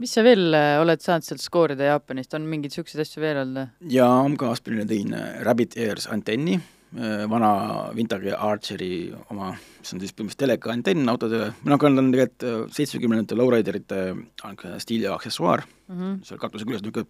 mis 0.03 0.15
sa 0.15 0.23
veel 0.25 0.47
äh, 0.55 0.75
oled 0.83 1.03
saanud 1.03 1.27
sealt 1.27 1.43
skoorida 1.43 1.91
Jaapanist, 1.91 2.33
on 2.37 2.47
mingeid 2.49 2.73
niisuguseid 2.73 3.05
asju 3.05 3.23
veel 3.23 3.41
olnud? 3.43 3.75
jaa, 3.91 4.23
ka 4.39 4.53
Aspenile 4.53 4.87
tõin 4.89 5.17
äh, 5.17 5.43
Rabbit 5.47 5.77
Airs 5.81 6.09
antenni, 6.11 6.59
vana 6.95 7.49
vintage 7.91 8.31
Archeri 8.31 9.09
oma, 9.33 9.49
mis 9.81 9.89
on 9.91 9.99
siis 9.99 10.13
põhimõtteliselt 10.15 10.39
teleka 10.45 10.69
antenn 10.71 11.09
autodele, 11.11 11.49
noh, 11.65 11.75
aga 11.75 11.89
nad 11.91 11.99
on 11.99 12.11
tegelikult 12.13 12.75
seitsmekümnendate 12.77 13.35
lowriderite 13.35 13.97
stiili 14.79 15.09
aksessuaar 15.11 15.65
mm, 15.65 15.97
-hmm. 15.97 16.13
seal 16.23 16.39
katuse 16.39 16.63
küljes 16.63 16.85
niisugune 16.85 17.09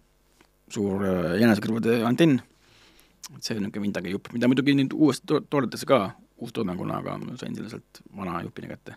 suur 0.72 1.02
äh, 1.06 1.32
jänesekõrvade 1.40 2.00
antenn, 2.06 2.40
see 3.38 3.56
on 3.56 3.66
niisugune 3.66 3.82
vintage 3.82 4.12
jupp, 4.14 4.30
mida 4.34 4.48
muidugi 4.50 4.76
nüüd 4.78 4.94
uuesti 4.96 5.28
to-, 5.30 5.42
toodetakse 5.50 5.88
ka 5.88 6.00
uustoodanguna, 6.42 7.00
aga 7.00 7.16
ma 7.20 7.36
sain 7.40 7.54
selle 7.56 7.70
sealt 7.72 8.00
vana 8.16 8.40
jupina 8.44 8.70
kätte. 8.74 8.96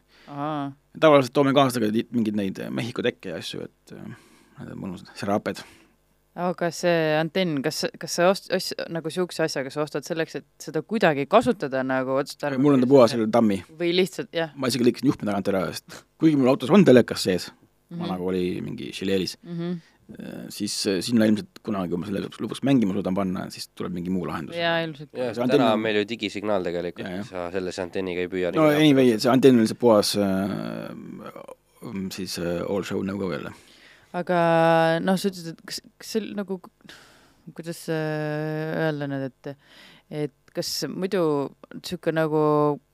tavaliselt 0.99 1.33
toome 1.33 1.53
kaasa 1.55 1.81
ka 1.81 1.91
mingeid 2.11 2.37
neid 2.37 2.63
Mehhiko 2.75 3.05
tekke 3.05 3.35
ja 3.35 3.43
asju, 3.43 3.67
et 3.69 3.93
äh, 3.95 4.15
need 4.59 4.73
on 4.73 4.81
mõnusad, 4.81 5.13
seraped. 5.19 5.61
aga 6.39 6.69
see 6.73 6.97
antenn, 7.19 7.61
kas, 7.65 7.83
kas 8.01 8.17
sa 8.19 8.31
ost-, 8.33 8.49
ost-, 8.55 8.75
nagu 8.91 9.11
niisuguse 9.11 9.45
asjaga 9.45 9.71
sa 9.73 9.85
ostad 9.85 10.07
selleks, 10.07 10.41
et 10.41 10.67
seda 10.69 10.81
kuidagi 10.81 11.27
kasutada 11.31 11.85
nagu 11.85 12.17
otstarbeliselt? 12.19 12.65
mul 12.65 12.79
on 12.79 12.85
ta 12.85 12.91
puhas 12.91 13.15
selle 13.15 13.29
tammi. 13.31 13.61
või 13.79 13.93
lihtsalt, 14.01 14.33
jah? 14.35 14.51
ma 14.57 14.71
isegi 14.71 14.89
lõikasin 14.89 15.13
juhtme 15.13 15.29
tagant 15.29 15.53
ära, 15.53 15.63
sest 15.71 16.03
kuigi 16.19 16.39
mul 16.39 16.51
autos 16.51 16.73
on 16.73 16.85
telekas 16.87 17.23
sees 17.29 17.49
mm, 17.49 17.61
-hmm. 17.95 18.03
vana 18.03 18.19
kooli 18.19 18.43
mingi 18.65 18.91
Chileelis 18.91 19.37
mm, 19.43 19.55
-hmm 19.55 19.79
Äh, 19.79 19.98
siis 20.53 20.75
äh, 20.89 20.99
sinna 21.05 21.27
ilmselt 21.29 21.61
kunagi, 21.65 21.91
kui 21.91 22.01
ma 22.01 22.07
selle 22.09 22.23
lõpuks 22.25 22.63
mängima 22.67 22.95
suudan 22.95 23.17
panna, 23.17 23.45
siis 23.53 23.69
tuleb 23.77 23.93
mingi 23.95 24.13
muu 24.13 24.25
lahendus. 24.29 24.57
jaa, 24.57 24.79
ilmselt. 24.85 25.11
jaa, 25.13 25.47
täna 25.51 25.71
on 25.75 25.83
meil 25.83 26.01
ju 26.01 26.07
digisignaal 26.09 26.65
tegelikult, 26.65 27.27
sa 27.29 27.47
sellise 27.53 27.83
antenniga 27.85 28.25
ei 28.25 28.31
püüa 28.31 28.53
no 28.55 28.69
anyway, 28.73 29.13
see 29.21 29.31
antenn 29.31 29.59
on 29.59 29.65
lihtsalt 29.65 29.81
puhas 29.83 30.15
äh, 30.19 30.89
siis 32.15 32.39
äh, 32.41 32.63
all 32.65 32.87
show 32.87 33.03
no 33.05 33.17
go 33.21 33.31
jälle. 33.33 33.53
aga 34.17 34.39
noh, 35.05 35.19
sa 35.19 35.29
ütlesid, 35.29 35.53
et 35.53 35.69
kas, 35.69 35.83
kas 36.01 36.15
see 36.15 36.33
nagu, 36.39 36.59
kuidas 37.53 37.85
öelda 37.93 39.09
nüüd, 39.11 39.29
et 39.29 39.55
et 40.09 40.35
kas 40.55 40.69
muidu 40.89 41.21
niisugune 41.75 42.17
nagu, 42.17 42.41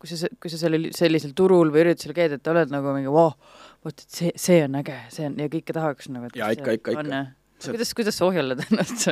kui 0.01 0.09
sa, 0.11 0.27
kui 0.41 0.51
sa 0.51 0.59
sellel, 0.59 0.89
sellisel 0.95 1.31
turul 1.37 1.71
või 1.71 1.85
üritusel 1.85 2.11
käid, 2.17 2.35
et 2.35 2.51
oled 2.51 2.73
nagu 2.73 2.91
mingi 2.95 3.11
voh, 3.11 3.37
vot, 3.85 4.05
et 4.05 4.19
see, 4.19 4.31
see 4.39 4.61
on 4.65 4.77
äge, 4.81 4.97
see 5.13 5.27
on 5.29 5.37
ja 5.41 5.49
kõike 5.51 5.75
tahaks 5.75 6.09
nagu. 6.13 6.29
jaa, 6.37 6.51
ikka, 6.55 6.77
ikka, 6.79 6.95
ikka. 6.95 7.23
See... 7.55 7.71
kuidas, 7.71 7.93
kuidas 7.95 8.17
sa 8.19 8.27
ohjeldad 8.27 8.65
ennast 8.65 9.05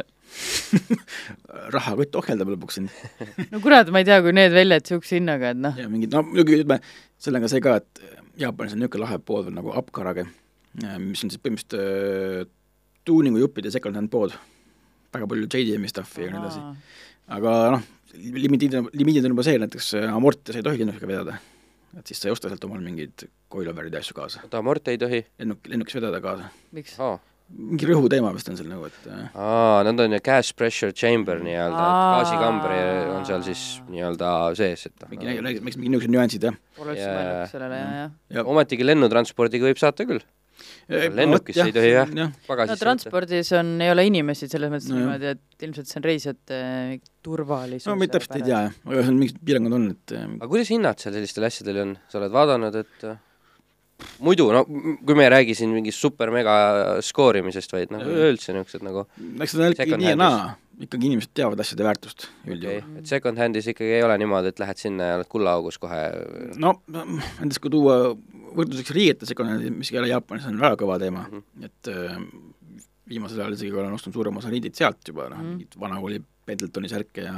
rahakott 1.75 2.17
ohjeldab 2.19 2.51
lõpuks 2.55 2.79
sind 2.79 2.91
no 3.53 3.61
kurat, 3.63 3.91
ma 3.93 4.01
ei 4.03 4.07
tea, 4.09 4.19
kui 4.25 4.33
need 4.35 4.51
väljad 4.55 4.83
niisuguse 4.83 5.19
hinnaga, 5.19 5.53
et 5.53 5.61
noh. 5.63 5.77
ja 5.79 5.87
mingid, 5.91 6.11
no 6.11 6.25
muidugi 6.27 6.59
ütleme, 6.59 6.79
sellega 7.21 7.51
see 7.51 7.63
ka, 7.63 7.77
et 7.79 8.03
Jaapanis 8.41 8.75
on 8.75 8.83
niisugune 8.83 9.05
lahe 9.05 9.21
pood 9.23 9.47
veel 9.47 9.55
nagu 9.55 9.71
Apkarage, 9.77 10.25
mis 11.05 11.23
on 11.23 11.31
siis 11.31 11.39
põhimõtteliselt 11.39 11.77
äh, 11.79 12.51
tuuningujuppide 13.07 13.71
second-hand 13.71 14.11
pood, 14.11 14.35
väga 15.13 15.29
palju 15.29 15.47
JDM-i 15.47 15.91
stuff'i 15.91 16.25
ja 16.25 16.33
nii 16.33 16.41
edasi. 16.41 16.63
aga 17.37 17.55
noh, 17.77 17.87
limiidid, 18.17 18.75
limiidid 18.97 19.27
on 19.27 19.35
juba 19.35 19.45
see, 19.47 19.59
näiteks 19.61 19.93
äh, 20.01 20.11
amorte 20.11 20.51
sa 20.51 20.59
ei 20.59 20.65
tohi 20.65 20.81
lennukiga 20.81 21.09
vedada. 21.09 21.39
Et 21.99 22.09
siis 22.09 22.21
sa 22.21 22.29
ei 22.29 22.33
osta 22.35 22.51
sealt 22.51 22.65
omal 22.67 22.81
mingeid 22.83 23.27
coilover'ide 23.53 23.99
asju 23.99 24.17
kaasa. 24.17 24.43
oota, 24.47 24.63
amorte 24.63 24.93
ei 24.93 24.99
tohi? 25.01 25.21
lennuk, 25.41 25.69
lennukis 25.69 25.99
vedada 25.99 26.21
kaasa. 26.23 26.49
miks? 26.75 26.97
mingi 27.53 27.85
rõhuteema 27.85 28.31
vist 28.33 28.49
on 28.49 28.57
seal 28.57 28.69
nagu, 28.71 28.87
et 28.89 29.07
äh, 29.11 29.25
aa, 29.37 29.81
need 29.85 29.99
on 30.01 30.15
ju 30.15 30.21
gas 30.25 30.53
pressure 30.57 30.95
chamber 30.95 31.41
nii-öelda, 31.43 31.81
et 31.81 32.05
gaasikamber 32.17 32.75
on 33.13 33.27
seal 33.29 33.43
siis 33.45 33.65
nii-öelda 33.91 34.29
sees, 34.57 34.87
et 34.89 34.95
noh. 35.03 35.11
mingi, 35.11 35.35
räägiks 35.37 35.77
mingi 35.77 35.91
niisugused 35.93 36.15
nüansid, 36.15 36.47
jah. 36.49 36.57
üldse 36.79 37.09
mõelnud 37.09 37.51
sellele, 37.51 37.81
jah, 37.83 38.15
jah. 38.37 38.49
ometigi 38.55 38.87
lennutranspordiga 38.87 39.69
võib 39.69 39.81
saata 39.81 40.07
küll 40.09 40.23
lennukisse 40.89 41.67
ei 41.67 41.75
tohi 41.75 41.91
jah 41.93 42.13
ja. 42.17 42.29
no 42.69 42.77
transpordis 42.79 43.51
on, 43.57 43.75
ei 43.83 43.91
ole 43.93 44.07
inimesi 44.09 44.49
selles 44.51 44.71
mõttes 44.73 44.89
no, 44.91 45.01
niimoodi, 45.01 45.33
et 45.35 45.67
ilmselt 45.67 45.89
see 45.89 45.99
on 45.99 46.07
reisijate 46.07 46.61
turvalisus. 47.25 47.89
no 47.89 47.97
ma 47.99 48.09
täpselt 48.11 48.39
ei 48.39 48.47
tea 48.47 48.63
jah, 48.67 48.79
aga 48.89 49.05
seal 49.07 49.19
mingid 49.19 49.43
piirangud 49.45 49.77
on, 49.79 49.91
et 49.95 50.15
äh, 50.17 50.25
aga 50.39 50.49
kuidas 50.51 50.73
hinnad 50.73 51.03
seal 51.03 51.15
sellistel 51.17 51.47
asjadel 51.49 51.83
on, 51.85 51.95
sa 52.11 52.21
oled 52.21 52.35
vaadanud, 52.35 52.81
et 52.83 53.07
äh, 53.09 53.21
muidu, 54.23 54.49
no 54.53 54.63
kui 54.65 55.15
me 55.17 55.27
ei 55.27 55.31
räägi 55.33 55.55
siin 55.57 55.73
mingist 55.75 56.01
super-mega 56.03 56.55
skoorimisest, 57.05 57.73
vaid 57.75 57.93
noh, 57.93 58.03
üleüldse 58.03 58.55
niisugused 58.55 58.85
nagu 58.85 59.05
eks 59.39 59.55
seda 59.55 59.69
on 59.69 59.77
ikkagi 59.77 59.99
nii 60.01 60.11
ja 60.13 60.19
naa, 60.19 60.53
ikkagi 60.83 61.09
inimesed 61.11 61.33
teavad 61.37 61.61
asjade 61.63 61.87
väärtust 61.87 62.27
üldjuhul 62.47 62.79
okay.. 62.79 63.01
et 63.01 63.11
second-hand'is 63.11 63.69
ikkagi 63.73 63.97
ei 63.99 64.05
ole 64.05 64.17
niimoodi, 64.21 64.53
et 64.53 64.63
lähed 64.63 64.81
sinna 64.81 65.11
ja 65.11 65.19
oled 65.19 65.29
kullaaugus 65.31 65.79
kohe 65.81 66.01
no, 66.61 66.75
nendest 66.89 67.61
kui 67.63 67.73
tuua 67.73 67.99
võrdluseks 68.53 68.93
riiete 68.95 69.29
sekundarid, 69.29 69.73
mis 69.73 69.91
ei 69.93 70.01
ole 70.01 70.11
Jaapanis, 70.11 70.47
on 70.49 70.59
väga 70.61 70.77
kõva 70.83 70.99
teema 71.01 71.27
mm. 71.27 71.39
-hmm. 71.39 71.69
et 71.69 71.93
äh, 71.93 72.19
viimasel 73.09 73.41
ajal 73.41 73.57
isegi 73.57 73.73
olen 73.75 73.95
ostnud 73.95 74.15
suurema 74.15 74.41
osa 74.41 74.51
riideid 74.53 74.77
sealt 74.77 75.01
juba, 75.07 75.29
noh 75.29 75.37
mm 75.37 75.43
-hmm., 75.43 75.57
mingit 75.57 75.79
vanakooli 75.79 76.21
Pendletoni 76.43 76.89
särke 76.91 77.23
ja 77.23 77.33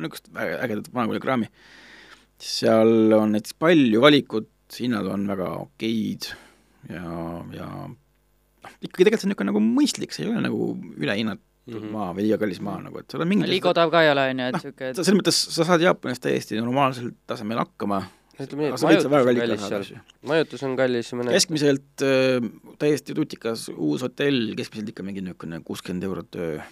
niisugust 0.00 0.30
väga 0.34 0.60
ägedat 0.64 0.94
vanakooli 0.94 1.20
kraami. 1.20 1.48
seal 2.42 3.12
on 3.12 3.32
näiteks 3.36 3.54
palju 3.54 4.00
valikut, 4.00 4.48
hinnad 4.80 5.08
on 5.10 5.26
väga 5.28 5.48
okeid 5.66 6.30
ja, 6.90 7.04
ja 7.56 7.68
noh, 8.62 8.76
ikkagi 8.80 9.04
tegelikult 9.04 9.22
see 9.22 9.28
on 9.28 9.34
niisugune 9.34 9.52
nagu 9.52 9.64
mõistlik, 9.64 10.14
see 10.14 10.26
ei 10.26 10.32
ole 10.32 10.44
nagu 10.44 10.72
ülehinnatud 10.96 11.44
mm. 11.66 11.76
-hmm. 11.76 11.92
maa 11.94 12.10
või 12.16 12.26
liiga 12.26 12.40
kallis 12.42 12.62
maa 12.64 12.80
nagu, 12.82 13.02
et 13.02 13.12
seal 13.12 13.24
on 13.24 13.30
mingid 13.30 13.50
liiga 13.50 13.70
odav 13.72 13.92
ka 13.92 14.02
ei 14.04 14.10
ole, 14.12 14.26
on 14.32 14.42
ju, 14.42 14.48
et 14.48 14.56
Noh, 14.56 14.64
niisugune 14.64 14.90
et... 14.90 14.98
selles 14.98 15.18
mõttes 15.20 15.40
sa 15.56 15.68
saad 15.68 15.84
Jaapanis 15.84 16.22
täiesti 16.22 16.58
normaalsel 16.60 17.12
tasemel 17.30 17.62
hakkama, 17.62 18.02
ütleme 18.38 18.68
nii, 18.68 18.74
et 18.74 18.86
majutus 18.86 19.08
on 19.08 19.16
kallis 19.38 19.66
seal, 19.68 19.88
majutus 20.32 20.66
on 20.68 20.76
kallis 20.80 21.12
ja 21.12 21.20
mõned 21.20 21.36
keskmiselt 21.38 22.06
äh, 22.06 22.50
täiesti 22.82 23.16
tutikas 23.18 23.68
uus 23.74 24.04
hotell, 24.06 24.54
keskmiselt 24.58 24.94
ikka 24.94 25.06
mingi 25.06 25.24
niisugune 25.24 25.62
kuuskümmend 25.66 26.08
eurot 26.10 26.40
öö. 26.40 26.62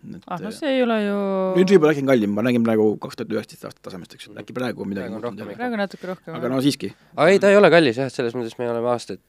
Et 0.00 0.26
ah, 0.26 0.40
no 0.40 0.48
äh, 0.48 0.56
see 0.56 0.70
ei 0.76 0.84
ole 0.84 0.96
ju 1.04 1.16
nüüd 1.58 1.72
võib-olla 1.74 1.92
äkki 1.94 2.04
on 2.04 2.12
kallim, 2.12 2.36
ma 2.36 2.44
nägin 2.46 2.64
praegu 2.66 2.86
kaks 3.02 3.18
tuhat 3.20 3.34
üheksateist 3.36 3.66
aasta 3.68 3.84
tasemest, 3.88 4.14
eks 4.16 4.28
ju, 4.28 4.36
äkki 4.40 4.56
praegu 4.56 4.84
on 4.84 4.92
midagi 4.92 5.10
Praegu 5.10 5.18
on 5.18 5.26
rohkem 5.26 5.44
muutunud 5.44 5.60
praegu 5.60 5.80
natuke 5.80 6.08
rohkem. 6.10 6.38
aga 6.38 6.52
no 6.52 6.60
siiski. 6.64 6.92
aga 7.16 7.34
ei, 7.34 7.42
ta 7.42 7.50
ei 7.52 7.58
ole 7.60 7.70
kallis 7.72 8.00
jah, 8.00 8.08
et 8.08 8.16
selles 8.16 8.36
mõttes 8.36 8.56
me 8.60 8.70
oleme 8.70 8.90
aastaid, 8.94 9.20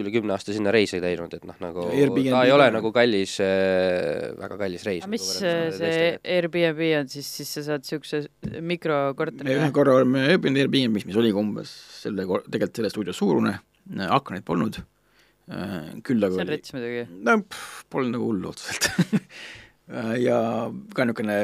üle 0.00 0.10
kümne 0.14 0.34
aasta 0.34 0.54
sinna 0.54 0.72
reise 0.74 0.98
teinud, 1.02 1.34
et 1.36 1.44
noh, 1.46 1.58
nagu 1.62 1.84
Airbnb 1.92 2.32
ta 2.32 2.44
ei 2.48 2.54
ole 2.54 2.68
ka. 2.70 2.74
nagu 2.78 2.92
kallis 2.94 3.34
äh,, 3.44 4.30
väga 4.40 4.58
kallis 4.64 4.86
reis. 4.88 5.02
aga 5.04 5.12
mis 5.12 5.26
see, 5.36 5.58
see 5.76 6.06
Airbnb 6.36 6.82
on 7.02 7.12
siis, 7.12 7.28
siis 7.40 7.52
sa 7.58 7.66
saad 7.68 7.84
niisuguse 7.84 8.24
mikrokorteri 8.64 9.50
me 9.50 9.58
ühe 9.60 9.70
korra 9.76 9.98
oleme 10.00 10.24
ööbinud 10.34 10.64
Airbnb-s, 10.64 11.06
mis 11.10 11.20
oligi 11.20 11.38
umbes 11.38 11.74
selle, 12.00 12.26
tegelikult 12.48 12.80
selle 12.80 12.94
stuudio 12.94 13.16
suurune, 13.16 13.58
aknaid 14.08 14.46
polnud, 14.48 14.80
küll 16.06 16.24
aga 16.24 16.32
see 16.32 16.40
on 16.40 16.48
oli 16.48 16.56
rets 16.56 16.74
muidugi. 16.74 17.04
no 17.28 17.36
pff, 17.44 17.84
polnud 17.92 18.16
nagu 18.16 18.32
hullu 18.32 18.50
otseselt 18.54 18.90
ja 20.20 20.38
ka 20.94 21.04
niisugune 21.04 21.38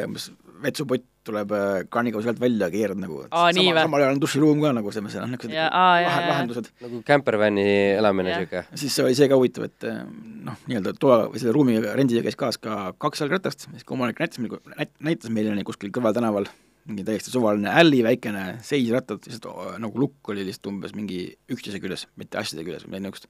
vetsupott 0.61 1.05
tuleb 1.25 1.51
äh, 1.53 1.83
kraaniga 1.93 2.21
sealt 2.25 2.39
välja, 2.41 2.71
keerad 2.73 2.97
nagu, 3.01 3.23
sama, 3.29 3.53
samal 3.85 4.01
ajal 4.01 4.15
on 4.15 4.21
duširuum 4.23 4.63
ka 4.65 4.71
nagu 4.77 4.93
selles 4.93 5.05
mõttes, 5.05 5.21
noh, 5.21 5.29
niisugused 5.29 5.53
ja, 5.57 5.67
ja, 5.69 6.07
lahe- 6.07 6.23
ja, 6.25 6.31
lahendused. 6.31 6.71
nagu 6.81 7.01
campervan'i 7.09 7.65
elamine 7.99 8.33
sihuke. 8.39 8.63
siis 8.81 8.97
oli 9.05 9.17
see 9.19 9.29
ka 9.29 9.37
huvitav, 9.37 9.67
et 9.69 9.87
eh, 9.89 9.99
noh, 10.49 10.57
nii-öelda 10.69 10.95
toa 11.01 11.19
või 11.29 11.43
selle 11.43 11.53
ruumi 11.57 11.77
rendiga 11.85 12.25
käis 12.25 12.39
kaas 12.41 12.57
ka 12.61 12.79
kaks 13.05 13.21
jalgratast, 13.25 13.69
siis 13.69 13.85
kui 13.85 13.99
omanik 13.99 14.21
näitas 14.25 14.41
meile, 14.41 14.61
näitas 15.11 15.33
meile 15.37 15.53
neid 15.57 15.69
kuskil 15.69 15.93
kõrvaltänaval, 15.93 16.49
mingi 16.89 17.05
täiesti 17.05 17.33
suvalineälli, 17.35 18.01
väikene 18.09 18.47
seisrattad, 18.65 19.21
lihtsalt 19.29 19.79
nagu 19.85 20.01
lukk 20.01 20.33
oli 20.33 20.49
lihtsalt 20.49 20.73
umbes 20.73 20.97
mingi 20.97 21.27
üksteise 21.53 21.81
küljes, 21.85 22.09
mitte 22.21 22.41
asjade 22.41 22.65
küljes 22.65 22.89
või 22.89 22.97
midagi 22.97 23.11
niisugust. 23.11 23.29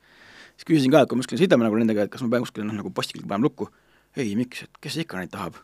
siis 0.54 0.70
küsisin 0.70 0.94
ka, 0.94 1.02
et 1.02 1.10
kui 1.10 1.18
me 1.18 1.26
kuskil 1.26 1.42
sõidame 1.42 1.66
nagu 1.66 1.78
nendega, 1.82 2.06
et 2.06 2.14
kas 2.14 2.22
ma 2.22 2.30
pean 2.36 2.46
kuskil 2.46 2.64
noh, 2.70 2.78
nagu 2.78 2.94
postikul 2.94 3.26
panema 3.26 3.50
lukku. 3.50 3.66
Ei, 4.16 4.34
miks, 4.38 4.64
et 4.66 4.80
kes 4.82 5.02
ikka 5.04 5.20
neid 5.20 5.34
tahab? 5.34 5.58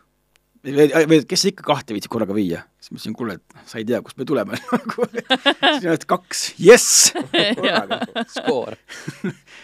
või 0.67 0.87
või 1.09 1.19
kes 1.29 1.45
ikka 1.51 1.65
kahte 1.67 1.95
viitsib 1.95 2.11
korraga 2.13 2.35
viia? 2.35 2.63
siis 2.79 2.91
ma 2.91 2.99
ütlesin, 2.99 3.17
kuule, 3.17 3.37
et 3.37 3.69
sa 3.69 3.79
ei 3.81 3.85
tea, 3.87 4.01
kust 4.05 4.19
me 4.19 4.27
tuleme 4.27 4.57
nagu 4.73 5.07
siis 5.11 5.85
oled 5.85 6.07
kaks, 6.09 6.43
jess, 6.61 7.11
skoor. 8.37 8.77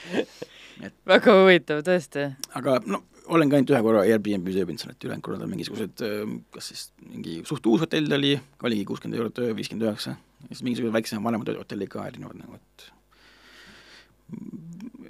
väga 1.14 1.35
huvitav 1.39 1.84
tõesti. 1.88 2.30
aga 2.60 2.80
no 2.85 3.03
olen 3.34 3.51
ka 3.51 3.60
ainult 3.60 3.72
ühe 3.72 3.84
korra 3.85 4.03
Airbnb-s 4.03 4.60
ööbinud 4.60 4.84
seal, 4.84 4.95
et 4.95 5.05
ülejäänud 5.07 5.26
korrad 5.26 5.45
on 5.45 5.53
mingisugused, 5.53 6.01
kas 6.51 6.72
siis 6.72 6.88
mingi 7.07 7.39
suht 7.47 7.65
uus 7.72 7.85
hotell 7.85 8.18
oli, 8.19 8.34
oligi 8.68 8.84
kuuskümmend 8.89 9.19
eurot 9.22 9.39
öö, 9.39 9.53
viiskümmend 9.55 9.88
üheksa, 9.88 10.18
ja 10.43 10.49
siis 10.51 10.65
mingisugused 10.68 10.95
väiksemad 10.95 11.23
vanemad 11.30 11.53
hotellid 11.61 11.91
ka 11.91 12.03
erinevad 12.10 12.41
nagu, 12.41 12.60
et 12.60 12.93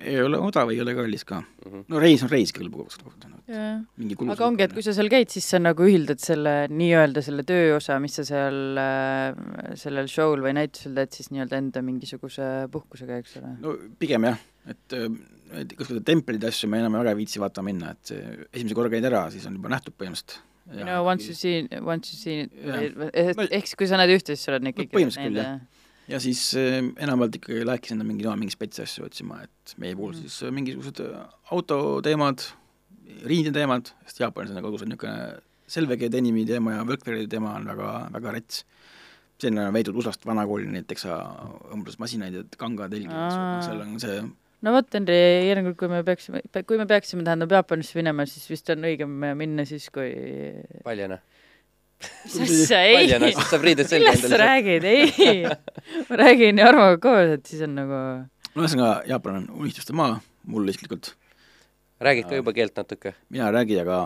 ei 0.04 0.20
ole 0.22 0.40
odav, 0.41 0.72
ei 0.74 0.82
ole 0.84 0.95
kallis 0.98 1.24
ka. 1.28 1.41
no 1.88 2.02
reis 2.02 2.24
on 2.26 2.32
reis 2.32 2.54
küll 2.56 2.70
lõpuks, 2.70 3.00
mingi 4.00 4.16
kulu 4.20 4.34
aga 4.34 4.48
ongi, 4.48 4.64
et 4.66 4.74
kui 4.76 4.86
sa 4.86 4.94
seal 4.95 5.10
käid, 5.12 5.32
siis 5.34 5.48
sa 5.52 5.60
nagu 5.62 5.84
ühildad 5.86 6.22
selle 6.24 6.54
nii-öelda 6.72 7.24
selle 7.26 7.44
tööosa, 7.48 8.00
mis 8.04 8.16
sa 8.20 8.26
seal 8.28 8.80
äh, 8.80 9.76
sellel 9.80 10.08
show'l 10.12 10.44
või 10.45 10.56
näitusel 10.60 10.95
teed, 10.98 11.14
siis 11.16 11.32
nii-öelda 11.34 11.60
enda 11.60 11.84
mingisuguse 11.86 12.50
puhkusega, 12.74 13.20
eks 13.24 13.38
ole. 13.41 13.54
no 13.64 13.76
pigem 14.00 14.30
jah, 14.30 14.41
et 14.72 14.98
äh, 14.98 15.10
et 15.62 15.76
kas 15.78 15.91
templid 16.08 16.44
ja 16.44 16.50
asju 16.50 16.70
ma 16.72 16.80
enam 16.82 16.98
väga 16.98 17.14
ei 17.14 17.20
viitsi 17.20 17.41
vaatama 17.44 17.70
minna, 17.70 17.94
et 17.94 18.14
esimese 18.54 18.78
korra 18.78 18.91
käid 18.94 19.06
ära, 19.10 19.28
siis 19.34 19.45
on 19.50 19.60
juba 19.60 19.72
nähtud 19.74 19.95
põhimõtteliselt. 20.00 20.40
know, 20.88 21.04
once 21.06 21.28
you 21.28 21.36
see, 21.36 21.68
once 21.84 22.14
you 22.14 22.18
see 22.18 22.48
Jah. 22.64 23.10
ehk 23.12 23.38
No- 23.38 23.48
siis 23.52 23.76
kui 23.76 23.90
sa 23.90 24.00
näed 24.00 24.14
ühte, 24.16 24.34
siis 24.34 24.48
sa 24.48 24.54
oled 24.54 24.64
neid 24.70 24.78
No 24.78 24.84
kõiki 24.86 24.95
põhimõtteliselt 24.95 25.28
küll, 25.28 25.41
näinud, 25.41 25.83
ja 26.08 26.20
siis 26.20 26.42
äh, 26.60 26.82
enamjaolt 27.04 27.38
ikkagi 27.40 27.64
lähekski 27.68 27.94
enda 27.96 28.06
mingi, 28.08 28.28
mingi 28.40 28.54
spets 28.56 28.84
asju 28.84 29.06
otsima, 29.08 29.42
et 29.46 29.76
meie 29.78 29.96
puhul 29.96 30.14
Mhm. 30.14 30.22
siis 30.22 30.44
äh, 30.44 30.52
mingisugused 30.52 31.00
äh, 31.06 31.26
autoteemad, 31.52 32.44
riideteemad, 33.26 33.94
sest 34.06 34.20
Jaapanis 34.20 34.52
on 34.56 34.64
kodus 34.64 34.84
on 34.86 34.90
niisugune 34.94 35.42
Selvege 35.74 36.10
denimi 36.12 36.44
teema 36.46 36.74
ja 36.76 36.84
Workweari 36.86 37.28
teema 37.32 37.56
on 37.56 37.66
väga, 37.66 38.10
väga 38.14 38.32
rets. 38.36 38.66
sinna 39.44 39.68
on 39.68 39.74
veidud 39.74 39.96
USA-st 39.96 40.26
vanakooli 40.26 40.68
neid 40.72 40.86
Texa 40.88 41.16
õmblusmasinaid 41.74 42.36
ja 42.38 42.44
kangatelgi, 42.58 43.10
seal 43.66 43.82
on 43.82 44.00
see 44.00 44.22
no 44.64 44.72
vot, 44.72 44.88
Henri, 44.94 45.16
järgmine 45.50 45.74
kord, 45.74 45.80
kui 45.80 45.90
me 45.92 46.04
peaksime, 46.08 46.42
kui 46.68 46.78
me 46.80 46.86
peaksime, 46.88 47.24
tähendab, 47.28 47.52
Jaapanisse 47.52 47.98
minema, 48.00 48.24
siis 48.30 48.46
vist 48.52 48.70
on 48.72 48.86
õigem 48.88 49.18
minna 49.40 49.66
siis, 49.68 49.90
kui 49.92 50.14
paljana. 50.86 51.18
Mis 52.26 52.54
asja, 52.64 52.82
ei 52.86 53.10
millest 53.20 54.28
sa. 54.28 54.40
räägid, 54.42 54.86
ei 54.88 55.44
ma 56.10 56.20
räägin 56.24 56.62
Jarmoga 56.62 56.98
koos, 57.04 57.36
et 57.38 57.50
siis 57.50 57.64
on 57.68 57.76
nagu 57.78 58.00
no 58.54 58.64
ühesõnaga, 58.66 59.04
Jaapan 59.10 59.42
on 59.42 59.50
unistuste 59.64 59.96
maa, 59.98 60.18
mul 60.50 60.70
isiklikult. 60.72 61.14
räägid 62.04 62.30
ka 62.30 62.40
juba 62.42 62.56
keelt 62.56 62.76
natuke? 62.80 63.16
mina 63.34 63.50
ei 63.50 63.58
räägi, 63.60 63.80
aga 63.84 64.00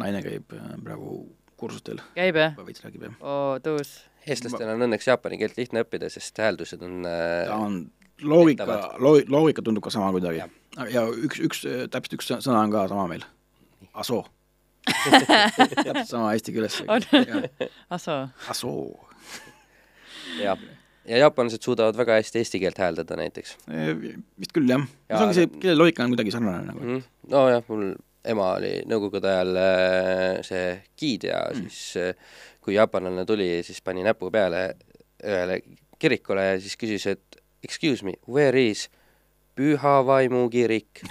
naine 0.00 0.22
käib 0.24 0.56
äh, 0.56 0.74
praegu 0.84 1.18
kursustel, 1.56 2.02
käib 2.16 2.38
jah? 2.40 2.56
veits 2.66 2.84
räägib 2.84 3.08
jah. 3.08 3.18
oo, 3.20 3.58
tõus. 3.64 3.98
eestlastel 4.26 4.72
on 4.74 4.86
õnneks 4.88 5.08
jaapani 5.10 5.40
keelt 5.40 5.58
lihtne 5.60 5.84
õppida, 5.86 6.10
sest 6.12 6.38
hääldused 6.42 6.82
on 6.86 7.02
ta 7.06 7.16
äh, 7.46 7.56
on 7.56 7.84
loogika 8.22 8.66
loo-, 8.98 9.24
loogika 9.28 9.62
tundub 9.64 9.84
ka 9.84 9.92
sama 9.92 10.12
kuidagi 10.14 10.44
ja 10.92 11.04
üks, 11.08 11.40
üks, 11.40 11.64
täpselt 11.92 12.18
üks 12.18 12.30
sõ- 12.30 12.40
sõna 12.44 12.62
on 12.64 12.72
ka 12.72 12.86
sama 12.92 13.06
meil, 13.10 13.24
aso. 13.94 14.24
täpselt 15.56 16.08
sama 16.08 16.32
eesti 16.36 16.54
keeles. 16.56 16.80
On. 16.88 17.02
aso. 17.90 18.16
asoo. 18.50 19.06
jah, 20.40 20.58
ja 21.06 21.22
jaapanlased 21.24 21.62
suudavad 21.64 21.96
väga 21.98 22.18
hästi 22.20 22.42
eesti 22.42 22.60
keelt 22.62 22.78
hääldada 22.82 23.16
näiteks 23.18 23.56
vist 23.66 24.52
küll 24.56 24.68
jah, 24.70 24.82
Jaa, 25.08 25.18
see 25.18 25.24
ongi 25.26 25.38
see 25.38 25.52
keele 25.60 25.78
loogika 25.78 26.04
on 26.04 26.14
kuidagi 26.14 26.34
sarnane 26.34 26.66
nagu. 26.66 26.82
mm.. 26.82 27.06
nojah, 27.32 27.64
mul 27.70 27.88
ema 28.26 28.50
oli 28.58 28.72
nõukogude 28.90 29.30
ajal 29.30 29.62
äh, 29.62 30.44
see 30.46 30.68
giid 30.98 31.28
ja 31.30 31.44
Mm. 31.46 31.62
mm. 31.62 31.70
siis 31.70 31.96
äh, 32.02 32.44
kui 32.60 32.74
jaapanlane 32.74 33.24
tuli, 33.28 33.62
siis 33.62 33.78
pani 33.82 34.02
näpu 34.02 34.30
peale 34.34 34.62
ühele 35.22 35.60
kirikule 36.02 36.42
ja 36.44 36.56
siis 36.60 36.74
küsis, 36.76 37.06
et 37.06 37.38
excuse 37.62 38.04
me, 38.04 38.16
where 38.28 38.58
is 38.58 38.88
püha 39.56 39.94
vaimu 40.06 40.44
kirik. 40.52 41.02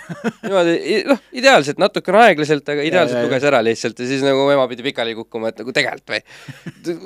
niimoodi, 0.44 0.76
noh, 1.10 1.22
ideaalselt, 1.36 1.80
natukene 1.82 2.22
aeglaselt, 2.28 2.68
aga 2.72 2.86
ideaalselt 2.86 3.26
luges 3.26 3.48
ära 3.50 3.62
lihtsalt 3.66 4.00
ja 4.02 4.10
siis 4.10 4.26
nagu 4.26 4.46
ema 4.54 4.68
pidi 4.72 4.86
pikali 4.86 5.16
kukkuma, 5.18 5.52
et 5.52 5.62
nagu 5.62 5.74
tegelikult 5.76 6.14
või. 6.16 6.22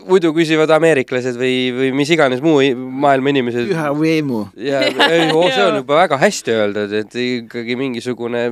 muidu 0.09 0.33
küsivad 0.35 0.71
ameeriklased 0.75 1.39
või, 1.39 1.53
või 1.75 1.91
mis 2.01 2.11
iganes 2.15 2.43
muu 2.45 2.59
maailma 2.75 3.33
inimesed. 3.33 3.69
püha 3.71 3.91
võimu. 3.95 4.45
ja 4.59 4.83
ei, 4.87 5.29
see 5.29 5.67
on 5.67 5.79
juba 5.81 6.01
väga 6.03 6.19
hästi 6.21 6.57
öeldud, 6.57 6.97
et 7.03 7.15
ikkagi 7.23 7.79
mingisugune 7.79 8.49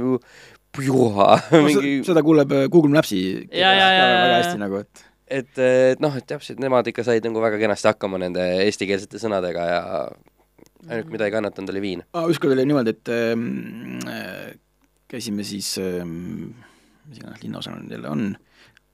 pjuha, 0.77 1.29
mingi, 1.65 1.99
seda 2.07 2.23
kuuleb 2.25 2.53
äh, 2.53 2.65
Google 2.71 2.93
Maps'i 2.95 3.21
väga 3.51 4.39
hästi 4.39 4.63
nagu, 4.63 4.83
et 4.85 5.05
et, 5.27 5.59
et 5.59 5.99
noh, 5.99 6.13
et 6.15 6.23
täpselt 6.23 6.61
nemad 6.63 6.87
ikka 6.87 7.03
said 7.03 7.25
nagu 7.27 7.41
väga 7.43 7.59
kenasti 7.59 7.89
hakkama 7.89 8.19
nende 8.21 8.45
eestikeelsete 8.63 9.19
sõnadega 9.19 9.65
ja 9.67 9.81
ainuke, 10.85 11.11
mida 11.13 11.27
ei 11.27 11.33
kannatanud, 11.33 11.73
oli 11.73 11.81
viin. 11.81 12.05
ah, 12.13 12.29
ükskord 12.29 12.53
oli 12.53 12.65
niimoodi, 12.69 12.93
et 12.95 13.11
ähm, 13.13 13.99
äh, 14.07 14.55
käisime 15.11 15.45
siis 15.47 15.75
ähm, 15.81 16.53
mis 17.07 17.21
iganes 17.21 17.43
linnaosa 17.43 17.71
on 17.71 17.87
jälle 17.91 18.09
on, 18.09 18.37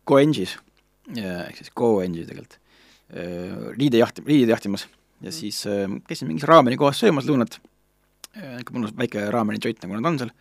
Koenjis, 0.04 0.58
ehk 1.16 1.58
siis 1.58 1.72
Koenji 1.74 2.26
tegelikult. 2.28 2.58
Äh,, 3.14 3.78
riide 3.78 3.98
jahti, 4.02 4.24
riide 4.26 4.52
jahtimas. 4.52 4.88
Ja 5.22 5.32
siis 5.32 5.64
äh, 5.68 5.88
käisime 6.08 6.34
mingis 6.34 6.48
raameni 6.50 6.78
kohas 6.78 7.00
söömas 7.00 7.28
lõunat. 7.30 7.60
Äh,, 8.36 8.58
niisugune 8.58 8.80
mõnus 8.80 8.96
väike 8.98 9.30
raameni 9.32 9.62
joint, 9.64 9.80
nagu 9.84 9.96
nad 9.96 10.10
on 10.12 10.20
seal, 10.20 10.34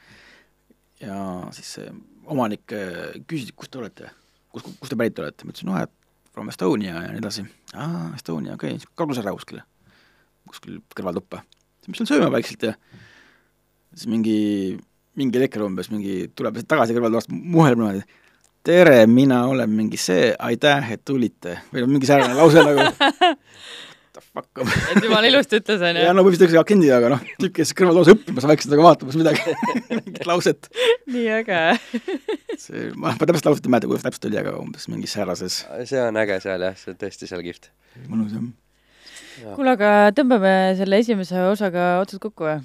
ja 1.02 1.16
siis 1.54 1.74
äh, 1.82 1.92
omanik 2.26 2.74
äh, 2.74 3.18
küsis, 3.28 3.52
kust 3.56 3.72
te 3.72 3.82
olete, 3.82 4.10
kus, 4.50 4.64
kust 4.80 4.90
te 4.92 4.98
pärit 4.98 5.18
olete, 5.22 5.46
ma 5.46 5.54
ütlesin, 5.54 5.70
noh, 5.70 5.82
et 5.82 5.92
from 6.32 6.48
Estonia 6.48 6.96
ja 6.96 7.12
nii 7.12 7.20
edasi. 7.20 7.44
aa, 7.74 8.08
Estonia, 8.16 8.56
okei. 8.56 8.78
Okay., 8.78 8.94
kadus 8.98 9.20
ära 9.22 9.34
kuskile, 9.36 9.66
kuskil 10.52 10.80
kõrvaltuppa. 10.96 11.42
siis 11.80 11.90
ma 11.90 11.96
ütlesin, 11.96 12.10
sööme 12.12 12.30
vaikselt 12.34 12.66
ja 12.68 12.74
siis 13.92 14.08
mingi, 14.12 14.38
mingi 15.18 15.42
lekker 15.42 15.64
umbes, 15.66 15.90
mingi 15.92 16.26
tuleb 16.36 16.62
tagasi 16.68 16.96
kõrvaltoast, 16.96 17.32
muheleb 17.32 17.80
niimoodi, 17.80 18.04
tere, 18.62 19.00
mina 19.10 19.44
olen 19.50 19.72
mingi 19.72 20.00
see, 20.00 20.30
aitäh, 20.38 20.92
et 20.94 21.04
tulite. 21.08 21.58
või 21.72 21.84
noh, 21.84 21.96
mingi 21.96 22.10
säärane 22.10 22.38
lause 22.38 22.62
nagu 22.62 22.86
what 22.86 23.08
the 23.08 23.32
hakkab. 24.36 24.68
et 24.92 25.04
jumala 25.04 25.28
ilusti 25.28 25.58
ütles, 25.60 25.82
on 25.84 25.98
ju? 25.98 26.04
ja 26.06 26.14
no 26.14 26.24
võib-olla 26.24 26.38
ütleks 26.40 26.60
akendi, 26.60 26.88
aga 26.94 27.10
noh, 27.14 27.22
tüüp 27.42 27.54
käis 27.58 27.72
kõrval 27.76 27.98
toas 27.98 28.12
õppimas 28.14 28.46
vaikselt, 28.48 28.74
aga 28.76 28.86
vaatamas 28.86 29.18
midagi 29.20 29.56
mingit 29.90 30.26
lauset. 30.28 30.68
nii 31.12 31.28
äge 31.38 31.60
see, 32.62 32.88
ma, 32.96 33.12
ma 33.12 33.28
täpselt 33.28 33.50
lauset 33.50 33.68
ei 33.68 33.74
mäleta, 33.74 33.90
kuidas 33.90 34.06
täpselt 34.06 34.28
oli, 34.30 34.40
aga 34.40 34.56
umbes 34.60 34.88
mingi 34.92 35.10
säärases. 35.10 35.62
see 35.88 36.02
on 36.02 36.20
äge 36.22 36.40
seal 36.44 36.66
jah, 36.68 36.76
see 36.80 36.94
on 36.94 37.00
tõesti 37.04 37.30
seal 37.30 37.44
kihvt. 37.44 37.70
mõnus 38.08 38.36
jah. 38.36 38.48
Kuule, 39.56 39.74
aga 39.76 39.90
tõmbame 40.16 40.54
selle 40.78 41.00
esimese 41.02 41.40
osaga 41.48 41.96
otsad 42.02 42.22
kokku 42.22 42.48
või? 42.48 42.60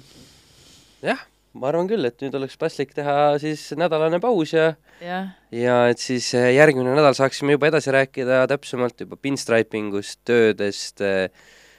jah 1.06 1.20
ma 1.58 1.70
arvan 1.72 1.88
küll, 1.90 2.04
et 2.06 2.20
nüüd 2.22 2.34
oleks 2.38 2.58
paslik 2.60 2.92
teha 2.94 3.14
siis 3.42 3.62
nädalane 3.78 4.20
paus 4.22 4.52
ja 4.54 4.72
ja, 5.02 5.20
ja 5.54 5.78
et 5.90 5.98
siis 6.02 6.28
eh, 6.36 6.52
järgmine 6.56 6.92
nädal 6.94 7.16
saaksime 7.18 7.56
juba 7.56 7.70
edasi 7.70 7.94
rääkida 7.94 8.44
täpsemalt 8.50 9.00
juba 9.00 9.16
pinstriping 9.20 9.94
ust, 9.98 10.20
töödest 10.28 11.02
eh, 11.02 11.30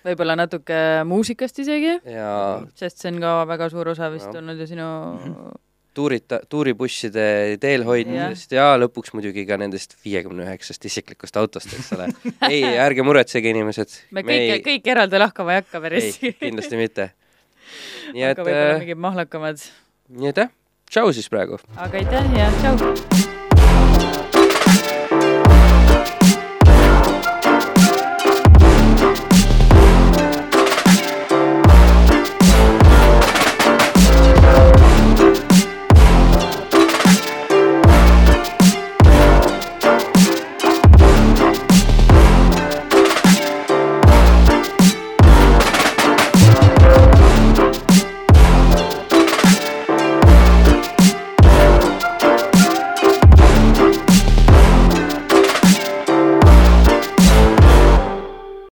võib-olla 0.03 0.35
natuke 0.39 0.75
muusikast 1.07 1.59
isegi, 1.63 1.97
ja 2.07 2.33
sest 2.79 3.03
see 3.03 3.11
on 3.13 3.21
ka 3.23 3.33
väga 3.49 3.69
suur 3.71 3.91
osa 3.93 4.09
vist 4.13 4.29
Ja. 4.31 4.39
olnud 4.41 4.59
ju 4.59 4.67
sinu 4.67 4.87
tuurita-, 5.99 6.41
tuuribusside 6.49 7.27
teel 7.61 7.85
hoidmisest 7.87 8.55
ja. 8.55 8.71
ja 8.71 8.81
lõpuks 8.83 9.13
muidugi 9.15 9.45
ka 9.49 9.59
nendest 9.61 9.97
viiekümne 10.05 10.47
üheksast 10.47 10.85
isiklikust 10.89 11.39
autost, 11.39 11.73
eks 11.75 11.91
ole. 11.97 12.09
ei, 12.51 12.63
ärge 12.79 13.05
muretsege, 13.07 13.51
inimesed. 13.53 13.97
me 14.15 14.25
kõike, 14.27 14.61
kõik 14.69 14.93
eraldi 14.95 15.21
lahkama 15.21 15.55
ei 15.55 15.63
hakka 15.63 15.83
päris. 15.87 16.21
ei, 16.23 16.35
kindlasti 16.39 16.79
mitte. 16.79 17.11
nii 18.15 18.25
aga 18.29 18.31
et, 18.35 18.45
võib-olla 18.45 18.77
äh, 18.77 18.85
mingid 18.85 19.03
mahlakamad. 19.07 19.67
nii 20.15 20.33
jah, 20.33 20.55
tšau 20.89 21.11
siis 21.15 21.29
praegu! 21.31 21.61
aga 21.75 22.01
aitäh 22.03 22.33
ja 22.39 22.49
tšau! 22.61 23.38